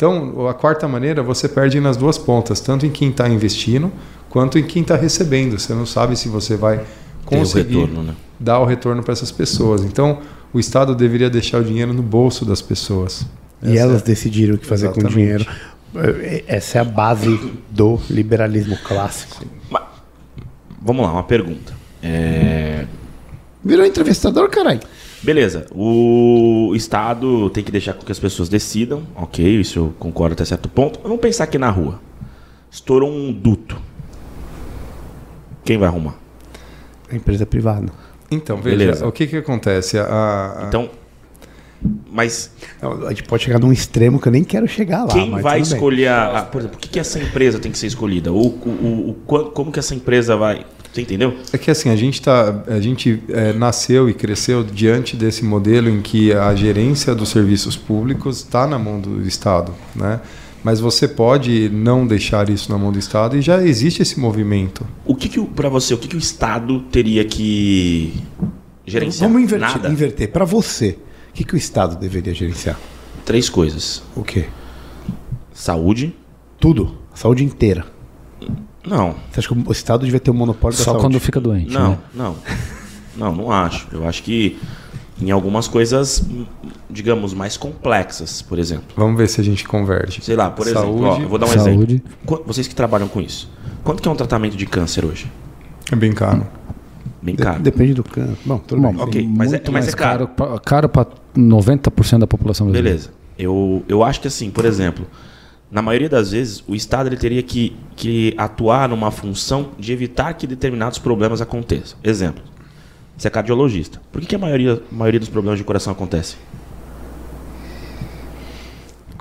Então, 0.00 0.48
a 0.48 0.54
quarta 0.54 0.88
maneira, 0.88 1.22
você 1.22 1.46
perde 1.46 1.78
nas 1.78 1.94
duas 1.94 2.16
pontas, 2.16 2.58
tanto 2.58 2.86
em 2.86 2.90
quem 2.90 3.10
está 3.10 3.28
investindo 3.28 3.92
quanto 4.30 4.58
em 4.58 4.62
quem 4.62 4.80
está 4.80 4.96
recebendo. 4.96 5.58
Você 5.58 5.74
não 5.74 5.84
sabe 5.84 6.16
se 6.16 6.26
você 6.26 6.56
vai 6.56 6.80
conseguir 7.26 7.76
o 7.76 7.80
retorno, 7.80 8.02
né? 8.04 8.14
dar 8.38 8.60
o 8.60 8.64
retorno 8.64 9.02
para 9.02 9.12
essas 9.12 9.30
pessoas. 9.30 9.82
Então, 9.84 10.20
o 10.54 10.58
Estado 10.58 10.94
deveria 10.94 11.28
deixar 11.28 11.58
o 11.60 11.64
dinheiro 11.64 11.92
no 11.92 12.02
bolso 12.02 12.46
das 12.46 12.62
pessoas. 12.62 13.26
E 13.62 13.72
Essa 13.72 13.80
elas 13.82 14.00
é- 14.00 14.04
decidiram 14.06 14.54
o 14.54 14.58
que 14.58 14.64
fazer 14.64 14.86
com 14.88 14.94
o 14.94 15.06
Exatamente. 15.06 15.18
dinheiro. 15.22 15.46
É, 15.94 16.44
Essa 16.46 16.78
é 16.78 16.80
a 16.80 16.84
base 16.84 17.38
do 17.68 18.00
liberalismo 18.08 18.78
clássico. 18.82 19.44
Vamos 20.80 21.04
lá, 21.04 21.12
uma 21.12 21.24
pergunta. 21.24 21.74
É, 22.02 22.86
Virou 23.62 23.84
entrevistador, 23.84 24.48
caralho. 24.48 24.80
Beleza, 25.22 25.66
o 25.72 26.72
Estado 26.74 27.50
tem 27.50 27.62
que 27.62 27.70
deixar 27.70 27.92
com 27.92 28.04
que 28.04 28.10
as 28.12 28.18
pessoas 28.18 28.48
decidam, 28.48 29.02
ok, 29.14 29.44
isso 29.60 29.78
eu 29.78 29.94
concordo 29.98 30.32
até 30.32 30.44
certo 30.46 30.68
ponto. 30.68 30.98
Mas 30.98 31.08
Vamos 31.08 31.20
pensar 31.20 31.44
aqui 31.44 31.58
na 31.58 31.68
rua. 31.70 32.00
Estourou 32.70 33.10
um 33.10 33.30
duto. 33.32 33.76
Quem 35.64 35.76
vai 35.76 35.88
arrumar? 35.88 36.14
A 37.10 37.14
empresa 37.14 37.44
privada. 37.44 37.92
Então, 38.30 38.56
veja, 38.56 38.76
Beleza. 38.76 39.06
o 39.06 39.12
que, 39.12 39.26
que 39.26 39.36
acontece? 39.36 39.98
A- 39.98 40.04
a- 40.04 40.64
Então, 40.68 40.88
mas 42.10 42.52
A 42.80 43.08
gente 43.10 43.24
pode 43.24 43.42
chegar 43.42 43.58
num 43.58 43.72
extremo 43.72 44.18
que 44.20 44.28
eu 44.28 44.32
nem 44.32 44.44
quero 44.44 44.66
chegar 44.68 45.04
lá. 45.04 45.12
quem 45.12 45.30
mas 45.30 45.42
vai 45.42 45.60
escolher, 45.60 46.08
a, 46.08 46.42
por 46.42 46.60
exemplo, 46.60 46.76
o 46.76 46.80
que, 46.80 46.88
que 46.88 46.98
essa 47.00 47.18
empresa 47.18 47.58
tem 47.58 47.70
que 47.72 47.78
ser 47.78 47.86
escolhida? 47.88 48.30
Ou, 48.32 48.46
o- 48.46 48.68
o- 48.68 49.10
o 49.10 49.14
como 49.50 49.70
que 49.72 49.78
essa 49.78 49.94
empresa 49.94 50.36
vai... 50.36 50.64
Você 50.92 51.02
entendeu? 51.02 51.36
É 51.52 51.58
que 51.58 51.70
assim, 51.70 51.88
a 51.88 51.96
gente, 51.96 52.20
tá, 52.20 52.64
a 52.66 52.80
gente 52.80 53.22
é, 53.28 53.52
nasceu 53.52 54.10
e 54.10 54.14
cresceu 54.14 54.64
diante 54.64 55.16
desse 55.16 55.44
modelo 55.44 55.88
em 55.88 56.00
que 56.02 56.32
a 56.32 56.54
gerência 56.54 57.14
dos 57.14 57.28
serviços 57.28 57.76
públicos 57.76 58.38
está 58.38 58.66
na 58.66 58.78
mão 58.78 59.00
do 59.00 59.22
Estado. 59.22 59.72
Né? 59.94 60.20
Mas 60.64 60.80
você 60.80 61.06
pode 61.06 61.68
não 61.70 62.06
deixar 62.06 62.50
isso 62.50 62.70
na 62.70 62.76
mão 62.76 62.90
do 62.90 62.98
Estado 62.98 63.36
e 63.36 63.40
já 63.40 63.62
existe 63.62 64.02
esse 64.02 64.18
movimento. 64.18 64.84
O 65.04 65.14
que, 65.14 65.28
que 65.28 65.40
para 65.40 65.68
você, 65.68 65.94
o 65.94 65.98
que, 65.98 66.08
que 66.08 66.16
o 66.16 66.18
Estado 66.18 66.80
teria 66.90 67.24
que 67.24 68.12
gerenciar? 68.84 69.28
Vamos 69.28 69.44
inverter. 69.44 69.68
Nada. 69.68 69.88
inverter. 69.88 70.28
Para 70.30 70.44
você, 70.44 70.98
o 71.30 71.32
que, 71.32 71.44
que 71.44 71.54
o 71.54 71.56
Estado 71.56 71.96
deveria 71.96 72.34
gerenciar? 72.34 72.78
Três 73.24 73.48
coisas: 73.48 74.02
O 74.16 74.22
quê? 74.22 74.46
saúde. 75.60 76.14
Tudo. 76.58 76.98
Saúde 77.14 77.44
inteira. 77.44 77.86
Não, 78.86 79.14
Você 79.30 79.40
acha 79.40 79.48
que 79.48 79.68
o 79.68 79.72
Estado 79.72 80.04
devia 80.04 80.20
ter 80.20 80.30
o 80.30 80.34
monopólio 80.34 80.76
da 80.76 80.82
Só 80.84 80.92
saúde? 80.92 81.04
quando 81.04 81.20
fica 81.20 81.40
doente. 81.40 81.72
não, 81.72 81.90
né? 81.90 81.98
não, 82.14 82.36
não, 83.16 83.34
não 83.36 83.52
acho. 83.52 83.86
Eu 83.92 84.06
acho 84.08 84.22
que 84.22 84.58
em 85.20 85.30
algumas 85.30 85.68
coisas, 85.68 86.24
digamos, 86.88 87.34
mais 87.34 87.56
complexas, 87.58 88.40
por 88.40 88.58
exemplo. 88.58 88.86
Vamos 88.96 89.18
ver 89.18 89.28
se 89.28 89.40
a 89.40 89.44
gente 89.44 89.66
converge. 89.68 90.22
Sei 90.22 90.34
lá, 90.34 90.50
por 90.50 90.66
exemplo, 90.66 91.02
ó, 91.02 91.08
Saúde 91.10 91.22
eu 91.24 91.28
vou 91.28 91.38
dar 91.38 91.46
um 91.46 91.48
Saúde. 91.50 92.02
exemplo. 92.26 92.42
Vocês 92.46 92.66
que 92.66 92.74
trabalham 92.74 93.06
com 93.06 93.20
isso, 93.20 93.50
quanto 93.84 94.02
que 94.02 94.08
é 94.08 94.10
um 94.10 94.16
tratamento 94.16 94.56
de 94.56 94.64
câncer 94.66 95.04
hoje? 95.04 95.30
é 95.92 95.96
bem 95.96 96.12
caro. 96.12 96.46
Bem 97.20 97.34
De- 97.34 97.42
caro. 97.42 97.60
Depende 97.62 97.92
do 97.94 98.02
câncer. 98.04 98.36
Bom, 98.46 98.56
tudo 98.58 98.80
Bom, 98.80 98.92
bem. 98.94 99.02
ok, 99.02 99.28
mas 99.36 99.52
é- 99.52 99.60
mas 99.66 99.72
mais 99.72 99.88
é 99.88 99.92
caro. 99.92 100.26
pra- 100.28 100.58
Caro 100.60 100.88
para 100.88 101.06
90% 101.36 102.20
da 102.20 102.26
população 102.26 102.66
brasileira. 102.68 102.96
Beleza. 102.96 103.10
Eu, 103.38 103.84
eu 103.88 104.02
acho 104.02 104.20
que 104.22 104.28
assim, 104.28 104.48
por 104.50 104.64
exemplo, 104.64 105.04
na 105.70 105.80
maioria 105.82 106.08
das 106.08 106.32
vezes, 106.32 106.64
o 106.66 106.74
Estado 106.74 107.08
ele 107.08 107.16
teria 107.16 107.42
que, 107.42 107.76
que 107.96 108.34
atuar 108.36 108.88
numa 108.88 109.10
função 109.10 109.70
de 109.78 109.92
evitar 109.92 110.34
que 110.34 110.46
determinados 110.46 110.98
problemas 110.98 111.40
aconteçam. 111.40 111.98
Exemplo, 112.02 112.42
você 113.16 113.28
é 113.28 113.30
cardiologista. 113.30 114.00
Por 114.10 114.20
que, 114.20 114.26
que 114.28 114.34
a 114.34 114.38
maioria, 114.38 114.82
a 114.90 114.94
maioria 114.94 115.20
dos 115.20 115.28
problemas 115.28 115.58
de 115.58 115.64
coração 115.64 115.92
acontece? 115.92 116.36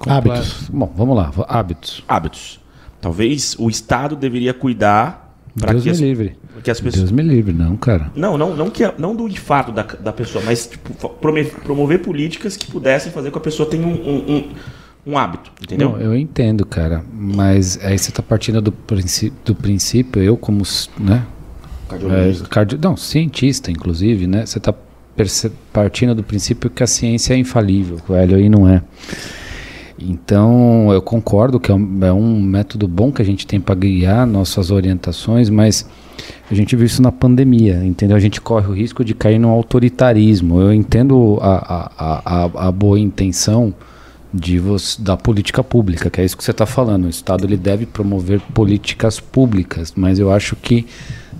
Hábitos. 0.07 0.69
Bom, 0.71 0.91
vamos 0.95 1.15
lá. 1.15 1.31
Hábitos. 1.47 2.03
Hábitos. 2.07 2.59
Talvez 3.01 3.55
o 3.59 3.69
Estado 3.69 4.15
deveria 4.15 4.53
cuidar 4.53 5.35
para 5.59 5.71
Deus 5.73 5.83
que, 5.83 5.89
me 5.89 5.93
as- 5.95 5.99
livre. 5.99 6.37
que 6.63 6.71
as 6.71 6.79
pessoas. 6.79 7.03
Deus 7.03 7.11
me 7.11 7.21
livre, 7.21 7.53
não, 7.53 7.75
cara. 7.75 8.11
Não, 8.15 8.37
não, 8.37 8.55
não, 8.55 8.69
que, 8.69 8.83
não 8.97 9.15
do 9.15 9.27
infarto 9.27 9.71
da, 9.71 9.83
da 9.83 10.13
pessoa, 10.13 10.43
mas 10.45 10.67
tipo, 10.67 11.09
prome- 11.09 11.45
promover 11.45 11.99
políticas 12.01 12.55
que 12.55 12.69
pudessem 12.71 13.11
fazer 13.11 13.29
com 13.29 13.33
que 13.33 13.37
a 13.39 13.43
pessoa 13.51 13.69
tenha 13.69 13.85
um, 13.85 13.91
um, 13.91 14.35
um- 14.37 14.49
um 15.09 15.17
hábito, 15.17 15.51
entendeu? 15.61 15.91
Não, 15.91 15.97
eu 15.99 16.15
entendo, 16.15 16.65
cara. 16.65 17.03
Mas 17.13 17.79
aí 17.83 17.97
você 17.97 18.11
tá 18.11 18.21
partindo 18.21 18.61
do, 18.61 18.71
princípio, 18.71 19.37
do 19.43 19.55
princípio, 19.55 20.21
eu 20.21 20.37
como, 20.37 20.63
né? 20.99 21.23
Cardiologista. 21.87 22.45
É, 22.45 22.47
cardio, 22.47 22.79
não, 22.81 22.95
cientista, 22.95 23.71
inclusive, 23.71 24.27
né? 24.27 24.45
Você 24.45 24.59
tá 24.59 24.73
perce- 25.15 25.51
partindo 25.73 26.13
do 26.13 26.23
princípio 26.23 26.69
que 26.69 26.83
a 26.83 26.87
ciência 26.87 27.33
é 27.33 27.37
infalível, 27.37 27.97
que 28.05 28.11
o 28.11 28.15
hélio 28.15 28.37
aí 28.37 28.47
não 28.49 28.67
é. 28.69 28.81
Então, 30.01 30.93
eu 30.93 31.01
concordo 31.01 31.59
que 31.59 31.71
é 31.71 31.75
um, 31.75 31.99
é 32.05 32.13
um 32.13 32.41
método 32.41 32.87
bom 32.87 33.11
que 33.11 33.21
a 33.21 33.25
gente 33.25 33.45
tem 33.45 33.59
para 33.59 33.75
guiar 33.75 34.25
nossas 34.25 34.71
orientações, 34.71 35.49
mas 35.49 35.85
a 36.49 36.53
gente 36.53 36.73
viu 36.75 36.85
isso 36.85 37.01
na 37.01 37.11
pandemia, 37.11 37.83
entendeu? 37.83 38.15
A 38.15 38.19
gente 38.19 38.39
corre 38.39 38.67
o 38.67 38.71
risco 38.73 39.03
de 39.03 39.13
cair 39.13 39.39
no 39.39 39.49
autoritarismo. 39.49 40.61
Eu 40.61 40.73
entendo 40.73 41.37
a, 41.41 41.91
a, 41.97 42.45
a- 42.45 42.67
a 42.67 42.71
boa 42.71 42.97
intenção 42.97 43.73
de 44.33 44.59
você, 44.59 45.01
da 45.01 45.17
política 45.17 45.63
pública, 45.63 46.09
que 46.09 46.21
é 46.21 46.25
isso 46.25 46.37
que 46.37 46.43
você 46.43 46.51
está 46.51 46.65
falando. 46.65 47.05
O 47.05 47.09
Estado 47.09 47.45
ele 47.45 47.57
deve 47.57 47.85
promover 47.85 48.39
políticas 48.53 49.19
públicas, 49.19 49.93
mas 49.95 50.19
eu 50.19 50.31
acho 50.31 50.55
que 50.55 50.85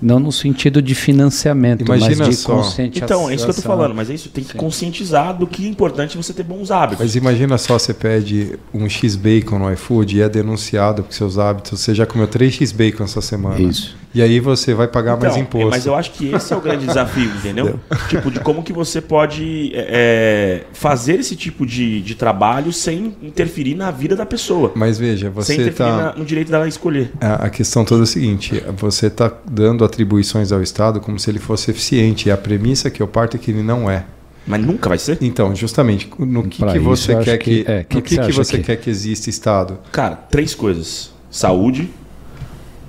não 0.02 0.18
no 0.18 0.32
sentido 0.32 0.80
de 0.82 0.94
financiamento, 0.94 1.82
Imagina 1.84 2.16
mas 2.18 2.28
de 2.28 2.34
só. 2.36 2.56
conscientização. 2.56 3.18
Então, 3.18 3.30
é 3.30 3.34
isso 3.34 3.44
que 3.44 3.50
eu 3.50 3.54
tô 3.54 3.62
falando, 3.62 3.94
mas 3.94 4.10
é 4.10 4.14
isso, 4.14 4.28
tem 4.30 4.42
que 4.44 4.54
conscientizar 4.54 5.36
do 5.36 5.46
que 5.46 5.64
é 5.66 5.68
importante 5.68 6.16
você 6.16 6.32
ter 6.32 6.42
bons 6.42 6.70
hábitos. 6.70 7.04
Mas 7.04 7.16
imagina 7.16 7.58
só, 7.58 7.78
você 7.78 7.92
pede 7.94 8.58
um 8.72 8.88
X-Bacon 8.88 9.58
no 9.58 9.72
iFood 9.72 10.16
e 10.16 10.22
é 10.22 10.28
denunciado 10.28 11.02
por 11.02 11.12
seus 11.12 11.38
hábitos. 11.38 11.78
Você 11.80 11.94
já 11.94 12.06
comeu 12.06 12.26
3 12.26 12.52
X-Bacon 12.54 13.04
essa 13.04 13.20
semana. 13.20 13.60
Isso. 13.60 13.98
E 14.12 14.20
aí 14.20 14.40
você 14.40 14.74
vai 14.74 14.88
pagar 14.88 15.12
mais 15.16 15.34
Então, 15.36 15.42
imposto. 15.42 15.68
é, 15.68 15.70
Mas 15.70 15.86
eu 15.86 15.94
acho 15.94 16.10
que 16.12 16.34
esse 16.34 16.52
é 16.52 16.56
o 16.56 16.60
grande 16.60 16.84
desafio, 16.84 17.30
entendeu? 17.30 17.78
tipo, 18.08 18.28
de 18.28 18.40
como 18.40 18.60
que 18.62 18.72
você 18.72 19.00
pode 19.00 19.70
é, 19.72 19.86
é, 19.88 20.64
fazer 20.72 21.20
esse 21.20 21.36
tipo 21.36 21.64
de, 21.64 22.00
de 22.00 22.16
trabalho 22.16 22.72
sem 22.72 23.14
interferir 23.22 23.76
na 23.76 23.92
vida 23.92 24.16
da 24.16 24.26
pessoa. 24.26 24.72
Mas 24.74 24.98
veja, 24.98 25.26
sem 25.26 25.30
você 25.32 25.54
interferir 25.54 25.70
está... 25.90 25.96
na- 25.96 26.14
no 26.16 26.24
direito 26.24 26.50
dela 26.50 26.66
escolher. 26.66 27.12
A 27.20 27.40
a 27.40 27.50
questão 27.50 27.84
toda 27.84 28.02
é 28.02 28.04
a 28.04 28.06
seguinte: 28.06 28.62
você 28.76 29.06
está 29.06 29.32
dando 29.48 29.84
atribuições 29.90 30.52
ao 30.52 30.62
Estado 30.62 31.00
como 31.00 31.18
se 31.18 31.28
ele 31.30 31.38
fosse 31.38 31.70
eficiente. 31.70 32.28
E 32.28 32.32
a 32.32 32.36
premissa 32.36 32.88
que 32.90 33.02
eu 33.02 33.08
parto 33.08 33.36
é 33.36 33.40
que 33.40 33.50
ele 33.50 33.62
não 33.62 33.90
é. 33.90 34.04
Mas 34.46 34.64
nunca 34.64 34.88
vai 34.88 34.98
ser. 34.98 35.18
Então, 35.20 35.54
justamente, 35.54 36.08
no 36.18 36.44
que, 36.44 36.64
que 36.64 36.78
você 36.78 37.14
quer 37.22 37.36
que, 37.38 37.62
que- 37.64 37.70
é, 37.70 37.84
que 37.84 37.96
no 37.96 38.02
que 38.02 38.08
que, 38.16 38.22
você 38.22 38.26
que 38.26 38.32
você 38.32 38.56
que- 38.58 38.64
quer 38.64 38.76
que 38.76 38.88
exista 38.88 39.28
Estado? 39.28 39.78
Cara, 39.92 40.16
três 40.16 40.54
coisas: 40.54 41.12
saúde. 41.30 41.90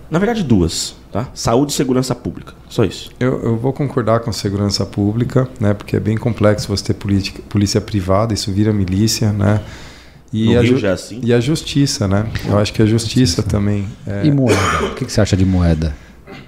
Na 0.10 0.18
verdade, 0.20 0.44
duas. 0.44 0.96
Tá? 1.12 1.28
Saúde 1.34 1.74
e 1.74 1.76
segurança 1.76 2.16
pública. 2.16 2.54
Só 2.70 2.86
isso. 2.86 3.12
Eu, 3.20 3.42
eu 3.44 3.58
vou 3.58 3.74
concordar 3.74 4.22
com 4.22 4.32
segurança 4.32 4.86
pública, 4.86 5.46
né? 5.60 5.74
Porque 5.74 5.98
é 5.98 6.00
bem 6.00 6.18
complexo 6.18 6.70
você 6.70 6.86
ter 6.86 6.94
política, 6.94 7.42
polícia 7.50 7.82
privada, 7.82 8.34
isso 8.34 8.50
vira 8.50 8.72
milícia, 8.72 9.34
né? 9.34 9.60
E 10.32 10.46
No 10.54 10.60
a, 10.60 10.62
Rio 10.62 10.76
ju- 10.76 10.78
já 10.78 10.88
é 10.90 10.92
assim. 10.94 11.20
e 11.22 11.34
a 11.34 11.40
justiça, 11.42 12.08
né? 12.08 12.26
Eu 12.48 12.58
acho 12.58 12.72
que 12.72 12.82
a 12.82 12.86
justiça 12.86 13.44
também. 13.44 13.86
é- 14.08 14.26
E 14.26 14.32
moeda? 14.32 14.86
O 14.86 14.96
que, 14.96 15.04
que 15.04 15.12
você 15.12 15.20
acha 15.20 15.36
de 15.36 15.46
moeda? 15.46 15.94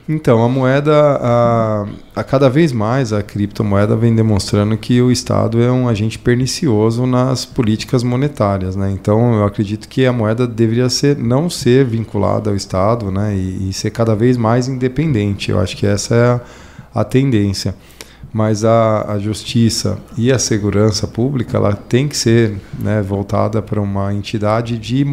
Então, 0.08 0.44
a 0.44 0.50
moeda, 0.50 1.18
a, 1.22 1.86
a 2.14 2.24
cada 2.26 2.50
vez 2.50 2.74
mais 2.74 3.14
a 3.14 3.24
criptomoeda 3.24 3.96
vem 3.96 4.14
demonstrando 4.14 4.76
que 4.76 5.02
o 5.02 5.10
Estado 5.10 5.62
é 5.64 5.72
um 5.72 5.88
agente 5.88 6.20
pernicioso 6.20 7.06
nas 7.06 7.46
políticas 7.46 8.04
monetárias, 8.04 8.76
né? 8.76 8.92
Então, 8.92 9.36
eu 9.36 9.46
acredito 9.46 9.88
que 9.88 10.06
a 10.06 10.12
moeda 10.12 10.46
deveria 10.46 10.90
ser 10.90 11.18
não 11.18 11.50
ser 11.50 11.86
vinculada 11.86 12.50
ao 12.50 12.56
Estado, 12.56 13.10
né? 13.10 13.34
E, 13.34 13.70
e 13.70 13.74
ser 13.74 13.92
cada 13.92 14.14
vez 14.14 14.36
mais 14.36 14.68
independente. 14.68 15.52
Eu 15.52 15.60
acho 15.60 15.78
que 15.78 15.88
essa 15.88 16.14
é 16.14 16.26
a, 16.26 16.42
a 17.02 17.04
tendência. 17.06 17.74
Mas 18.34 18.66
a, 18.66 19.14
a 19.14 19.20
justiça 19.20 20.00
e 20.18 20.32
a 20.32 20.40
segurança 20.40 21.08
pública, 21.08 21.56
ela 21.56 21.74
tem 21.74 22.08
que 22.08 22.18
ser 22.18 22.58
né, 22.80 23.00
voltada 23.02 23.62
para 23.62 23.80
uma 23.80 24.12
entidade 24.12 24.78
de, 24.80 25.06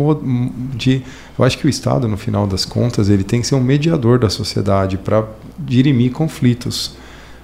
de 0.74 1.02
eu 1.40 1.44
acho 1.44 1.56
que 1.56 1.66
o 1.66 1.70
Estado, 1.70 2.06
no 2.06 2.18
final 2.18 2.46
das 2.46 2.66
contas, 2.66 3.08
ele 3.08 3.24
tem 3.24 3.40
que 3.40 3.46
ser 3.46 3.54
um 3.54 3.62
mediador 3.62 4.18
da 4.18 4.28
sociedade 4.28 4.98
para 4.98 5.26
dirimir 5.58 6.12
conflitos. 6.12 6.94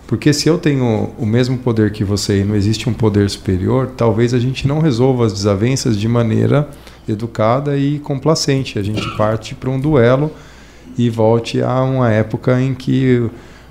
Porque 0.07 0.35
se 0.35 0.51
eu 0.51 0.59
tenho 0.59 1.15
o 1.17 1.25
mesmo 1.25 1.57
poder 1.57 1.91
que 1.91 2.05
você 2.05 2.43
e 2.43 2.45
não 2.45 2.55
existe 2.55 2.91
um 2.91 2.93
poder 2.93 3.31
superior, 3.31 3.93
talvez 3.97 4.35
a 4.35 4.39
gente 4.39 4.69
não 4.69 4.81
resolva 4.81 5.25
as 5.25 5.33
desavenças 5.33 5.99
de 5.99 6.07
maneira 6.07 6.69
educada 7.09 7.79
e 7.79 7.99
complacente. 7.99 8.79
A 8.79 8.83
gente 8.83 9.17
parte 9.17 9.55
para 9.55 9.71
um 9.71 9.81
duelo 9.81 10.31
e 10.99 11.09
volte 11.09 11.63
a 11.63 11.83
uma 11.83 12.11
época 12.11 12.61
em 12.61 12.75
que 12.75 13.31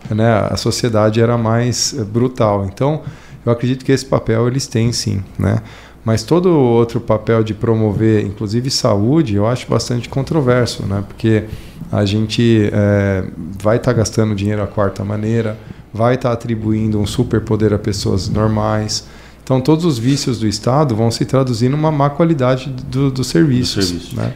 né, 0.09 0.47
a 0.49 0.57
sociedade 0.57 1.21
era 1.21 1.37
mais 1.37 1.93
eh, 1.95 2.03
brutal. 2.03 2.65
Então, 2.65 3.03
eu 3.45 3.51
acredito 3.51 3.85
que 3.85 3.91
esse 3.91 4.05
papel 4.05 4.47
eles 4.47 4.65
têm 4.65 4.91
sim, 4.91 5.23
né? 5.37 5.61
Mas 6.05 6.21
todo 6.21 6.49
o 6.49 6.59
outro 6.59 7.01
papel 7.01 7.43
de 7.43 7.55
promover, 7.55 8.23
inclusive 8.23 8.69
saúde, 8.69 9.33
eu 9.33 9.47
acho 9.47 9.67
bastante 9.67 10.07
controverso, 10.07 10.85
né? 10.85 11.03
Porque 11.07 11.45
a 11.91 12.05
gente 12.05 12.69
é, 12.71 13.25
vai 13.59 13.77
estar 13.77 13.91
gastando 13.91 14.35
dinheiro 14.35 14.61
à 14.61 14.67
quarta 14.67 15.03
maneira, 15.03 15.57
vai 15.91 16.13
estar 16.13 16.31
atribuindo 16.31 16.99
um 16.99 17.07
superpoder 17.07 17.73
a 17.73 17.79
pessoas 17.79 18.29
normais. 18.29 19.07
Então, 19.43 19.59
todos 19.59 19.83
os 19.83 19.97
vícios 19.97 20.39
do 20.39 20.47
Estado 20.47 20.95
vão 20.95 21.09
se 21.09 21.25
traduzir 21.25 21.69
numa 21.69 21.91
má 21.91 22.07
qualidade 22.09 22.69
do, 22.69 23.09
dos 23.09 23.25
serviços. 23.25 23.89
Do 23.89 23.99
serviço. 23.99 24.15
Né? 24.15 24.33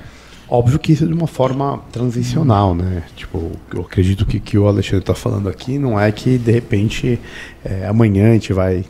Óbvio 0.50 0.80
que 0.80 0.94
isso 0.94 1.04
é 1.04 1.08
de 1.08 1.14
uma 1.14 1.28
forma 1.28 1.80
transicional, 1.92 2.74
né? 2.74 3.04
Tipo, 3.16 3.52
eu 3.72 3.82
acredito 3.82 4.26
que 4.26 4.38
o 4.38 4.42
que 4.42 4.58
o 4.58 4.68
Alexandre 4.68 5.02
está 5.02 5.14
falando 5.14 5.48
aqui 5.48 5.78
não 5.78 6.00
é 6.00 6.12
que 6.12 6.40
de 6.40 6.52
repente 6.52 7.20
é, 7.64 7.86
amanhã 7.86 8.32
a 8.32 8.34
gente 8.34 8.52
vai 8.52 8.84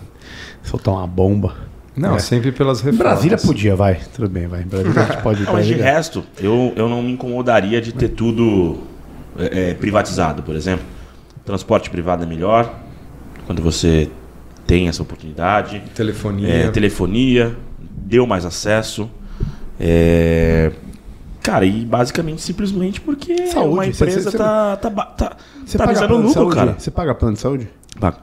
soltar 0.63 0.93
uma 0.93 1.05
bomba. 1.05 1.68
Não, 1.95 2.15
É. 2.15 2.19
sempre 2.19 2.51
pelas 2.51 2.79
Em 2.81 2.85
reformas. 2.85 3.13
Brasília 3.13 3.37
podia, 3.37 3.75
vai, 3.75 3.99
tudo 4.15 4.29
bem, 4.29 4.47
vai. 4.47 4.61
Em 4.61 4.67
Brasília 4.67 5.01
a 5.01 5.05
gente 5.05 5.21
pode. 5.23 5.43
Não, 5.43 5.53
mas 5.53 5.65
de 5.65 5.73
resto, 5.73 6.23
eu, 6.39 6.71
eu 6.75 6.87
não 6.87 7.01
me 7.03 7.11
incomodaria 7.11 7.81
de 7.81 7.91
ter 7.93 8.09
tudo 8.09 8.79
é, 9.37 9.71
é, 9.71 9.73
privatizado, 9.73 10.41
por 10.43 10.55
exemplo. 10.55 10.85
Transporte 11.45 11.89
privado 11.89 12.23
é 12.23 12.27
melhor, 12.27 12.73
quando 13.45 13.61
você 13.61 14.09
tem 14.67 14.87
essa 14.87 15.01
oportunidade. 15.01 15.81
Telefonia. 15.95 16.47
É, 16.47 16.69
telefonia, 16.69 17.55
deu 17.79 18.25
mais 18.27 18.45
acesso. 18.45 19.09
É, 19.79 20.71
Cara, 21.41 21.65
e 21.65 21.85
basicamente 21.85 22.41
simplesmente 22.41 22.99
porque 23.01 23.47
Saúde, 23.47 23.73
uma 23.73 23.87
empresa 23.87 24.29
você- 24.29 24.37
tá, 24.37 24.75
tá, 24.75 24.89
tá, 24.91 25.37
Você 25.65 25.77
tá 25.77 25.85
paga 25.85 25.93
visando 25.93 26.07
plano 26.09 26.21
de 26.23 26.27
lucro, 26.27 26.33
saúde? 26.41 26.55
cara. 26.55 26.75
Você 26.77 26.91
paga 26.91 27.15
plano 27.15 27.33
de 27.35 27.39
saúde? 27.39 27.69
Paga. 27.99 28.17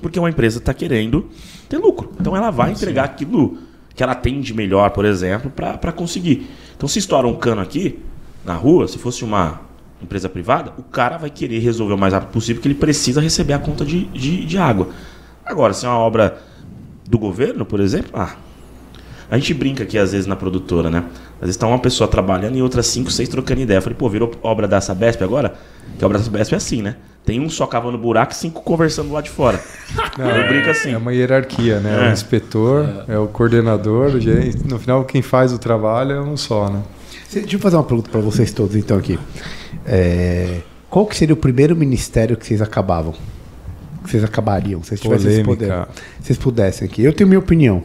Porque 0.00 0.18
uma 0.18 0.30
empresa 0.30 0.58
está 0.58 0.72
querendo 0.72 1.28
ter 1.72 1.78
lucro. 1.78 2.12
Então 2.20 2.36
ela 2.36 2.50
vai 2.50 2.70
entregar 2.70 3.04
aquilo 3.04 3.56
que 3.94 4.02
ela 4.02 4.14
tem 4.14 4.40
de 4.40 4.52
melhor, 4.52 4.90
por 4.90 5.04
exemplo, 5.04 5.50
para 5.50 5.92
conseguir. 5.92 6.46
Então 6.76 6.88
se 6.88 6.98
estoura 6.98 7.26
um 7.26 7.34
cano 7.34 7.62
aqui 7.62 7.98
na 8.44 8.54
rua, 8.54 8.86
se 8.86 8.98
fosse 8.98 9.24
uma 9.24 9.60
empresa 10.02 10.28
privada, 10.28 10.72
o 10.76 10.82
cara 10.82 11.16
vai 11.16 11.30
querer 11.30 11.60
resolver 11.60 11.94
o 11.94 11.98
mais 11.98 12.12
rápido 12.12 12.30
possível 12.30 12.56
porque 12.56 12.68
ele 12.68 12.74
precisa 12.78 13.20
receber 13.20 13.54
a 13.54 13.58
conta 13.58 13.84
de, 13.84 14.04
de, 14.06 14.44
de 14.44 14.58
água. 14.58 14.88
Agora, 15.44 15.72
se 15.72 15.86
é 15.86 15.88
uma 15.88 15.98
obra 15.98 16.42
do 17.08 17.18
governo, 17.18 17.64
por 17.64 17.80
exemplo, 17.80 18.10
ah, 18.14 18.36
a 19.30 19.38
gente 19.38 19.54
brinca 19.54 19.84
aqui 19.84 19.96
às 19.96 20.12
vezes 20.12 20.26
na 20.26 20.36
produtora, 20.36 20.90
né? 20.90 21.04
Às 21.36 21.46
vezes 21.46 21.56
tá 21.56 21.66
uma 21.66 21.78
pessoa 21.78 22.06
trabalhando 22.06 22.56
e 22.56 22.62
outras 22.62 22.86
cinco, 22.86 23.10
seis 23.10 23.28
trocando 23.28 23.60
ideia. 23.60 23.78
Eu 23.78 23.82
falei, 23.82 23.96
pô, 23.96 24.08
virou 24.08 24.30
obra 24.42 24.68
da 24.68 24.80
Sabesp 24.80 25.22
agora? 25.22 25.54
Que 25.98 26.04
a 26.04 26.06
obra 26.06 26.18
da 26.18 26.24
Sabesp 26.24 26.52
é 26.52 26.56
assim, 26.56 26.82
né? 26.82 26.96
Tem 27.24 27.40
um 27.40 27.48
só 27.48 27.66
cavando 27.66 27.96
buraco 27.96 28.32
e 28.32 28.36
cinco 28.36 28.62
conversando 28.62 29.12
lá 29.12 29.20
de 29.20 29.30
fora. 29.30 29.62
Não, 30.18 30.28
eu 30.28 30.48
brinco 30.48 30.70
assim. 30.70 30.92
É 30.92 30.98
uma 30.98 31.12
hierarquia, 31.12 31.78
né? 31.78 31.90
É. 31.90 32.06
É. 32.06 32.10
O 32.10 32.12
inspetor, 32.12 33.04
é. 33.08 33.18
o 33.18 33.28
coordenador, 33.28 34.16
o 34.16 34.20
gerente. 34.20 34.66
No 34.66 34.78
final, 34.78 35.04
quem 35.04 35.22
faz 35.22 35.52
o 35.52 35.58
trabalho 35.58 36.12
é 36.12 36.20
um 36.20 36.36
só, 36.36 36.68
né? 36.68 36.82
Deixa 37.32 37.56
eu 37.56 37.60
fazer 37.60 37.76
uma 37.76 37.84
pergunta 37.84 38.10
para 38.10 38.20
vocês 38.20 38.52
todos, 38.52 38.76
então, 38.76 38.98
aqui. 38.98 39.18
É, 39.86 40.60
qual 40.90 41.06
que 41.06 41.16
seria 41.16 41.32
o 41.32 41.36
primeiro 41.36 41.74
ministério 41.74 42.36
que 42.36 42.46
vocês 42.46 42.60
acabavam? 42.60 43.14
Que 44.02 44.10
vocês 44.10 44.24
acabariam, 44.24 44.82
se 44.82 44.88
vocês 44.88 45.00
tivessem 45.00 45.32
esse 45.32 45.42
poder? 45.42 45.86
Vocês 46.20 46.38
pudessem 46.38 46.86
aqui. 46.86 47.02
Eu 47.02 47.12
tenho 47.12 47.28
minha 47.28 47.38
opinião. 47.38 47.84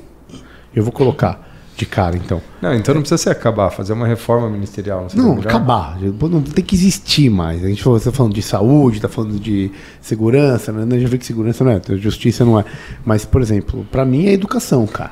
Eu 0.76 0.84
vou 0.84 0.92
colocar 0.92 1.47
de 1.78 1.86
cara, 1.86 2.18
então. 2.18 2.42
Não, 2.60 2.74
então 2.74 2.96
não 2.96 3.02
precisa 3.02 3.22
se 3.22 3.30
acabar, 3.30 3.70
fazer 3.70 3.94
uma 3.94 4.08
reforma 4.08 4.50
ministerial. 4.50 5.08
Não, 5.14 5.36
Não, 5.36 5.42
acabar. 5.42 6.00
Não 6.00 6.42
tem 6.42 6.66
que 6.66 6.76
existir 6.76 7.30
mais. 7.30 7.64
A 7.64 7.68
gente 7.68 7.84
falou, 7.84 8.00
você 8.00 8.10
tá 8.10 8.18
falando 8.18 8.34
de 8.34 8.42
saúde, 8.42 9.00
tá 9.00 9.08
falando 9.08 9.40
de 9.40 9.72
segurança, 10.02 10.72
né? 10.72 10.82
A 10.82 10.90
gente 10.90 11.04
já 11.04 11.08
vê 11.08 11.20
que 11.20 11.26
segurança 11.26 11.64
não 11.64 11.72
é, 11.72 11.82
justiça 11.98 12.44
não 12.44 12.60
é. 12.60 12.66
Mas, 13.06 13.26
por 13.26 13.44
exemplo, 13.44 13.86
para 13.92 14.04
mim 14.04 14.26
é 14.26 14.34
educação, 14.34 14.88
cara. 14.88 15.12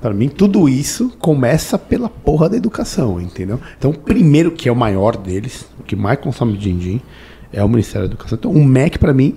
Para 0.00 0.14
mim, 0.14 0.28
tudo 0.28 0.68
isso 0.68 1.12
começa 1.18 1.76
pela 1.76 2.08
porra 2.08 2.48
da 2.48 2.56
educação, 2.56 3.20
entendeu? 3.20 3.58
Então, 3.76 3.90
o 3.90 3.98
primeiro, 3.98 4.52
que 4.52 4.68
é 4.68 4.72
o 4.72 4.76
maior 4.76 5.16
deles, 5.16 5.66
o 5.80 5.82
que 5.82 5.96
mais 5.96 6.20
consome 6.20 6.56
din-din, 6.56 7.00
é 7.52 7.64
o 7.64 7.68
Ministério 7.68 8.06
da 8.06 8.14
Educação. 8.14 8.38
Então, 8.38 8.52
o 8.52 8.64
MEC, 8.64 9.00
para 9.00 9.12
mim, 9.12 9.36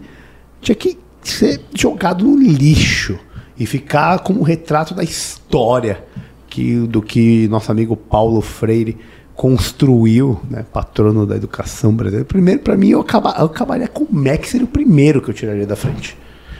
tinha 0.61 0.75
que 0.75 0.99
ser 1.23 1.59
jogado 1.73 2.23
no 2.23 2.37
lixo 2.37 3.17
e 3.57 3.65
ficar 3.65 4.19
como 4.19 4.41
um 4.41 4.43
retrato 4.43 4.93
da 4.93 5.03
história 5.03 6.03
que, 6.51 6.75
do 6.81 7.01
que 7.01 7.47
nosso 7.47 7.71
amigo 7.71 7.95
Paulo 7.95 8.41
Freire 8.41 8.97
construiu, 9.33 10.39
né, 10.49 10.65
patrono 10.71 11.25
da 11.25 11.35
educação 11.35 11.95
brasileira. 11.95 12.25
Primeiro, 12.25 12.59
para 12.59 12.75
mim, 12.75 12.89
eu, 12.89 12.99
acaba, 12.99 13.33
eu 13.39 13.45
acabaria 13.45 13.87
com 13.87 14.03
o 14.03 14.13
MEC, 14.13 14.47
seria 14.47 14.65
o 14.65 14.69
primeiro 14.69 15.21
que 15.21 15.29
eu 15.29 15.33
tiraria 15.33 15.65
da 15.65 15.77
frente. 15.77 16.17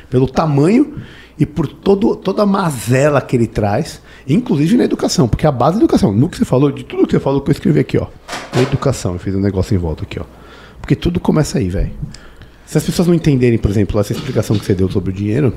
Pelo 0.09 0.27
tamanho 0.27 0.95
e 1.37 1.45
por 1.45 1.67
todo, 1.67 2.15
toda 2.15 2.43
a 2.43 2.45
mazela 2.45 3.21
que 3.21 3.35
ele 3.35 3.47
traz, 3.47 4.01
inclusive 4.27 4.77
na 4.77 4.85
educação, 4.85 5.27
porque 5.27 5.45
a 5.45 5.51
base 5.51 5.77
da 5.77 5.83
educação, 5.83 6.13
no 6.13 6.29
que 6.29 6.37
você 6.37 6.45
falou, 6.45 6.71
de 6.71 6.83
tudo 6.83 7.05
que 7.05 7.11
você 7.11 7.19
falou, 7.19 7.41
que 7.41 7.49
eu 7.49 7.53
escrevi 7.53 7.79
aqui, 7.79 7.97
ó. 7.97 8.07
Na 8.55 8.61
educação, 8.61 9.13
eu 9.13 9.19
fiz 9.19 9.35
um 9.35 9.41
negócio 9.41 9.75
em 9.75 9.77
volta 9.77 10.03
aqui, 10.03 10.19
ó. 10.19 10.25
Porque 10.79 10.95
tudo 10.95 11.19
começa 11.19 11.59
aí, 11.59 11.69
velho. 11.69 11.91
Se 12.65 12.77
as 12.77 12.83
pessoas 12.85 13.07
não 13.07 13.13
entenderem, 13.13 13.59
por 13.59 13.69
exemplo, 13.69 13.99
essa 13.99 14.13
explicação 14.13 14.57
que 14.57 14.65
você 14.65 14.73
deu 14.73 14.89
sobre 14.89 15.11
o 15.11 15.13
dinheiro, 15.13 15.53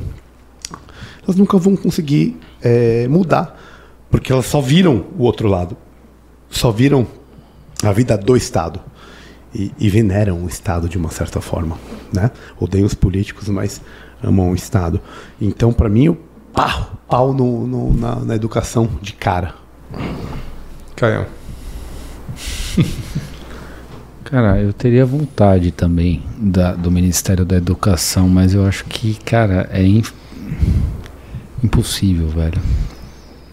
elas 1.23 1.37
nunca 1.37 1.57
vão 1.57 1.77
conseguir 1.77 2.37
é, 2.61 3.07
mudar. 3.09 3.64
Porque 4.11 4.33
elas 4.33 4.47
só 4.47 4.61
viram 4.61 5.05
o 5.19 5.23
outro 5.25 5.49
lado. 5.49 5.77
Só 6.51 6.71
viram 6.71 7.07
a 7.83 7.93
vida 7.93 8.17
do 8.17 8.37
Estado. 8.37 8.81
E, 9.55 9.73
e 9.79 9.89
veneram 9.89 10.43
o 10.45 10.49
Estado 10.49 10.89
de 10.89 10.99
uma 10.99 11.11
certa 11.11 11.41
forma. 11.41 11.79
Né? 12.13 12.31
Odeiam 12.59 12.87
os 12.87 12.95
políticos, 12.95 13.49
mas 13.49 13.81
amam 14.23 14.51
o 14.51 14.55
Estado. 14.55 15.01
Então, 15.41 15.73
para 15.73 15.89
mim, 15.89 16.07
eu 16.07 16.19
pau, 16.53 16.93
pau 17.09 17.33
no, 17.33 17.67
no- 17.67 17.95
na, 17.95 18.17
na 18.17 18.35
educação 18.35 18.89
de 19.01 19.13
cara. 19.13 19.55
Caião. 20.97 21.27
Cara, 24.25 24.59
eu 24.61 24.73
teria 24.73 25.05
vontade 25.05 25.71
também 25.71 26.23
da- 26.37 26.73
do 26.75 26.91
Ministério 26.91 27.45
da 27.45 27.57
Educação, 27.57 28.29
mas 28.29 28.55
eu 28.55 28.65
acho 28.67 28.85
que, 28.87 29.15
cara, 29.23 29.69
é 29.71 29.83
in- 29.85 30.03
impossível, 31.63 32.29
velho. 32.29 32.61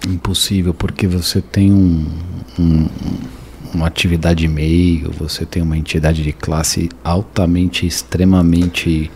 Impossível, 0.08 0.74
porque 0.74 1.08
você 1.08 1.42
tem 1.42 1.72
um, 1.72 2.06
um- 2.58 2.88
uma 3.74 3.88
atividade 3.88 4.48
meio, 4.48 5.12
você 5.12 5.46
tem 5.46 5.62
uma 5.62 5.78
entidade 5.78 6.24
de 6.24 6.34
classe 6.34 6.90
altamente, 7.04 7.86
extremamente 7.86 9.10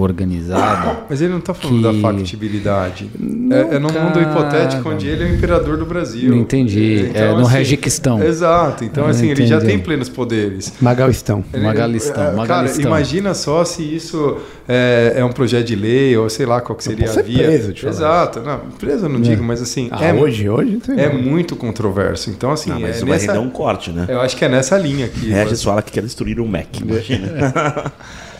organizada. 0.00 1.00
Mas 1.10 1.20
ele 1.20 1.32
não 1.32 1.40
tá 1.40 1.52
falando 1.54 1.76
Que- 1.76 1.82
da 1.82 2.08
factibilidade. 2.08 3.10
é, 3.50 3.76
é 3.76 3.78
num 3.78 3.88
mundo 3.88 4.14
cara. 4.20 4.22
hipotético 4.22 4.88
onde 4.88 5.06
ele 5.08 5.24
é 5.24 5.26
o 5.26 5.34
imperador 5.34 5.76
do 5.76 5.84
Brasil. 5.86 6.30
Não 6.30 6.38
entendi. 6.38 7.10
É 7.14 7.32
no 7.32 7.44
Regiquistão. 7.44 8.22
Exato. 8.22 8.84
Então, 8.84 9.06
Ah, 9.06 9.10
assim, 9.10 9.30
ele 9.30 9.46
já 9.46 9.60
tem 9.60 9.78
plenos 9.78 10.08
poderes. 10.08 10.72
Magalistão. 10.80 11.44
Ele- 11.52 11.64
Magalistão, 11.64 12.12
é, 12.22 12.26
Cara, 12.26 12.36
Magalistão. 12.36 12.84
imagina 12.86 13.34
só 13.34 13.64
se 13.64 13.82
isso 13.82 14.36
é, 14.68 15.14
é 15.16 15.24
um 15.24 15.32
projeto 15.32 15.66
de 15.66 15.74
lei 15.76 16.16
ou 16.16 16.28
sei 16.28 16.44
lá 16.46 16.60
qual 16.60 16.76
que 16.76 16.84
seria 16.84 17.06
posso 17.06 17.20
a 17.20 17.22
via. 17.22 17.44
preso, 17.44 17.72
te 17.72 17.86
Exato. 17.86 18.40
Não, 18.40 18.58
preso 18.78 19.06
eu 19.06 19.08
não 19.08 19.20
digo, 19.20 19.42
mas 19.42 19.62
assim, 19.62 19.88
Ah, 19.90 20.04
é, 20.04 20.12
hoje, 20.14 20.48
hoje, 20.48 20.80
não 20.88 20.98
é 20.98 21.12
não. 21.12 21.20
muito 21.20 21.56
controverso. 21.56 22.30
Então, 22.30 22.50
assim, 22.50 22.70
Ah, 22.70 22.74
mas 22.78 22.84
é 22.84 22.90
isso 22.96 23.06
vai 23.06 23.18
nessa, 23.18 23.32
render 23.32 23.44
um 23.46 23.50
corte, 23.50 23.90
né? 23.90 24.06
eu 24.08 24.20
acho 24.20 24.36
que 24.36 24.44
é 24.44 24.48
nessa 24.48 24.76
linha 24.76 25.06
aqui. 25.06 25.30
Regis 25.30 25.62
fala 25.62 25.80
que 25.82 25.90
quer 25.92 26.02
destruir 26.02 26.38
o 26.40 26.46
Mac. 26.46 26.66
Imagina. 26.80 27.92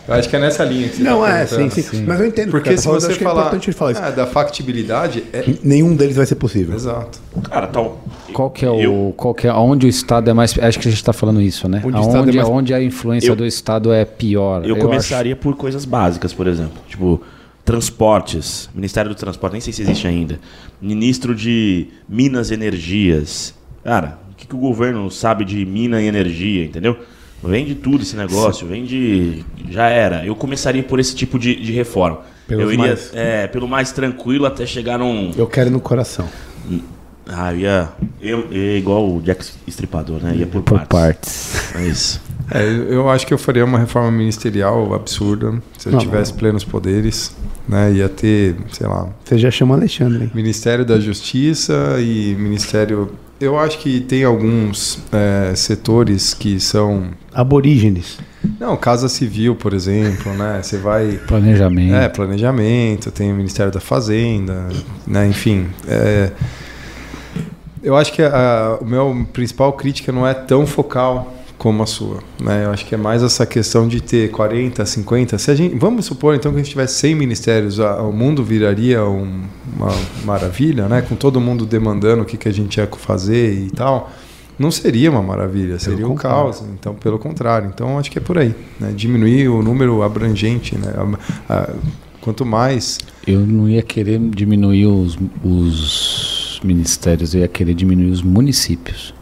Eu 0.07 0.13
acho 0.15 0.27
que 0.29 0.35
é 0.35 0.39
nessa 0.39 0.63
linha 0.63 0.89
que 0.89 0.97
você 0.97 1.03
Não, 1.03 1.21
tá 1.21 1.37
é, 1.37 1.45
sim, 1.45 1.55
perguntando. 1.55 1.81
sim, 1.83 2.03
Mas 2.07 2.19
eu 2.19 2.25
entendo. 2.25 2.51
Porque 2.51 2.77
se 2.77 2.83
falando, 2.83 3.01
você 3.01 3.07
acho 3.07 3.17
que 3.17 3.23
é 3.23 3.27
falar 3.27 3.41
importante 3.41 3.69
ele 3.69 3.77
falar 3.77 3.91
isso. 3.91 4.01
ah, 4.03 4.09
da 4.09 4.25
factibilidade, 4.25 5.23
é... 5.31 5.43
Nenhum 5.63 5.95
deles 5.95 6.15
vai 6.15 6.25
ser 6.25 6.35
possível. 6.35 6.73
Exato. 6.75 7.19
Cara, 7.49 7.67
tal. 7.67 8.03
Qual 8.33 8.49
que 8.49 8.65
é 8.65 8.69
o. 8.69 8.79
Eu- 8.79 9.13
Qual 9.15 9.33
que 9.33 9.47
é, 9.47 9.53
onde 9.53 9.85
o 9.85 9.89
Estado 9.89 10.29
é 10.29 10.33
mais. 10.33 10.57
Acho 10.57 10.79
que 10.79 10.87
a 10.87 10.91
gente 10.91 10.99
está 10.99 11.13
falando 11.13 11.41
isso, 11.41 11.67
né? 11.69 11.81
Onde 11.85 11.95
o 11.95 11.99
Aonde, 11.99 12.29
é 12.37 12.41
mais- 12.41 12.47
aonde 12.49 12.73
a 12.73 12.81
influência 12.81 13.29
Eu- 13.29 13.35
do 13.35 13.45
Estado 13.45 13.91
é 13.93 14.03
pior. 14.05 14.65
Eu 14.65 14.75
acho- 14.75 14.85
começaria 14.85 15.35
por 15.35 15.55
coisas 15.55 15.85
básicas, 15.85 16.33
por 16.33 16.47
exemplo. 16.47 16.73
Tipo, 16.87 17.21
transportes. 17.83 18.69
Ministério 18.75 19.09
do 19.09 19.15
Transporte, 19.15 19.53
nem 19.53 19.61
sei 19.61 19.71
se 19.73 19.81
existe 19.81 20.07
ainda. 20.07 20.39
Ministro 20.81 21.33
de 21.35 21.87
Minas 22.07 22.51
e 22.51 22.53
Energias. 22.55 23.53
Cara, 23.83 24.17
o 24.31 24.35
que, 24.35 24.45
que 24.47 24.55
o 24.55 24.59
governo 24.59 25.09
sabe 25.09 25.45
de 25.45 25.65
mina 25.65 26.01
e 26.01 26.07
energia, 26.07 26.65
entendeu? 26.65 26.97
Vende 27.43 27.75
tudo 27.75 28.01
esse 28.03 28.15
negócio, 28.15 28.67
vende. 28.67 29.45
Já 29.69 29.87
era. 29.89 30.25
Eu 30.25 30.35
começaria 30.35 30.83
por 30.83 30.99
esse 30.99 31.15
tipo 31.15 31.39
de, 31.39 31.55
de 31.55 31.71
reforma. 31.71 32.21
Pelos 32.47 32.63
eu 32.63 32.73
iria 32.73 32.87
mais- 32.87 33.11
é, 33.13 33.47
pelo 33.47 33.67
mais 33.67 33.91
tranquilo 33.91 34.45
até 34.45 34.65
chegar 34.65 34.97
num. 34.97 35.31
Eu 35.37 35.47
quero 35.47 35.69
ir 35.69 35.71
no 35.71 35.79
coração. 35.79 36.27
Ah, 37.27 37.53
eu 37.53 37.59
ia. 37.59 37.89
Eu, 38.19 38.47
eu 38.51 38.77
igual 38.77 39.07
o 39.07 39.21
Jack 39.21 39.45
Estripador, 39.67 40.19
né? 40.21 40.35
Ia 40.35 40.47
por, 40.47 40.63
Por 40.63 40.79
partes. 40.79 41.51
partes. 41.61 41.75
É 41.75 41.87
isso. 41.87 42.21
É, 42.51 42.63
eu 42.67 43.07
acho 43.07 43.27
que 43.27 43.33
eu 43.33 43.37
faria 43.37 43.63
uma 43.63 43.77
reforma 43.77 44.09
ministerial 44.09 44.95
absurda 44.95 45.61
se 45.77 45.87
eu 45.87 45.91
Não, 45.91 45.99
tivesse 45.99 46.33
plenos 46.33 46.63
poderes. 46.63 47.31
Né? 47.67 47.93
Ia 47.93 48.09
ter, 48.09 48.55
sei 48.71 48.87
lá, 48.87 49.07
Você 49.23 49.37
já 49.37 49.51
chama 49.51 49.75
Alexandre, 49.75 50.23
hein? 50.23 50.31
Ministério 50.33 50.83
da 50.83 50.99
Justiça 50.99 51.97
e 51.99 52.35
Ministério. 52.39 53.11
Eu 53.39 53.57
acho 53.57 53.79
que 53.79 54.01
tem 54.01 54.23
alguns 54.23 54.99
é, 55.11 55.55
setores 55.55 56.33
que 56.33 56.59
são. 56.59 57.11
Aborígenes. 57.33 58.19
Não, 58.59 58.75
Casa 58.75 59.07
Civil, 59.07 59.55
por 59.55 59.73
exemplo, 59.73 60.33
né? 60.33 60.59
Você 60.61 60.77
vai. 60.77 61.19
Planejamento. 61.27 61.95
É, 61.95 62.09
planejamento, 62.09 63.11
tem 63.11 63.31
o 63.31 63.35
Ministério 63.35 63.71
da 63.71 63.79
Fazenda, 63.79 64.67
né? 65.07 65.27
enfim. 65.27 65.67
é, 65.87 66.31
eu 67.81 67.95
acho 67.95 68.11
que 68.11 68.21
a, 68.21 68.77
o 68.81 68.85
meu 68.85 69.25
principal 69.31 69.71
crítica 69.73 70.11
não 70.11 70.27
é 70.27 70.33
tão 70.33 70.67
focal 70.67 71.33
como 71.59 71.83
a 71.83 71.85
sua. 71.85 72.17
Né? 72.41 72.65
Eu 72.65 72.71
acho 72.71 72.85
que 72.87 72.95
é 72.95 72.97
mais 72.97 73.21
essa 73.21 73.45
questão 73.45 73.87
de 73.87 74.01
ter 74.01 74.31
40, 74.31 74.83
50. 74.83 75.37
Se 75.37 75.51
a 75.51 75.55
gente, 75.55 75.75
vamos 75.77 76.05
supor 76.05 76.33
então 76.33 76.51
que 76.51 76.57
a 76.57 76.63
gente 76.63 76.71
tivesse 76.71 76.95
100 76.95 77.13
ministérios, 77.15 77.79
a- 77.79 78.01
o 78.01 78.11
mundo 78.11 78.43
viraria 78.43 79.03
um- 79.05 79.43
uma 79.75 79.91
maravilha, 80.25 80.87
né? 80.87 81.01
com 81.03 81.15
todo 81.15 81.39
mundo 81.39 81.65
demandando 81.67 82.23
o 82.23 82.25
que, 82.25 82.37
que 82.37 82.47
a 82.49 82.51
gente 82.53 82.77
ia 82.77 82.87
fazer 82.87 83.53
e 83.53 83.69
tal. 83.69 84.09
Não 84.57 84.71
seria 84.71 85.11
uma 85.11 85.21
maravilha, 85.21 85.77
seria 85.79 86.05
um 86.05 86.09
contrário. 86.15 86.37
caos. 86.43 86.63
Então, 86.79 86.93
pelo 86.95 87.19
contrário. 87.19 87.69
Então, 87.73 87.99
acho 87.99 88.09
que 88.09 88.17
é 88.17 88.21
por 88.21 88.37
aí. 88.37 88.55
Né? 88.79 88.91
Diminuir 88.95 89.47
o 89.49 89.61
número 89.61 90.01
abrangente. 90.01 90.75
Né? 90.77 90.93
A- 91.47 91.53
a- 91.53 91.69
quanto 92.21 92.45
mais 92.45 92.97
Eu 93.27 93.39
não 93.41 93.69
ia 93.69 93.81
querer 93.81 94.17
diminuir 94.19 94.85
os, 94.87 95.17
os 95.43 96.59
ministérios, 96.63 97.33
eu 97.33 97.41
ia 97.41 97.47
querer 97.47 97.73
diminuir 97.73 98.09
os 98.11 98.21
municípios. 98.21 99.13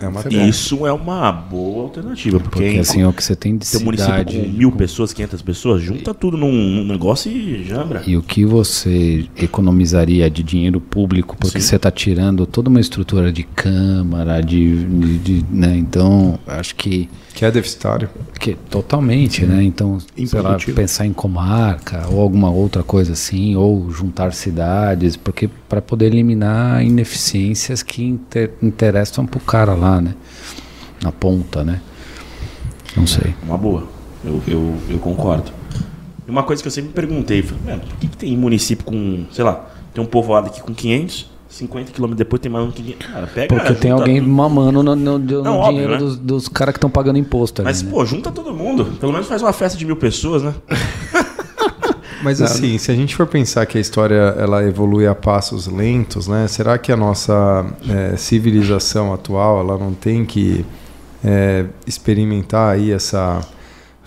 É 0.00 0.06
uma 0.08 0.48
Isso 0.48 0.86
é 0.86 0.92
uma 0.92 1.32
boa 1.32 1.84
alternativa, 1.84 2.38
porque, 2.40 2.60
Porque 2.64 2.78
assim, 2.78 3.02
é 3.02 3.06
o 3.06 3.12
que 3.12 3.22
você 3.24 3.34
tem 3.34 3.56
de 3.56 3.68
tem 3.70 3.80
um 3.80 3.84
município 3.84 4.14
cidade. 4.14 4.38
com 4.38 4.48
mil 4.56 4.72
pessoas, 4.72 5.12
500 5.12 5.42
pessoas, 5.42 5.82
junta 5.82 6.14
tudo 6.14 6.36
num, 6.36 6.52
num 6.52 6.84
negócio 6.84 7.30
e 7.30 7.64
jambra. 7.64 8.02
E 8.06 8.16
o 8.16 8.22
que 8.22 8.44
você 8.44 9.26
economizaria 9.36 10.30
de 10.30 10.42
dinheiro 10.42 10.80
público, 10.80 11.36
porque 11.36 11.60
Sim. 11.60 11.66
você 11.66 11.76
está 11.76 11.90
tirando 11.90 12.46
toda 12.46 12.68
uma 12.70 12.80
estrutura 12.80 13.32
de 13.32 13.42
câmara, 13.42 14.40
de, 14.40 14.84
de- 14.86 15.18
de- 15.18 15.44
né? 15.50 15.76
Então, 15.76 16.38
acho 16.46 16.74
que, 16.76 17.08
que 17.34 17.44
é 17.44 17.50
deficitário. 17.50 18.08
que 18.38 18.54
totalmente, 18.70 19.44
né? 19.44 19.62
Então, 19.62 19.98
sei 20.00 20.24
lá, 20.40 20.50
Improdutivo. 20.50 20.76
pensar 20.76 21.06
em 21.06 21.12
comarca 21.12 22.06
ou 22.10 22.20
alguma 22.20 22.50
outra 22.50 22.82
coisa 22.82 23.12
assim, 23.12 23.56
ou 23.56 23.90
juntar 23.90 24.32
cidades, 24.32 25.16
porque 25.16 25.48
para 25.68 25.82
poder 25.82 26.06
eliminar 26.06 26.82
ineficiências 26.84 27.82
que 27.82 28.02
inter- 28.04 28.52
interessam 28.62 29.26
pro 29.26 29.40
cara 29.48 29.74
lá, 29.74 30.00
né? 30.00 30.14
Na 31.02 31.10
ponta, 31.10 31.64
né? 31.64 31.80
Não 32.96 33.06
sei. 33.06 33.34
Uma 33.42 33.56
boa. 33.56 33.84
Eu, 34.24 34.42
eu, 34.46 34.74
eu 34.90 34.98
concordo. 34.98 35.50
E 36.26 36.30
uma 36.30 36.42
coisa 36.42 36.60
que 36.62 36.66
eu 36.68 36.72
sempre 36.72 36.88
me 36.88 36.94
perguntei, 36.94 37.42
falei, 37.42 37.62
"Mano, 37.64 37.82
por 37.88 37.96
que, 37.96 38.08
que 38.08 38.16
tem 38.16 38.36
município 38.36 38.84
com, 38.84 39.24
sei 39.32 39.44
lá, 39.44 39.64
tem 39.94 40.02
um 40.02 40.06
povoado 40.06 40.48
aqui 40.48 40.60
com 40.60 40.74
500, 40.74 41.30
50 41.48 41.92
quilômetros 41.92 42.18
depois 42.18 42.40
tem 42.42 42.50
mais 42.52 42.66
um 42.66 42.70
500. 42.70 43.06
Cara, 43.06 43.26
pega, 43.26 43.54
Porque 43.54 43.74
tem 43.74 43.90
alguém 43.90 44.18
tudo. 44.20 44.28
mamando 44.30 44.82
no, 44.82 44.94
no- 44.94 45.18
no 45.18 45.42
Não, 45.42 45.56
óbvio, 45.56 45.72
dinheiro 45.72 45.92
né? 45.94 45.98
dos, 45.98 46.16
dos 46.18 46.48
caras 46.48 46.72
que 46.74 46.78
estão 46.78 46.90
pagando 46.90 47.18
imposto. 47.18 47.62
ali, 47.62 47.68
Mas, 47.70 47.82
né? 47.82 47.90
pô, 47.90 48.04
junta 48.04 48.30
todo 48.30 48.52
mundo. 48.52 48.84
Pelo 49.00 49.12
menos 49.12 49.26
faz 49.26 49.40
uma 49.40 49.52
festa 49.54 49.78
de 49.78 49.86
mil 49.86 49.96
pessoas, 49.96 50.42
né? 50.42 50.52
Mas 52.22 52.42
assim, 52.42 52.78
se 52.78 52.90
a 52.90 52.94
gente 52.94 53.14
for 53.14 53.26
pensar 53.26 53.64
que 53.66 53.78
a 53.78 53.80
história 53.80 54.34
ela 54.38 54.64
evolui 54.64 55.06
a 55.06 55.14
passos 55.14 55.66
lentos, 55.66 56.26
né? 56.26 56.48
Será 56.48 56.76
que 56.78 56.90
a 56.90 56.96
nossa 56.96 57.66
é, 57.88 58.16
civilização 58.16 59.12
atual 59.12 59.60
ela 59.60 59.78
não 59.78 59.92
tem 59.92 60.24
que 60.24 60.64
é, 61.24 61.66
experimentar 61.86 62.74
aí 62.74 62.90
essa 62.90 63.40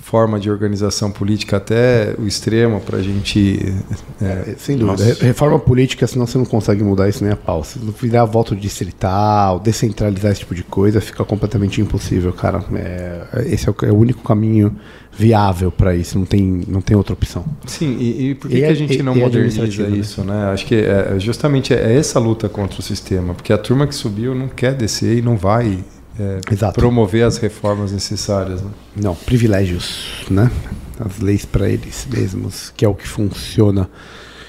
forma 0.01 0.39
de 0.39 0.49
organização 0.49 1.11
política 1.11 1.57
até 1.57 2.15
o 2.17 2.27
extremo 2.27 2.81
para 2.81 2.97
a 2.97 3.01
gente 3.01 3.73
é, 4.21 4.25
É, 4.25 4.55
sem 4.57 4.75
dúvida. 4.77 5.03
Nossa. 5.05 5.19
Re- 5.21 5.27
Reforma 5.27 5.59
política, 5.59 6.05
senão 6.07 6.25
você 6.27 6.37
não 6.37 6.45
consegue 6.45 6.83
mudar 6.83 7.07
isso 7.07 7.23
nem 7.23 7.31
a 7.33 7.35
pau. 7.35 7.63
Se 7.63 7.79
não 7.79 7.91
virar 7.93 8.25
voto 8.25 8.55
distrital, 8.55 9.59
descentralizar 9.59 10.31
esse 10.31 10.41
tipo 10.41 10.55
de 10.55 10.63
coisa, 10.63 10.99
fica 10.99 11.23
completamente 11.23 11.79
impossível, 11.81 12.33
cara. 12.33 12.63
É, 12.75 13.45
esse 13.47 13.69
é 13.69 13.71
o, 13.71 13.75
é 13.85 13.91
o 13.91 13.95
único 13.95 14.23
caminho 14.23 14.75
viável 15.17 15.71
para 15.71 15.95
isso. 15.95 16.17
Não 16.17 16.25
tem, 16.25 16.61
não 16.67 16.81
tem 16.81 16.97
outra 16.97 17.13
opção. 17.13 17.45
Sim, 17.65 17.97
e, 17.99 18.29
e 18.31 18.35
por 18.35 18.49
que, 18.49 18.57
E 18.57 18.59
que 18.59 18.65
é- 18.65 18.69
a 18.69 18.73
gente 18.73 18.99
e- 18.99 19.03
não 19.03 19.13
é 19.13 19.17
moderniza 19.19 19.87
né? 19.87 19.97
isso, 19.97 20.23
né? 20.23 20.45
Acho 20.51 20.65
que 20.65 20.75
é, 20.75 21.15
justamente 21.19 21.73
é 21.73 21.95
essa 21.95 22.19
luta 22.19 22.49
contra 22.49 22.79
o 22.79 22.83
sistema, 22.83 23.33
porque 23.33 23.53
a 23.53 23.57
turma 23.57 23.85
que 23.87 23.95
subiu 23.95 24.33
não 24.33 24.47
quer 24.47 24.73
descer 24.73 25.17
e 25.17 25.21
não 25.21 25.37
vai 25.37 25.79
é, 26.21 26.71
promover 26.73 27.23
as 27.23 27.37
reformas 27.37 27.91
necessárias. 27.91 28.61
Né? 28.61 28.69
Não, 28.95 29.15
privilégios, 29.15 30.25
né? 30.29 30.51
As 30.99 31.19
leis 31.19 31.45
para 31.45 31.67
eles 31.67 32.07
mesmos, 32.11 32.71
que 32.75 32.85
é 32.85 32.87
o 32.87 32.93
que 32.93 33.07
funciona. 33.07 33.89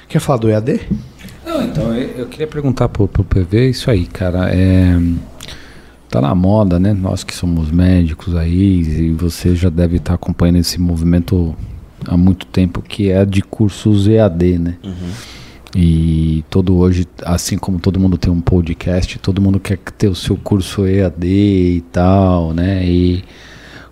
Quer 0.09 0.21
falar 0.21 0.39
do 0.39 0.51
EAD? 0.51 0.81
Não, 1.47 1.63
então, 1.63 1.95
eu, 1.95 2.09
eu 2.19 2.27
queria 2.27 2.47
perguntar 2.47 2.89
pro, 2.89 3.09
pro 3.09 3.25
PV 3.25 3.71
isso 3.71 3.91
aí, 3.91 4.07
cara. 4.07 4.51
É, 4.55 4.99
tá 6.11 6.21
na 6.21 6.35
moda, 6.35 6.79
né? 6.79 6.93
Nós 6.93 7.25
que 7.25 7.35
somos 7.35 7.71
médicos 7.71 8.37
aí, 8.37 8.81
e 8.81 9.13
você 9.13 9.55
já 9.55 9.71
deve 9.71 9.97
estar 9.97 10.15
acompanhando 10.15 10.57
esse 10.57 10.79
movimento 10.79 11.57
há 12.07 12.17
muito 12.17 12.45
tempo, 12.47 12.83
que 12.83 13.11
é 13.11 13.25
de 13.25 13.41
cursos 13.41 14.07
EAD, 14.07 14.59
né? 14.59 14.77
E 15.75 16.45
todo 16.51 16.77
hoje, 16.77 17.07
assim 17.25 17.57
como 17.57 17.81
todo 17.81 17.99
mundo 17.99 18.19
tem 18.19 18.31
um 18.31 18.41
podcast, 18.41 19.19
todo 19.19 19.41
mundo 19.41 19.59
quer 19.59 19.79
ter 19.79 20.09
o 20.09 20.15
seu 20.15 20.37
curso 20.37 20.87
EAD 20.87 21.27
e 21.27 21.85
tal, 21.91 22.53
né? 22.53 22.85
E 22.85 23.25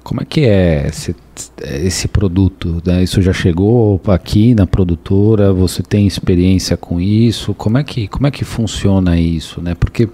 como 0.02 0.20
é 0.20 0.24
que 0.24 0.40
é 0.40 0.86
esse, 0.89 1.16
esse 1.62 2.09
produto? 2.09 2.82
Né? 2.85 3.02
Isso 3.02 3.23
já 3.23 3.32
chegou 3.32 4.01
aqui 4.09 4.55
na 4.55 4.66
produtora? 4.66 5.52
Você 5.52 5.82
tem 5.82 6.07
experiência 6.07 6.77
com 6.77 7.01
isso? 7.01 7.55
Como 7.55 7.78
é 7.78 7.85
que, 7.85 8.09
como 8.09 8.27
é 8.27 8.31
que 8.31 8.44
funciona 8.44 9.19
isso? 9.19 9.62
Né? 9.62 9.74
Porque 9.74 10.09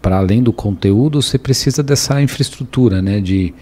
para 0.00 0.16
além 0.18 0.42
do 0.42 0.52
conteúdo, 0.52 1.22
você 1.22 1.38
precisa 1.38 1.80
dessa 1.82 2.20
infraestrutura, 2.20 3.00
né? 3.00 3.20
De 3.20 3.54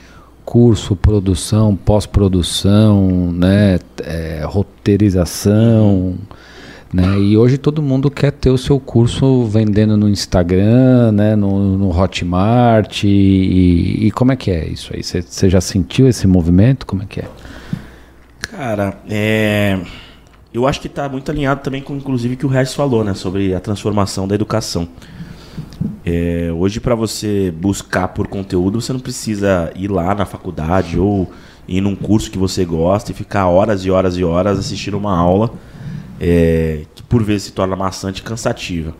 curso, 0.50 0.96
produção, 0.96 1.76
pós-produção, 1.76 3.30
né? 3.32 3.78
é, 4.02 4.42
roteirização, 4.44 6.16
né? 6.92 7.20
E 7.20 7.36
hoje 7.36 7.56
todo 7.56 7.80
mundo 7.80 8.10
quer 8.10 8.32
ter 8.32 8.50
o 8.50 8.58
seu 8.58 8.80
curso 8.80 9.44
vendendo 9.44 9.96
no 9.96 10.08
Instagram, 10.08 11.12
né? 11.12 11.36
No, 11.36 11.78
no 11.78 11.96
Hotmart 11.96 13.04
e, 13.04 14.06
e 14.06 14.10
como 14.10 14.32
é 14.32 14.36
que 14.36 14.50
é 14.50 14.66
isso 14.66 14.92
aí? 14.92 15.04
Você 15.04 15.48
já 15.48 15.60
sentiu 15.60 16.08
esse 16.08 16.26
movimento? 16.26 16.84
Como 16.84 17.04
é 17.04 17.06
que 17.06 17.20
é? 17.20 17.28
Cara, 18.40 18.98
é. 19.08 19.78
Eu 20.52 20.66
acho 20.66 20.80
que 20.80 20.88
está 20.88 21.08
muito 21.08 21.30
alinhado 21.30 21.60
também 21.62 21.80
com, 21.80 21.94
inclusive, 21.94 22.34
o 22.34 22.36
que 22.36 22.44
o 22.44 22.48
Regis 22.48 22.74
falou, 22.74 23.04
né? 23.04 23.14
Sobre 23.14 23.54
a 23.54 23.60
transformação 23.60 24.26
da 24.26 24.34
educação. 24.34 24.88
É, 26.04 26.50
hoje, 26.52 26.80
para 26.80 26.94
você 26.94 27.52
buscar 27.56 28.08
por 28.08 28.26
conteúdo, 28.26 28.80
você 28.80 28.92
não 28.92 29.00
precisa 29.00 29.72
ir 29.76 29.88
lá 29.88 30.14
na 30.14 30.24
faculdade 30.24 30.98
ou 30.98 31.30
ir 31.68 31.80
num 31.80 31.94
curso 31.94 32.30
que 32.30 32.38
você 32.38 32.64
gosta 32.64 33.12
e 33.12 33.14
ficar 33.14 33.46
horas 33.46 33.84
e 33.84 33.90
horas 33.90 34.16
e 34.16 34.24
horas 34.24 34.58
assistindo 34.58 34.96
uma 34.96 35.16
aula 35.16 35.52
é, 36.20 36.82
que, 36.94 37.02
por 37.02 37.22
vezes, 37.22 37.44
se 37.44 37.52
torna 37.52 37.76
maçante 37.76 38.20
e 38.20 38.22
cansativa. 38.22 38.94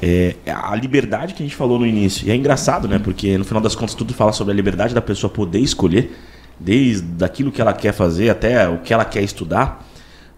É, 0.00 0.36
a 0.46 0.74
liberdade 0.76 1.34
que 1.34 1.42
a 1.42 1.46
gente 1.46 1.56
falou 1.56 1.78
no 1.78 1.86
início. 1.86 2.26
E 2.26 2.30
é 2.30 2.36
engraçado, 2.36 2.86
né? 2.86 2.98
Porque 2.98 3.36
no 3.36 3.44
final 3.44 3.62
das 3.62 3.74
contas 3.74 3.94
tudo 3.94 4.14
fala 4.14 4.32
sobre 4.32 4.52
a 4.52 4.56
liberdade 4.56 4.94
da 4.94 5.02
pessoa 5.02 5.30
poder 5.30 5.58
escolher, 5.58 6.16
desde 6.58 7.24
aquilo 7.24 7.50
que 7.50 7.60
ela 7.60 7.72
quer 7.72 7.92
fazer 7.92 8.30
até 8.30 8.68
o 8.68 8.78
que 8.78 8.92
ela 8.92 9.04
quer 9.04 9.22
estudar, 9.22 9.84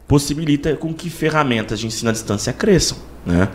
possibilita 0.09 0.74
com 0.76 0.92
que 0.94 1.10
ferramentas 1.10 1.78
de 1.78 1.86
ensino 1.86 2.10
à 2.10 2.12
distância 2.12 2.52
cresçam, 2.52 2.98
né? 3.24 3.48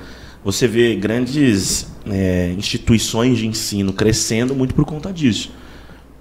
Você 0.46 0.68
vê 0.68 0.96
grandes 0.96 1.88
é, 2.08 2.54
instituições 2.58 3.38
de 3.40 3.48
ensino 3.48 3.92
crescendo 3.92 4.54
muito 4.56 4.74
por 4.76 4.86
conta 4.86 5.12
disso. 5.12 5.52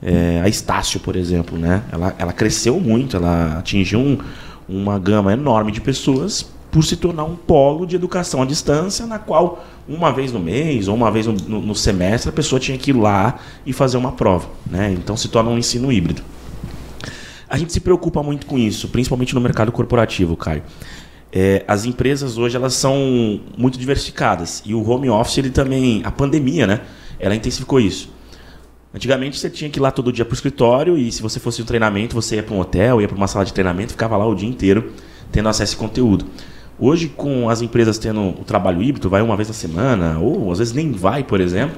É, 0.03 0.41
a 0.43 0.49
Estácio, 0.49 0.99
por 0.99 1.15
exemplo, 1.15 1.59
né? 1.59 1.83
Ela, 1.93 2.15
ela 2.19 2.33
cresceu 2.33 2.81
muito, 2.81 3.17
ela 3.17 3.59
atingiu 3.59 4.01
um- 4.01 4.19
uma 4.67 4.99
gama 4.99 5.31
enorme 5.33 5.71
de 5.71 5.81
pessoas 5.81 6.47
por 6.71 6.83
se 6.83 6.97
tornar 6.97 7.25
um 7.25 7.37
polo 7.37 7.87
de 7.87 7.95
educação 7.97 8.41
à 8.43 8.47
distância, 8.47 9.07
na 9.07 9.19
qual 9.19 9.63
uma 9.87 10.11
vez 10.11 10.33
no 10.33 10.41
mês 10.41 10.89
ou 10.89 10.95
uma 10.97 11.11
vez 11.11 11.27
no, 11.27 11.35
no- 11.61 11.75
semestre 11.75 12.31
a 12.31 12.33
pessoa 12.33 12.59
tinha 12.59 12.79
que 12.79 12.91
ir 12.91 12.95
lá 12.97 13.39
e 13.67 13.73
fazer 13.75 13.99
uma 13.99 14.11
prova, 14.13 14.49
né? 14.67 14.91
Então 14.93 15.17
se 15.19 15.29
torna 15.29 15.51
um 15.51 15.59
ensino 15.59 15.93
híbrido. 15.93 16.23
A 17.49 17.59
gente 17.59 17.73
se 17.75 17.79
preocupa 17.81 18.23
muito 18.23 18.47
com 18.47 18.59
isso, 18.59 18.89
principalmente 18.89 19.35
no 19.35 19.41
mercado 19.41 19.71
corporativo, 19.71 20.35
Caio. 20.35 20.63
É, 21.37 21.65
as 21.67 21.85
empresas 21.85 22.39
hoje 22.39 22.57
elas 22.57 22.75
são 22.75 23.41
muito 23.59 23.77
diversificadas 23.77 24.63
e 24.65 24.73
o 24.73 24.89
home 24.89 25.11
office 25.11 25.39
ele 25.39 25.51
também, 25.51 26.01
a 26.05 26.11
pandemia, 26.13 26.65
né? 26.65 26.83
Ela 27.19 27.35
intensificou 27.35 27.81
isso. 27.81 28.09
Antigamente 28.95 29.37
você 29.37 29.51
tinha 29.51 29.69
que 29.69 29.81
ir 29.81 29.83
lá 29.83 29.91
todo 29.91 30.13
dia 30.13 30.25
para 30.25 30.31
o 30.31 30.35
escritório 30.35 30.97
e 30.97 31.11
se 31.11 31.21
você 31.21 31.41
fosse 31.41 31.61
um 31.61 31.65
treinamento, 31.65 32.15
você 32.15 32.37
ia 32.37 32.43
para 32.45 32.55
um 32.55 32.61
hotel, 32.61 33.01
ia 33.01 33.09
para 33.09 33.17
uma 33.17 33.27
sala 33.27 33.45
de 33.45 33.53
treinamento, 33.53 33.91
ficava 33.91 34.17
lá 34.17 34.25
o 34.25 34.33
dia 34.33 34.49
inteiro 34.49 34.93
tendo 35.33 35.49
acesso 35.49 35.75
a 35.75 35.79
conteúdo. 35.81 36.25
Hoje, 36.79 37.09
com 37.09 37.51
as 37.51 37.61
empresas 37.61 37.99
tendo 37.99 38.21
o 38.21 38.45
trabalho 38.45 38.81
híbrido, 38.81 39.11
vai 39.11 39.21
uma 39.21 39.35
vez 39.35 39.49
na 39.49 39.55
semana, 39.55 40.21
ou 40.21 40.53
às 40.53 40.59
vezes 40.59 40.73
nem 40.73 40.93
vai, 40.93 41.25
por 41.25 41.41
exemplo, 41.41 41.77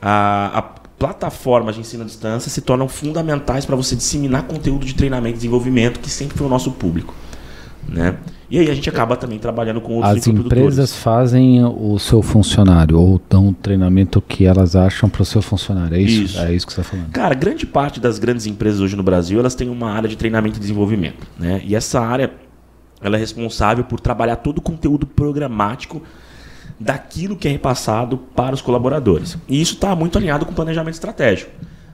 a, 0.00 0.58
a 0.58 0.62
plataforma 0.62 1.70
de 1.70 1.80
ensino 1.80 2.02
à 2.02 2.06
distância 2.06 2.50
se 2.50 2.62
tornam 2.62 2.88
fundamentais 2.88 3.66
para 3.66 3.76
você 3.76 3.94
disseminar 3.94 4.44
conteúdo 4.44 4.86
de 4.86 4.94
treinamento 4.94 5.34
e 5.34 5.36
desenvolvimento, 5.36 6.00
que 6.00 6.08
sempre 6.08 6.38
foi 6.38 6.46
o 6.46 6.50
nosso 6.50 6.72
público. 6.72 7.14
Né? 7.88 8.16
E 8.50 8.58
aí 8.58 8.68
a 8.68 8.74
gente 8.74 8.88
acaba 8.88 9.16
também 9.16 9.38
trabalhando 9.38 9.80
com 9.80 9.94
outros 9.94 10.18
As 10.18 10.26
empresas 10.26 10.94
fazem 10.94 11.64
o 11.64 11.98
seu 11.98 12.20
funcionário 12.20 12.98
ou 12.98 13.20
dão 13.28 13.48
o 13.48 13.54
treinamento 13.54 14.20
que 14.20 14.44
elas 14.44 14.74
acham 14.74 15.08
para 15.08 15.22
o 15.22 15.24
seu 15.24 15.40
funcionário. 15.40 15.96
É 15.96 16.00
isso? 16.00 16.22
Isso. 16.22 16.40
É 16.40 16.52
isso 16.52 16.66
que 16.66 16.72
você 16.72 16.80
está 16.80 16.90
falando. 16.90 17.10
Cara, 17.10 17.34
grande 17.34 17.64
parte 17.64 18.00
das 18.00 18.18
grandes 18.18 18.46
empresas 18.46 18.80
hoje 18.80 18.96
no 18.96 19.02
Brasil, 19.02 19.38
elas 19.38 19.54
têm 19.54 19.68
uma 19.68 19.90
área 19.90 20.08
de 20.08 20.16
treinamento 20.16 20.58
e 20.58 20.60
desenvolvimento, 20.60 21.26
né? 21.38 21.62
E 21.64 21.76
essa 21.76 22.00
área, 22.00 22.32
ela 23.00 23.16
é 23.16 23.20
responsável 23.20 23.84
por 23.84 24.00
trabalhar 24.00 24.36
todo 24.36 24.58
o 24.58 24.62
conteúdo 24.62 25.06
programático 25.06 26.02
daquilo 26.78 27.36
que 27.36 27.46
é 27.46 27.52
repassado 27.52 28.16
para 28.34 28.54
os 28.54 28.62
colaboradores. 28.62 29.38
E 29.48 29.60
isso 29.60 29.74
está 29.74 29.94
muito 29.94 30.18
alinhado 30.18 30.44
com 30.44 30.52
o 30.52 30.54
planejamento 30.54 30.94
estratégico. 30.94 31.50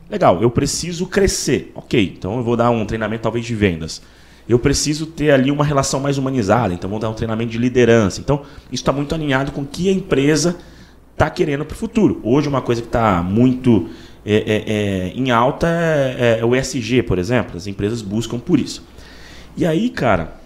Legal, 0.09 0.41
eu 0.41 0.51
preciso 0.51 1.07
crescer. 1.07 1.73
Ok, 1.75 2.15
então 2.17 2.37
eu 2.37 2.45
vou 2.45 2.57
dar 2.57 2.71
um 2.71 2.87
treinamento 2.87 3.25
talvez 3.25 3.45
de 3.45 3.55
vendas. 3.55 4.01
Eu 4.49 4.59
preciso 4.59 5.07
ter 5.07 5.31
ali 5.31 5.51
uma 5.51 5.65
relação 5.65 5.99
mais 5.99 6.19
humanizada, 6.19 6.73
então 6.73 6.89
vou 6.89 6.99
dar 6.99 7.11
um 7.11 7.15
treinamento 7.15 7.51
de 7.51 7.59
liderança. 7.59 8.21
Então, 8.21 8.43
isso 8.71 8.83
está 8.83 8.93
muito 8.93 9.15
alinhado 9.15 9.53
com 9.53 9.63
o 9.63 9.67
que 9.67 9.89
a 9.89 9.93
empresa 9.93 10.57
está 11.13 11.29
querendo 11.29 11.65
para 11.65 11.75
o 11.75 11.79
futuro. 11.79 12.21
Hoje, 12.23 12.49
uma 12.49 12.63
coisa 12.63 12.81
que 12.81 12.89
está 12.89 13.23
muito 13.23 13.89
é, 14.25 14.37
é, 14.37 14.65
é, 14.67 15.13
em 15.15 15.31
alta 15.31 15.67
é, 15.69 16.39
é 16.41 16.45
o 16.45 16.55
ESG, 16.55 17.03
por 17.03 17.19
exemplo. 17.19 17.57
As 17.57 17.67
empresas 17.67 18.03
buscam 18.03 18.39
por 18.39 18.61
isso. 18.61 18.85
E 19.57 19.65
aí, 19.65 19.89
cara, 19.89 20.37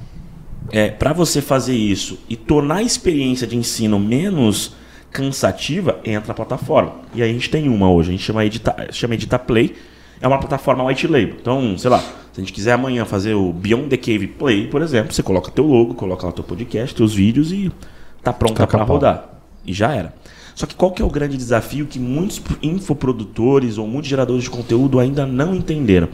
é, 0.70 0.88
para 0.88 1.12
você 1.12 1.42
fazer 1.42 1.74
isso 1.74 2.18
e 2.28 2.36
tornar 2.36 2.76
a 2.76 2.82
experiência 2.82 3.46
de 3.46 3.56
ensino 3.56 3.98
menos 3.98 4.74
cansativa, 5.10 5.98
entra 6.04 6.32
a 6.32 6.34
plataforma. 6.34 6.96
E 7.14 7.22
aí 7.22 7.30
a 7.30 7.32
gente 7.32 7.50
tem 7.50 7.68
uma 7.68 7.90
hoje, 7.90 8.10
a 8.10 8.12
gente 8.12 8.22
chama 8.22 8.44
Edita, 8.44 8.88
chama 8.92 9.14
Edita 9.14 9.38
Play, 9.38 9.74
é 10.20 10.28
uma 10.28 10.38
plataforma 10.38 10.84
white 10.84 11.06
label. 11.06 11.36
Então, 11.40 11.78
sei 11.78 11.90
lá, 11.90 11.98
se 11.98 12.38
a 12.38 12.40
gente 12.40 12.52
quiser 12.52 12.72
amanhã 12.72 13.04
fazer 13.04 13.34
o 13.34 13.52
Beyond 13.52 13.88
the 13.88 13.96
Cave 13.96 14.26
Play, 14.26 14.66
por 14.68 14.82
exemplo, 14.82 15.12
você 15.12 15.22
coloca 15.22 15.50
teu 15.50 15.66
logo, 15.66 15.94
coloca 15.94 16.26
lá 16.26 16.32
teu 16.32 16.44
podcast, 16.44 16.94
teus 16.94 17.14
vídeos 17.14 17.52
e 17.52 17.72
tá 18.22 18.32
pronta 18.32 18.66
para 18.66 18.82
rodar. 18.82 19.30
E 19.64 19.72
já 19.72 19.94
era. 19.94 20.14
Só 20.54 20.66
que 20.66 20.74
qual 20.74 20.92
que 20.92 21.00
é 21.00 21.04
o 21.04 21.10
grande 21.10 21.36
desafio 21.36 21.86
que 21.86 21.98
muitos 21.98 22.40
infoprodutores 22.62 23.78
ou 23.78 23.86
muitos 23.86 24.10
geradores 24.10 24.44
de 24.44 24.50
conteúdo 24.50 25.00
ainda 25.00 25.26
não 25.26 25.54
entenderam? 25.54 26.08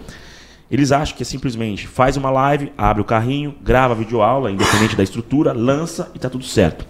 Eles 0.70 0.90
acham 0.92 1.16
que 1.16 1.22
é 1.22 1.26
simplesmente 1.26 1.86
faz 1.86 2.16
uma 2.16 2.30
live, 2.30 2.72
abre 2.76 3.02
o 3.02 3.04
carrinho, 3.04 3.54
grava 3.62 3.94
a 3.94 3.96
videoaula, 3.96 4.50
independente 4.50 4.96
da 4.96 5.02
estrutura, 5.02 5.52
lança 5.52 6.10
e 6.14 6.18
tá 6.18 6.28
tudo 6.28 6.44
certo. 6.44 6.86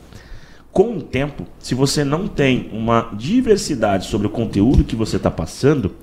Com 0.72 0.98
o 0.98 1.02
tempo, 1.02 1.46
se 1.58 1.74
você 1.74 2.04
não 2.04 2.28
tem 2.28 2.68
uma 2.72 3.10
diversidade 3.14 4.06
sobre 4.06 4.26
o 4.26 4.30
conteúdo 4.30 4.84
que 4.84 4.96
você 4.96 5.16
está 5.16 5.30
passando, 5.30 5.94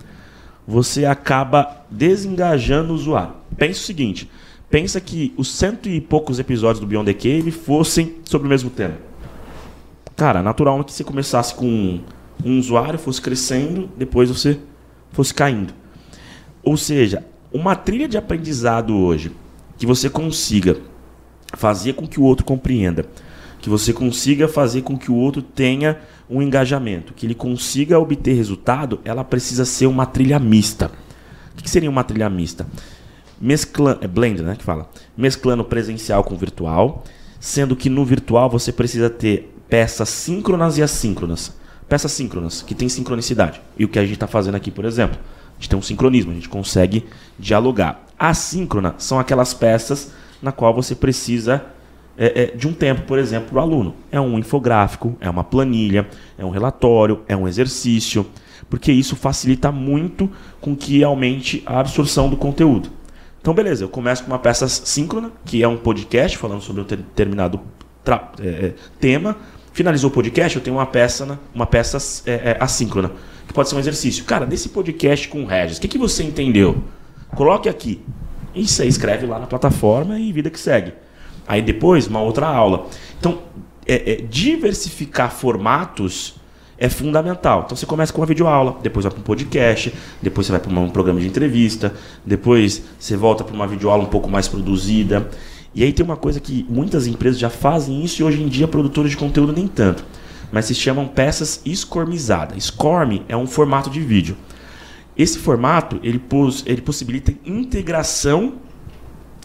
você 0.68 1.06
acaba 1.06 1.85
desengajando 1.90 2.94
o 2.94 2.95
usuário. 2.95 3.34
Pensa 3.57 3.80
o 3.80 3.84
seguinte: 3.84 4.30
pensa 4.69 4.99
que 4.99 5.34
os 5.38 5.49
cento 5.49 5.90
e 5.90 5.99
poucos 5.99 6.40
episódios 6.40 6.80
do 6.80 6.88
Beyond 6.88 7.14
the 7.14 7.19
Cave 7.19 7.52
fossem 7.52 8.15
sobre 8.26 8.48
o 8.48 8.49
mesmo 8.49 8.69
tema. 8.69 8.95
Cara, 10.15 10.44
natural 10.44 10.84
que 10.84 10.94
você 10.94 11.03
começasse 11.03 11.53
com 11.56 11.99
um 12.44 12.60
usuário, 12.60 12.99
fosse 12.99 13.22
crescendo, 13.22 13.90
depois 13.98 14.30
você 14.30 14.60
fosse 15.11 15.34
caindo. 15.34 15.73
Ou 16.64 16.77
seja, 16.77 17.26
uma 17.52 17.76
trilha 17.76 18.07
de 18.07 18.18
aprendizado 18.18 18.95
hoje 18.95 19.31
que 19.77 19.85
você 19.85 20.10
consiga 20.10 20.77
fazer 21.53 21.94
com 21.94 22.07
que 22.07 22.19
o 22.19 22.23
outro 22.23 22.45
compreenda, 22.45 23.06
que 23.60 23.69
você 23.69 23.94
consiga 23.94 24.48
fazer 24.48 24.81
com 24.81 24.98
que 24.98 25.11
o 25.11 25.15
outro 25.15 25.41
tenha 25.41 25.99
um 26.34 26.42
engajamento, 26.42 27.14
que 27.14 27.26
ele 27.26 27.36
consiga 27.36 28.00
obter 28.00 28.34
resultado, 28.34 29.00
ela 29.06 29.24
precisa 29.24 29.66
ser 29.66 29.86
uma 29.86 30.06
trilha 30.06 30.40
mista. 30.40 30.90
O 31.58 31.62
que 31.62 31.70
seria 31.70 31.90
uma 31.90 32.04
trilha 32.04 32.30
mista? 32.30 32.66
Mesclando, 33.40 34.04
é 34.04 34.08
blend, 34.08 34.42
né, 34.42 34.56
que 34.58 34.64
fala. 34.64 34.90
Mesclando 35.16 35.64
presencial 35.64 36.24
com 36.24 36.36
virtual, 36.36 37.04
sendo 37.40 37.76
que 37.76 37.90
no 37.90 38.04
virtual 38.04 38.50
você 38.50 38.72
precisa 38.72 39.10
ter 39.10 39.54
peças 39.70 40.10
síncronas 40.10 40.78
e 40.78 40.84
assíncronas. 40.84 41.54
Peças 41.88 42.12
síncronas, 42.12 42.64
que 42.64 42.74
tem 42.74 42.90
sincronicidade. 42.90 43.62
E 43.78 43.86
o 43.86 43.88
que 43.88 44.00
a 44.00 44.04
gente 44.04 44.16
está 44.16 44.28
fazendo 44.28 44.56
aqui, 44.56 44.72
por 44.72 44.86
exemplo, 44.86 45.20
a 45.52 45.56
gente 45.60 45.70
tem 45.70 45.78
um 45.78 45.84
sincronismo, 45.84 46.32
a 46.32 46.36
gente 46.36 46.50
consegue 46.50 47.06
dialogar. 47.38 48.06
Assíncrona 48.18 48.96
são 48.98 49.20
aquelas 49.20 49.54
peças 49.54 50.12
na 50.42 50.52
qual 50.52 50.74
você 50.74 50.96
precisa 50.96 51.64
é, 52.18 52.44
é, 52.44 52.45
de 52.56 52.68
um 52.68 52.73
tempo, 52.73 53.02
por 53.03 53.18
exemplo, 53.19 53.49
para 53.49 53.57
o 53.57 53.61
aluno. 53.61 53.95
É 54.11 54.19
um 54.19 54.38
infográfico, 54.38 55.15
é 55.19 55.30
uma 55.30 55.44
planilha, 55.44 56.07
é 56.38 56.45
um 56.45 56.49
relatório, 56.49 57.22
é 57.27 57.35
um 57.35 57.48
exercício, 57.48 58.26
porque 58.69 58.91
isso 58.91 59.15
facilita 59.15 59.72
muito 59.72 60.30
com 60.61 60.76
que 60.76 61.03
aumente 61.03 61.64
a 61.65 61.80
absorção 61.80 62.30
do 62.30 62.38
conteúdo. 62.38 62.90
Então, 63.41 63.53
beleza, 63.53 63.84
eu 63.84 63.90
começo 63.90 64.23
com 64.23 64.31
uma 64.31 64.40
peça 64.40 64.68
síncrona, 64.69 65.31
que 65.44 65.61
é 65.61 65.68
um 65.68 65.76
podcast 65.76 66.38
falando 66.38 66.61
sobre 66.61 66.81
um 66.81 66.85
determinado 66.85 67.60
é, 68.40 68.48
é, 68.48 68.73
tema. 68.99 69.35
Finalizou 69.73 70.10
o 70.10 70.14
podcast, 70.14 70.56
eu 70.57 70.64
tenho 70.64 70.77
uma 70.77 70.85
peça, 70.85 71.26
na- 71.26 71.38
uma 71.53 71.65
peça 71.65 71.98
é, 72.30 72.52
é, 72.52 72.57
assíncrona, 72.60 73.11
que 73.48 73.53
pode 73.53 73.68
ser 73.69 73.76
um 73.76 73.80
exercício. 73.80 74.23
Cara, 74.23 74.45
nesse 74.45 74.69
podcast 74.69 75.27
com 75.27 75.44
o 75.44 75.45
Regis, 75.45 75.77
o 75.77 75.81
que, 75.81 75.88
que 75.88 75.98
você 75.98 76.23
entendeu? 76.23 76.84
Coloque 77.35 77.68
aqui. 77.68 77.99
Isso 78.56 78.81
aí 78.81 78.88
escreve 78.88 79.26
lá 79.26 79.40
na 79.40 79.48
plataforma 79.48 80.19
e 80.19 80.31
vida 80.31 80.49
que 80.49 80.60
segue. 80.60 80.94
Aí 81.48 81.61
depois, 81.61 82.07
uma 82.07 82.22
outra 82.22 82.48
aula. 82.48 82.88
Então, 83.20 83.40
é, 83.86 84.14
é, 84.14 84.15
diversificar 84.22 85.32
formatos 85.32 86.36
é 86.78 86.90
fundamental. 86.90 87.64
Então 87.65 87.78
você 87.78 87.86
começa 87.86 88.11
com 88.11 88.22
uma 88.22 88.28
videoaula, 88.28 88.78
depois 88.82 89.03
vai 89.03 89.11
para 89.11 89.20
um 89.22 89.24
podcast, 89.24 89.94
depois 90.22 90.48
você 90.48 90.52
vai 90.52 90.61
para 90.61 90.72
um 90.72 90.90
programa 90.90 91.20
de 91.20 91.28
entrevista, 91.28 91.94
depois 92.26 92.84
você 92.99 93.15
volta 93.15 93.44
para 93.44 93.56
uma 93.56 93.68
videoaula 93.68 94.03
um 94.03 94.07
pouco 94.07 94.30
mais 94.30 94.48
produzida. 94.48 95.30
E 95.76 95.84
aí 95.84 95.91
tem 95.91 96.06
uma 96.06 96.18
coisa 96.18 96.40
que 96.40 96.65
muitas 96.70 97.07
empresas 97.07 97.40
já 97.40 97.49
fazem 97.49 98.03
isso 98.03 98.22
e 98.22 98.24
hoje 98.26 98.41
em 98.41 98.48
dia 98.48 98.68
produtores 98.68 99.11
de 99.11 99.18
conteúdo 99.18 99.53
nem 99.53 99.68
tanto. 99.68 100.03
Mas 100.52 100.65
se 100.65 100.76
chamam 100.76 101.07
peças 101.07 101.61
escormizadas. 101.65 102.64
Scorm 102.65 103.22
é 103.28 103.36
um 103.36 103.48
formato 103.48 103.90
de 103.90 103.99
vídeo. 103.99 104.38
Esse 105.18 105.40
formato 105.40 105.99
ele, 106.03 106.20
pos, 106.20 106.64
ele 106.65 106.82
possibilita 106.82 107.34
integração 107.45 108.56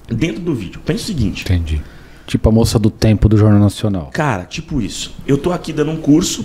dentro 0.09 0.41
do 0.41 0.55
vídeo. 0.55 0.81
Pensa 0.85 1.05
o 1.05 1.07
seguinte. 1.07 1.43
Entendi. 1.43 1.83
Tipo 2.27 2.49
a 2.49 2.53
moça 2.53 2.79
do 2.79 2.91
tempo 2.91 3.29
do 3.29 3.37
Jornal 3.37 3.61
Nacional. 3.61 4.11
Cara, 4.13 4.45
tipo 4.45 4.81
isso. 4.81 5.15
Eu 5.27 5.39
tô 5.39 5.53
aqui 5.53 5.73
dando 5.73 5.91
um 5.91 5.97
curso. 5.97 6.45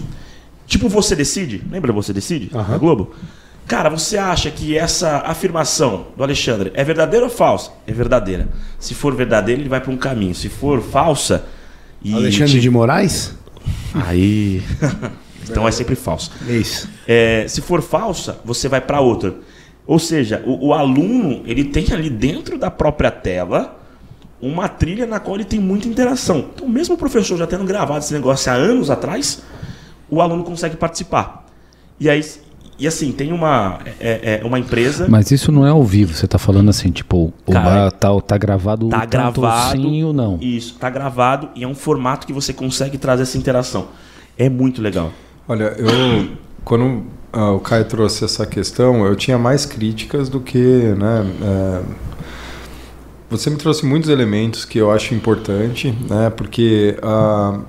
Tipo 0.65 0.87
Você 0.87 1.15
Decide. 1.15 1.63
Lembra 1.69 1.91
Você 1.91 2.13
Decide? 2.13 2.49
Na 2.53 2.77
Globo? 2.77 3.13
Cara, 3.67 3.89
você 3.89 4.17
acha 4.17 4.51
que 4.51 4.77
essa 4.77 5.19
afirmação 5.25 6.07
do 6.17 6.23
Alexandre 6.23 6.71
é 6.73 6.83
verdadeira 6.83 7.25
ou 7.25 7.31
falsa? 7.31 7.71
É 7.87 7.93
verdadeira. 7.93 8.47
Se 8.77 8.93
for 8.93 9.15
verdadeira, 9.15 9.61
ele 9.61 9.69
vai 9.69 9.79
para 9.79 9.91
um 9.91 9.97
caminho. 9.97 10.35
Se 10.35 10.49
for 10.49 10.81
falsa. 10.81 11.45
E 12.03 12.13
Alexandre 12.13 12.59
de 12.59 12.69
Moraes? 12.69 13.33
Aí. 13.93 14.61
então 15.49 15.67
é 15.67 15.71
sempre 15.71 15.95
falso. 15.95 16.31
É 16.47 16.53
isso. 16.53 16.89
É, 17.07 17.45
se 17.47 17.61
for 17.61 17.81
falsa, 17.81 18.37
você 18.43 18.67
vai 18.67 18.81
para 18.81 18.99
outra. 18.99 19.35
Ou 19.85 19.99
seja, 19.99 20.41
o, 20.45 20.67
o 20.67 20.73
aluno 20.73 21.41
ele 21.45 21.63
tem 21.65 21.91
ali 21.91 22.09
dentro 22.09 22.57
da 22.57 22.71
própria 22.71 23.11
tela 23.11 23.79
uma 24.41 24.67
trilha 24.67 25.05
na 25.05 25.19
qual 25.19 25.35
ele 25.35 25.45
tem 25.45 25.59
muita 25.59 25.87
interação. 25.87 26.49
Então, 26.53 26.67
mesmo 26.67 26.95
o 26.95 26.97
professor 26.97 27.37
já 27.37 27.47
tendo 27.47 27.63
gravado 27.63 27.99
esse 27.99 28.13
negócio 28.13 28.51
há 28.51 28.55
anos 28.55 28.89
atrás, 28.89 29.41
o 30.09 30.21
aluno 30.21 30.43
consegue 30.43 30.75
participar. 30.75 31.45
E 31.99 32.09
aí, 32.09 32.21
e 32.77 32.87
assim, 32.87 33.11
tem 33.11 33.31
uma, 33.31 33.79
é, 33.99 34.41
é 34.41 34.45
uma 34.45 34.59
empresa. 34.59 35.07
Mas 35.07 35.31
isso 35.31 35.51
não 35.51 35.65
é 35.65 35.69
ao 35.69 35.83
vivo, 35.83 36.13
você 36.13 36.27
tá 36.27 36.37
falando 36.37 36.69
assim, 36.69 36.91
tipo, 36.91 37.33
o 37.45 37.51
Cara, 37.51 37.63
bar 37.63 37.91
tá, 37.91 38.21
tá 38.21 38.37
gravado 38.37 38.89
Tá 38.89 39.05
gravado. 39.05 39.71
sim 39.71 40.03
ou 40.03 40.11
não. 40.11 40.37
Isso, 40.41 40.75
tá 40.75 40.89
gravado 40.89 41.49
e 41.55 41.63
é 41.63 41.67
um 41.67 41.75
formato 41.75 42.27
que 42.27 42.33
você 42.33 42.51
consegue 42.51 42.97
trazer 42.97 43.23
essa 43.23 43.37
interação. 43.37 43.87
É 44.37 44.49
muito 44.49 44.81
legal. 44.81 45.11
Olha, 45.47 45.75
eu 45.77 45.87
quando 46.63 47.05
ah, 47.33 47.51
o 47.51 47.59
Caio 47.59 47.85
trouxe 47.85 48.23
essa 48.23 48.45
questão, 48.45 49.05
eu 49.05 49.15
tinha 49.15 49.39
mais 49.39 49.65
críticas 49.65 50.29
do 50.29 50.39
que, 50.39 50.57
né? 50.57 51.25
é, 51.41 51.81
você 53.27 53.49
me 53.49 53.55
trouxe 53.55 53.83
muitos 53.83 54.11
elementos 54.11 54.63
que 54.63 54.77
eu 54.77 54.91
acho 54.91 55.15
importante, 55.15 55.91
né? 56.07 56.29
Porque 56.29 56.95
a, 57.01 57.59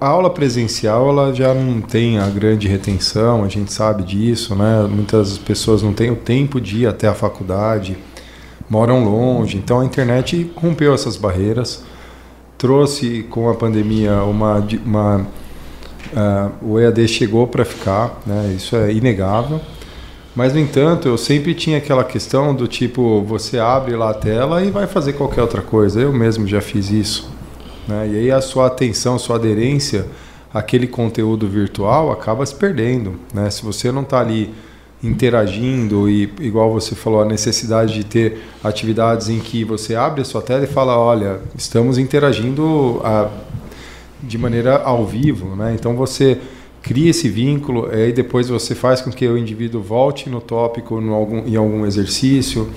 a 0.00 0.08
aula 0.08 0.28
presencial 0.30 1.08
ela 1.08 1.32
já 1.32 1.54
não 1.54 1.80
tem 1.80 2.18
a 2.18 2.26
grande 2.28 2.66
retenção, 2.66 3.44
a 3.44 3.48
gente 3.48 3.72
sabe 3.72 4.02
disso, 4.02 4.56
né? 4.56 4.88
Muitas 4.90 5.38
pessoas 5.38 5.82
não 5.82 5.92
têm 5.92 6.10
o 6.10 6.16
tempo 6.16 6.60
de 6.60 6.78
ir 6.78 6.86
até 6.88 7.06
a 7.06 7.14
faculdade, 7.14 7.96
moram 8.68 9.04
longe, 9.04 9.56
então 9.56 9.78
a 9.78 9.84
internet 9.84 10.50
rompeu 10.56 10.92
essas 10.92 11.16
barreiras, 11.16 11.84
trouxe 12.58 13.24
com 13.30 13.48
a 13.48 13.54
pandemia 13.54 14.24
uma, 14.24 14.66
uma 14.84 15.26
ah, 16.16 16.50
o 16.62 16.78
EAD 16.78 17.06
chegou 17.08 17.46
para 17.46 17.64
ficar, 17.64 18.20
né? 18.26 18.54
Isso 18.56 18.76
é 18.76 18.92
inegável. 18.92 19.60
Mas 20.34 20.52
no 20.52 20.60
entanto, 20.60 21.08
eu 21.08 21.18
sempre 21.18 21.52
tinha 21.52 21.78
aquela 21.78 22.04
questão 22.04 22.54
do 22.54 22.68
tipo, 22.68 23.22
você 23.22 23.58
abre 23.58 23.96
lá 23.96 24.10
a 24.10 24.14
tela 24.14 24.62
e 24.62 24.70
vai 24.70 24.86
fazer 24.86 25.14
qualquer 25.14 25.42
outra 25.42 25.62
coisa. 25.62 26.00
Eu 26.00 26.12
mesmo 26.12 26.46
já 26.46 26.60
fiz 26.60 26.90
isso. 26.90 27.28
Né? 27.88 28.10
E 28.12 28.16
aí 28.18 28.30
a 28.30 28.40
sua 28.40 28.66
atenção, 28.66 29.18
sua 29.18 29.36
aderência 29.36 30.06
àquele 30.54 30.86
conteúdo 30.86 31.48
virtual 31.48 32.12
acaba 32.12 32.46
se 32.46 32.54
perdendo. 32.54 33.18
Né? 33.34 33.50
Se 33.50 33.64
você 33.64 33.90
não 33.90 34.02
está 34.02 34.20
ali 34.20 34.54
interagindo 35.02 36.08
e 36.08 36.32
igual 36.40 36.72
você 36.72 36.94
falou 36.94 37.22
a 37.22 37.24
necessidade 37.24 37.94
de 37.94 38.04
ter 38.04 38.42
atividades 38.62 39.28
em 39.28 39.38
que 39.38 39.64
você 39.64 39.94
abre 39.94 40.22
a 40.22 40.24
sua 40.24 40.42
tela 40.42 40.64
e 40.64 40.66
fala 40.66 40.98
olha 40.98 41.38
estamos 41.56 41.98
interagindo 41.98 43.00
a, 43.04 43.28
de 44.22 44.38
maneira 44.38 44.78
ao 44.78 45.06
vivo 45.06 45.54
né 45.54 45.74
então 45.78 45.96
você 45.96 46.38
cria 46.82 47.10
esse 47.10 47.28
vínculo 47.28 47.88
aí 47.90 48.12
depois 48.12 48.48
você 48.48 48.74
faz 48.74 49.00
com 49.00 49.10
que 49.10 49.26
o 49.26 49.36
indivíduo 49.36 49.80
volte 49.80 50.28
no 50.30 50.40
tópico 50.40 51.00
no 51.00 51.14
algum, 51.14 51.46
em 51.46 51.56
algum 51.56 51.84
exercício 51.86 52.70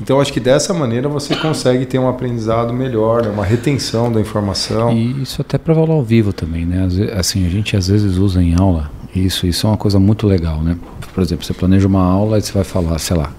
então 0.00 0.20
acho 0.20 0.32
que 0.32 0.40
dessa 0.40 0.74
maneira 0.74 1.08
você 1.08 1.34
consegue 1.36 1.86
ter 1.86 1.98
um 1.98 2.08
aprendizado 2.08 2.72
melhor 2.72 3.22
né? 3.22 3.30
uma 3.30 3.44
retenção 3.44 4.12
da 4.12 4.20
informação 4.20 4.92
E 4.92 5.22
isso 5.22 5.40
até 5.40 5.56
para 5.56 5.74
aula 5.74 5.94
ao 5.94 6.02
vivo 6.02 6.34
também, 6.34 6.66
né? 6.66 6.86
Assim, 7.16 7.46
a 7.46 7.48
gente 7.48 7.74
às 7.74 7.88
vezes 7.88 8.18
usa 8.18 8.42
em 8.42 8.54
aula 8.54 8.90
isso, 9.18 9.46
isso 9.46 9.66
é 9.66 9.70
uma 9.70 9.76
coisa 9.76 9.98
muito 9.98 10.26
legal, 10.26 10.60
né? 10.60 10.76
Por 11.14 11.22
exemplo, 11.22 11.44
você 11.44 11.54
planeja 11.54 11.86
uma 11.86 12.02
aula 12.02 12.38
e 12.38 12.42
você 12.42 12.52
vai 12.52 12.64
falar, 12.64 12.98
sei 12.98 13.16
lá, 13.16 13.32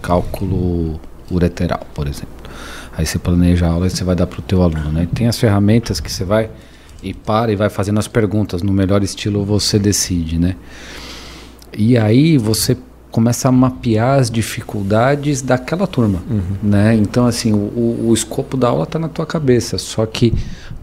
cálculo 0.00 0.98
ureteral, 1.30 1.86
por 1.94 2.06
exemplo. 2.06 2.28
Aí 2.96 3.04
você 3.04 3.18
planeja 3.18 3.66
a 3.66 3.70
aula 3.70 3.86
e 3.86 3.90
você 3.90 4.02
vai 4.02 4.16
dar 4.16 4.26
para 4.26 4.40
o 4.40 4.42
teu 4.42 4.62
aluno, 4.62 4.90
né? 4.90 5.02
E 5.02 5.06
tem 5.06 5.28
as 5.28 5.38
ferramentas 5.38 6.00
que 6.00 6.10
você 6.10 6.24
vai 6.24 6.48
e 7.02 7.14
para 7.14 7.52
e 7.52 7.56
vai 7.56 7.68
fazendo 7.68 7.98
as 7.98 8.08
perguntas 8.08 8.62
no 8.62 8.72
melhor 8.72 9.02
estilo 9.02 9.44
você 9.44 9.78
decide, 9.78 10.38
né? 10.38 10.56
E 11.76 11.96
aí 11.96 12.38
você 12.38 12.76
começa 13.10 13.48
a 13.48 13.52
mapear 13.52 14.18
as 14.18 14.30
dificuldades 14.30 15.40
daquela 15.40 15.86
turma, 15.86 16.22
né? 16.62 16.94
Então 16.94 17.26
assim, 17.26 17.52
o, 17.52 17.56
o, 17.56 18.08
o 18.08 18.14
escopo 18.14 18.56
da 18.56 18.68
aula 18.68 18.84
está 18.84 18.98
na 18.98 19.08
tua 19.08 19.24
cabeça, 19.24 19.78
só 19.78 20.04
que 20.04 20.32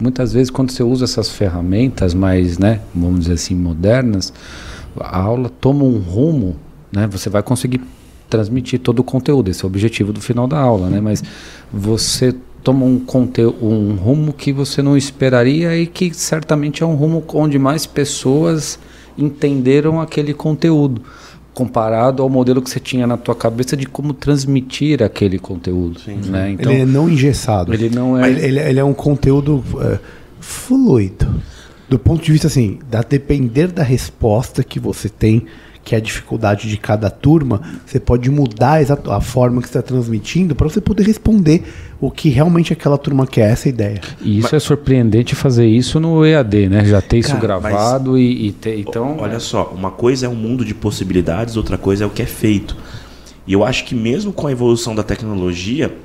muitas 0.00 0.32
vezes 0.32 0.50
quando 0.50 0.70
você 0.70 0.82
usa 0.82 1.04
essas 1.04 1.30
ferramentas 1.30 2.14
mais, 2.14 2.58
né, 2.58 2.80
vamos 2.94 3.20
dizer 3.20 3.34
assim, 3.34 3.54
modernas, 3.54 4.32
a 4.98 5.18
aula 5.18 5.48
toma 5.48 5.84
um 5.84 5.98
rumo, 5.98 6.56
né? 6.90 7.06
Você 7.08 7.28
vai 7.28 7.42
conseguir 7.42 7.80
transmitir 8.28 8.80
todo 8.80 9.00
o 9.00 9.04
conteúdo, 9.04 9.50
esse 9.50 9.62
é 9.62 9.64
o 9.64 9.68
objetivo 9.68 10.12
do 10.12 10.20
final 10.20 10.46
da 10.46 10.58
aula, 10.58 10.88
né? 10.88 11.00
Mas 11.00 11.22
você 11.72 12.34
toma 12.66 12.84
um 12.84 12.98
conteúdo, 12.98 13.64
um 13.64 13.94
rumo 13.94 14.32
que 14.32 14.52
você 14.52 14.82
não 14.82 14.96
esperaria 14.96 15.78
e 15.78 15.86
que 15.86 16.12
certamente 16.12 16.82
é 16.82 16.86
um 16.86 16.96
rumo 16.96 17.22
onde 17.32 17.60
mais 17.60 17.86
pessoas 17.86 18.76
entenderam 19.16 20.00
aquele 20.00 20.34
conteúdo 20.34 21.00
comparado 21.54 22.24
ao 22.24 22.28
modelo 22.28 22.60
que 22.60 22.68
você 22.68 22.80
tinha 22.80 23.06
na 23.06 23.16
tua 23.16 23.36
cabeça 23.36 23.76
de 23.76 23.86
como 23.86 24.12
transmitir 24.12 25.00
aquele 25.00 25.38
conteúdo, 25.38 26.00
né? 26.28 26.50
Então 26.50 26.72
ele 26.72 26.82
é 26.82 26.84
não 26.84 27.08
engessado. 27.08 27.72
ele 27.72 27.88
não 27.88 28.18
é 28.18 28.22
Mas 28.22 28.42
ele, 28.42 28.58
ele 28.58 28.80
é 28.80 28.84
um 28.84 28.92
conteúdo 28.92 29.62
é, 29.82 30.00
fluido. 30.40 31.40
Do 31.88 32.00
ponto 32.00 32.24
de 32.24 32.32
vista 32.32 32.48
assim, 32.48 32.80
da 32.90 33.00
depender 33.00 33.68
da 33.68 33.84
resposta 33.84 34.64
que 34.64 34.80
você 34.80 35.08
tem, 35.08 35.46
que 35.86 35.94
é 35.94 35.98
a 35.98 36.00
dificuldade 36.00 36.68
de 36.68 36.76
cada 36.76 37.08
turma, 37.08 37.62
você 37.86 38.00
pode 38.00 38.28
mudar 38.28 38.80
a 39.08 39.20
forma 39.20 39.62
que 39.62 39.68
você 39.68 39.78
está 39.78 39.82
transmitindo 39.82 40.52
para 40.52 40.68
você 40.68 40.80
poder 40.80 41.04
responder 41.04 41.62
o 42.00 42.10
que 42.10 42.28
realmente 42.28 42.72
aquela 42.72 42.98
turma 42.98 43.24
quer, 43.24 43.52
essa 43.52 43.68
é 43.68 43.70
ideia. 43.70 44.00
E 44.20 44.40
isso 44.40 44.56
é 44.56 44.58
surpreendente 44.58 45.36
fazer 45.36 45.64
isso 45.64 46.00
no 46.00 46.26
EAD, 46.26 46.68
né? 46.68 46.84
Já 46.84 47.00
ter 47.00 47.18
isso 47.18 47.28
Cara, 47.28 47.40
gravado 47.40 48.18
e, 48.18 48.48
e 48.48 48.52
ter, 48.52 48.80
então 48.80 49.16
Olha 49.20 49.38
só, 49.38 49.72
uma 49.72 49.92
coisa 49.92 50.26
é 50.26 50.28
um 50.28 50.34
mundo 50.34 50.64
de 50.64 50.74
possibilidades, 50.74 51.56
outra 51.56 51.78
coisa 51.78 52.02
é 52.02 52.06
o 52.06 52.10
que 52.10 52.20
é 52.20 52.26
feito. 52.26 52.76
E 53.46 53.52
eu 53.52 53.62
acho 53.62 53.84
que 53.84 53.94
mesmo 53.94 54.32
com 54.32 54.48
a 54.48 54.52
evolução 54.52 54.92
da 54.92 55.04
tecnologia, 55.04 55.96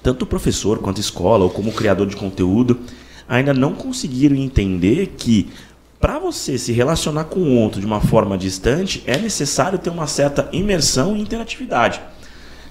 tanto 0.00 0.22
o 0.22 0.26
professor 0.26 0.78
quanto 0.78 0.98
a 0.98 1.00
escola, 1.00 1.42
ou 1.42 1.50
como 1.50 1.72
criador 1.72 2.06
de 2.06 2.14
conteúdo, 2.14 2.78
ainda 3.28 3.52
não 3.52 3.74
conseguiram 3.74 4.36
entender 4.36 5.14
que 5.18 5.48
para 6.00 6.18
você 6.18 6.56
se 6.58 6.72
relacionar 6.72 7.24
com 7.24 7.40
o 7.40 7.56
outro 7.56 7.80
de 7.80 7.86
uma 7.86 8.00
forma 8.00 8.38
distante, 8.38 9.02
é 9.06 9.18
necessário 9.18 9.78
ter 9.78 9.90
uma 9.90 10.06
certa 10.06 10.48
imersão 10.52 11.16
e 11.16 11.20
interatividade. 11.20 12.00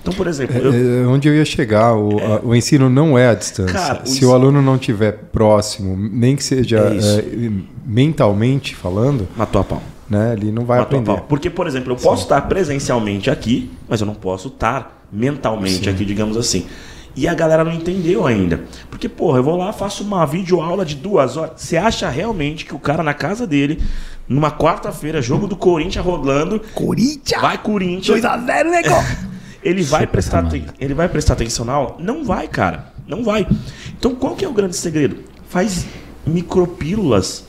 Então, 0.02 0.14
por 0.14 0.28
exemplo, 0.28 0.56
eu, 0.58 1.04
É, 1.04 1.08
onde 1.08 1.28
eu 1.28 1.36
ia 1.36 1.44
chegar, 1.44 1.94
o, 1.94 2.18
a- 2.20 2.40
o 2.42 2.56
ensino 2.56 2.90
não 2.90 3.18
é 3.18 3.28
à 3.28 3.34
distância. 3.34 3.74
Cara, 3.74 4.04
o 4.04 4.06
Se 4.08 4.14
ensino- 4.14 4.32
o 4.32 4.34
aluno 4.34 4.62
não 4.62 4.76
estiver 4.76 5.12
próximo, 5.34 5.98
nem 5.98 6.36
que 6.38 6.44
seja 6.44 6.78
É 6.78 7.20
é, 7.20 7.52
mentalmente 7.86 8.74
falando, 8.76 9.28
matou 9.36 9.60
a 9.60 9.64
pau. 9.66 9.84
né, 10.10 10.34
ele 10.38 10.50
não 10.52 10.64
vai 10.64 10.80
Matou 10.80 11.00
a 11.00 11.02
aprender. 11.02 11.22
Porque, 11.28 11.50
por 11.50 11.68
exemplo, 11.68 11.92
eu 11.92 11.98
posso 11.98 12.24
estar 12.24 12.40
presencialmente 12.48 13.30
aqui, 13.30 13.70
mas 13.90 14.00
eu 14.00 14.08
não 14.08 14.16
posso 14.16 14.48
estar 14.48 15.06
mentalmente 15.12 15.90
aqui, 15.90 16.06
digamos 16.06 16.38
assim. 16.38 16.66
E 17.18 17.28
a 17.28 17.34
galera 17.34 17.64
não 17.64 17.74
entendeu 17.74 18.28
ainda. 18.28 18.64
Porque, 18.92 19.10
porra, 19.10 19.40
eu 19.40 19.44
vou 19.44 19.58
lá, 19.58 19.74
faço 19.74 20.04
uma 20.04 20.24
videoaula 20.24 20.86
de 20.86 20.96
duas 20.96 21.36
horas. 21.36 21.54
Você 21.60 21.76
acha 21.76 22.08
realmente 22.10 22.64
que 22.64 22.76
o 22.76 22.80
cara 22.80 23.02
na 23.02 23.14
casa 23.14 23.48
dele, 23.48 23.82
numa 24.30 24.52
quarta-feira, 24.52 25.20
jogo 25.20 25.48
do 25.48 25.56
Corinthians 25.56 26.06
rolando, 26.06 26.62
Corinthians! 26.76 27.42
vai 27.42 27.58
Corinthians, 27.58 28.22
2x0, 28.22 28.70
negócio! 28.70 29.18
ele 29.64 29.82
vai 29.82 30.06
prestar 30.06 30.48
ele 30.80 30.94
vai 30.94 31.10
prestar 31.10 31.34
atenção 31.34 31.66
na 31.66 31.74
aula? 31.74 31.96
Não 31.98 32.24
vai, 32.24 32.48
cara. 32.48 32.94
Não 33.08 33.24
vai. 33.24 33.48
Então 33.98 34.14
qual 34.14 34.36
que 34.36 34.46
é 34.46 34.48
o 34.48 34.54
grande 34.54 34.76
segredo? 34.76 35.18
Faz 35.50 35.88
micropílulas 36.24 37.46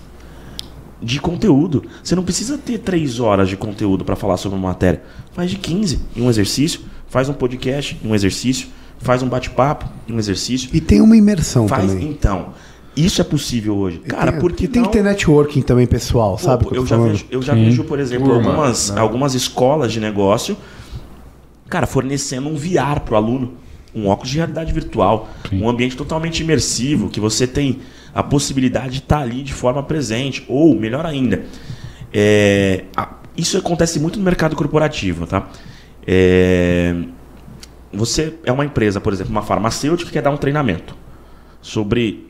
de 1.03 1.21
conteúdo. 1.21 1.85
Você 2.03 2.17
não 2.17 2.25
precisa 2.25 2.57
ter 2.57 2.79
três 2.79 3.21
horas 3.21 3.51
de 3.51 3.57
conteúdo 3.57 4.03
para 4.03 4.17
falar 4.17 4.39
sobre 4.39 4.59
uma 4.59 4.69
matéria. 4.69 5.03
Faz 5.33 5.51
de 5.51 5.59
15 5.59 6.01
em 6.17 6.23
um 6.23 6.31
exercício, 6.31 6.81
faz 7.07 7.29
um 7.29 7.35
podcast 7.35 7.99
em 8.03 8.09
um 8.09 8.15
exercício, 8.15 8.69
faz 8.99 9.23
um 9.23 9.29
bate-papo 9.29 9.87
um 10.09 10.19
exercício. 10.19 10.71
E 10.73 10.81
tem 10.81 11.01
uma 11.01 11.17
imersão 11.17 11.69
Faz 11.69 11.87
também. 11.91 12.09
então. 12.09 12.55
Isso 12.97 13.21
é 13.21 13.25
possível 13.25 13.77
hoje. 13.77 13.99
Cara, 13.99 14.33
tem, 14.33 14.41
porque 14.41 14.65
e 14.65 14.69
tem 14.69 14.83
não... 14.83 14.91
que 14.91 14.97
ter 14.97 15.05
networking 15.05 15.63
também, 15.63 15.87
pessoal, 15.87 16.33
Pô, 16.33 16.39
sabe? 16.39 16.67
o 16.67 16.69
que 16.71 16.77
eu, 16.79 16.83
tô 16.83 16.87
já 16.89 16.97
vejo, 16.97 17.25
eu 17.31 17.41
já 17.43 17.55
Sim. 17.55 17.65
vejo, 17.67 17.85
por 17.85 18.01
exemplo, 18.01 18.27
Turma, 18.29 18.49
algumas, 18.51 18.91
né? 18.91 19.01
algumas 19.01 19.35
escolas 19.35 19.93
de 19.93 20.01
negócio, 20.01 20.57
cara, 21.69 21.87
fornecendo 21.87 22.49
um 22.49 22.57
VR 22.57 23.01
pro 23.05 23.15
aluno, 23.15 23.53
um 23.95 24.09
óculos 24.09 24.31
de 24.31 24.39
realidade 24.39 24.73
virtual, 24.73 25.29
Sim. 25.49 25.63
um 25.63 25.69
ambiente 25.69 25.97
totalmente 25.97 26.41
imersivo, 26.43 27.09
que 27.09 27.21
você 27.21 27.47
tem 27.47 27.79
a 28.13 28.23
possibilidade 28.23 28.95
de 28.95 28.99
estar 28.99 29.19
ali 29.21 29.43
de 29.45 29.53
forma 29.53 29.83
presente, 29.83 30.45
ou 30.49 30.75
melhor 30.75 31.07
ainda, 31.07 31.45
é, 32.13 32.85
a- 32.97 33.11
isso 33.37 33.57
acontece 33.59 34.01
muito 34.01 34.19
no 34.19 34.25
mercado 34.25 34.57
corporativo, 34.57 35.25
tá? 35.27 35.49
É, 36.05 36.97
você 37.93 38.35
é 38.45 38.53
uma 38.53 38.65
empresa, 38.65 39.01
por 39.01 39.13
exemplo, 39.13 39.31
uma 39.31 39.43
farmacêutica 39.43 40.09
que 40.09 40.15
quer 40.15 40.23
dar 40.23 40.31
um 40.31 40.37
treinamento 40.37 40.95
sobre, 41.61 42.29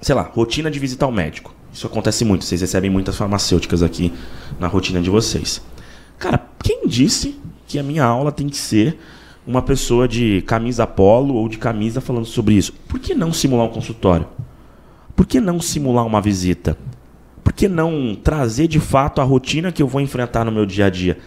sei 0.00 0.14
lá, 0.14 0.22
rotina 0.22 0.70
de 0.70 0.78
visita 0.78 1.04
ao 1.04 1.12
médico. 1.12 1.54
Isso 1.72 1.86
acontece 1.86 2.24
muito. 2.24 2.44
Vocês 2.44 2.60
recebem 2.60 2.90
muitas 2.90 3.16
farmacêuticas 3.16 3.82
aqui 3.82 4.12
na 4.58 4.66
rotina 4.66 5.00
de 5.00 5.10
vocês. 5.10 5.62
Cara, 6.18 6.42
quem 6.62 6.86
disse 6.86 7.38
que 7.66 7.78
a 7.78 7.82
minha 7.82 8.04
aula 8.04 8.32
tem 8.32 8.48
que 8.48 8.56
ser 8.56 8.98
uma 9.46 9.60
pessoa 9.60 10.08
de 10.08 10.42
camisa 10.42 10.86
polo 10.86 11.34
ou 11.34 11.48
de 11.48 11.58
camisa 11.58 12.00
falando 12.00 12.24
sobre 12.24 12.54
isso? 12.54 12.72
Por 12.88 12.98
que 12.98 13.14
não 13.14 13.32
simular 13.32 13.66
um 13.66 13.70
consultório? 13.70 14.26
Por 15.14 15.26
que 15.26 15.40
não 15.40 15.60
simular 15.60 16.06
uma 16.06 16.20
visita? 16.20 16.76
Por 17.44 17.52
que 17.52 17.68
não 17.68 18.14
trazer 18.14 18.66
de 18.66 18.80
fato 18.80 19.20
a 19.20 19.24
rotina 19.24 19.70
que 19.70 19.82
eu 19.82 19.86
vou 19.86 20.00
enfrentar 20.00 20.44
no 20.44 20.52
meu 20.52 20.66
dia 20.66 20.86
a 20.86 20.90
dia? 20.90 21.18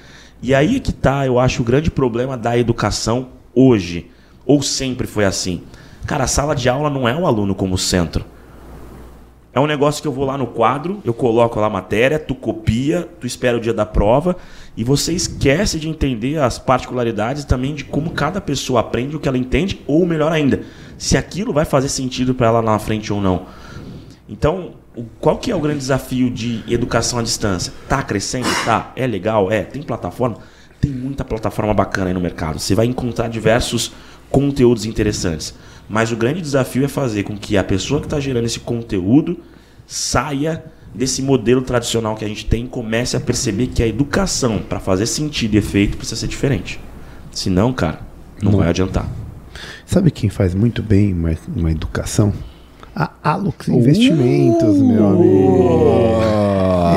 E 0.41 0.53
aí 0.53 0.77
é 0.77 0.79
que 0.79 0.91
tá, 0.91 1.25
eu 1.25 1.39
acho, 1.39 1.61
o 1.61 1.65
grande 1.65 1.91
problema 1.91 2.37
da 2.37 2.57
educação 2.57 3.38
hoje. 3.59 4.09
Ou 4.45 4.61
sempre 4.61 5.05
foi 5.05 5.25
assim. 5.25 5.63
Cara, 6.05 6.23
a 6.23 6.27
sala 6.27 6.55
de 6.55 6.69
aula 6.69 6.89
não 6.89 7.07
é 7.07 7.15
o 7.15 7.27
aluno 7.27 7.53
como 7.53 7.77
centro. 7.77 8.25
É 9.51 9.59
um 9.59 9.67
negócio 9.67 10.01
que 10.01 10.07
eu 10.07 10.11
vou 10.11 10.25
lá 10.25 10.37
no 10.37 10.47
quadro, 10.47 11.01
eu 11.03 11.13
coloco 11.13 11.59
lá 11.59 11.67
a 11.67 11.69
matéria, 11.69 12.19
tu 12.19 12.35
copia, 12.35 13.07
tu 13.19 13.25
espera 13.25 13.57
o 13.57 13.59
dia 13.59 13.73
da 13.73 13.85
prova 13.85 14.37
e 14.77 14.83
você 14.83 15.11
esquece 15.11 15.79
de 15.79 15.89
entender 15.89 16.39
as 16.39 16.59
particularidades 16.59 17.43
também 17.45 17.73
de 17.73 17.83
como 17.83 18.11
cada 18.11 18.39
pessoa 18.39 18.79
aprende 18.79 19.15
o 19.15 19.19
que 19.19 19.27
ela 19.27 19.37
entende, 19.37 19.81
ou 19.87 20.05
melhor 20.05 20.31
ainda, 20.31 20.61
se 20.97 21.17
aquilo 21.17 21.51
vai 21.51 21.65
fazer 21.65 21.89
sentido 21.89 22.33
para 22.33 22.47
ela 22.47 22.59
lá 22.61 22.73
na 22.73 22.79
frente 22.79 23.11
ou 23.11 23.19
não. 23.19 23.47
Então, 24.29 24.75
qual 25.19 25.37
que 25.37 25.51
é 25.51 25.55
o 25.55 25.59
grande 25.59 25.79
desafio 25.79 26.29
de 26.29 26.63
educação 26.71 27.17
à 27.17 27.23
distância? 27.23 27.73
Tá 27.87 28.03
crescendo? 28.03 28.47
Tá. 28.63 28.93
É 28.95 29.07
legal? 29.07 29.51
É. 29.51 29.63
Tem 29.63 29.81
plataforma? 29.81 30.37
Tem 30.79 30.91
muita 30.91 31.25
plataforma 31.25 31.73
bacana 31.73 32.07
aí 32.07 32.13
no 32.13 32.21
mercado. 32.21 32.59
Você 32.59 32.73
vai 32.73 32.85
encontrar 32.85 33.27
diversos 33.27 33.91
conteúdos 34.29 34.85
interessantes. 34.85 35.53
Mas 35.89 36.11
o 36.11 36.15
grande 36.15 36.41
desafio 36.41 36.85
é 36.85 36.87
fazer 36.87 37.23
com 37.23 37.35
que 37.35 37.57
a 37.57 37.63
pessoa 37.63 37.99
que 37.99 38.05
está 38.05 38.19
gerando 38.19 38.45
esse 38.45 38.59
conteúdo 38.59 39.39
saia 39.87 40.63
desse 40.93 41.21
modelo 41.21 41.61
tradicional 41.61 42.15
que 42.15 42.23
a 42.23 42.27
gente 42.27 42.45
tem 42.45 42.65
e 42.65 42.67
comece 42.67 43.17
a 43.17 43.19
perceber 43.19 43.67
que 43.67 43.81
a 43.81 43.87
educação, 43.87 44.59
para 44.59 44.79
fazer 44.79 45.05
sentido 45.05 45.55
e 45.55 45.57
efeito, 45.57 45.97
precisa 45.97 46.21
ser 46.21 46.27
diferente. 46.27 46.79
Senão, 47.31 47.73
cara, 47.73 47.99
não, 48.41 48.53
vai 48.53 48.69
adiantar. 48.69 49.07
Sabe 49.85 50.11
quem 50.11 50.29
faz 50.29 50.53
muito 50.53 50.81
bem 50.81 51.13
uma, 51.13 51.35
uma 51.55 51.71
educação? 51.71 52.33
A 52.95 53.11
Alux 53.23 53.67
Investimentos, 53.67 54.77
meu 54.77 55.07
amigo. 55.07 56.48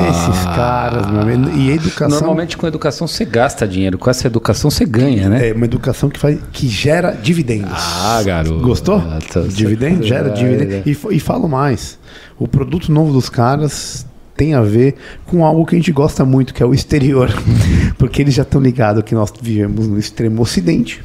Esses 0.09 0.43
caras, 0.45 1.09
meu 1.09 1.21
amigo. 1.21 1.49
E 1.57 1.71
a 1.71 1.75
educação 1.75 2.09
Normalmente 2.19 2.57
com 2.57 2.67
educação 2.67 3.07
você 3.07 3.25
gasta 3.25 3.67
dinheiro, 3.67 3.97
com 3.97 4.09
essa 4.09 4.27
educação 4.27 4.69
você 4.71 4.85
ganha, 4.85 5.29
né? 5.29 5.49
é 5.49 5.53
uma 5.53 5.65
educação 5.65 6.09
que, 6.09 6.19
faz, 6.19 6.39
que 6.51 6.67
gera 6.67 7.11
dividendos. 7.11 7.71
Ah, 7.73 8.21
garoto. 8.23 8.61
Gostou? 8.63 8.95
Ah, 8.97 9.19
tá- 9.31 9.41
Dividendo? 9.41 10.03
Gera 10.03 10.27
Ah, 10.31 10.33
dividendo. 10.33 10.73
é. 10.73 10.83
E, 10.85 10.97
e 11.15 11.19
falo 11.19 11.47
mais. 11.47 11.97
O 12.37 12.47
produto 12.47 12.91
novo 12.91 13.11
dos 13.13 13.29
caras 13.29 14.05
tem 14.35 14.53
a 14.53 14.61
ver 14.61 14.95
com 15.25 15.45
algo 15.45 15.65
que 15.65 15.75
a 15.75 15.77
gente 15.77 15.91
gosta 15.91 16.25
muito, 16.25 16.53
que 16.53 16.63
é 16.63 16.65
o 16.65 16.73
exterior. 16.73 17.29
Porque 17.97 18.21
eles 18.21 18.33
já 18.33 18.41
estão 18.43 18.59
ligados 18.61 19.03
que 19.03 19.13
nós 19.13 19.31
vivemos 19.41 19.87
no 19.87 19.97
extremo 19.99 20.41
ocidente, 20.41 21.03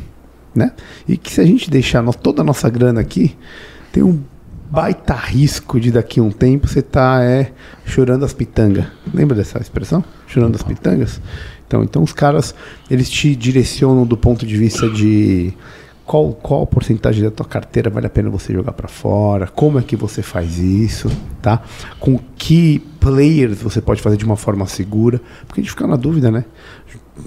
né? 0.55 0.73
E 1.07 1.17
que 1.17 1.33
se 1.33 1.41
a 1.41 1.45
gente 1.45 1.71
deixar 1.71 2.03
nós- 2.03 2.17
toda 2.17 2.41
a 2.43 2.45
nossa 2.45 2.69
grana 2.71 3.01
aqui, 3.01 3.37
tem 3.93 4.03
um 4.03 4.21
baita 4.71 5.15
risco 5.15 5.81
de 5.81 5.91
daqui 5.91 6.21
a 6.21 6.23
um 6.23 6.31
tempo 6.31 6.69
você 6.69 6.83
tá 6.83 7.23
é, 7.23 7.53
chorando 7.87 8.25
as 8.25 8.33
pitangas. 8.33 8.87
Lembra 9.13 9.37
dessa 9.37 9.59
expressão? 9.59 10.05
Chorando 10.27 10.57
as 10.57 10.63
pitangas? 10.63 11.21
Então, 11.67 11.83
então 11.83 12.03
os 12.03 12.13
caras, 12.13 12.55
eles 12.91 13.11
te 13.11 13.35
direcionam 13.35 14.07
do 14.07 14.17
ponto 14.17 14.47
de 14.47 14.57
vista 14.57 14.89
de 14.89 15.53
qual, 16.09 16.33
qual 16.33 16.67
porcentagem 16.67 17.23
da 17.23 17.31
tua 17.31 17.45
carteira 17.45 17.91
vale 17.91 18.07
a 18.07 18.11
pena 18.11 18.31
você 18.31 18.53
jogar 18.53 18.73
para 18.73 18.89
fora, 18.89 19.47
como 19.47 19.79
é 19.79 19.83
que 19.83 19.95
você 19.95 20.23
faz 20.23 20.59
isso, 20.59 21.11
tá? 21.43 21.61
Com 22.01 22.19
que 22.35 22.79
players 22.99 23.61
você 23.63 23.81
pode 23.81 24.01
fazer 24.01 24.17
de 24.17 24.25
uma 24.25 24.37
forma 24.37 24.67
segura, 24.67 25.21
porque 25.47 25.61
a 25.61 25.63
gente 25.63 25.71
fica 25.71 25.87
na 25.87 25.97
dúvida, 25.97 26.31
né? 26.31 26.45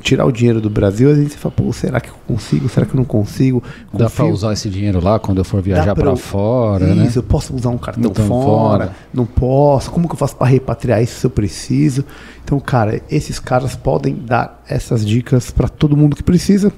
Tirar 0.01 0.25
o 0.25 0.31
dinheiro 0.31 0.59
do 0.61 0.69
Brasil, 0.69 1.09
às 1.11 1.17
vezes 1.17 1.33
você 1.33 1.37
fala, 1.37 1.53
pô, 1.55 1.71
será 1.73 1.99
que 1.99 2.09
eu 2.09 2.15
consigo? 2.25 2.67
Será 2.69 2.85
que 2.85 2.93
eu 2.93 2.97
não 2.97 3.03
consigo? 3.05 3.61
Dá 3.93 4.09
pra 4.09 4.23
Confio- 4.23 4.33
usar 4.33 4.53
esse 4.53 4.69
dinheiro 4.69 5.03
lá 5.03 5.19
quando 5.19 5.37
eu 5.39 5.43
for 5.43 5.57
Dá 5.57 5.61
viajar 5.63 5.97
eu- 5.97 6.15
fora, 6.15 6.85
isso, 6.89 6.95
né? 6.95 7.11
eu 7.17 7.23
posso 7.23 7.53
usar 7.55 7.69
um 7.69 7.77
cartão 7.77 8.09
Então, 8.09 8.25
fora, 8.25 8.85
fora. 8.85 8.95
Não 9.13 9.25
posso. 9.25 9.91
Como 9.91 10.07
que 10.07 10.13
eu 10.13 10.17
faço 10.17 10.35
para 10.37 10.47
repatriar 10.47 11.03
isso 11.03 11.19
se 11.19 11.25
eu 11.25 11.29
preciso? 11.29 12.05
Então, 12.43 12.59
cara, 12.59 13.01
esses 13.11 13.37
caras 13.37 13.75
podem 13.75 14.15
dar 14.15 14.63
essas 14.67 15.05
dicas 15.05 15.51
para 15.51 15.67
todo 15.67 15.95
mundo 15.95 16.15
que 16.15 16.23
precisa. 16.23 16.71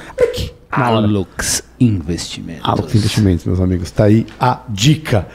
Alux 0.70 1.64
Investimentos. 1.80 2.64
Alux 2.64 2.94
Investimentos, 2.94 3.44
meus 3.44 3.60
amigos. 3.60 3.90
Tá 3.90 4.04
aí 4.04 4.26
a 4.38 4.60
dica. 4.68 5.26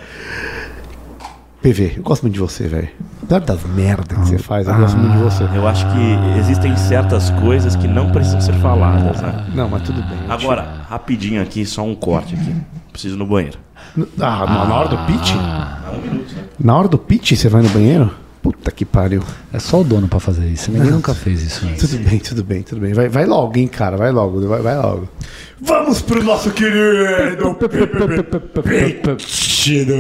PV, 1.62 1.94
eu 1.98 2.04
gosto 2.04 2.24
muito 2.24 2.34
de 2.34 2.40
você, 2.40 2.68
velho. 2.68 2.90
Apesar 3.22 3.40
das 3.40 3.64
merdas 3.64 4.18
que 4.18 4.26
você 4.26 4.38
faz, 4.40 4.68
eu 4.68 4.76
gosto 4.76 4.98
muito 4.98 5.16
de 5.16 5.24
você. 5.24 5.44
Eu 5.56 5.68
acho 5.68 5.86
que 5.92 6.40
existem 6.40 6.76
certas 6.76 7.30
coisas 7.32 7.76
que 7.76 7.88
não 7.88 8.12
precisam 8.12 8.42
ser 8.42 8.54
faladas, 8.54 9.22
né? 9.22 9.46
Não, 9.54 9.70
mas 9.70 9.84
tudo 9.84 10.02
bem. 10.02 10.18
Agora, 10.28 10.86
rapidinho 10.90 11.42
aqui, 11.42 11.64
só 11.64 11.84
um 11.84 11.94
corte 11.94 12.34
aqui. 12.34 12.56
Preciso 12.92 13.16
ir 13.16 13.20
no 13.20 13.28
banheiro. 13.28 13.60
Te- 13.96 14.08
Ah, 14.20 14.46
na- 14.46 14.66
na 14.66 14.76
hora 14.76 14.90
do 14.90 14.98
pitch? 15.06 15.32
Na 16.60 16.78
hora 16.78 16.88
do 16.88 16.98
pitch 16.98 17.34
você 17.34 17.50
vai 17.50 17.62
no 17.62 17.70
banheiro? 17.70 18.12
Puta 18.42 18.72
que 18.72 18.84
pariu. 18.86 19.22
É 19.54 19.60
só 19.60 19.82
o 19.82 19.84
dono 19.84 20.08
pra 20.08 20.20
fazer 20.20 20.48
isso. 20.48 20.72
Ninguém 20.72 20.90
nunca 20.90 21.14
fez 21.14 21.44
isso 21.44 21.64
antes. 21.68 21.88
Tudo 21.88 22.04
bem, 22.04 22.18
tudo 22.20 22.44
bem, 22.44 22.64
tudo 22.64 22.82
bem. 22.82 22.92
Vai, 22.94 23.08
vai 23.08 23.26
logo, 23.26 23.56
hein, 23.60 23.68
cara. 23.68 23.96
Vai 23.98 24.12
logo, 24.12 24.48
vai, 24.48 24.62
vai 24.64 24.76
logo. 24.78 25.08
Vamos 25.62 26.02
pro 26.02 26.24
nosso 26.24 26.50
querido 26.50 27.56
Pitch 29.62 29.86
do 29.86 29.94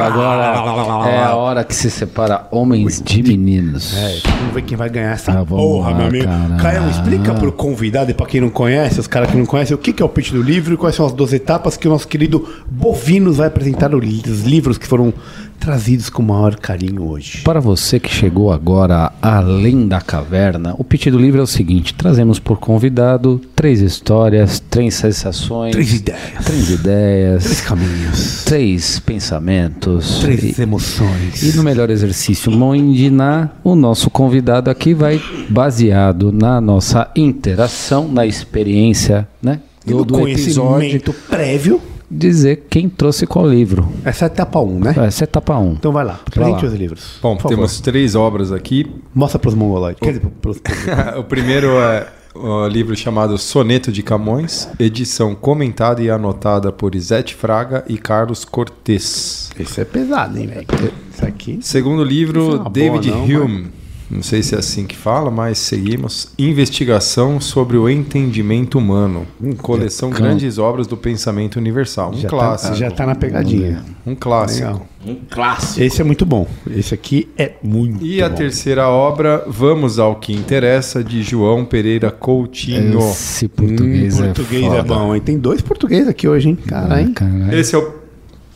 Agora 0.00 1.08
é 1.08 1.18
a 1.22 1.36
hora 1.36 1.62
que 1.62 1.72
se 1.74 1.88
separa 1.88 2.48
homens 2.50 3.00
de 3.00 3.22
meninos. 3.22 3.96
É, 3.96 4.18
vamos 4.38 4.54
ver 4.54 4.62
quem 4.62 4.76
vai 4.76 4.88
ganhar 4.90 5.12
essa 5.12 5.40
Ah, 5.40 5.44
porra, 5.46 5.90
lá, 5.90 5.96
meu 5.98 6.06
amigo. 6.08 6.24
cara. 6.24 6.56
Caião, 6.56 6.90
explica 6.90 7.32
pro 7.34 7.52
convidado 7.52 8.10
e 8.10 8.14
pra 8.14 8.26
quem 8.26 8.40
não 8.40 8.50
conhece, 8.50 8.98
os 8.98 9.06
caras 9.06 9.30
que 9.30 9.36
não 9.36 9.46
conhecem, 9.46 9.72
o 9.74 9.78
que 9.78 9.92
que 9.92 10.02
é 10.02 10.04
o 10.04 10.08
pitch 10.08 10.32
do 10.32 10.42
livro 10.42 10.74
e 10.74 10.76
quais 10.76 10.96
são 10.96 11.06
as 11.06 11.12
duas 11.12 11.32
etapas 11.32 11.76
que 11.76 11.86
o 11.86 11.90
nosso 11.90 12.08
querido 12.08 12.48
Bovinos 12.68 13.36
vai 13.36 13.46
apresentar 13.46 13.94
os 13.94 14.42
livros 14.44 14.78
que 14.78 14.86
foram 14.86 15.14
trazidos 15.58 16.08
com 16.08 16.22
o 16.22 16.26
maior 16.26 16.56
carinho 16.56 17.02
hoje. 17.08 17.42
Para 17.42 17.60
você 17.60 17.98
que 18.00 18.08
chegou 18.10 18.52
agora 18.52 19.12
além 19.20 19.86
da 19.86 20.00
caverna, 20.00 20.74
o 20.78 20.84
pitch 20.84 21.06
do 21.08 21.18
livro 21.18 21.40
é 21.40 21.42
o 21.42 21.46
seguinte: 21.46 21.94
trazemos 21.94 22.38
por 22.38 22.58
convidado 22.58 23.40
três 23.54 23.80
histórias, 23.80 24.60
três 24.70 24.94
sensações, 24.94 25.72
Três 25.72 25.92
ideias. 25.94 26.44
três 26.44 26.70
ideias, 26.70 27.44
Três 27.44 27.60
caminhos. 27.60 28.44
três 28.44 28.98
pensamentos. 29.00 30.20
Três 30.20 30.58
E- 30.58 30.62
emoções. 30.62 31.42
E 31.42 31.56
no 31.56 31.62
melhor 31.62 31.90
exercício 31.90 32.50
Mondiná, 32.52 33.50
o 33.64 33.74
nosso 33.74 34.10
convidado 34.10 34.70
aqui 34.70 34.94
vai, 34.94 35.20
baseado 35.48 36.32
na 36.32 36.60
nossa 36.60 37.10
interação, 37.16 38.08
na 38.08 38.24
experiência, 38.26 39.26
né? 39.42 39.60
E 39.86 39.90
no 39.92 40.04
conhecimento 40.04 41.12
prévio. 41.28 41.80
Dizer 42.10 42.66
quem 42.70 42.88
trouxe 42.88 43.26
qual 43.26 43.46
livro. 43.48 43.88
Essa 44.04 44.24
é 44.24 44.28
a 44.28 44.32
etapa 44.32 44.60
1, 44.60 44.78
né? 44.80 44.94
Essa 45.06 45.24
é 45.24 45.26
a 45.26 45.28
etapa 45.28 45.58
1. 45.58 45.72
Então 45.72 45.92
vai 45.92 46.04
lá, 46.04 46.14
Vai 46.14 46.24
presente 46.30 46.62
lá. 46.64 46.68
os 46.72 46.74
livros. 46.78 47.18
Bom, 47.22 47.36
por 47.36 47.42
favor. 47.42 47.54
temos 47.56 47.80
três 47.80 48.14
obras 48.14 48.50
aqui. 48.52 48.86
Mostra 49.14 49.38
pros 49.38 49.54
mongoloides. 49.54 50.00
Quer 50.00 50.12
dizer, 50.14 50.26
pros, 50.40 50.58
pros- 50.58 50.76
o 51.18 51.24
primeiro 51.24 51.68
é 51.78 52.06
o 52.34 52.68
livro 52.68 52.94
chamado 52.96 53.36
Soneto 53.36 53.90
de 53.90 54.02
Camões, 54.02 54.68
edição 54.78 55.34
comentada 55.34 56.00
e 56.02 56.08
anotada 56.08 56.70
por 56.70 56.94
Isete 56.94 57.34
Fraga 57.34 57.84
e 57.88 57.98
Carlos 57.98 58.44
Cortez. 58.44 59.50
Esse 59.58 59.80
é 59.80 59.84
pesado, 59.84 60.38
hein, 60.38 60.46
velho? 60.46 60.66
Isso 61.12 61.26
aqui. 61.26 61.58
Segundo 61.62 62.02
Isso 62.02 62.10
é 62.10 62.14
livro, 62.14 62.60
uma 62.60 62.70
David 62.70 63.10
boa, 63.10 63.26
não, 63.26 63.44
Hume. 63.44 63.66
Não 64.10 64.22
sei 64.22 64.42
se 64.42 64.54
é 64.54 64.58
assim 64.58 64.86
que 64.86 64.96
fala, 64.96 65.30
mas 65.30 65.58
seguimos. 65.58 66.32
Investigação 66.38 67.38
sobre 67.40 67.76
o 67.76 67.88
entendimento 67.90 68.78
humano. 68.78 69.26
Coleção 69.58 70.08
Bacana. 70.08 70.28
Grandes 70.30 70.56
Obras 70.58 70.86
do 70.86 70.96
Pensamento 70.96 71.56
Universal. 71.56 72.12
Um 72.12 72.18
Já 72.18 72.28
clássico. 72.28 72.72
Tá, 72.72 72.78
já 72.78 72.90
tá 72.90 73.04
na 73.06 73.14
pegadinha. 73.14 73.84
Um 74.06 74.14
clássico. 74.14 74.66
Legal. 74.66 74.86
Um 75.06 75.16
clássico. 75.30 75.82
Esse 75.82 76.00
é 76.00 76.04
muito 76.04 76.24
bom. 76.24 76.46
Esse 76.70 76.94
aqui 76.94 77.28
é 77.36 77.52
muito 77.62 78.04
E 78.04 78.22
a 78.22 78.28
bom. 78.30 78.34
terceira 78.34 78.88
obra, 78.88 79.44
Vamos 79.46 79.98
ao 79.98 80.16
que 80.16 80.32
interessa, 80.32 81.04
de 81.04 81.22
João 81.22 81.64
Pereira 81.64 82.10
Coutinho. 82.10 82.98
Esse 83.00 83.46
português, 83.46 84.18
Hum, 84.18 84.24
português 84.24 84.72
é, 84.72 84.78
é, 84.78 84.82
bom, 84.82 85.14
hein? 85.14 85.20
Tem 85.20 85.38
dois 85.38 85.60
portugueses 85.60 86.08
aqui 86.08 86.26
hoje, 86.26 86.48
hein? 86.48 86.58
Cara, 86.66 87.00
hein? 87.00 87.12
Caralho. 87.12 87.54
Esse 87.54 87.74
é 87.74 87.78
o. 87.78 87.92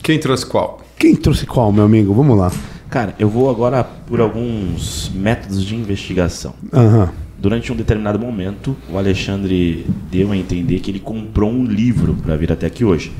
Quem 0.03 0.19
trouxe 0.19 0.47
qual? 0.47 0.81
Quem 0.99 1.15
trouxe 1.15 1.45
qual, 1.47 1.71
meu 1.73 1.85
amigo? 1.85 2.15
Vamos 2.15 2.39
lá. 2.39 2.51
Cara, 2.93 3.15
eu 3.19 3.27
vou 3.27 3.49
agora 3.49 3.83
por 3.83 4.21
alguns 4.21 5.11
métodos 5.15 5.65
de 5.65 5.75
investigação. 5.75 6.53
Aham. 6.71 7.09
Durante 7.39 7.73
um 7.73 7.75
determinado 7.75 8.19
momento, 8.19 8.77
o 8.91 8.99
Alexandre 8.99 9.87
deu 10.11 10.31
a 10.31 10.37
entender 10.37 10.79
que 10.79 10.91
ele 10.91 11.01
comprou 11.01 11.51
um 11.51 11.65
livro 11.65 12.13
para 12.23 12.37
vir 12.37 12.53
até 12.53 12.67
aqui 12.67 12.85
hoje. 12.85 13.11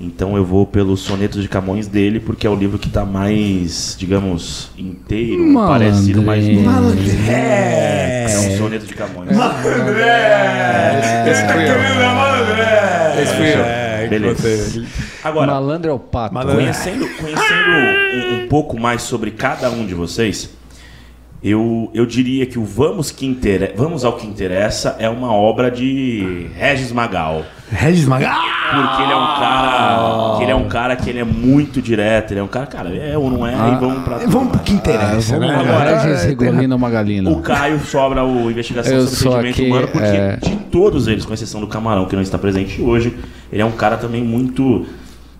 Então 0.00 0.36
eu 0.36 0.44
vou 0.44 0.66
pelo 0.66 0.96
Sonetos 0.96 1.40
de 1.40 1.48
Camões 1.48 1.86
dele, 1.86 2.18
porque 2.18 2.48
é 2.48 2.50
o 2.50 2.56
livro 2.56 2.80
que 2.80 2.88
está 2.88 3.04
mais, 3.04 3.94
digamos, 3.96 4.72
inteiro, 4.76 5.46
Malandro. 5.46 5.72
parecido 5.72 6.20
mais 6.20 6.44
novo. 6.48 6.62
Malandro. 6.62 7.04
É, 7.30 8.26
um 8.28 8.58
soneto 8.58 8.86
de 8.86 8.94
Camões. 8.94 9.30
Esse 11.30 11.46
fui 11.46 11.62
eu. 11.62 11.76
Esse 13.22 13.34
fui 13.36 13.54
eu. 13.54 13.81
Beleza. 14.20 14.84
Agora, 15.24 15.52
Malandro 15.52 15.90
é 15.90 15.94
o 15.94 15.98
pato. 15.98 16.34
Conhecendo, 16.34 17.08
conhecendo 17.16 17.70
um, 17.70 18.44
um 18.44 18.48
pouco 18.48 18.78
mais 18.78 19.02
sobre 19.02 19.30
cada 19.30 19.70
um 19.70 19.84
de 19.86 19.94
vocês, 19.94 20.50
eu, 21.42 21.90
eu 21.92 22.06
diria 22.06 22.46
que 22.46 22.56
o 22.58 22.64
Vamos, 22.64 23.10
que 23.10 23.26
Intere- 23.26 23.72
Vamos 23.76 24.04
ao 24.04 24.12
que 24.12 24.26
Interessa 24.26 24.94
é 25.00 25.08
uma 25.08 25.32
obra 25.32 25.70
de 25.72 26.46
Regis 26.54 26.92
Magal. 26.92 27.44
Regis 27.68 28.06
Magal. 28.06 28.40
Porque 28.72 29.02
ele 29.02 29.12
é 29.12 29.16
um 29.16 29.26
cara. 29.26 30.36
que 30.36 30.42
ele 30.44 30.50
é 30.52 30.54
um 30.54 30.68
cara 30.68 30.96
que 30.96 31.10
ele 31.10 31.18
é 31.18 31.24
muito 31.24 31.82
direto. 31.82 32.30
Ele 32.32 32.40
é 32.40 32.42
um 32.42 32.48
cara, 32.48 32.66
cara, 32.66 32.94
é 32.96 33.18
ou 33.18 33.28
não 33.28 33.46
é, 33.46 33.52
e 33.52 33.76
vamos 33.78 34.04
pra. 34.04 34.18
Vamos 34.18 34.52
pro 34.52 34.60
que 34.60 34.72
interessa, 34.72 35.36
Vamos 35.38 35.48
né? 35.48 35.56
Agora, 35.56 36.00
Regis 36.02 36.24
é, 36.24 36.28
Rigolino 36.28 36.78
Magalino. 36.78 37.32
O 37.32 37.40
Caio 37.42 37.80
sobra 37.80 38.24
o 38.24 38.50
investigação 38.50 38.94
Eu 38.94 39.06
sobre 39.08 39.48
o 39.48 39.50
entendimento 39.50 39.54
aqui, 39.58 39.66
humano, 39.70 39.88
porque 39.88 40.06
é. 40.06 40.36
de 40.36 40.56
todos 40.70 41.08
eles, 41.08 41.24
com 41.24 41.34
exceção 41.34 41.60
do 41.60 41.66
Camarão, 41.66 42.06
que 42.06 42.14
não 42.14 42.22
está 42.22 42.38
presente 42.38 42.80
hoje, 42.80 43.14
ele 43.52 43.60
é 43.62 43.64
um 43.64 43.72
cara 43.72 43.96
também 43.98 44.24
muito 44.24 44.86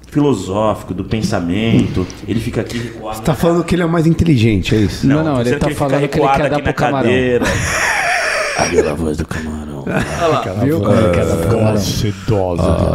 filosófico, 0.08 0.92
do 0.92 1.02
pensamento. 1.04 2.06
Ele 2.28 2.38
fica 2.38 2.60
aqui 2.60 2.76
recuado. 2.76 3.16
Você 3.16 3.22
tá 3.22 3.34
falando 3.34 3.64
que 3.64 3.74
ele 3.74 3.82
é 3.82 3.86
o 3.86 3.88
mais 3.88 4.06
inteligente, 4.06 4.74
é 4.74 4.78
isso? 4.80 5.06
Não, 5.06 5.24
não, 5.24 5.36
tô 5.36 5.40
ele 5.40 5.56
tá 5.56 5.68
fica 5.68 5.78
falando 5.78 6.08
que 6.08 6.18
ele 6.18 6.28
quer 6.28 6.50
dar 6.50 6.60
pro 6.60 6.74
Camarão. 6.74 7.08
cadeira. 7.08 7.44
Aquela 8.58 8.94
voz 8.94 9.16
do 9.16 9.26
Camarão. 9.26 9.84
Viu 10.62 10.80
como 10.80 10.92
ele 10.92 11.14
quer 11.14 11.26
dar 11.26 11.36
pro 11.38 11.50
camarão? 11.50 11.76
Sedosa 11.78 12.62
do 12.62 12.90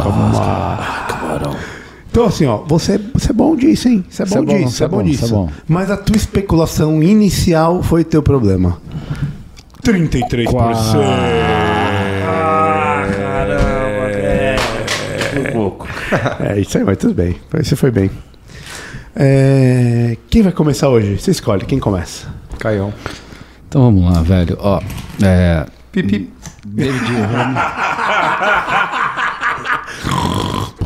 camarão. 1.08 1.56
Então, 2.10 2.26
assim, 2.26 2.46
ó, 2.46 2.58
você, 2.58 3.00
você 3.14 3.32
é 3.32 3.34
bom 3.34 3.56
disso, 3.56 3.90
hein? 3.90 4.06
Você 4.10 4.24
é 4.24 4.26
bom 4.26 4.32
Você 4.32 4.38
é 4.38 4.42
bom, 4.42 4.58
disso, 4.58 4.72
você 4.72 4.84
é 4.84 4.86
é 4.86 4.90
bom 4.90 5.04
disso. 5.04 5.26
é 5.26 5.30
bom. 5.30 5.50
Mas 5.68 5.92
a 5.92 5.98
tua 5.98 6.16
especulação 6.16 7.04
inicial 7.04 7.84
foi 7.84 8.04
teu 8.04 8.24
problema. 8.24 8.80
33%. 9.84 10.48
Ah, 10.60 11.67
caramba, 15.72 16.54
é. 16.56 16.60
isso 16.60 16.78
aí, 16.78 16.84
mas 16.84 16.98
tudo 16.98 17.14
bem. 17.14 17.36
Você 17.52 17.76
foi 17.76 17.92
bem. 17.92 18.10
É, 19.16 20.16
Quem 20.30 20.44
vai 20.44 20.52
começar 20.52 20.90
hoje? 20.90 21.18
Você 21.20 21.32
escolhe, 21.32 21.66
quem 21.66 21.80
começa? 21.80 22.28
Caião. 22.60 22.94
Então 23.68 23.82
vamos 23.84 24.04
lá, 24.14 24.22
velho. 24.22 24.58
Ó, 24.60 24.80
é, 25.24 25.66
Pipi. 25.92 26.32
David 26.66 27.06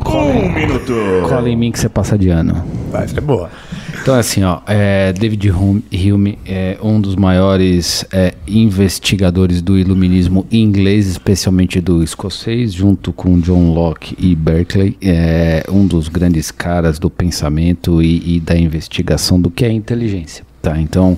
Um 0.06 0.52
minuto. 0.54 0.94
cola 1.28 1.50
em 1.50 1.56
mim 1.56 1.72
que 1.72 1.80
você 1.80 1.90
passa 1.90 2.18
de 2.18 2.30
ano. 2.30 2.64
Vai, 2.92 3.06
é 3.16 3.22
boa. 3.22 3.50
Então, 4.02 4.16
assim, 4.16 4.44
ó, 4.44 4.62
é, 4.66 5.14
David 5.14 5.52
Hume, 5.52 6.40
é 6.44 6.76
um 6.82 7.00
dos 7.00 7.16
maiores 7.16 8.04
é, 8.12 8.34
investigadores 8.48 9.62
do 9.62 9.78
iluminismo 9.78 10.48
inglês, 10.52 11.06
especialmente 11.06 11.80
do 11.80 12.02
escocês, 12.02 12.74
junto 12.74 13.14
com 13.14 13.40
John 13.40 13.72
Locke 13.72 14.16
e 14.18 14.36
Berkeley, 14.36 14.98
é 15.00 15.64
um 15.70 15.86
dos 15.86 16.08
grandes 16.08 16.50
caras 16.50 16.98
do 16.98 17.12
pensamento 17.12 18.02
e, 18.02 18.38
e 18.38 18.40
da 18.40 18.58
investigação 18.58 19.40
do 19.40 19.52
que 19.52 19.66
é 19.66 19.72
inteligência. 19.72 20.44
Tá? 20.64 20.82
Então, 20.82 21.16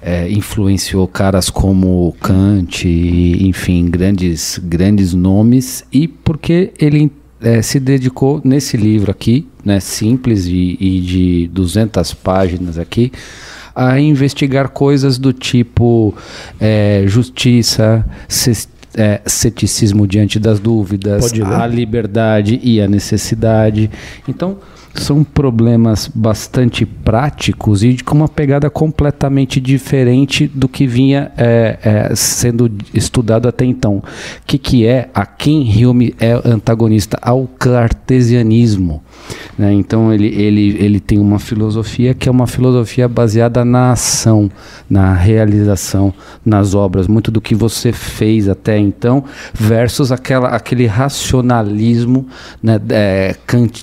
é, 0.00 0.30
influenciou 0.30 1.08
caras 1.08 1.50
como 1.50 2.14
Kant, 2.20 2.86
enfim, 2.86 3.90
grandes, 3.90 4.60
grandes 4.62 5.12
nomes, 5.14 5.84
e 5.92 6.06
porque 6.06 6.72
ele 6.78 7.10
é, 7.44 7.60
se 7.60 7.78
dedicou 7.78 8.40
nesse 8.42 8.76
livro 8.76 9.10
aqui, 9.10 9.46
né, 9.64 9.78
simples 9.78 10.46
e, 10.46 10.76
e 10.80 11.00
de 11.00 11.50
200 11.52 12.14
páginas 12.14 12.78
aqui, 12.78 13.12
a 13.76 14.00
investigar 14.00 14.70
coisas 14.70 15.18
do 15.18 15.32
tipo 15.32 16.14
é, 16.58 17.04
justiça, 17.06 18.04
é, 18.96 19.20
ceticismo 19.26 20.06
diante 20.06 20.38
das 20.38 20.58
dúvidas, 20.58 21.32
a 21.42 21.66
liberdade 21.66 22.58
e 22.62 22.80
a 22.80 22.88
necessidade. 22.88 23.90
Então, 24.26 24.58
são 24.94 25.24
problemas 25.24 26.10
bastante 26.14 26.86
práticos 26.86 27.82
e 27.82 27.96
com 28.02 28.14
uma 28.16 28.28
pegada 28.28 28.70
completamente 28.70 29.60
diferente 29.60 30.46
do 30.46 30.68
que 30.68 30.86
vinha 30.86 31.32
é, 31.36 31.78
é, 32.10 32.14
sendo 32.14 32.70
estudado 32.92 33.48
até 33.48 33.64
então. 33.64 33.96
O 33.96 34.02
que, 34.46 34.58
que 34.58 34.86
é? 34.86 35.08
A 35.14 35.26
quem 35.26 35.84
Hume 35.84 36.14
é 36.20 36.32
antagonista 36.44 37.18
ao 37.20 37.46
cartesianismo. 37.46 39.02
né? 39.58 39.72
Então 39.72 40.12
ele, 40.12 40.28
ele, 40.28 40.76
ele 40.78 41.00
tem 41.00 41.18
uma 41.18 41.38
filosofia 41.38 42.14
que 42.14 42.28
é 42.28 42.32
uma 42.32 42.46
filosofia 42.46 43.08
baseada 43.08 43.64
na 43.64 43.92
ação, 43.92 44.50
na 44.88 45.12
realização, 45.14 46.12
nas 46.44 46.74
obras, 46.74 47.06
muito 47.08 47.30
do 47.30 47.40
que 47.40 47.54
você 47.54 47.92
fez 47.92 48.48
até 48.48 48.78
então, 48.78 49.24
versus 49.52 50.12
aquela, 50.12 50.48
aquele 50.48 50.86
racionalismo 50.86 52.26
né, 52.62 52.80
é, 52.90 53.34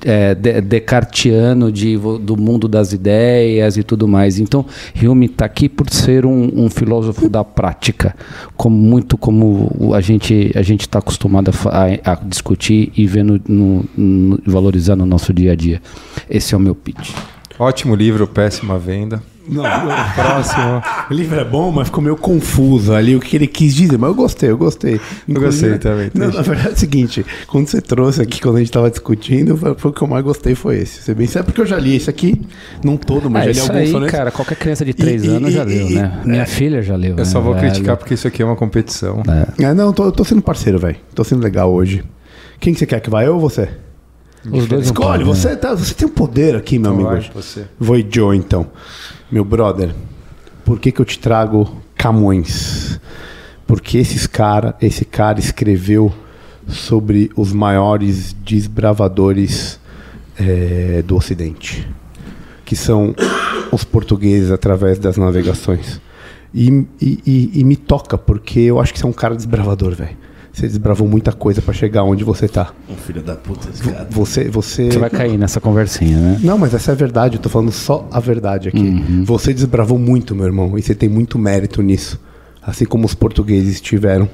é, 0.05 0.35
de- 0.35 0.61
descartiano 1.01 1.71
de, 1.71 1.97
do 1.97 2.37
mundo 2.37 2.67
das 2.67 2.93
ideias 2.93 3.77
e 3.77 3.83
tudo 3.83 4.07
mais. 4.07 4.39
Então, 4.39 4.65
Hume 5.01 5.25
está 5.25 5.45
aqui 5.45 5.67
por 5.67 5.89
ser 5.89 6.25
um, 6.25 6.51
um 6.65 6.69
filósofo 6.69 7.27
da 7.29 7.43
prática, 7.43 8.15
como, 8.55 8.75
muito 8.75 9.17
como 9.17 9.93
a 9.93 10.01
gente 10.01 10.51
a 10.55 10.61
gente 10.61 10.81
está 10.81 10.99
acostumado 10.99 11.51
a, 11.65 12.11
a- 12.11 12.15
discutir 12.25 12.91
e 12.95 13.05
ver 13.07 13.23
no, 13.23 13.39
no- 13.47 13.85
no- 13.97 14.39
valorizar 14.45 14.95
no 14.95 15.05
nosso 15.05 15.33
dia 15.33 15.51
a 15.53 15.55
dia. 15.55 15.81
Esse 16.29 16.53
é 16.53 16.57
o 16.57 16.61
meu 16.61 16.75
pitch. 16.75 17.11
Ótimo 17.59 17.95
livro, 17.95 18.27
péssima 18.27 18.77
venda. 18.77 19.21
Não, 19.47 19.63
Próximo. 20.15 20.83
o 21.09 21.13
livro 21.13 21.39
é 21.39 21.43
bom, 21.43 21.71
mas 21.71 21.87
ficou 21.87 22.03
meio 22.03 22.15
confuso 22.15 22.93
ali 22.93 23.15
o 23.15 23.19
que 23.19 23.35
ele 23.35 23.47
quis 23.47 23.73
dizer. 23.73 23.97
Mas 23.97 24.09
eu 24.09 24.15
gostei, 24.15 24.49
eu 24.51 24.57
gostei. 24.57 25.01
gostei 25.27 25.77
também, 25.79 26.11
Não, 26.13 26.27
na 26.31 26.41
verdade 26.41 26.69
é 26.69 26.71
o 26.73 26.77
seguinte: 26.77 27.25
quando 27.47 27.67
você 27.67 27.81
trouxe 27.81 28.21
aqui, 28.21 28.39
quando 28.39 28.57
a 28.57 28.59
gente 28.59 28.67
estava 28.69 28.89
discutindo, 28.89 29.57
foi, 29.57 29.73
foi 29.75 29.91
o 29.91 29.93
que 29.93 30.01
eu 30.01 30.07
mais 30.07 30.23
gostei 30.23 30.53
foi 30.53 30.77
esse. 30.79 31.01
Você 31.01 31.13
bem 31.13 31.25
sabe 31.27 31.45
porque 31.45 31.61
eu 31.61 31.65
já 31.65 31.77
li 31.77 31.95
esse 31.95 32.09
aqui, 32.09 32.39
não 32.83 32.95
todo, 32.97 33.29
mas 33.29 33.43
É, 33.43 33.45
já 33.45 33.51
li 33.51 33.57
isso 33.57 33.61
alguns 33.71 33.81
aí, 33.81 33.91
sonetos. 33.91 34.11
cara, 34.15 34.31
qualquer 34.31 34.55
criança 34.55 34.85
de 34.85 34.93
3 34.93 35.23
E- 35.23 35.27
anos 35.27 35.49
e- 35.49 35.53
já 35.53 35.63
leu, 35.63 35.89
e- 35.89 35.95
né? 35.95 36.21
Minha 36.23 36.45
filha 36.45 36.81
já 36.81 36.95
leu. 36.95 37.15
Eu 37.17 37.25
só 37.25 37.39
né, 37.39 37.43
vou 37.45 37.53
velho? 37.55 37.67
criticar 37.71 37.97
porque 37.97 38.13
isso 38.13 38.27
aqui 38.27 38.41
é 38.41 38.45
uma 38.45 38.55
competição. 38.55 39.23
É, 39.59 39.73
não, 39.73 39.87
eu 39.87 39.93
tô, 39.93 40.05
eu 40.05 40.11
tô 40.11 40.23
sendo 40.23 40.41
parceiro, 40.41 40.77
velho. 40.77 40.97
Tô 41.15 41.23
sendo 41.23 41.41
legal 41.43 41.71
hoje. 41.71 42.03
Quem 42.59 42.73
que 42.73 42.79
você 42.79 42.85
quer 42.85 42.99
que 42.99 43.09
vai, 43.09 43.25
eu 43.27 43.33
ou 43.33 43.39
você? 43.39 43.69
Os 44.51 44.65
dois 44.67 44.85
Escolhe, 44.85 45.07
podem, 45.07 45.27
né? 45.27 45.33
você, 45.33 45.55
tá, 45.55 45.75
você 45.75 45.93
tem 45.93 46.07
um 46.07 46.11
poder 46.11 46.55
aqui, 46.55 46.79
meu 46.79 46.91
Então 46.93 47.05
amigo. 47.07 47.21
vai, 47.21 47.31
você. 47.43 47.65
Vou 47.79 47.95
e 47.95 48.07
Joe, 48.09 48.35
então. 48.35 48.67
Meu 49.31 49.45
brother, 49.45 49.93
por 50.65 50.79
que, 50.79 50.91
que 50.91 50.99
eu 51.01 51.05
te 51.05 51.17
trago 51.17 51.77
Camões? 51.95 52.99
Porque 53.65 53.97
esses 53.97 54.27
cara, 54.27 54.75
esse 54.81 55.05
cara 55.05 55.39
escreveu 55.39 56.13
sobre 56.67 57.31
os 57.35 57.53
maiores 57.53 58.33
desbravadores 58.33 59.79
eh, 60.37 61.03
do 61.05 61.15
Ocidente, 61.15 61.87
que 62.65 62.75
são 62.75 63.15
os 63.71 63.83
portugueses 63.83 64.51
através 64.51 64.99
das 64.99 65.17
navegações. 65.17 66.01
E, 66.53 66.85
e- 67.01 67.19
e- 67.25 67.51
e 67.61 67.63
me 67.63 67.77
toca, 67.77 68.17
porque 68.17 68.59
eu 68.59 68.79
acho 68.81 68.91
que 68.91 68.99
você 68.99 69.05
é 69.05 69.09
um 69.09 69.13
cara 69.13 69.35
desbravador, 69.35 69.95
velho. 69.95 70.17
Você 70.53 70.67
desbravou 70.67 71.07
muita 71.07 71.31
coisa 71.31 71.61
pra 71.61 71.73
chegar 71.73 72.03
onde 72.03 72.23
você 72.23 72.47
tá. 72.47 72.73
Um 72.89 72.95
filho 72.95 73.21
da 73.21 73.35
puta, 73.35 73.69
esse 73.69 73.83
cara. 73.83 74.07
Você, 74.11 74.49
você, 74.49 74.91
Você 74.91 74.99
vai 74.99 75.09
cair 75.09 75.37
nessa 75.37 75.61
conversinha, 75.61 76.17
né? 76.17 76.39
não, 76.43 76.57
mas 76.57 76.73
essa 76.73 76.91
é 76.91 76.93
a 76.93 76.95
verdade, 76.95 77.37
eu 77.37 77.41
tô 77.41 77.47
falando 77.49 77.71
só 77.71 78.07
a 78.11 78.19
verdade 78.19 78.67
aqui. 78.69 78.79
Uhum. 78.79 79.23
Você 79.23 79.53
desbravou 79.53 79.97
muito, 79.97 80.35
meu 80.35 80.45
irmão, 80.45 80.77
e 80.77 80.81
você 80.81 80.93
tem 80.93 81.07
muito 81.07 81.39
mérito 81.39 81.81
nisso. 81.81 82.19
Assim 82.61 82.85
como 82.85 83.05
os 83.05 83.15
portugueses 83.15 83.79
tiveram. 83.79 84.29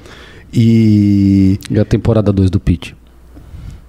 E. 0.52 1.58
E 1.70 1.78
a 1.78 1.84
temporada 1.84 2.32
2 2.32 2.50
do 2.50 2.58
pitch? 2.58 2.92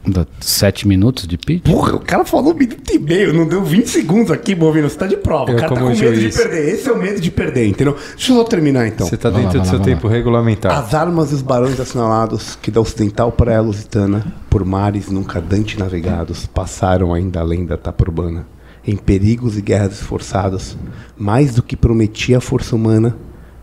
Dá 0.08 0.26
7 0.40 0.88
minutos 0.88 1.28
de 1.28 1.38
pitch? 1.38 1.66
Porra, 1.66 1.96
o 1.96 2.00
cara 2.00 2.24
falou 2.24 2.54
um 2.54 2.58
minuto 2.58 2.90
e 2.92 2.98
meio, 2.98 3.34
não 3.34 3.48
deu 3.48 3.64
20 3.64 3.88
segundos 3.88 4.32
aqui, 4.32 4.56
Bovino. 4.56 4.90
Você 4.90 4.98
tá 4.98 5.06
de 5.06 5.18
prova. 5.18 5.52
Eu 5.52 5.58
o 5.58 5.60
cara 5.60 5.74
tá 5.76 5.82
com 5.82 5.88
medo 5.88 5.98
de 5.98 6.22
juiz. 6.22 6.38
perder. 6.38 6.74
Esse 6.74 6.90
é 6.90 6.92
o 6.92 6.98
medo 6.98 7.20
de 7.20 7.30
perder, 7.30 7.68
entendeu? 7.68 7.96
Deixa 8.16 8.32
eu 8.32 8.38
só 8.38 8.44
terminar 8.46 8.88
então. 8.88 9.06
Você 9.06 9.18
tá 9.18 9.30
Vai 9.30 9.44
lá, 9.44 9.48
dentro 9.48 9.62
do 9.62 9.68
seu 9.68 9.80
lá, 9.80 9.86
tempo 9.86 10.08
regulamentar. 10.08 10.72
As 10.72 10.94
armas 10.94 11.32
dos 11.32 11.42
barões 11.42 11.80
assinalados 11.80 12.58
que 12.62 12.72
da 12.72 12.80
ocidental 12.80 13.32
praia 13.32 13.62
lusitana, 13.62 14.26
por 14.50 14.64
mares 14.64 15.10
nunca 15.12 15.42
dante 15.42 15.78
navegados, 15.78 16.46
passaram 16.46 17.14
ainda 17.14 17.42
além 17.42 17.66
da 17.66 17.78
tapa 17.78 18.04
urbana, 18.06 18.48
em 18.88 18.96
perigos 18.96 19.58
e 19.58 19.62
guerras 19.62 19.94
esforçadas, 19.94 20.78
mais 21.18 21.56
do 21.56 21.62
que 21.62 21.76
prometia 21.76 22.38
a 22.38 22.42
força 22.42 22.76
humana, 22.76 23.18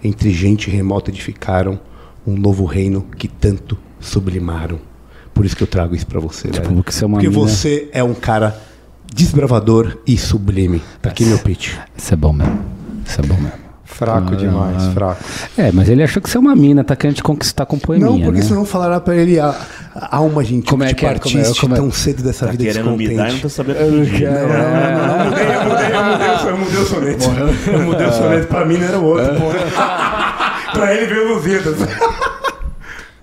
entre 0.05 0.31
gente 0.31 0.71
remota 0.71 1.11
edificaram 1.11 1.81
um 2.27 2.37
novo 2.37 2.65
reino 2.65 3.07
que 3.17 3.27
tanto 3.27 3.79
sublimaram. 3.99 4.79
Por 5.37 5.45
isso 5.45 5.55
que 5.55 5.63
eu 5.63 5.67
trago 5.69 5.95
isso 5.95 6.07
pra 6.07 6.19
você, 6.19 6.49
Tipo, 6.49 6.69
velho. 6.71 6.83
que 6.83 6.93
você 6.95 7.05
é 7.05 7.07
uma 7.07 7.19
Porque 7.19 7.29
mina- 7.29 7.41
você 7.49 7.89
é 7.93 8.03
um 8.03 8.15
cara 8.15 8.57
desbravador 9.15 9.99
e 10.07 10.17
sublime. 10.17 10.83
Tá 11.03 11.11
aqui 11.11 11.25
meu 11.27 11.39
pitch. 11.39 11.75
Isso 11.97 12.13
é 12.15 12.17
bom 12.17 12.33
mesmo. 12.33 12.59
Isso 13.07 13.21
é 13.21 13.25
bom 13.25 13.35
mesmo. 13.35 13.67
Fraco 13.85 14.33
Ah, 14.33 14.37
demais, 14.37 14.83
ah. 14.83 14.91
fraco. 14.93 15.25
É, 15.57 15.71
mas 15.73 15.89
ele 15.89 16.03
achou 16.03 16.21
que 16.23 16.29
você 16.29 16.37
é 16.37 16.41
uma 16.41 16.57
mina, 16.57 16.83
tá 16.83 16.97
querendo 16.97 17.17
te 17.17 17.23
conquistar 17.23 17.65
com 17.67 17.79
poeminha, 17.79 18.11
Não, 18.11 18.21
porque 18.21 18.41
né? 18.41 18.45
senão 18.47 18.65
falará 18.65 18.99
pra 19.01 19.15
ele 19.15 19.39
a, 19.39 19.55
a 19.95 20.17
alma 20.17 20.43
gentil 20.43 20.69
Como 20.71 20.83
é 20.85 20.89
que 20.89 20.95
que 20.97 21.07
é? 21.07 21.15
Como 21.19 21.35
é? 21.39 21.39
partiste 21.43 21.61
Como 21.61 21.75
é? 21.75 21.77
tão 21.77 21.91
cedo 21.93 22.23
dessa 22.23 22.47
Tá 22.47 22.53
vida 22.53 22.65
querendo 22.65 22.91
me 22.97 23.09
dar 23.09 23.15
não 23.15 23.25
descontente. 23.25 23.43
tá 23.43 23.49
sabendo 23.49 23.79
fingir. 24.07 24.31
Não, 24.31 24.41
não, 24.41 24.49
não, 24.49 24.57
não, 24.59 25.19
não, 25.19 25.25
mudei, 25.31 25.47
eu 25.47 25.65
mudei, 25.65 25.87
eu 25.87 26.09
mudei, 26.11 26.29
o- 26.29 26.49
eu 26.49 26.59
mudei 26.59 26.79
o 26.81 26.87
soneto. 26.87 27.25
Eu 27.71 27.83
mudei 27.83 28.07
o 28.07 28.13
soneto, 28.13 28.47
pra 28.49 28.65
mim 28.67 28.77
não 28.79 28.87
era 28.87 28.99
o 28.99 29.05
outro. 29.05 29.35
pra 30.73 30.95
ele 30.95 31.07
veio 31.41 31.41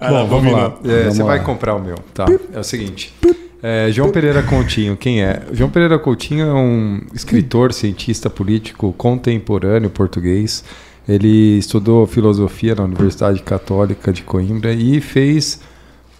Lusíadas. 0.10 0.30
Bom, 0.30 0.36
vamos 0.42 0.54
lá. 0.54 0.74
É, 0.84 1.00
Vamos 1.02 1.16
você 1.16 1.22
lá. 1.24 1.28
vai 1.30 1.44
comprar 1.44 1.76
o 1.76 1.80
meu. 1.80 1.96
Tá. 2.14 2.26
É 2.54 2.60
o 2.60 2.64
seguinte. 2.64 3.14
É, 3.62 3.90
João 3.92 4.10
Pereira 4.12 4.44
Coutinho, 4.44 4.98
quem 4.98 5.24
é? 5.24 5.42
João 5.54 5.70
Pereira 5.70 5.98
Coutinho 5.98 6.46
é 6.48 6.54
um 6.54 7.02
escritor, 7.14 7.72
cientista 7.72 8.30
político 8.30 8.92
contemporâneo 8.98 9.90
português. 9.90 10.64
Ele 11.08 11.58
estudou 11.58 12.06
filosofia 12.06 12.76
na 12.76 12.84
Universidade 12.84 13.42
Católica 13.42 14.12
de 14.12 14.22
Coimbra 14.24 14.74
e 14.74 15.00
fez 15.02 15.60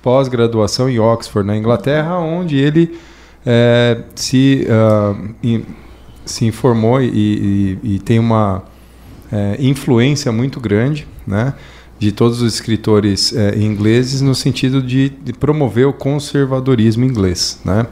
pós-graduação 0.02 0.90
em 0.90 1.00
Oxford, 1.00 1.46
na 1.48 1.56
Inglaterra, 1.58 2.18
onde 2.20 2.58
ele 2.58 2.98
é, 3.46 4.02
se, 4.16 4.66
ah, 4.70 5.16
in- 5.42 5.64
se 6.26 6.46
informou 6.46 7.02
e, 7.02 7.08
e- 7.84 7.96
e 7.96 8.00
tem 8.00 8.20
uma 8.20 8.64
é, 9.32 9.56
influência 9.60 10.32
muito 10.32 10.60
grande, 10.60 11.08
né? 11.26 11.54
De 12.04 12.12
todos 12.12 12.42
os 12.42 12.54
escritores 12.54 13.34
eh, 13.36 13.56
ingleses 13.58 14.22
no 14.22 14.36
sentido 14.36 14.82
de, 14.82 15.10
de 15.10 15.34
promover 15.34 15.88
o 15.88 15.94
conservadorismo 15.94 17.04
inglês, 17.06 17.60
né? 17.64 17.86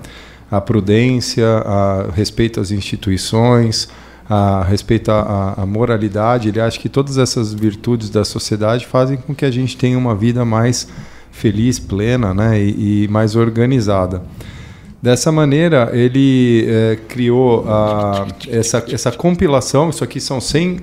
A 0.51 0.59
prudência, 0.59 1.47
a 1.65 2.07
respeito 2.13 2.59
às 2.59 2.71
instituições, 2.71 3.87
a 4.29 4.63
respeito 4.63 5.09
à, 5.11 5.53
à- 5.57 5.65
moralidade. 5.65 6.49
Ele 6.49 6.59
acha 6.59 6.77
que 6.79 6.89
todas 6.89 7.17
essas 7.17 7.53
virtudes 7.53 8.09
da 8.09 8.25
sociedade 8.25 8.85
fazem 8.85 9.17
com 9.17 9.33
que 9.33 9.45
a 9.45 9.51
gente 9.51 9.77
tenha 9.77 9.97
uma 9.97 10.13
vida 10.13 10.43
mais 10.43 10.87
feliz, 11.31 11.79
plena, 11.79 12.33
né? 12.33 12.61
E, 12.61 13.05
e 13.05 13.07
mais 13.07 13.35
organizada. 13.35 14.21
Dessa 15.01 15.31
maneira, 15.31 15.89
ele 15.93 16.65
eh, 16.67 16.99
criou 17.07 17.65
a- 17.67 18.27
essa, 18.49 18.83
essa 18.91 19.11
compilação. 19.11 19.89
Isso 19.89 20.03
aqui 20.03 20.19
são 20.19 20.39
100 20.41 20.79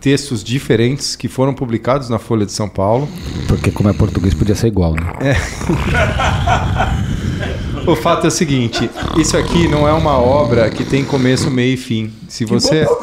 textos 0.00 0.42
diferentes 0.42 1.16
que 1.16 1.28
foram 1.28 1.52
publicados 1.54 2.08
na 2.08 2.18
Folha 2.18 2.46
de 2.46 2.52
São 2.52 2.68
Paulo. 2.68 3.08
Porque 3.48 3.70
como 3.70 3.88
é 3.88 3.92
português 3.92 4.34
podia 4.34 4.54
ser 4.54 4.68
igual, 4.68 4.94
né? 4.94 5.02
o 7.86 7.94
fato 7.96 8.24
é 8.24 8.28
o 8.28 8.30
seguinte: 8.30 8.90
isso 9.18 9.36
aqui 9.36 9.68
não 9.68 9.86
é 9.88 9.92
uma 9.92 10.16
obra 10.18 10.70
que 10.70 10.84
tem 10.84 11.04
começo, 11.04 11.50
meio 11.50 11.74
e 11.74 11.76
fim. 11.76 12.12
Se 12.28 12.44
você 12.44 12.82
abrir. 12.82 12.94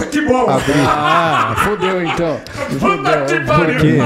Ah, 0.84 1.56
fodeu 1.66 2.04
então. 2.04 2.40
Por 3.56 3.78
quê? 3.80 3.98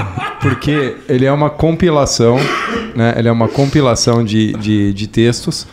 Porque 0.41 0.95
ele 1.07 1.25
é 1.25 1.31
uma 1.31 1.49
compilação, 1.49 2.37
né? 2.95 3.13
Ele 3.17 3.27
é 3.27 3.31
uma 3.31 3.47
compilação 3.47 4.23
de, 4.23 4.53
de, 4.53 4.93
de 4.93 5.07
textos 5.07 5.65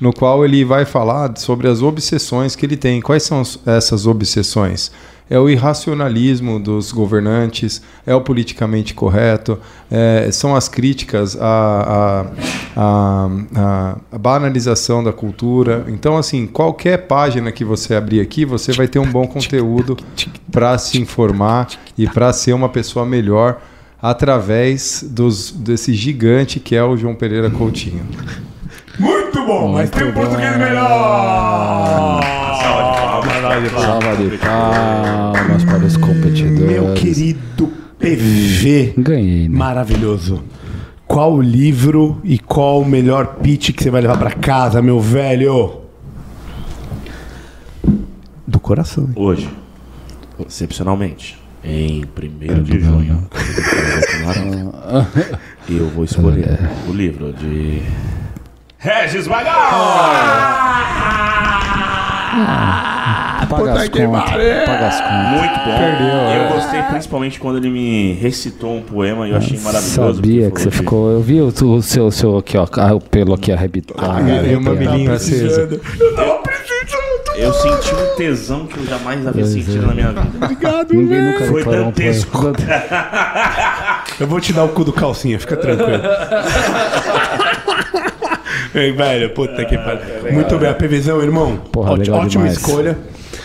no 0.00 0.12
qual 0.12 0.44
ele 0.44 0.64
vai 0.64 0.84
falar 0.84 1.32
sobre 1.36 1.66
as 1.68 1.82
obsessões 1.82 2.54
que 2.54 2.64
ele 2.64 2.76
tem. 2.76 3.00
Quais 3.00 3.22
são 3.24 3.40
as- 3.40 3.58
essas 3.66 4.06
obsessões? 4.06 4.92
É 5.30 5.38
o 5.38 5.48
irracionalismo 5.48 6.58
dos 6.58 6.90
governantes, 6.90 7.82
é 8.06 8.14
o 8.14 8.20
politicamente 8.20 8.94
correto, 8.94 9.58
é, 9.90 10.30
são 10.32 10.56
as 10.56 10.68
críticas 10.68 11.36
à, 11.40 12.24
à, 12.76 12.80
à- 12.80 13.28
à- 13.56 13.96
à 14.12 14.18
banalização 14.18 15.04
da 15.04 15.12
cultura. 15.12 15.84
Então, 15.88 16.16
assim, 16.16 16.46
qualquer 16.46 17.06
página 17.06 17.52
que 17.52 17.64
você 17.64 17.94
abrir 17.94 18.20
aqui, 18.20 18.44
você 18.44 18.72
vai 18.72 18.88
ter 18.88 18.98
um 18.98 19.10
bom 19.10 19.26
conteúdo 19.26 19.96
para 20.50 20.78
se 20.78 20.98
informar 21.00 21.68
e 21.96 22.06
para 22.08 22.32
ser 22.32 22.54
uma 22.54 22.68
pessoa 22.68 23.04
melhor 23.04 23.60
através 24.00 25.04
dos, 25.06 25.50
desse 25.50 25.92
gigante 25.92 26.58
que 26.60 26.74
é 26.76 26.82
o 26.82 26.96
João 26.96 27.14
Pereira 27.14 27.50
Coutinho. 27.50 28.06
Muito 28.98 29.44
bom, 29.44 29.72
mas 29.72 29.90
tem 29.90 30.08
um 30.08 30.12
português 30.12 30.56
melhor. 30.56 32.20
Salva 33.22 34.16
de 34.16 34.38
palmas 34.38 35.64
para 35.64 35.84
os 35.84 35.96
competidores. 35.96 36.60
Meu 36.60 36.94
querido 36.94 37.72
PV. 37.98 38.94
Ganhei, 38.98 39.48
né? 39.48 39.56
Maravilhoso. 39.58 40.42
Qual 41.06 41.34
o 41.34 41.42
livro 41.42 42.20
e 42.22 42.38
qual 42.38 42.82
o 42.82 42.84
melhor 42.84 43.36
pitch 43.42 43.72
que 43.72 43.82
você 43.82 43.90
vai 43.90 44.02
levar 44.02 44.18
pra 44.18 44.30
casa, 44.30 44.80
meu 44.82 45.00
velho? 45.00 45.80
Do 48.46 48.60
coração. 48.60 49.04
hein? 49.04 49.12
Hoje, 49.16 49.48
excepcionalmente, 50.46 51.38
em 51.64 52.04
1 52.04 52.62
de 52.62 52.80
junho, 52.80 53.26
eu 55.68 55.88
vou 55.90 56.04
escolher 56.04 56.58
o 56.88 56.92
livro 56.92 57.32
de 57.32 57.82
Regis 58.78 59.26
Magal! 59.26 61.37
Paga 63.48 63.72
as 63.72 63.88
contas. 63.88 64.30
Paga 64.66 64.86
as 64.86 65.00
contas. 65.00 65.32
Muito 65.32 65.58
bom. 65.64 65.78
Eu 66.32 66.48
gostei 66.54 66.82
principalmente 66.82 67.40
quando 67.40 67.56
ele 67.58 67.70
me 67.70 68.12
recitou 68.14 68.76
um 68.76 68.82
poema 68.82 69.26
e 69.26 69.30
eu 69.30 69.36
achei 69.36 69.58
maravilhoso. 69.58 70.14
Sabia 70.14 70.50
que 70.50 70.60
você 70.60 70.70
ficou. 70.70 71.10
Eu 71.10 71.20
vi 71.20 71.40
o, 71.40 71.46
o 71.46 71.82
seu, 71.82 72.10
seu 72.10 72.38
aqui, 72.38 72.56
ó, 72.56 72.66
ah, 72.72 72.94
o 72.94 73.00
pelo 73.00 73.34
aqui 73.34 73.52
arrebitado. 73.52 74.28
E 74.28 74.54
o 74.54 74.60
mamilinho 74.60 75.12
aceso. 75.12 75.80
Eu 77.36 77.52
senti 77.52 77.94
um 77.94 78.16
tesão 78.16 78.66
que 78.66 78.78
eu 78.78 78.86
jamais 78.86 79.24
havia 79.24 79.46
sentido 79.46 79.86
na 79.86 79.94
minha 79.94 80.12
vida. 80.12 80.48
Ninguém 80.90 81.22
nunca 81.22 81.44
Foi 81.46 81.62
um 81.62 81.84
dantesco. 81.84 82.52
Eu 84.18 84.26
vou 84.26 84.40
te 84.40 84.52
dar 84.52 84.64
o 84.64 84.70
cu 84.70 84.82
do 84.82 84.92
calcinha, 84.92 85.38
fica 85.38 85.56
tranquilo. 85.56 86.02
Velho, 88.72 89.30
puta 89.30 89.64
que 89.64 89.76
pariu. 89.76 90.32
Muito 90.32 90.58
bem, 90.58 90.68
a 90.68 90.74
PVzão, 90.74 91.22
irmão. 91.22 91.56
Porra, 91.72 91.92
ótima 91.92 92.26
demais. 92.28 92.52
escolha. 92.54 92.98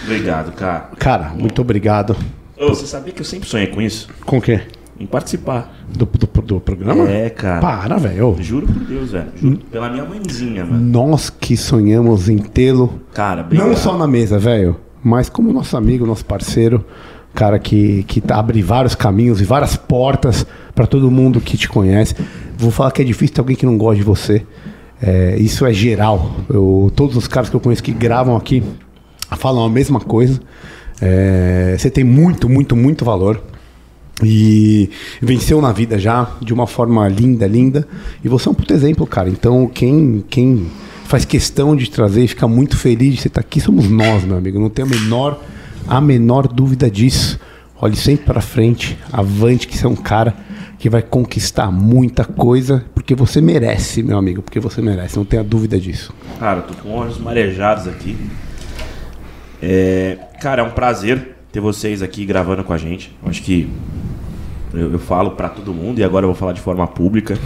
Obrigado, 0.03 0.51
cara. 0.53 0.89
Cara, 0.97 1.29
muito 1.29 1.61
obrigado. 1.61 2.15
Ô, 2.59 2.69
você 2.69 2.85
sabia 2.85 3.13
que 3.13 3.21
eu 3.21 3.25
sempre 3.25 3.47
sonhei 3.47 3.67
com 3.67 3.81
isso? 3.81 4.07
Com 4.25 4.37
o 4.37 4.41
quê? 4.41 4.61
Em 4.99 5.05
participar. 5.05 5.73
Do, 5.89 6.05
do, 6.05 6.41
do 6.41 6.59
programa? 6.59 7.09
É, 7.09 7.29
cara. 7.29 7.61
Para, 7.61 7.97
velho. 7.97 8.35
Juro 8.39 8.67
por 8.67 8.83
Deus, 8.83 9.11
velho. 9.11 9.27
Juro 9.35 9.57
pela 9.71 9.89
minha 9.89 10.05
mãezinha, 10.05 10.65
mano. 10.65 10.79
Nós 10.79 11.29
que 11.29 11.55
sonhamos 11.57 12.29
em 12.29 12.37
tê-lo, 12.37 13.01
Cara, 13.13 13.41
obrigado. 13.41 13.67
não 13.67 13.75
só 13.75 13.97
na 13.97 14.07
mesa, 14.07 14.37
velho, 14.37 14.75
mas 15.03 15.29
como 15.29 15.51
nosso 15.51 15.75
amigo, 15.75 16.05
nosso 16.05 16.25
parceiro, 16.25 16.85
cara 17.33 17.57
que, 17.59 18.03
que 18.03 18.21
tá, 18.21 18.37
abre 18.37 18.61
vários 18.61 18.93
caminhos 18.93 19.41
e 19.41 19.45
várias 19.45 19.75
portas 19.75 20.45
pra 20.75 20.85
todo 20.85 21.09
mundo 21.09 21.41
que 21.41 21.57
te 21.57 21.67
conhece. 21.67 22.15
Vou 22.57 22.71
falar 22.71 22.91
que 22.91 23.01
é 23.01 23.05
difícil 23.05 23.33
ter 23.35 23.41
alguém 23.41 23.55
que 23.55 23.65
não 23.65 23.77
gosta 23.77 23.95
de 23.97 24.03
você. 24.03 24.45
É, 25.05 25.35
isso 25.37 25.65
é 25.65 25.73
geral. 25.73 26.31
Eu- 26.49 26.89
todos 26.95 27.17
os 27.17 27.27
caras 27.27 27.49
que 27.49 27.55
eu 27.55 27.59
conheço 27.59 27.83
que 27.83 27.91
gravam 27.91 28.37
aqui 28.37 28.63
falam 29.37 29.65
a 29.65 29.69
mesma 29.69 29.99
coisa. 29.99 30.39
É, 31.01 31.75
você 31.77 31.89
tem 31.89 32.03
muito, 32.05 32.47
muito, 32.47 32.73
muito 32.75 33.03
valor. 33.03 33.41
E 34.23 34.89
venceu 35.21 35.59
na 35.59 35.71
vida 35.73 35.97
já, 35.97 36.31
de 36.41 36.53
uma 36.53 36.65
forma 36.67 37.05
linda, 37.09 37.45
linda. 37.47 37.85
E 38.23 38.29
você 38.29 38.47
é 38.47 38.51
um 38.51 38.53
puto 38.53 38.71
exemplo, 38.73 39.05
cara. 39.05 39.27
Então, 39.27 39.67
quem, 39.67 40.23
quem 40.29 40.67
faz 41.05 41.25
questão 41.25 41.75
de 41.75 41.89
trazer 41.89 42.23
e 42.23 42.27
fica 42.27 42.47
muito 42.47 42.77
feliz 42.77 43.15
de 43.15 43.21
você 43.21 43.27
estar 43.27 43.41
aqui 43.41 43.59
somos 43.59 43.89
nós, 43.89 44.23
meu 44.23 44.37
amigo. 44.37 44.59
Não 44.59 44.69
tenho 44.69 44.87
a 44.87 44.91
menor, 44.91 45.41
a 45.87 45.99
menor 45.99 46.47
dúvida 46.47 46.89
disso. 46.89 47.37
Olhe 47.81 47.97
sempre 47.97 48.25
para 48.27 48.39
frente, 48.39 48.97
avante, 49.11 49.67
que 49.67 49.77
você 49.77 49.85
é 49.85 49.89
um 49.89 49.95
cara 49.95 50.33
que 50.79 50.89
vai 50.89 51.01
conquistar 51.01 51.69
muita 51.71 52.23
coisa, 52.23 52.85
porque 53.03 53.15
você 53.15 53.41
merece, 53.41 54.01
meu 54.01 54.17
amigo, 54.17 54.41
porque 54.41 54.61
você 54.61 54.81
merece, 54.81 55.17
não 55.17 55.25
tenha 55.25 55.43
dúvida 55.43 55.77
disso. 55.77 56.13
Cara, 56.39 56.61
tô 56.61 56.73
com 56.75 56.89
olhos 56.93 57.17
marejados 57.17 57.85
aqui. 57.85 58.17
É, 59.61 60.17
cara, 60.41 60.61
é 60.61 60.65
um 60.65 60.71
prazer 60.71 61.35
ter 61.51 61.59
vocês 61.59 62.01
aqui 62.01 62.25
gravando 62.25 62.63
com 62.63 62.71
a 62.71 62.77
gente. 62.77 63.13
Acho 63.25 63.43
que 63.43 63.69
eu, 64.73 64.93
eu 64.93 64.99
falo 64.99 65.31
pra 65.31 65.49
todo 65.49 65.73
mundo 65.73 65.99
e 65.99 66.03
agora 66.03 66.23
eu 66.23 66.29
vou 66.29 66.35
falar 66.35 66.53
de 66.53 66.61
forma 66.61 66.87
pública. 66.87 67.37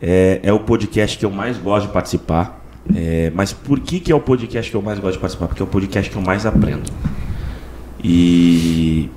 É, 0.00 0.40
é 0.42 0.50
o 0.50 0.60
podcast 0.60 1.18
que 1.18 1.26
eu 1.26 1.30
mais 1.30 1.58
gosto 1.58 1.88
de 1.88 1.92
participar. 1.92 2.64
É, 2.96 3.30
mas 3.34 3.52
por 3.52 3.80
que, 3.80 4.00
que 4.00 4.10
é 4.10 4.14
o 4.14 4.20
podcast 4.20 4.70
que 4.70 4.76
eu 4.78 4.80
mais 4.80 4.98
gosto 4.98 5.16
de 5.16 5.20
participar? 5.20 5.46
Porque 5.46 5.60
é 5.62 5.64
o 5.64 5.68
podcast 5.68 6.10
que 6.10 6.16
eu 6.16 6.22
mais 6.22 6.46
aprendo. 6.46 6.90
E 8.02 9.10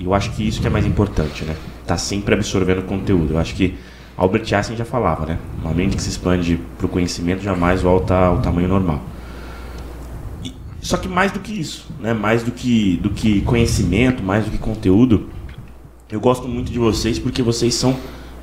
e 0.00 0.04
eu 0.04 0.14
acho 0.14 0.30
que 0.32 0.48
isso 0.48 0.62
que 0.62 0.66
é 0.66 0.70
mais 0.70 0.86
importante, 0.86 1.44
né? 1.44 1.54
Tá 1.86 1.98
sempre 1.98 2.34
absorvendo 2.34 2.82
conteúdo. 2.84 3.34
Eu 3.34 3.38
acho 3.38 3.54
que 3.54 3.76
Albert 4.20 4.52
Einstein 4.52 4.76
já 4.76 4.84
falava, 4.84 5.24
né? 5.24 5.38
Uma 5.64 5.72
mente 5.72 5.96
que 5.96 6.02
se 6.02 6.10
expande 6.10 6.60
para 6.76 6.84
o 6.84 6.88
conhecimento 6.90 7.42
jamais 7.42 7.80
volta 7.80 8.14
ao 8.14 8.42
tamanho 8.42 8.68
normal. 8.68 9.00
E- 10.44 10.52
só 10.82 10.98
que 10.98 11.08
mais 11.08 11.32
do 11.32 11.40
que 11.40 11.58
isso, 11.58 11.86
né? 11.98 12.12
Mais 12.12 12.42
do 12.42 12.50
que 12.50 12.98
do 12.98 13.08
que 13.08 13.40
conhecimento, 13.40 14.22
mais 14.22 14.44
do 14.44 14.50
que 14.50 14.58
conteúdo, 14.58 15.30
eu 16.12 16.20
gosto 16.20 16.46
muito 16.46 16.70
de 16.70 16.78
vocês 16.78 17.18
porque 17.18 17.42
vocês 17.42 17.74
são 17.74 17.96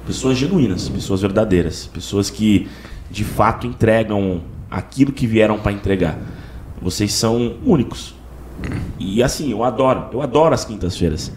pessoas 0.08 0.36
genuínas, 0.36 0.90
pessoas 0.90 1.22
verdadeiras, 1.22 1.86
pessoas 1.94 2.32
que 2.32 2.68
de 3.12 3.24
fato 3.24 3.68
entregam 3.68 4.42
aquilo 4.72 5.12
que 5.12 5.28
vieram 5.28 5.60
para 5.60 5.72
entregar. 5.72 6.18
Vocês 6.82 7.14
são 7.14 7.54
únicos. 7.64 8.16
E 9.00 9.22
assim, 9.24 9.52
eu 9.52 9.64
adoro, 9.64 10.06
eu 10.12 10.22
adoro 10.22 10.54
as 10.54 10.66
quintas-feiras. 10.66 11.32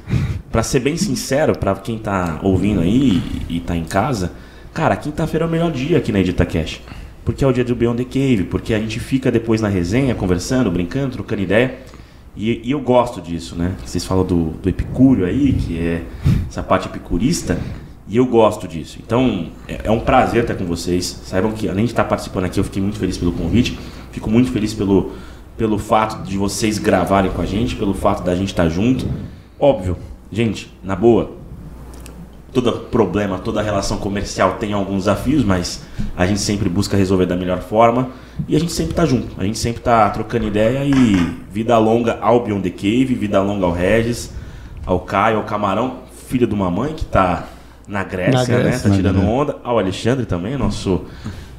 Pra 0.51 0.62
ser 0.62 0.80
bem 0.80 0.97
sincero, 0.97 1.56
pra 1.56 1.74
quem 1.76 1.98
tá 1.98 2.40
ouvindo 2.42 2.80
aí 2.80 3.22
e 3.48 3.60
tá 3.60 3.76
em 3.76 3.84
casa, 3.84 4.32
cara, 4.74 4.97
quinta-feira 4.97 5.44
é 5.44 5.48
o 5.48 5.51
melhor 5.51 5.70
dia 5.70 5.98
aqui 5.98 6.10
na 6.10 6.20
Edita 6.20 6.44
Cash. 6.44 6.80
Porque 7.24 7.44
é 7.44 7.47
o 7.47 7.52
dia 7.52 7.64
do 7.64 7.76
Beyond 7.76 8.05
the 8.05 8.10
Cave, 8.10 8.44
porque 8.44 8.74
a 8.74 8.78
gente 8.78 8.98
fica 8.98 9.30
depois 9.30 9.60
na 9.60 9.68
resenha, 9.68 10.14
conversando, 10.14 10.70
brincando, 10.70 11.12
trocando 11.12 11.42
ideia. 11.42 11.78
E, 12.36 12.60
e 12.64 12.70
eu 12.70 12.80
gosto 12.80 13.20
disso, 13.20 13.55
né? 13.55 13.74
Vocês 13.84 14.05
falam 14.05 14.24
do, 14.24 14.51
do 14.62 14.68
epicúrio 14.68 15.26
aí, 15.26 15.52
que 15.52 15.78
é 15.78 16.02
essa 16.48 16.62
parte 16.62 16.88
epicurista, 16.88 17.59
e 18.09 18.16
eu 18.16 18.26
gosto 18.26 18.66
disso. 18.66 18.98
Então, 19.05 19.51
é, 19.68 19.82
é 19.84 19.90
um 19.90 20.01
prazer 20.01 20.42
estar 20.42 20.55
com 20.55 20.64
vocês. 20.64 21.20
Saibam 21.24 21.52
que, 21.52 21.68
além 21.68 21.84
de 21.84 21.92
estar 21.92 22.05
participando 22.05 22.44
aqui, 22.44 22.59
eu 22.59 22.64
fiquei 22.64 22.82
muito 22.82 22.98
feliz 22.98 23.16
pelo 23.16 23.30
convite. 23.32 23.78
Fico 24.10 24.28
muito 24.28 24.51
feliz 24.51 24.74
pelo, 24.74 25.12
pelo 25.61 25.77
fato 25.77 26.23
de 26.23 26.39
vocês 26.39 26.78
gravarem 26.78 27.31
com 27.31 27.43
a 27.43 27.45
gente, 27.45 27.77
pelo 27.77 27.93
fato 27.93 28.23
da 28.23 28.35
gente 28.35 28.49
estar 28.49 28.70
junto. 28.70 29.07
Óbvio, 29.59 29.95
gente, 30.32 30.74
na 30.82 30.97
boa, 30.97 31.32
todo 32.51 32.73
problema, 32.91 33.39
toda 33.39 33.61
relação 33.61 33.99
comercial 33.99 34.55
tem 34.55 34.73
alguns 34.73 35.01
desafios, 35.01 35.45
mas 35.45 35.82
a 36.16 36.24
gente 36.24 36.41
sempre 36.41 36.66
busca 36.66 36.97
resolver 36.97 37.27
da 37.27 37.37
melhor 37.37 37.61
forma 37.61 38.09
e 38.49 38.57
a 38.57 38.59
gente 38.59 38.73
sempre 38.73 38.95
tá 38.95 39.05
junto. 39.05 39.39
A 39.39 39.45
gente 39.45 39.59
sempre 39.59 39.82
tá 39.82 40.09
trocando 40.09 40.47
ideia 40.47 40.82
e 40.82 41.37
vida 41.53 41.77
longa 41.77 42.16
ao 42.23 42.43
Beyond 42.43 42.62
the 42.62 42.70
Cave, 42.70 43.15
vida 43.15 43.43
longa 43.43 43.66
ao 43.66 43.73
Regis, 43.73 44.32
ao 44.87 45.01
Caio, 45.01 45.37
ao 45.37 45.45
Camarão, 45.45 45.99
filho 46.27 46.47
de 46.47 46.55
uma 46.55 46.70
mãe 46.70 46.95
que 46.95 47.05
tá 47.05 47.45
na 47.87 48.03
Grécia, 48.03 48.32
Na 48.32 48.45
Grécia. 48.47 48.70
né? 48.70 48.78
Tá 48.78 48.91
tirando 48.97 49.20
onda, 49.20 49.59
ao 49.62 49.78
Alexandre 49.78 50.24
também, 50.24 50.57
nosso 50.57 51.03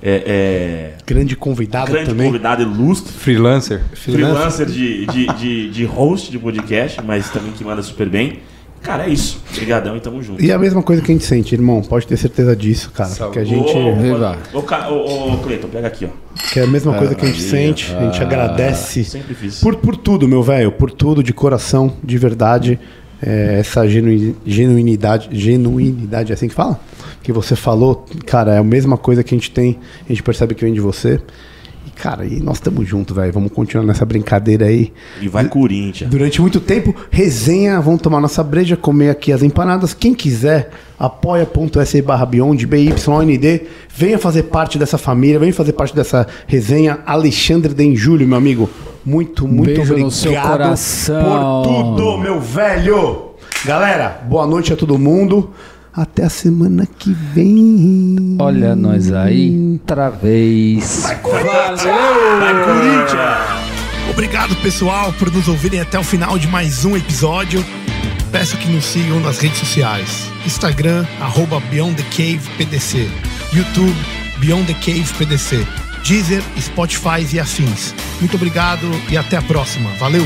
é, 0.03 0.91
Grande 1.05 1.33
é, 1.33 1.37
convidado 1.37 1.91
grande 1.91 2.09
também. 2.09 2.27
convidado 2.27 2.61
ilustre, 2.63 3.11
Freelancer. 3.13 3.81
freelancer 3.93 4.65
de, 4.65 5.05
de, 5.05 5.27
de, 5.27 5.69
de 5.71 5.85
host 5.85 6.31
de 6.31 6.39
podcast, 6.39 7.01
mas 7.03 7.29
também 7.29 7.51
que 7.51 7.63
manda 7.63 7.81
super 7.83 8.09
bem. 8.09 8.39
Cara, 8.81 9.05
é 9.05 9.09
isso. 9.09 9.39
Obrigadão 9.51 9.95
e 9.95 9.99
tamo 9.99 10.23
junto. 10.23 10.43
E 10.43 10.49
é 10.49 10.53
a 10.55 10.57
mesma 10.57 10.81
coisa 10.81 11.03
que 11.03 11.11
a 11.11 11.13
gente 11.13 11.23
sente, 11.23 11.53
irmão. 11.53 11.83
Pode 11.83 12.07
ter 12.07 12.17
certeza 12.17 12.55
disso, 12.55 12.89
cara. 12.91 13.11
Salve. 13.11 13.33
Que 13.33 13.39
a 13.39 13.43
gente. 13.43 13.71
Ô, 13.71 14.57
ô, 14.57 14.59
ô, 14.59 15.33
ô, 15.33 15.37
Cleiton, 15.37 15.67
pega 15.67 15.85
aqui, 15.87 16.05
ó. 16.05 16.09
Que 16.51 16.61
é 16.61 16.63
a 16.63 16.67
mesma 16.67 16.95
coisa 16.95 17.13
que 17.13 17.23
a 17.23 17.27
gente 17.27 17.43
maravilha. 17.43 17.67
sente. 17.67 17.93
A 17.95 18.01
gente 18.05 18.23
agradece. 18.23 19.03
Sempre 19.03 19.35
fiz. 19.35 19.59
Por, 19.59 19.75
por 19.75 19.95
tudo, 19.95 20.27
meu 20.27 20.41
velho. 20.41 20.71
Por 20.71 20.91
tudo, 20.91 21.21
de 21.21 21.31
coração, 21.31 21.93
de 22.03 22.17
verdade. 22.17 22.79
É, 23.21 23.59
essa 23.59 23.87
genuinidade. 23.87 25.29
Genuinidade, 25.31 26.31
é 26.31 26.35
assim 26.35 26.47
que 26.47 26.53
fala? 26.53 26.79
Que 27.21 27.31
você 27.31 27.55
falou, 27.55 28.05
cara, 28.25 28.55
é 28.55 28.57
a 28.57 28.63
mesma 28.63 28.97
coisa 28.97 29.23
que 29.23 29.33
a 29.33 29.37
gente 29.37 29.51
tem. 29.51 29.79
A 30.05 30.09
gente 30.09 30.23
percebe 30.23 30.55
que 30.55 30.63
vem 30.63 30.73
de 30.73 30.81
você. 30.81 31.19
E, 31.85 31.89
cara, 31.89 32.25
e 32.25 32.39
nós 32.39 32.57
estamos 32.57 32.87
juntos, 32.87 33.15
velho. 33.15 33.33
Vamos 33.33 33.51
continuar 33.51 33.85
nessa 33.85 34.05
brincadeira 34.05 34.65
aí. 34.65 34.93
E 35.19 35.27
vai 35.27 35.45
Corinthians. 35.47 36.09
Durante 36.09 36.39
muito 36.39 36.59
tempo, 36.59 36.95
resenha, 37.09 37.79
vamos 37.81 38.01
tomar 38.01 38.21
nossa 38.21 38.43
breja, 38.43 38.77
comer 38.77 39.09
aqui 39.09 39.31
as 39.31 39.41
empanadas. 39.41 39.93
Quem 39.93 40.13
quiser, 40.13 40.69
apoia.se 40.99 42.01
barra 42.01 42.25
Beyond, 42.25 42.67
BYND, 42.67 43.61
venha 43.95 44.19
fazer 44.19 44.43
parte 44.43 44.77
dessa 44.77 44.97
família, 44.97 45.39
venha 45.39 45.53
fazer 45.53 45.73
parte 45.73 45.95
dessa 45.95 46.27
resenha. 46.45 46.99
Alexandre 47.05 47.73
Denjúlio, 47.73 48.27
meu 48.27 48.37
amigo, 48.37 48.69
muito, 49.03 49.47
muito 49.47 49.65
Beijo 49.67 49.81
obrigado 49.81 50.05
no 50.05 50.11
seu 50.11 50.33
coração. 50.33 51.63
por 51.63 51.95
tudo, 51.95 52.17
meu 52.19 52.39
velho. 52.39 53.31
Galera, 53.65 54.21
boa 54.27 54.47
noite 54.47 54.73
a 54.73 54.75
todo 54.75 54.97
mundo. 54.97 55.51
Até 55.93 56.23
a 56.23 56.29
semana 56.29 56.85
que 56.85 57.13
vem. 57.33 58.37
Olha 58.39 58.75
nós 58.75 59.11
aí, 59.11 59.73
outra 59.73 60.09
vez. 60.09 61.05
Obrigado, 64.09 64.55
pessoal, 64.57 65.11
por 65.13 65.29
nos 65.31 65.49
ouvirem 65.49 65.81
até 65.81 65.99
o 65.99 66.03
final 66.03 66.39
de 66.39 66.47
mais 66.47 66.85
um 66.85 66.95
episódio. 66.95 67.63
Peço 68.31 68.55
que 68.57 68.69
nos 68.69 68.85
sigam 68.85 69.19
nas 69.19 69.39
redes 69.39 69.59
sociais. 69.59 70.29
Instagram, 70.45 71.05
arroba 71.19 71.59
Beyond 71.69 72.01
the 72.01 72.09
Cave 72.09 72.41
PDC. 72.57 73.09
YouTube, 73.53 73.95
Beyond 74.39 74.73
the 74.73 74.79
Cave 74.79 75.13
PDC. 75.17 75.67
Deezer, 76.07 76.41
Spotify 76.57 77.27
e 77.33 77.39
afins. 77.39 77.93
Muito 78.21 78.35
obrigado 78.35 78.89
e 79.09 79.17
até 79.17 79.35
a 79.35 79.41
próxima. 79.41 79.89
Valeu! 79.99 80.25